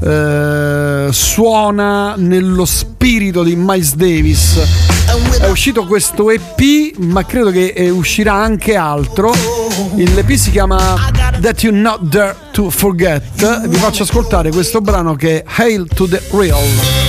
eh, 0.03 1.09
suona 1.11 2.15
nello 2.17 2.65
spirito 2.65 3.43
di 3.43 3.55
Miles 3.57 3.95
Davis. 3.95 4.59
È 5.41 5.49
uscito 5.49 5.85
questo 5.87 6.31
EP, 6.31 6.97
ma 6.99 7.25
credo 7.25 7.51
che 7.51 7.73
eh, 7.75 7.91
uscirà 7.91 8.35
anche 8.35 8.77
altro. 8.77 9.33
L'EP 9.95 10.33
si 10.35 10.51
chiama 10.51 11.11
That 11.41 11.63
You 11.63 11.75
Not 11.75 12.03
Dare 12.03 12.37
to 12.53 12.71
Forget. 12.71 13.67
Vi 13.69 13.77
faccio 13.77 14.03
ascoltare 14.03 14.51
questo 14.51 14.81
brano 14.81 15.15
che 15.15 15.43
è 15.43 15.45
Hail 15.57 15.87
to 15.95 16.07
the 16.07 16.23
Real. 16.31 17.00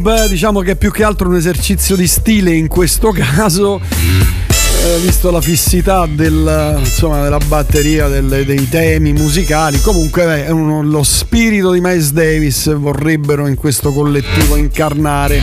Mab, 0.00 0.28
diciamo 0.28 0.60
che 0.60 0.72
è 0.72 0.76
più 0.76 0.90
che 0.90 1.04
altro 1.04 1.28
un 1.28 1.36
esercizio 1.36 1.94
di 1.94 2.06
stile 2.06 2.52
in 2.52 2.68
questo 2.68 3.10
caso, 3.14 3.78
eh, 3.78 4.98
visto 5.02 5.30
la 5.30 5.42
fissità 5.42 6.06
del, 6.06 6.76
insomma, 6.78 7.22
della 7.22 7.38
batteria, 7.46 8.08
delle- 8.08 8.46
dei 8.46 8.66
temi 8.68 9.12
musicali. 9.12 9.78
Comunque 9.80 10.24
beh, 10.24 10.50
uno- 10.50 10.82
lo 10.82 11.02
spirito 11.02 11.70
di 11.72 11.80
Miles 11.80 12.12
Davis 12.12 12.74
vorrebbero 12.74 13.46
in 13.46 13.56
questo 13.56 13.92
collettivo 13.92 14.56
incarnare. 14.56 15.38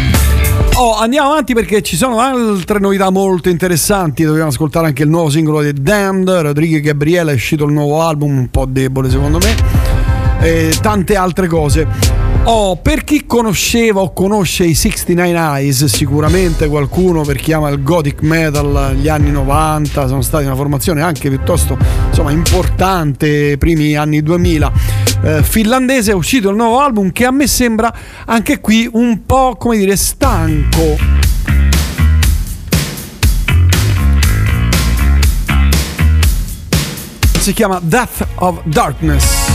Oh, 0.73 0.97
andiamo 0.97 1.29
avanti 1.31 1.53
perché 1.53 1.83
ci 1.83 1.95
sono 1.95 2.19
altre 2.19 2.79
novità 2.79 3.11
molto 3.11 3.49
interessanti. 3.49 4.23
Dobbiamo 4.23 4.49
ascoltare 4.49 4.87
anche 4.87 5.03
il 5.03 5.09
nuovo 5.09 5.29
singolo 5.29 5.61
di 5.61 5.71
Damned. 5.73 6.29
Rodrigo 6.29 6.79
Gabriele 6.81 7.31
è 7.31 7.35
uscito 7.35 7.65
il 7.65 7.73
nuovo 7.73 8.01
album, 8.01 8.35
un 8.37 8.49
po' 8.49 8.65
debole 8.65 9.09
secondo 9.09 9.37
me. 9.37 9.55
E 10.41 10.73
tante 10.81 11.15
altre 11.15 11.47
cose. 11.47 12.16
Oh, 12.49 12.77
per 12.77 13.03
chi 13.03 13.25
conosceva 13.25 13.99
o 13.99 14.13
conosce 14.13 14.63
i 14.63 14.73
69 14.73 15.37
Eyes, 15.37 15.83
sicuramente 15.83 16.69
qualcuno 16.69 17.23
per 17.23 17.35
chi 17.35 17.51
ama 17.51 17.67
il 17.67 17.83
gothic 17.83 18.21
metal 18.21 18.95
gli 18.95 19.09
anni 19.09 19.31
90, 19.31 20.07
sono 20.07 20.21
stati 20.21 20.45
una 20.45 20.55
formazione 20.55 21.01
anche 21.01 21.27
piuttosto 21.27 21.77
insomma, 22.07 22.31
importante, 22.31 23.57
primi 23.57 23.95
anni 23.95 24.23
2000. 24.23 24.71
Eh, 25.23 25.43
finlandese 25.43 26.11
è 26.11 26.13
uscito 26.13 26.49
il 26.49 26.55
nuovo 26.55 26.79
album 26.79 27.11
che 27.11 27.25
a 27.25 27.31
me 27.31 27.47
sembra 27.47 27.93
anche 28.25 28.61
qui 28.61 28.89
un 28.93 29.25
po' 29.25 29.57
come 29.57 29.75
dire 29.75 29.97
stanco. 29.97 30.95
Si 37.39 37.51
chiama 37.51 37.81
Death 37.83 38.25
of 38.35 38.61
Darkness. 38.63 39.46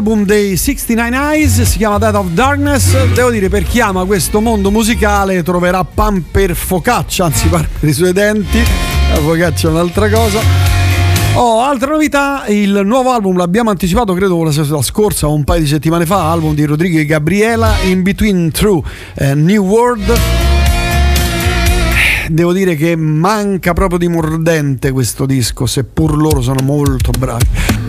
Album 0.00 0.24
dei 0.24 0.56
69 0.56 1.14
Eyes, 1.14 1.60
si 1.60 1.76
chiama 1.76 1.98
Death 1.98 2.14
of 2.14 2.28
Darkness. 2.28 3.12
Devo 3.12 3.28
dire, 3.28 3.50
per 3.50 3.64
chi 3.64 3.80
ama 3.80 4.06
questo 4.06 4.40
mondo 4.40 4.70
musicale 4.70 5.42
troverà 5.42 5.84
pan 5.84 6.24
per 6.30 6.54
focaccia, 6.54 7.26
anzi 7.26 7.48
pan 7.48 7.68
per 7.78 7.86
i 7.86 7.92
suoi 7.92 8.14
denti. 8.14 8.58
La 9.12 9.20
focaccia 9.20 9.68
è 9.68 9.70
un'altra 9.70 10.08
cosa. 10.08 10.40
Oh, 11.34 11.60
altra 11.60 11.90
novità, 11.90 12.46
il 12.46 12.80
nuovo 12.82 13.10
album 13.10 13.36
l'abbiamo 13.36 13.68
anticipato 13.68 14.14
credo 14.14 14.42
la 14.42 14.82
scorsa 14.82 15.28
o 15.28 15.34
un 15.34 15.44
paio 15.44 15.60
di 15.60 15.66
settimane 15.66 16.06
fa, 16.06 16.30
album 16.30 16.54
di 16.54 16.64
Rodrigo 16.64 16.98
e 16.98 17.04
Gabriela, 17.04 17.74
In 17.82 18.00
Between 18.02 18.50
True 18.50 18.80
eh, 19.16 19.34
New 19.34 19.62
World. 19.62 20.18
Devo 22.30 22.54
dire 22.54 22.74
che 22.74 22.96
manca 22.96 23.74
proprio 23.74 23.98
di 23.98 24.08
mordente 24.08 24.92
questo 24.92 25.26
disco, 25.26 25.66
seppur 25.66 26.16
loro 26.16 26.40
sono 26.40 26.62
molto 26.62 27.10
bravi. 27.18 27.79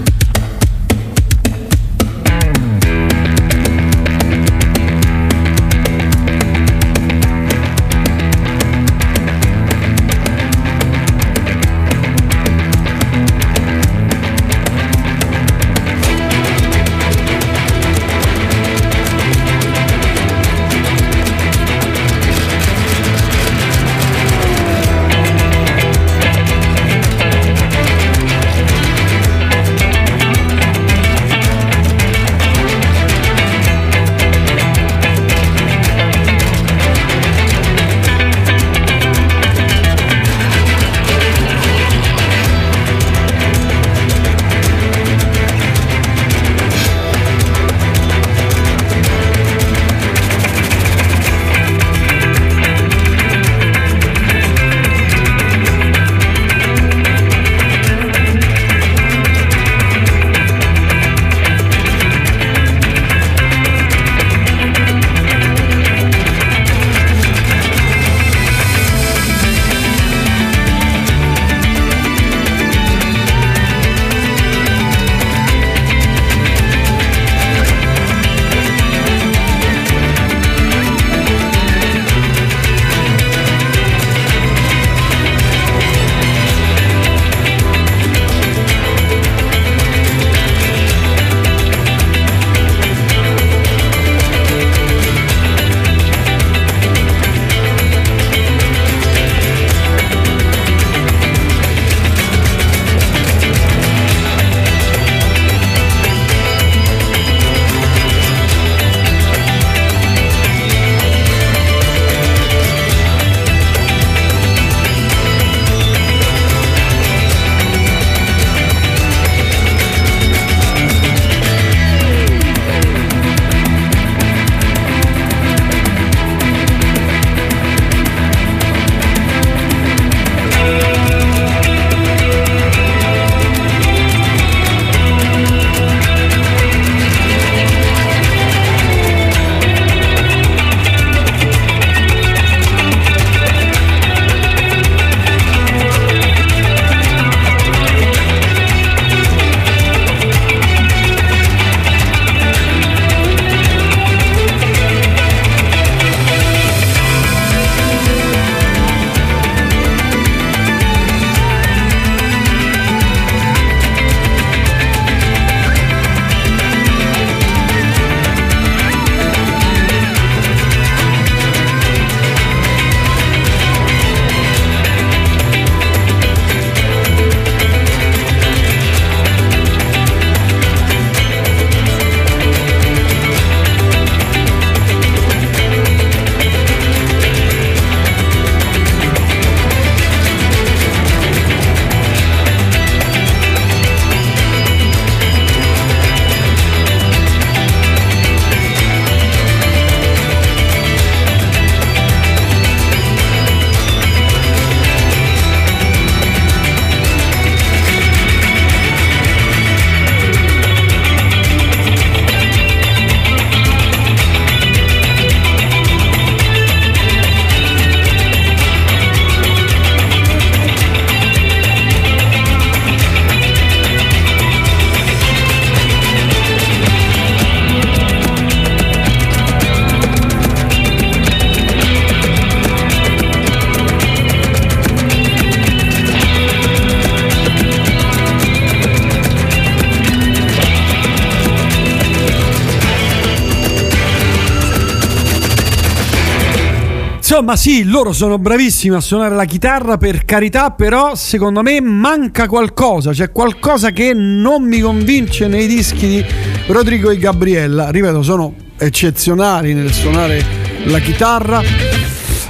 Insomma, 247.42 247.58
sì, 247.58 247.84
loro 247.86 248.14
sono 248.14 248.38
bravissimi 248.38 248.94
a 248.95 249.00
suonare 249.00 249.34
la 249.34 249.45
chitarra, 249.45 249.98
per 249.98 250.26
carità, 250.26 250.70
però 250.70 251.16
secondo 251.16 251.64
me 251.64 251.82
manca 251.82 252.48
qualcosa, 252.48 253.14
c'è 253.14 253.32
qualcosa 253.32 253.90
che 253.90 254.14
non 254.14 254.61
mi 254.61 254.80
convince 254.80 255.48
nei 255.48 255.66
dischi 255.66 256.08
di 256.08 256.26
Rodrigo 256.68 257.10
e 257.10 257.18
Gabriella. 257.18 257.90
Ripeto, 257.90 258.22
sono 258.22 258.53
eccezionali 258.78 259.74
nel 259.74 259.92
suonare 259.92 260.45
la 260.84 261.00
chitarra. 261.00 261.64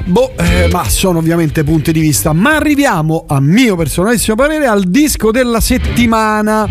Boh, 0.03 0.33
eh, 0.37 0.67
ma 0.69 0.83
sono 0.89 1.19
ovviamente 1.19 1.63
punti 1.63 1.93
di 1.93 2.01
vista. 2.01 2.33
Ma 2.33 2.57
arriviamo, 2.57 3.23
a 3.29 3.39
mio 3.39 3.77
personalissimo 3.77 4.35
parere, 4.35 4.65
al 4.65 4.83
disco 4.83 5.31
della 5.31 5.61
settimana. 5.61 6.67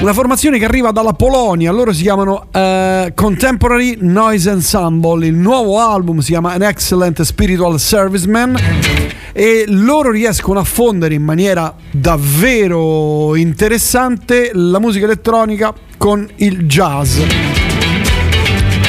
Una 0.00 0.12
formazione 0.12 0.58
che 0.58 0.64
arriva 0.64 0.92
dalla 0.92 1.12
Polonia, 1.12 1.72
loro 1.72 1.92
si 1.92 2.02
chiamano 2.02 2.46
eh, 2.52 3.10
Contemporary 3.16 3.96
Noise 4.00 4.50
Ensemble, 4.50 5.26
il 5.26 5.34
nuovo 5.34 5.80
album 5.80 6.20
si 6.20 6.30
chiama 6.30 6.52
An 6.52 6.62
Excellent 6.62 7.20
Spiritual 7.22 7.80
Serviceman 7.80 8.56
e 9.32 9.64
loro 9.66 10.12
riescono 10.12 10.60
a 10.60 10.64
fondere 10.64 11.14
in 11.14 11.24
maniera 11.24 11.74
davvero 11.90 13.34
interessante 13.34 14.52
la 14.54 14.78
musica 14.78 15.04
elettronica 15.04 15.74
con 15.96 16.28
il 16.36 16.66
jazz. 16.66 17.18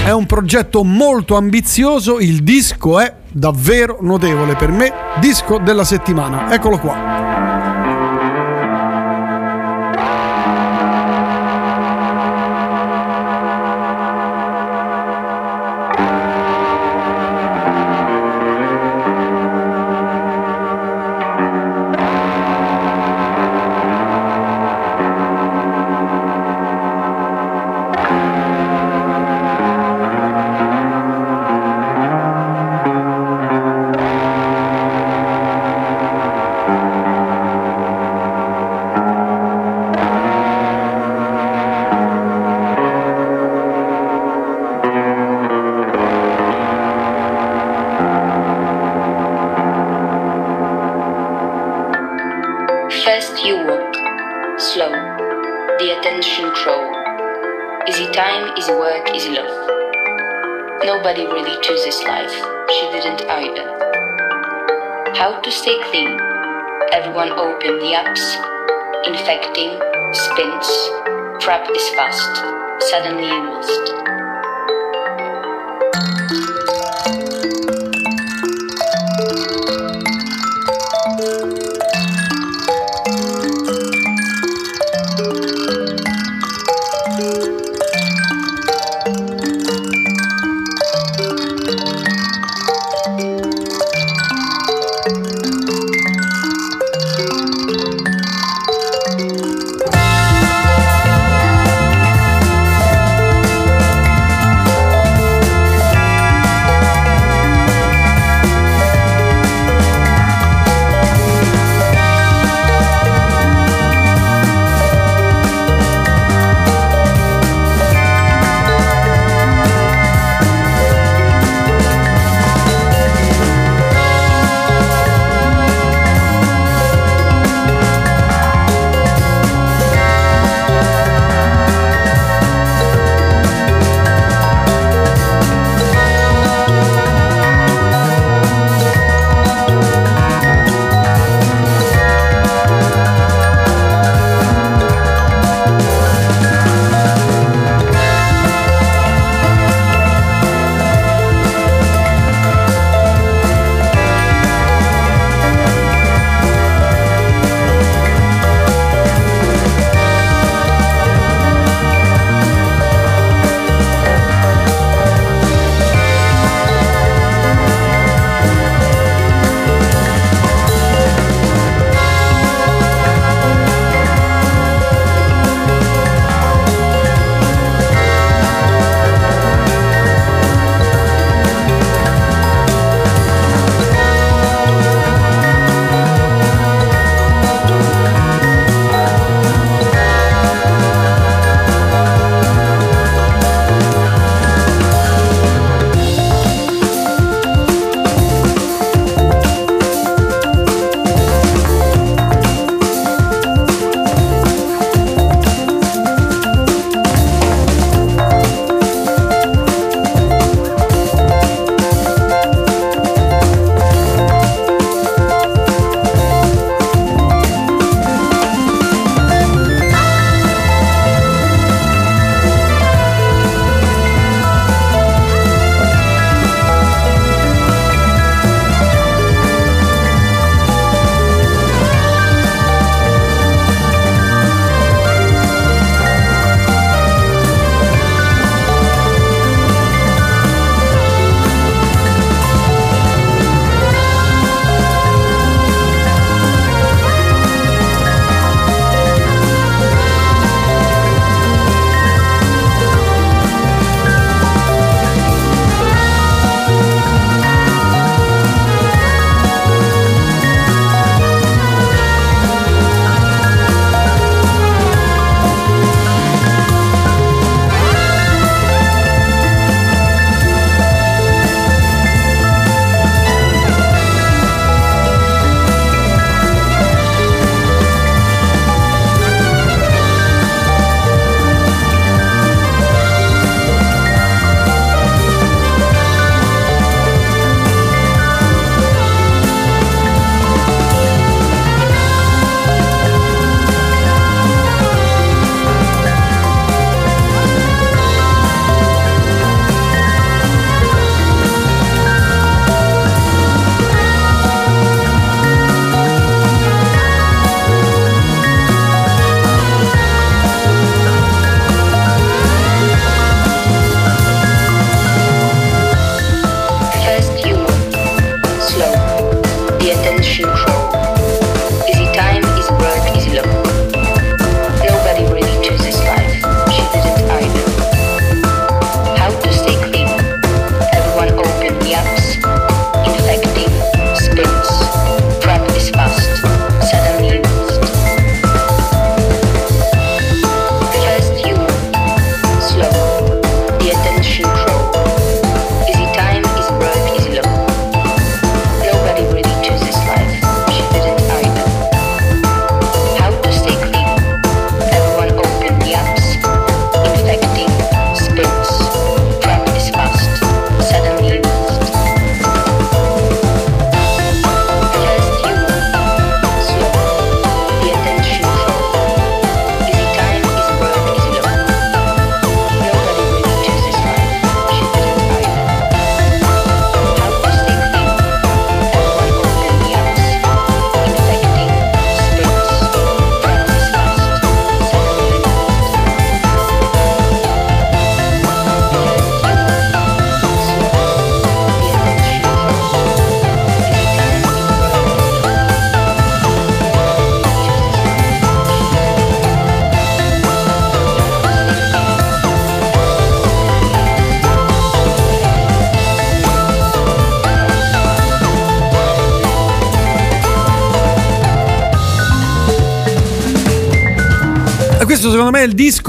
È 0.05 0.11
un 0.11 0.27
progetto 0.27 0.83
molto 0.83 1.35
ambizioso, 1.35 2.19
il 2.19 2.43
disco 2.43 2.99
è 2.99 3.11
davvero 3.31 3.97
notevole 4.01 4.55
per 4.55 4.69
me, 4.69 4.93
disco 5.19 5.57
della 5.57 5.83
settimana. 5.83 6.53
Eccolo 6.53 6.77
qua. 6.77 7.18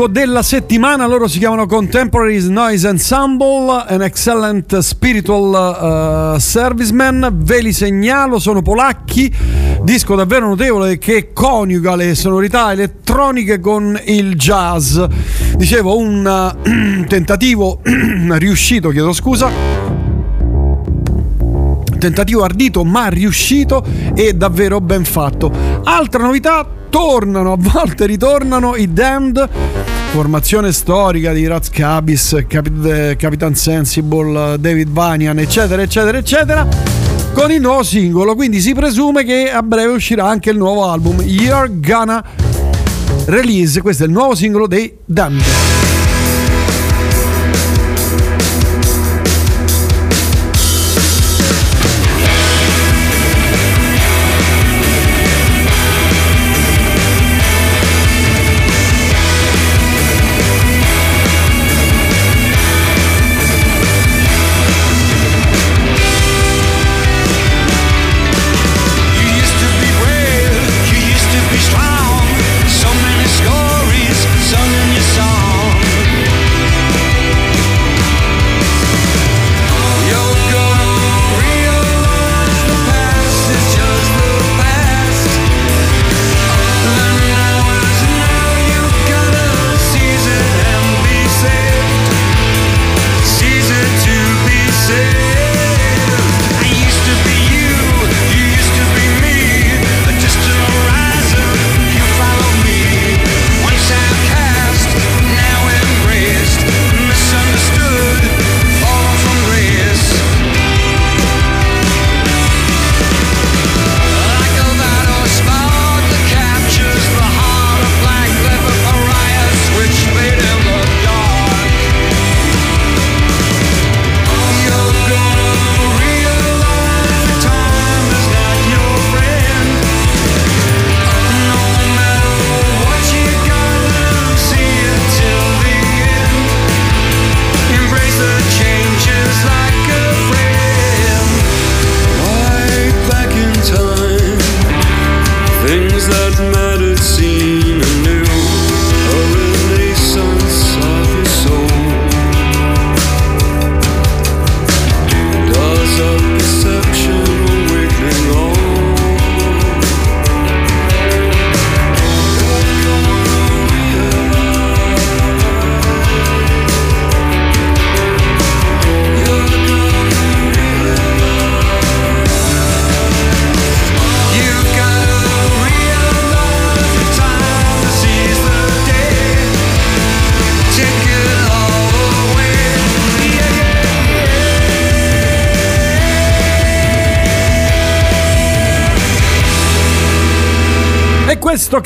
Disco 0.01 0.07
della 0.07 0.43
settimana, 0.43 1.07
loro 1.07 1.29
si 1.29 1.39
chiamano 1.39 1.67
Contemporary 1.67 2.49
Noise 2.49 2.89
Ensemble, 2.89 3.85
an 3.87 4.01
excellent 4.01 4.79
spiritual 4.79 6.35
uh, 6.35 6.39
serviceman, 6.39 7.31
ve 7.35 7.61
li 7.61 7.73
segnalo, 7.73 8.39
sono 8.39 8.63
polacchi, 8.63 9.31
disco 9.83 10.15
davvero 10.15 10.49
notevole 10.49 10.97
che 10.97 11.33
coniuga 11.35 11.97
le 11.97 12.15
sonorità 12.15 12.73
elettroniche 12.73 13.61
con 13.61 14.01
il 14.07 14.37
jazz. 14.37 14.99
Dicevo 15.57 15.99
un 15.99 16.55
uh, 16.65 17.05
tentativo 17.07 17.81
riuscito, 17.85 18.89
chiedo 18.89 19.13
scusa, 19.13 19.51
tentativo 21.99 22.43
ardito 22.43 22.85
ma 22.85 23.09
riuscito 23.09 23.85
e 24.15 24.33
davvero 24.33 24.81
ben 24.81 25.05
fatto. 25.05 25.53
Altra 25.85 26.23
novità, 26.23 26.80
tornano, 26.91 27.53
a 27.53 27.57
volte 27.59 28.05
ritornano 28.05 28.77
i 28.77 28.93
Damned, 28.93 29.49
formazione 30.11 30.73
storica 30.73 31.33
di 31.33 31.47
Raz 31.47 31.71
Cabis, 31.71 32.45
Cap- 32.47 32.85
eh, 32.85 33.17
Capitan 33.17 33.55
Sensible, 33.55 34.59
David 34.59 34.91
Vanian, 34.91 35.39
eccetera, 35.39 35.81
eccetera, 35.81 36.19
eccetera. 36.19 36.69
Con 37.33 37.51
il 37.53 37.61
nuovo 37.61 37.85
singolo, 37.85 38.35
quindi 38.35 38.61
si 38.61 38.75
presume 38.75 39.25
che 39.25 39.51
a 39.51 39.63
breve 39.63 39.93
uscirà 39.93 40.27
anche 40.27 40.51
il 40.51 40.59
nuovo 40.59 40.91
album 40.91 41.21
You're 41.23 41.71
Gonna 41.81 42.23
Release. 43.27 43.81
Questo 43.81 44.03
è 44.03 44.07
il 44.07 44.13
nuovo 44.13 44.35
singolo 44.35 44.67
dei 44.67 44.93
Damned. 45.05 45.70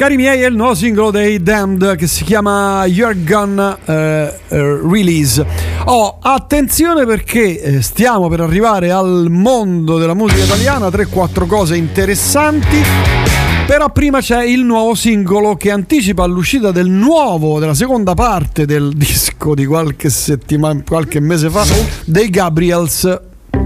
Cari 0.05 0.17
miei, 0.17 0.43
è 0.43 0.49
il 0.49 0.55
nuovo 0.55 0.75
singolo 0.75 1.11
dei 1.11 1.43
Damned 1.43 1.97
che 1.97 2.07
si 2.07 2.25
chiama 2.25 2.85
Your 2.85 3.17
Gun 3.25 3.79
eh, 3.87 3.93
eh, 3.95 4.81
Release. 4.87 5.43
Oh, 5.87 6.19
attenzione 6.21 7.07
perché 7.07 7.59
eh, 7.59 7.81
stiamo 7.81 8.29
per 8.29 8.41
arrivare 8.41 8.91
al 8.91 9.29
mondo 9.31 9.97
della 9.97 10.13
musica 10.13 10.45
italiana, 10.45 10.89
3-4 10.89 11.47
cose 11.47 11.77
interessanti. 11.77 12.83
Però 13.67 13.89
prima 13.93 14.21
c'è 14.21 14.45
il 14.45 14.63
nuovo 14.63 14.95
singolo 14.95 15.55
che 15.55 15.71
anticipa 15.71 16.27
l'uscita 16.27 16.71
del 16.71 16.91
nuovo, 16.91 17.59
della 17.59 17.73
seconda 17.73 18.13
parte 18.13 18.67
del 18.67 18.93
disco 18.95 19.55
di 19.55 19.65
qualche 19.65 20.11
settimana, 20.11 20.83
qualche 20.87 21.19
mese 21.19 21.49
fa, 21.49 21.65
dei 22.05 22.29
Gabriels. 22.29 23.21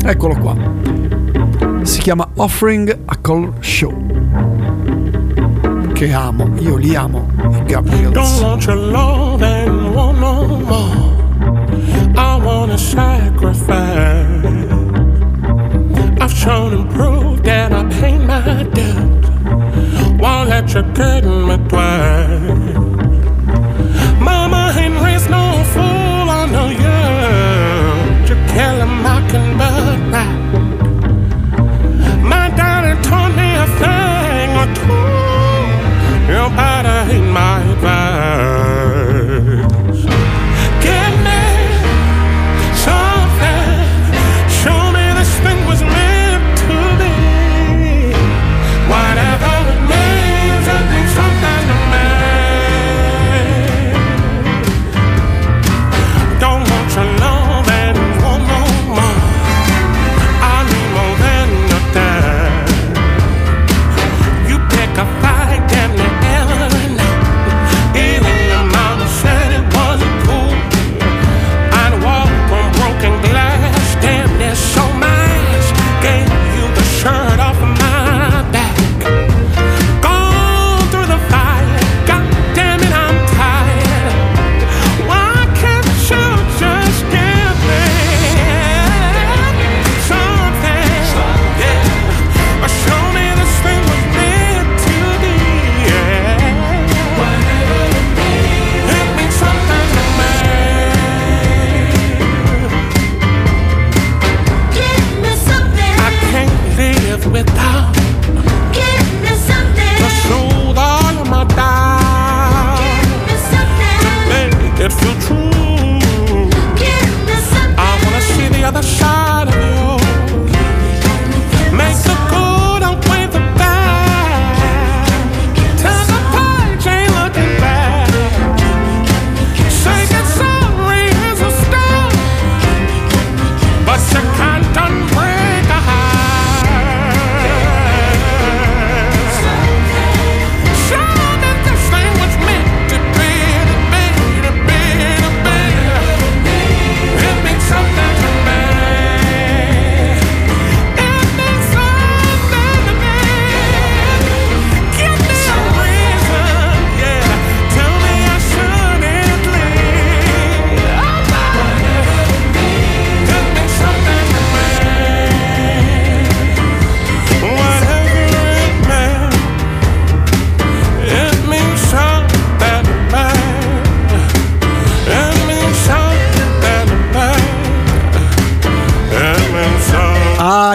Eccolo 0.05 0.37
qua. 0.37 0.57
Si 1.83 1.99
chiama 1.99 2.29
Offering 2.37 2.97
a 3.07 3.17
Call 3.17 3.55
Show. 3.59 4.18
Che 5.99 6.13
amo, 6.13 6.49
io 6.61 6.77
li 6.77 6.95
amo, 6.95 7.27
i 7.39 7.65
Gabriels. 7.65 8.13
Don't 8.13 8.41
want 8.41 8.65
your 8.67 8.77
love 8.77 9.43
and 9.43 9.93
want 9.93 10.21
no 10.21 10.47
more. 10.61 11.17
I 12.15 12.39
wanna 12.41 12.79
sacrifice. 12.79 14.47
I've 16.21 16.33
shown 16.33 16.73
and 16.75 16.89
proved 16.95 17.43
that 17.47 17.73
I 17.73 17.83
pay 17.99 18.17
my 18.17 18.63
debt. 18.73 20.21
Won't 20.21 20.51
let 20.51 20.73
you 20.73 20.83
get 20.95 21.25
me 21.25 21.57
twice. 21.67 22.18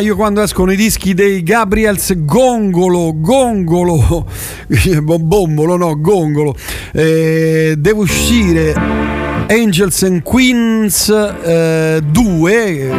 Io 0.03 0.17
quando 0.17 0.41
escono 0.41 0.73
i 0.73 0.75
dischi 0.75 1.13
dei 1.13 1.43
Gabriels 1.43 2.25
Gongolo, 2.25 3.13
Gongolo, 3.15 4.27
Bombolo, 5.01 5.77
no, 5.77 5.97
Gongolo, 5.97 6.53
eh, 6.91 7.75
devo 7.77 8.01
uscire 8.01 9.12
Angels 9.47 10.03
and 10.03 10.23
Queens 10.23 11.09
eh, 11.09 12.01
2, 12.03 12.53
eh, 12.53 12.91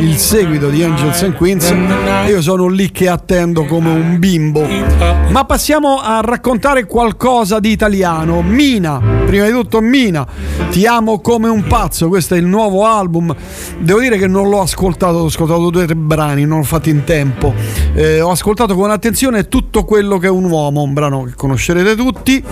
il 0.00 0.16
seguito 0.16 0.68
di 0.68 0.82
Angels 0.82 1.22
and 1.22 1.34
Queens, 1.34 1.74
io 2.26 2.42
sono 2.42 2.66
lì 2.66 2.90
che 2.90 3.08
attendo 3.08 3.64
come 3.64 3.90
un 3.90 4.18
bimbo. 4.18 4.66
Ma 5.28 5.44
passiamo 5.44 6.00
a 6.00 6.20
raccontare 6.22 6.86
qualcosa 6.86 7.60
di 7.60 7.70
italiano. 7.70 8.42
Mina, 8.42 9.00
prima 9.26 9.46
di 9.46 9.52
tutto 9.52 9.80
Mina, 9.80 10.26
ti 10.70 10.86
amo 10.86 11.20
come 11.20 11.48
un 11.48 11.64
pazzo, 11.64 12.08
questo 12.08 12.34
è 12.34 12.38
il 12.38 12.46
nuovo 12.46 12.84
album. 12.84 13.34
Devo 13.78 14.00
dire 14.00 14.18
che 14.18 14.26
non 14.26 14.48
l'ho 14.48 14.60
ascoltato, 14.60 15.18
ho 15.18 15.26
ascoltato 15.26 15.70
due 15.70 15.84
o 15.84 15.86
tre 15.86 15.94
brani, 15.94 16.44
non 16.44 16.58
l'ho 16.58 16.64
fatto 16.64 16.88
in 16.88 17.04
tempo. 17.04 17.54
Eh, 17.94 18.20
ho 18.20 18.30
ascoltato 18.30 18.74
con 18.74 18.90
attenzione 18.90 19.48
tutto 19.48 19.84
quello 19.84 20.18
che 20.18 20.26
è 20.26 20.30
un 20.30 20.44
uomo, 20.44 20.82
un 20.82 20.92
brano 20.92 21.22
che 21.24 21.34
conoscerete 21.36 21.94
tutti. 21.94 22.42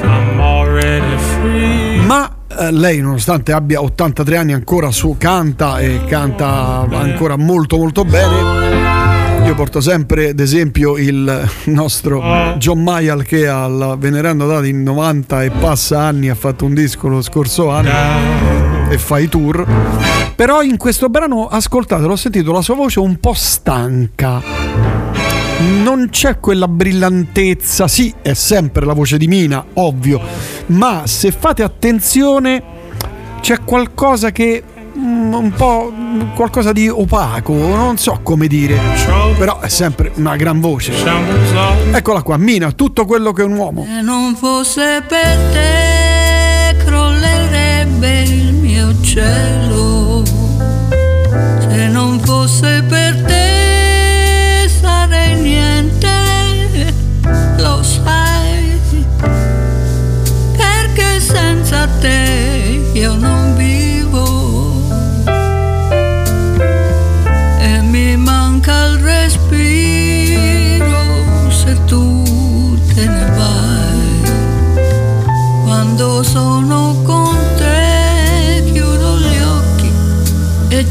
Eh, 2.56 2.70
lei, 2.70 3.00
nonostante 3.00 3.52
abbia 3.52 3.82
83 3.82 4.36
anni, 4.36 4.52
ancora 4.52 4.90
su, 4.90 5.16
canta 5.18 5.80
e 5.80 6.04
canta 6.06 6.86
ancora 6.90 7.36
molto 7.36 7.76
molto 7.76 8.04
bene. 8.04 9.44
Io 9.44 9.54
porto 9.54 9.80
sempre 9.80 10.30
ad 10.30 10.40
esempio 10.40 10.96
il 10.96 11.50
nostro 11.64 12.22
John 12.56 12.82
Mayall 12.82 13.24
che 13.24 13.46
al 13.46 13.96
venerando 13.98 14.46
dati 14.46 14.70
in 14.70 14.82
90 14.82 15.42
e 15.42 15.50
passa 15.50 16.00
anni 16.00 16.30
ha 16.30 16.34
fatto 16.34 16.64
un 16.64 16.72
disco 16.72 17.08
lo 17.08 17.20
scorso 17.20 17.68
anno 17.68 18.88
e 18.88 18.96
fa 18.96 19.18
i 19.18 19.28
tour. 19.28 19.66
Però 20.34 20.62
in 20.62 20.76
questo 20.76 21.08
brano, 21.08 21.46
ascoltate, 21.48 22.06
l'ho 22.06 22.16
sentito 22.16 22.52
la 22.52 22.62
sua 22.62 22.74
voce 22.74 23.00
un 23.00 23.18
po' 23.18 23.34
stanca. 23.34 24.93
Non 25.60 26.08
c'è 26.10 26.40
quella 26.40 26.68
brillantezza, 26.68 27.86
sì, 27.88 28.12
è 28.20 28.34
sempre 28.34 28.84
la 28.84 28.92
voce 28.92 29.16
di 29.18 29.26
Mina, 29.26 29.64
ovvio, 29.74 30.20
ma 30.66 31.02
se 31.06 31.30
fate 31.30 31.62
attenzione 31.62 32.62
c'è 33.40 33.60
qualcosa 33.62 34.30
che 34.32 34.62
mm, 34.98 35.32
un 35.32 35.52
po' 35.52 35.92
qualcosa 36.34 36.72
di 36.72 36.88
opaco, 36.88 37.52
non 37.52 37.98
so 37.98 38.20
come 38.22 38.46
dire, 38.46 38.78
però 39.38 39.60
è 39.60 39.68
sempre 39.68 40.12
una 40.16 40.36
gran 40.36 40.60
voce. 40.60 40.92
Eccola 41.92 42.22
qua, 42.22 42.36
Mina, 42.36 42.72
tutto 42.72 43.04
quello 43.04 43.32
che 43.32 43.42
è 43.42 43.44
un 43.44 43.56
uomo. 43.56 43.84
Se 43.84 44.00
non 44.00 44.34
fosse 44.34 45.02
per 45.06 45.36
te 45.52 46.76
crollerebbe 46.84 48.22
il 48.22 48.54
mio 48.54 49.00
cielo. 49.02 50.22
Se 51.58 51.88
non 51.88 52.20
fosse 52.20 52.82
per 52.88 53.03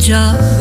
e 0.09 0.52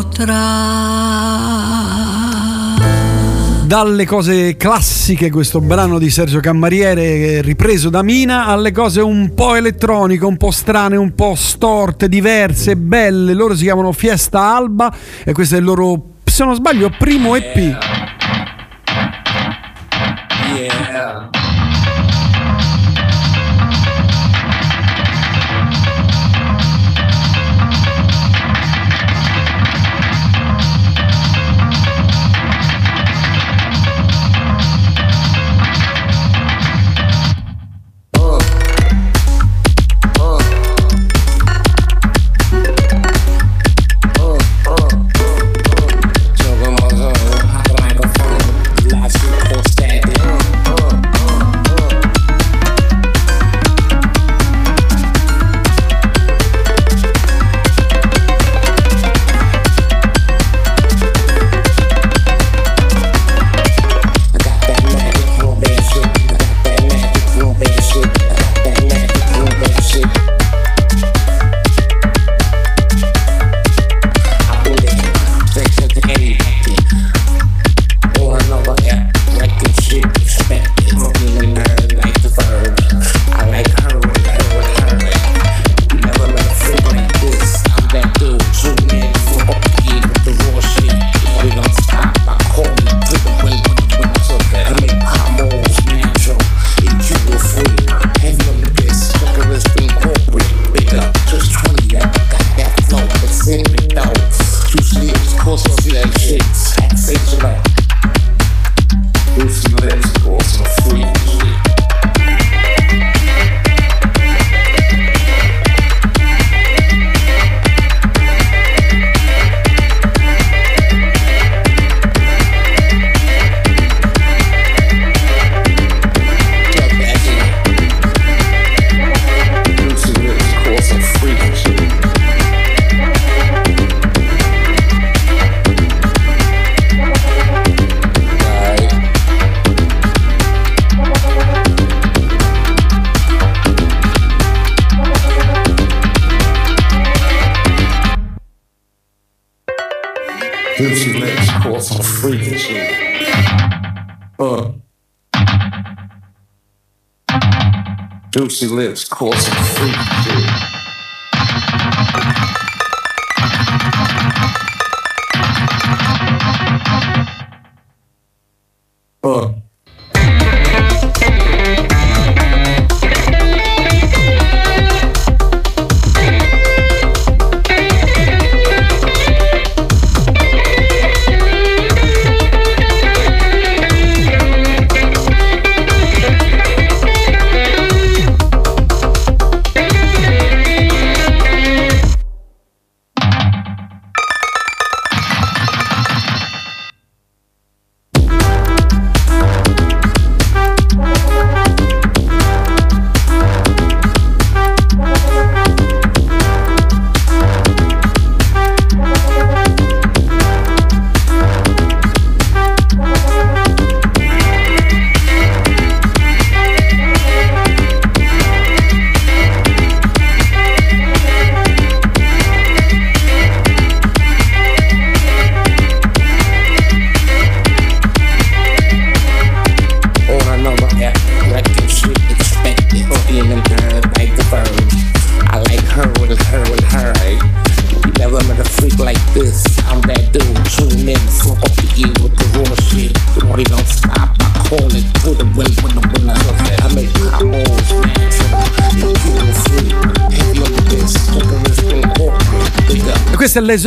potrà. 0.00 0.38
Dalle 3.66 4.04
cose 4.04 4.56
classiche, 4.56 5.30
questo 5.30 5.60
brano 5.60 5.98
di 5.98 6.10
Sergio 6.10 6.40
Cammariere 6.40 7.40
ripreso 7.40 7.88
da 7.88 8.02
Mina, 8.02 8.46
alle 8.46 8.72
cose 8.72 9.00
un 9.00 9.32
po' 9.34 9.54
elettroniche, 9.54 10.24
un 10.24 10.36
po' 10.36 10.50
strane, 10.50 10.96
un 10.96 11.14
po' 11.14 11.34
storte, 11.36 12.08
diverse, 12.08 12.76
belle. 12.76 13.32
Loro 13.32 13.54
si 13.54 13.62
chiamano 13.62 13.92
Fiesta 13.92 14.56
Alba 14.56 14.92
e 15.22 15.32
questo 15.32 15.54
è 15.54 15.58
il 15.58 15.64
loro, 15.64 16.14
se 16.24 16.44
non 16.44 16.54
sbaglio, 16.56 16.90
primo 16.98 17.36
EP. 17.36 17.56
Yeah. 20.56 20.90
yeah. 20.90 21.39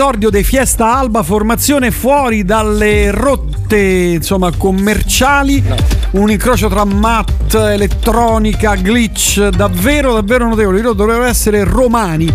L'esordio 0.03 0.29
dei 0.29 0.43
Fiesta 0.43 0.97
Alba, 0.97 1.23
formazione 1.23 1.89
fuori 1.89 2.43
dalle 2.43 3.09
rotte 3.09 3.77
insomma, 4.15 4.51
commerciali, 4.51 5.63
un 6.11 6.29
incrocio 6.29 6.67
tra 6.67 6.83
mat, 6.83 7.53
elettronica, 7.53 8.75
glitch, 8.75 9.47
davvero 9.47 10.11
davvero 10.11 10.49
notevole. 10.49 10.81
Loro 10.81 10.93
dovrebbero 10.93 11.25
essere 11.25 11.63
romani. 11.63 12.29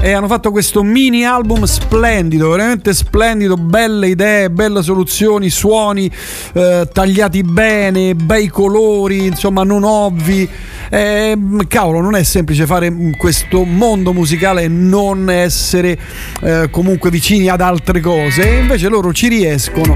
E 0.00 0.12
hanno 0.12 0.26
fatto 0.26 0.50
questo 0.50 0.82
mini 0.82 1.24
album 1.24 1.62
splendido, 1.64 2.50
veramente 2.50 2.92
splendido, 2.92 3.54
belle 3.54 4.08
idee, 4.08 4.50
belle 4.50 4.82
soluzioni, 4.82 5.48
suoni 5.48 6.10
eh, 6.54 6.88
tagliati 6.92 7.42
bene, 7.44 8.16
bei 8.16 8.48
colori, 8.48 9.26
insomma 9.26 9.62
non 9.62 9.84
ovvi. 9.84 10.48
Eh, 10.88 11.36
cavolo, 11.68 12.00
non 12.00 12.14
è 12.14 12.22
semplice 12.22 12.66
fare 12.66 12.90
mm, 12.90 13.12
questo 13.12 13.64
mondo 13.64 14.12
musicale 14.12 14.64
e 14.64 14.68
non 14.68 15.28
essere 15.30 15.98
eh, 16.42 16.68
comunque 16.70 17.10
vicini 17.10 17.48
ad 17.48 17.60
altre 17.60 18.00
cose. 18.00 18.48
E 18.48 18.60
invece 18.60 18.88
loro 18.88 19.12
ci 19.12 19.28
riescono. 19.28 19.94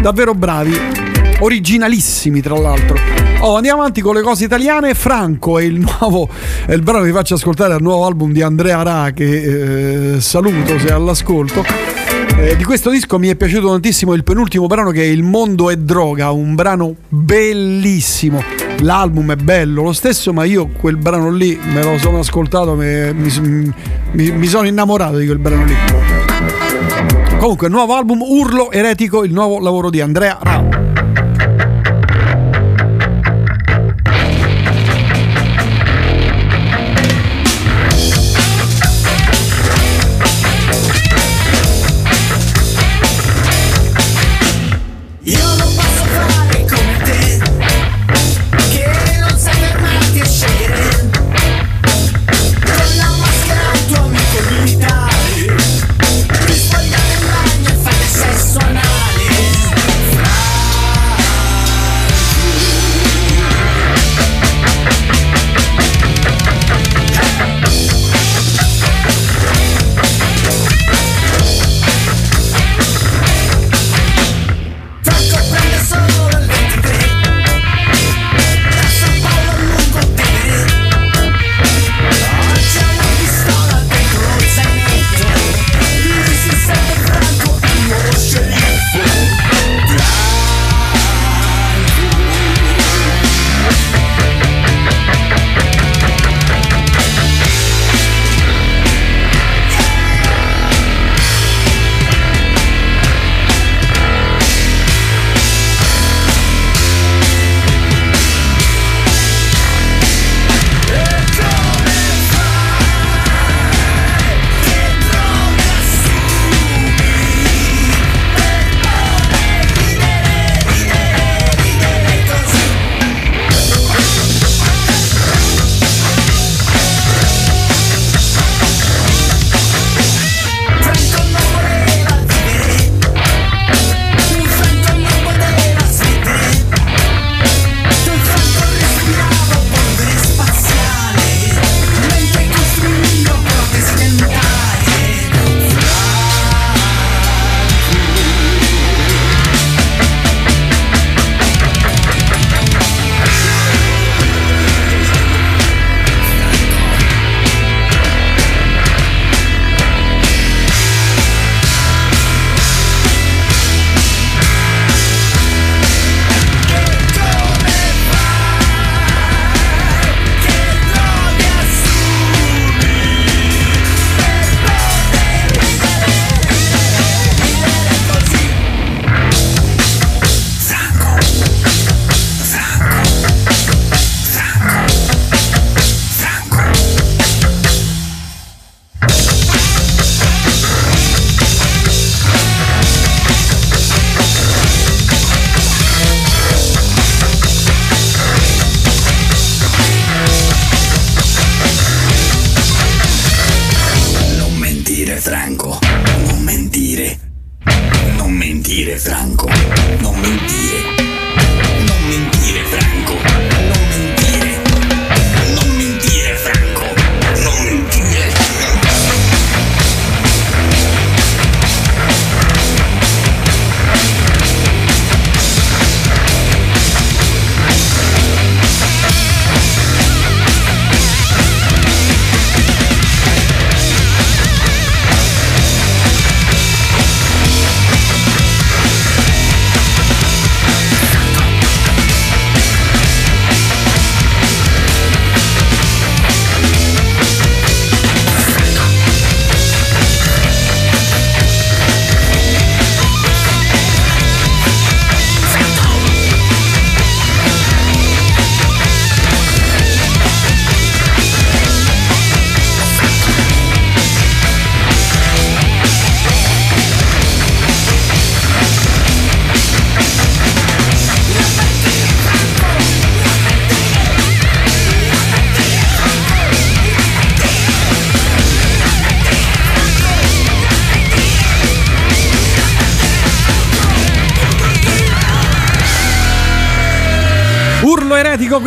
Davvero 0.00 0.34
bravi, 0.34 0.78
originalissimi 1.40 2.40
tra 2.40 2.58
l'altro. 2.58 2.96
Oh, 3.40 3.56
andiamo 3.56 3.80
avanti 3.80 4.00
con 4.00 4.14
le 4.14 4.22
cose 4.22 4.44
italiane. 4.44 4.94
Franco 4.94 5.58
è 5.58 5.64
il 5.64 5.78
nuovo, 6.00 6.28
è 6.66 6.72
il 6.72 6.82
brano 6.82 7.00
che 7.00 7.06
vi 7.06 7.12
faccio 7.12 7.34
ascoltare 7.34 7.74
al 7.74 7.82
nuovo 7.82 8.06
album 8.06 8.32
di 8.32 8.42
Andrea 8.42 8.82
Ra, 8.82 9.10
che 9.14 10.14
eh, 10.14 10.20
saluto 10.20 10.78
se 10.78 10.90
all'ascolto. 10.90 11.64
Eh, 12.38 12.56
di 12.56 12.64
questo 12.64 12.90
disco 12.90 13.18
mi 13.18 13.28
è 13.28 13.36
piaciuto 13.36 13.68
tantissimo 13.68 14.14
il 14.14 14.24
penultimo 14.24 14.66
brano 14.66 14.90
che 14.90 15.02
è 15.02 15.06
Il 15.06 15.22
mondo 15.22 15.70
è 15.70 15.76
droga, 15.76 16.30
un 16.30 16.54
brano 16.54 16.94
bellissimo. 17.08 18.63
L'album 18.80 19.32
è 19.32 19.36
bello 19.36 19.82
lo 19.82 19.92
stesso, 19.92 20.32
ma 20.32 20.44
io 20.44 20.66
quel 20.68 20.96
brano 20.96 21.30
lì 21.30 21.58
me 21.72 21.82
lo 21.82 21.96
sono 21.98 22.18
ascoltato, 22.18 22.74
mi, 22.74 23.12
mi- 23.14 24.30
mi 24.32 24.46
sono 24.46 24.66
innamorato 24.66 25.16
di 25.16 25.26
quel 25.26 25.38
brano 25.38 25.64
lì. 25.64 25.74
Comunque, 27.38 27.68
nuovo 27.68 27.94
album 27.94 28.20
Urlo 28.22 28.70
Eretico, 28.70 29.24
il 29.24 29.32
nuovo 29.32 29.58
lavoro 29.58 29.90
di 29.90 30.00
Andrea 30.00 30.38
Ra. 30.40 30.83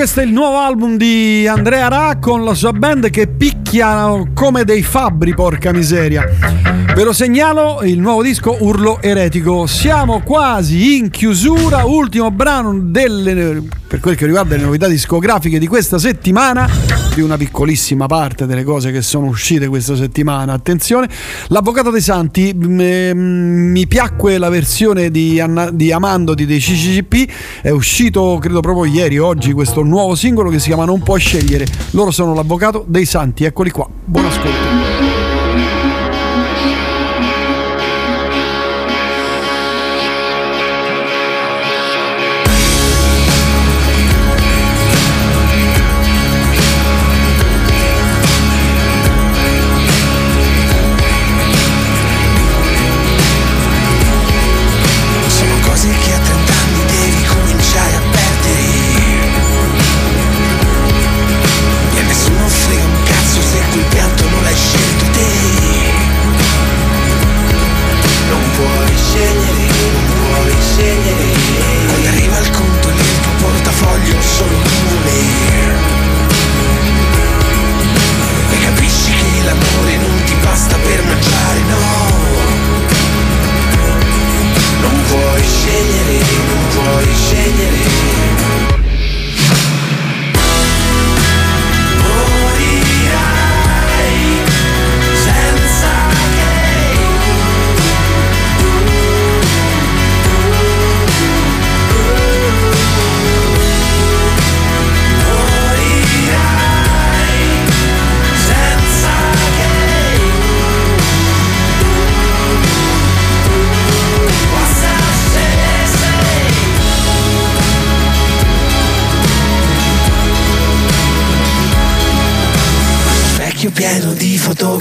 Questo 0.08 0.24
è 0.24 0.26
il 0.32 0.32
nuovo 0.32 0.60
album 0.60 0.96
di 0.96 1.46
Andrea 1.48 1.90
Ra 1.90 2.18
con 2.18 2.46
la 2.46 2.54
sua 2.54 2.72
band 2.72 3.10
che 3.10 3.28
picchiano 3.28 4.30
come 4.34 4.64
dei 4.64 4.82
fabbri, 4.82 5.34
porca 5.34 5.74
miseria. 5.74 6.24
Ve 6.96 7.04
lo 7.04 7.12
segnalo, 7.12 7.82
il 7.84 8.00
nuovo 8.00 8.24
disco 8.24 8.56
Urlo 8.58 9.02
Eretico. 9.02 9.66
Siamo 9.68 10.22
quasi 10.22 10.96
in 10.96 11.10
chiusura, 11.10 11.84
ultimo 11.84 12.32
brano 12.32 12.74
delle, 12.80 13.64
per 13.86 14.00
quel 14.00 14.16
che 14.16 14.26
riguarda 14.26 14.56
le 14.56 14.64
novità 14.64 14.88
discografiche 14.88 15.60
di 15.60 15.68
questa 15.68 15.98
settimana, 16.00 16.70
di 17.18 17.24
una 17.24 17.38
piccolissima 17.38 18.06
parte 18.06 18.46
delle 18.46 18.64
cose 18.64 18.92
che 18.92 19.02
sono 19.02 19.26
uscite 19.26 19.68
questa 19.68 19.96
settimana. 19.96 20.54
Attenzione, 20.54 21.10
l'Avvocato 21.48 21.90
dei 21.90 22.02
Santi, 22.02 22.54
m- 22.54 22.80
m- 22.80 23.72
mi 23.72 23.88
piacque 23.88 24.38
la 24.38 24.50
versione 24.50 25.10
di, 25.10 25.40
Anna- 25.40 25.72
di 25.72 25.92
Amandoti 25.92 26.46
dei 26.46 26.60
CCCP, 26.60 27.32
è 27.64 27.70
uscito 27.72 28.38
credo 28.40 28.60
proprio 28.60 28.86
ieri, 28.86 29.18
oggi, 29.18 29.52
questo 29.54 29.82
nuovo 29.82 30.14
singolo 30.14 30.52
che 30.52 30.60
si 30.60 30.68
chiama 30.68 30.86
Non 30.86 31.02
puoi 31.02 31.20
scegliere. 31.20 31.66
Loro 31.92 32.12
sono 32.12 32.36
l'Avvocato 32.36 32.86
dei 32.88 33.06
Santi, 33.06 33.46
eccoli 33.46 33.72
qua. 33.72 33.88
Buon 34.06 34.26
ascolto. 34.26 34.67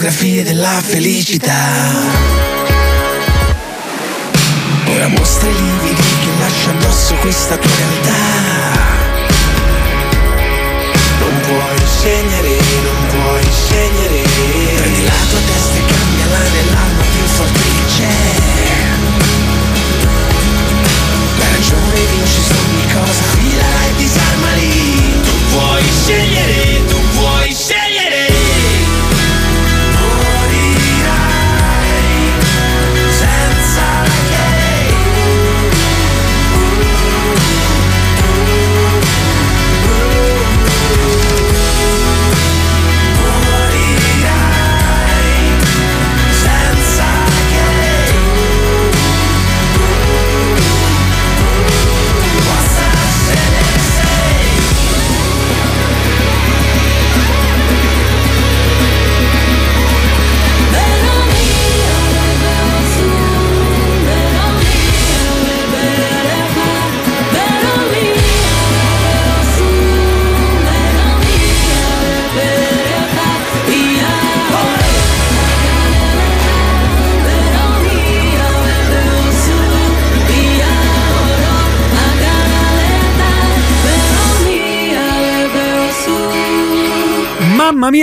Fotografie 0.07 0.44
della 0.44 0.81
felicità. 0.83 2.06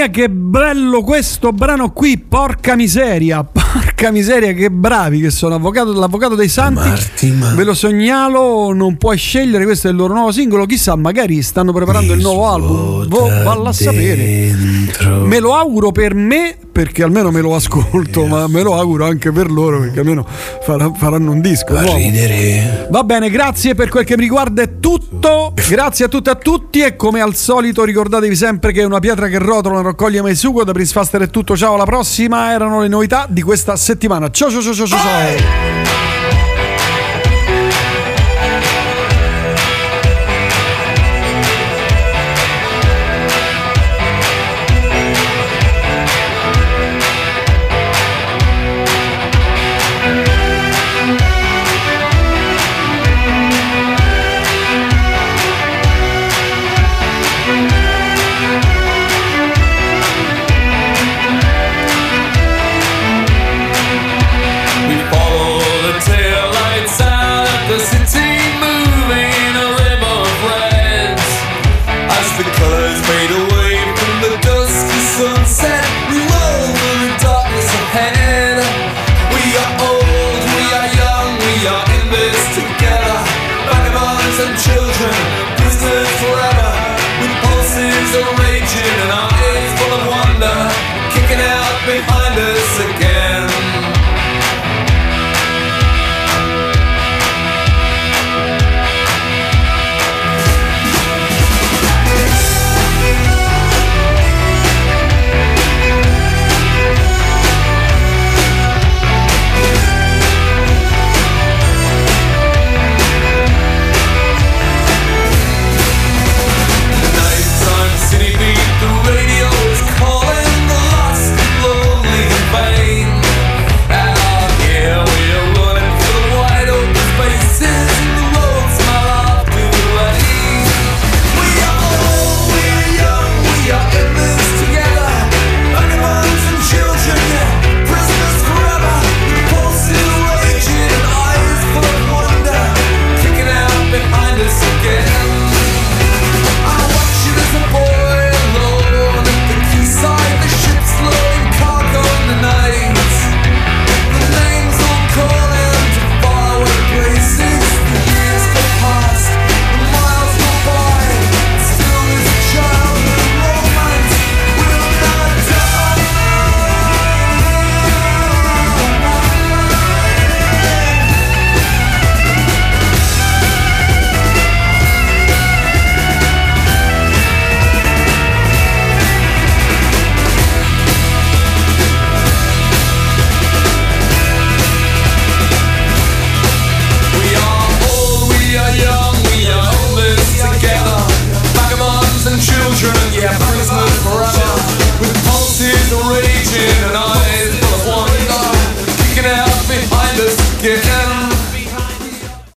Mia, 0.04 0.10
che 0.10 0.30
bello 0.30 1.02
questo 1.02 1.52
brano 1.52 1.92
qui, 1.92 2.18
porca 2.18 2.76
miseria, 2.76 3.44
porca 3.44 4.12
miseria, 4.12 4.54
che 4.54 4.70
bravi 4.70 5.22
che 5.22 5.30
sono. 5.30 5.56
Avvocato, 5.56 5.94
l'avvocato 5.94 6.36
dei 6.36 6.50
Santi, 6.50 6.90
ve 7.56 7.64
lo 7.64 7.74
segnalo, 7.74 8.74
non 8.74 8.98
puoi 8.98 9.18
scegliere, 9.18 9.64
questo 9.64 9.88
è 9.88 9.92
il 9.92 9.98
loro 9.98 10.14
nuovo 10.14 10.32
singolo, 10.32 10.66
chissà, 10.66 10.96
magari 10.96 11.42
stanno 11.42 11.72
preparando 11.72 12.14
il 12.14 12.22
nuovo 12.22 12.48
album, 12.48 13.08
Vo- 13.08 13.28
valla 13.44 13.70
a 13.70 13.74
sapere. 13.74 14.56
Me 15.24 15.40
lo 15.40 15.56
auguro 15.56 15.92
per 15.92 16.14
me, 16.14 16.58
perché 16.74 17.04
almeno 17.04 17.30
me 17.30 17.40
lo 17.40 17.54
ascolto, 17.54 18.26
ma 18.26 18.48
me 18.48 18.64
lo 18.64 18.74
auguro 18.76 19.06
anche 19.06 19.32
per 19.32 19.52
loro, 19.52 19.80
perché 19.80 20.00
almeno 20.00 20.26
faranno 20.98 21.32
un 21.32 21.40
disco. 21.40 21.74
nuovo. 21.74 21.98
Va 22.90 23.04
bene, 23.04 23.30
grazie 23.30 23.76
per 23.76 23.90
quel 23.90 24.04
che 24.04 24.18
mi 24.18 24.24
riguarda 24.24 24.64
è 24.64 24.80
tutto. 24.80 25.54
Grazie 25.70 26.06
a 26.06 26.08
tutte 26.08 26.32
e 26.32 26.34
a 26.34 26.36
tutti 26.36 26.80
e 26.82 26.96
come 26.96 27.22
al 27.22 27.36
solito 27.36 27.84
ricordatevi 27.84 28.36
sempre 28.36 28.72
che 28.72 28.84
una 28.84 29.00
pietra 29.00 29.28
che 29.28 29.38
rotola 29.38 29.76
non 29.76 29.84
raccoglie 29.84 30.22
mai 30.24 30.36
sugo. 30.36 30.64
Da 30.64 30.72
Prince 30.72 30.92
Faster 30.92 31.22
è 31.22 31.30
tutto, 31.30 31.56
ciao, 31.56 31.76
alla 31.76 31.86
prossima. 31.86 32.52
Erano 32.52 32.82
le 32.82 32.88
novità 32.88 33.28
di 33.30 33.44
questa 33.44 33.76
settimana. 33.76 34.32
Ciao 34.32 34.50
ciao 34.50 34.62
ciao 34.62 34.74
ciao 34.74 34.88
ciao. 34.88 35.00
ciao. 35.00 36.13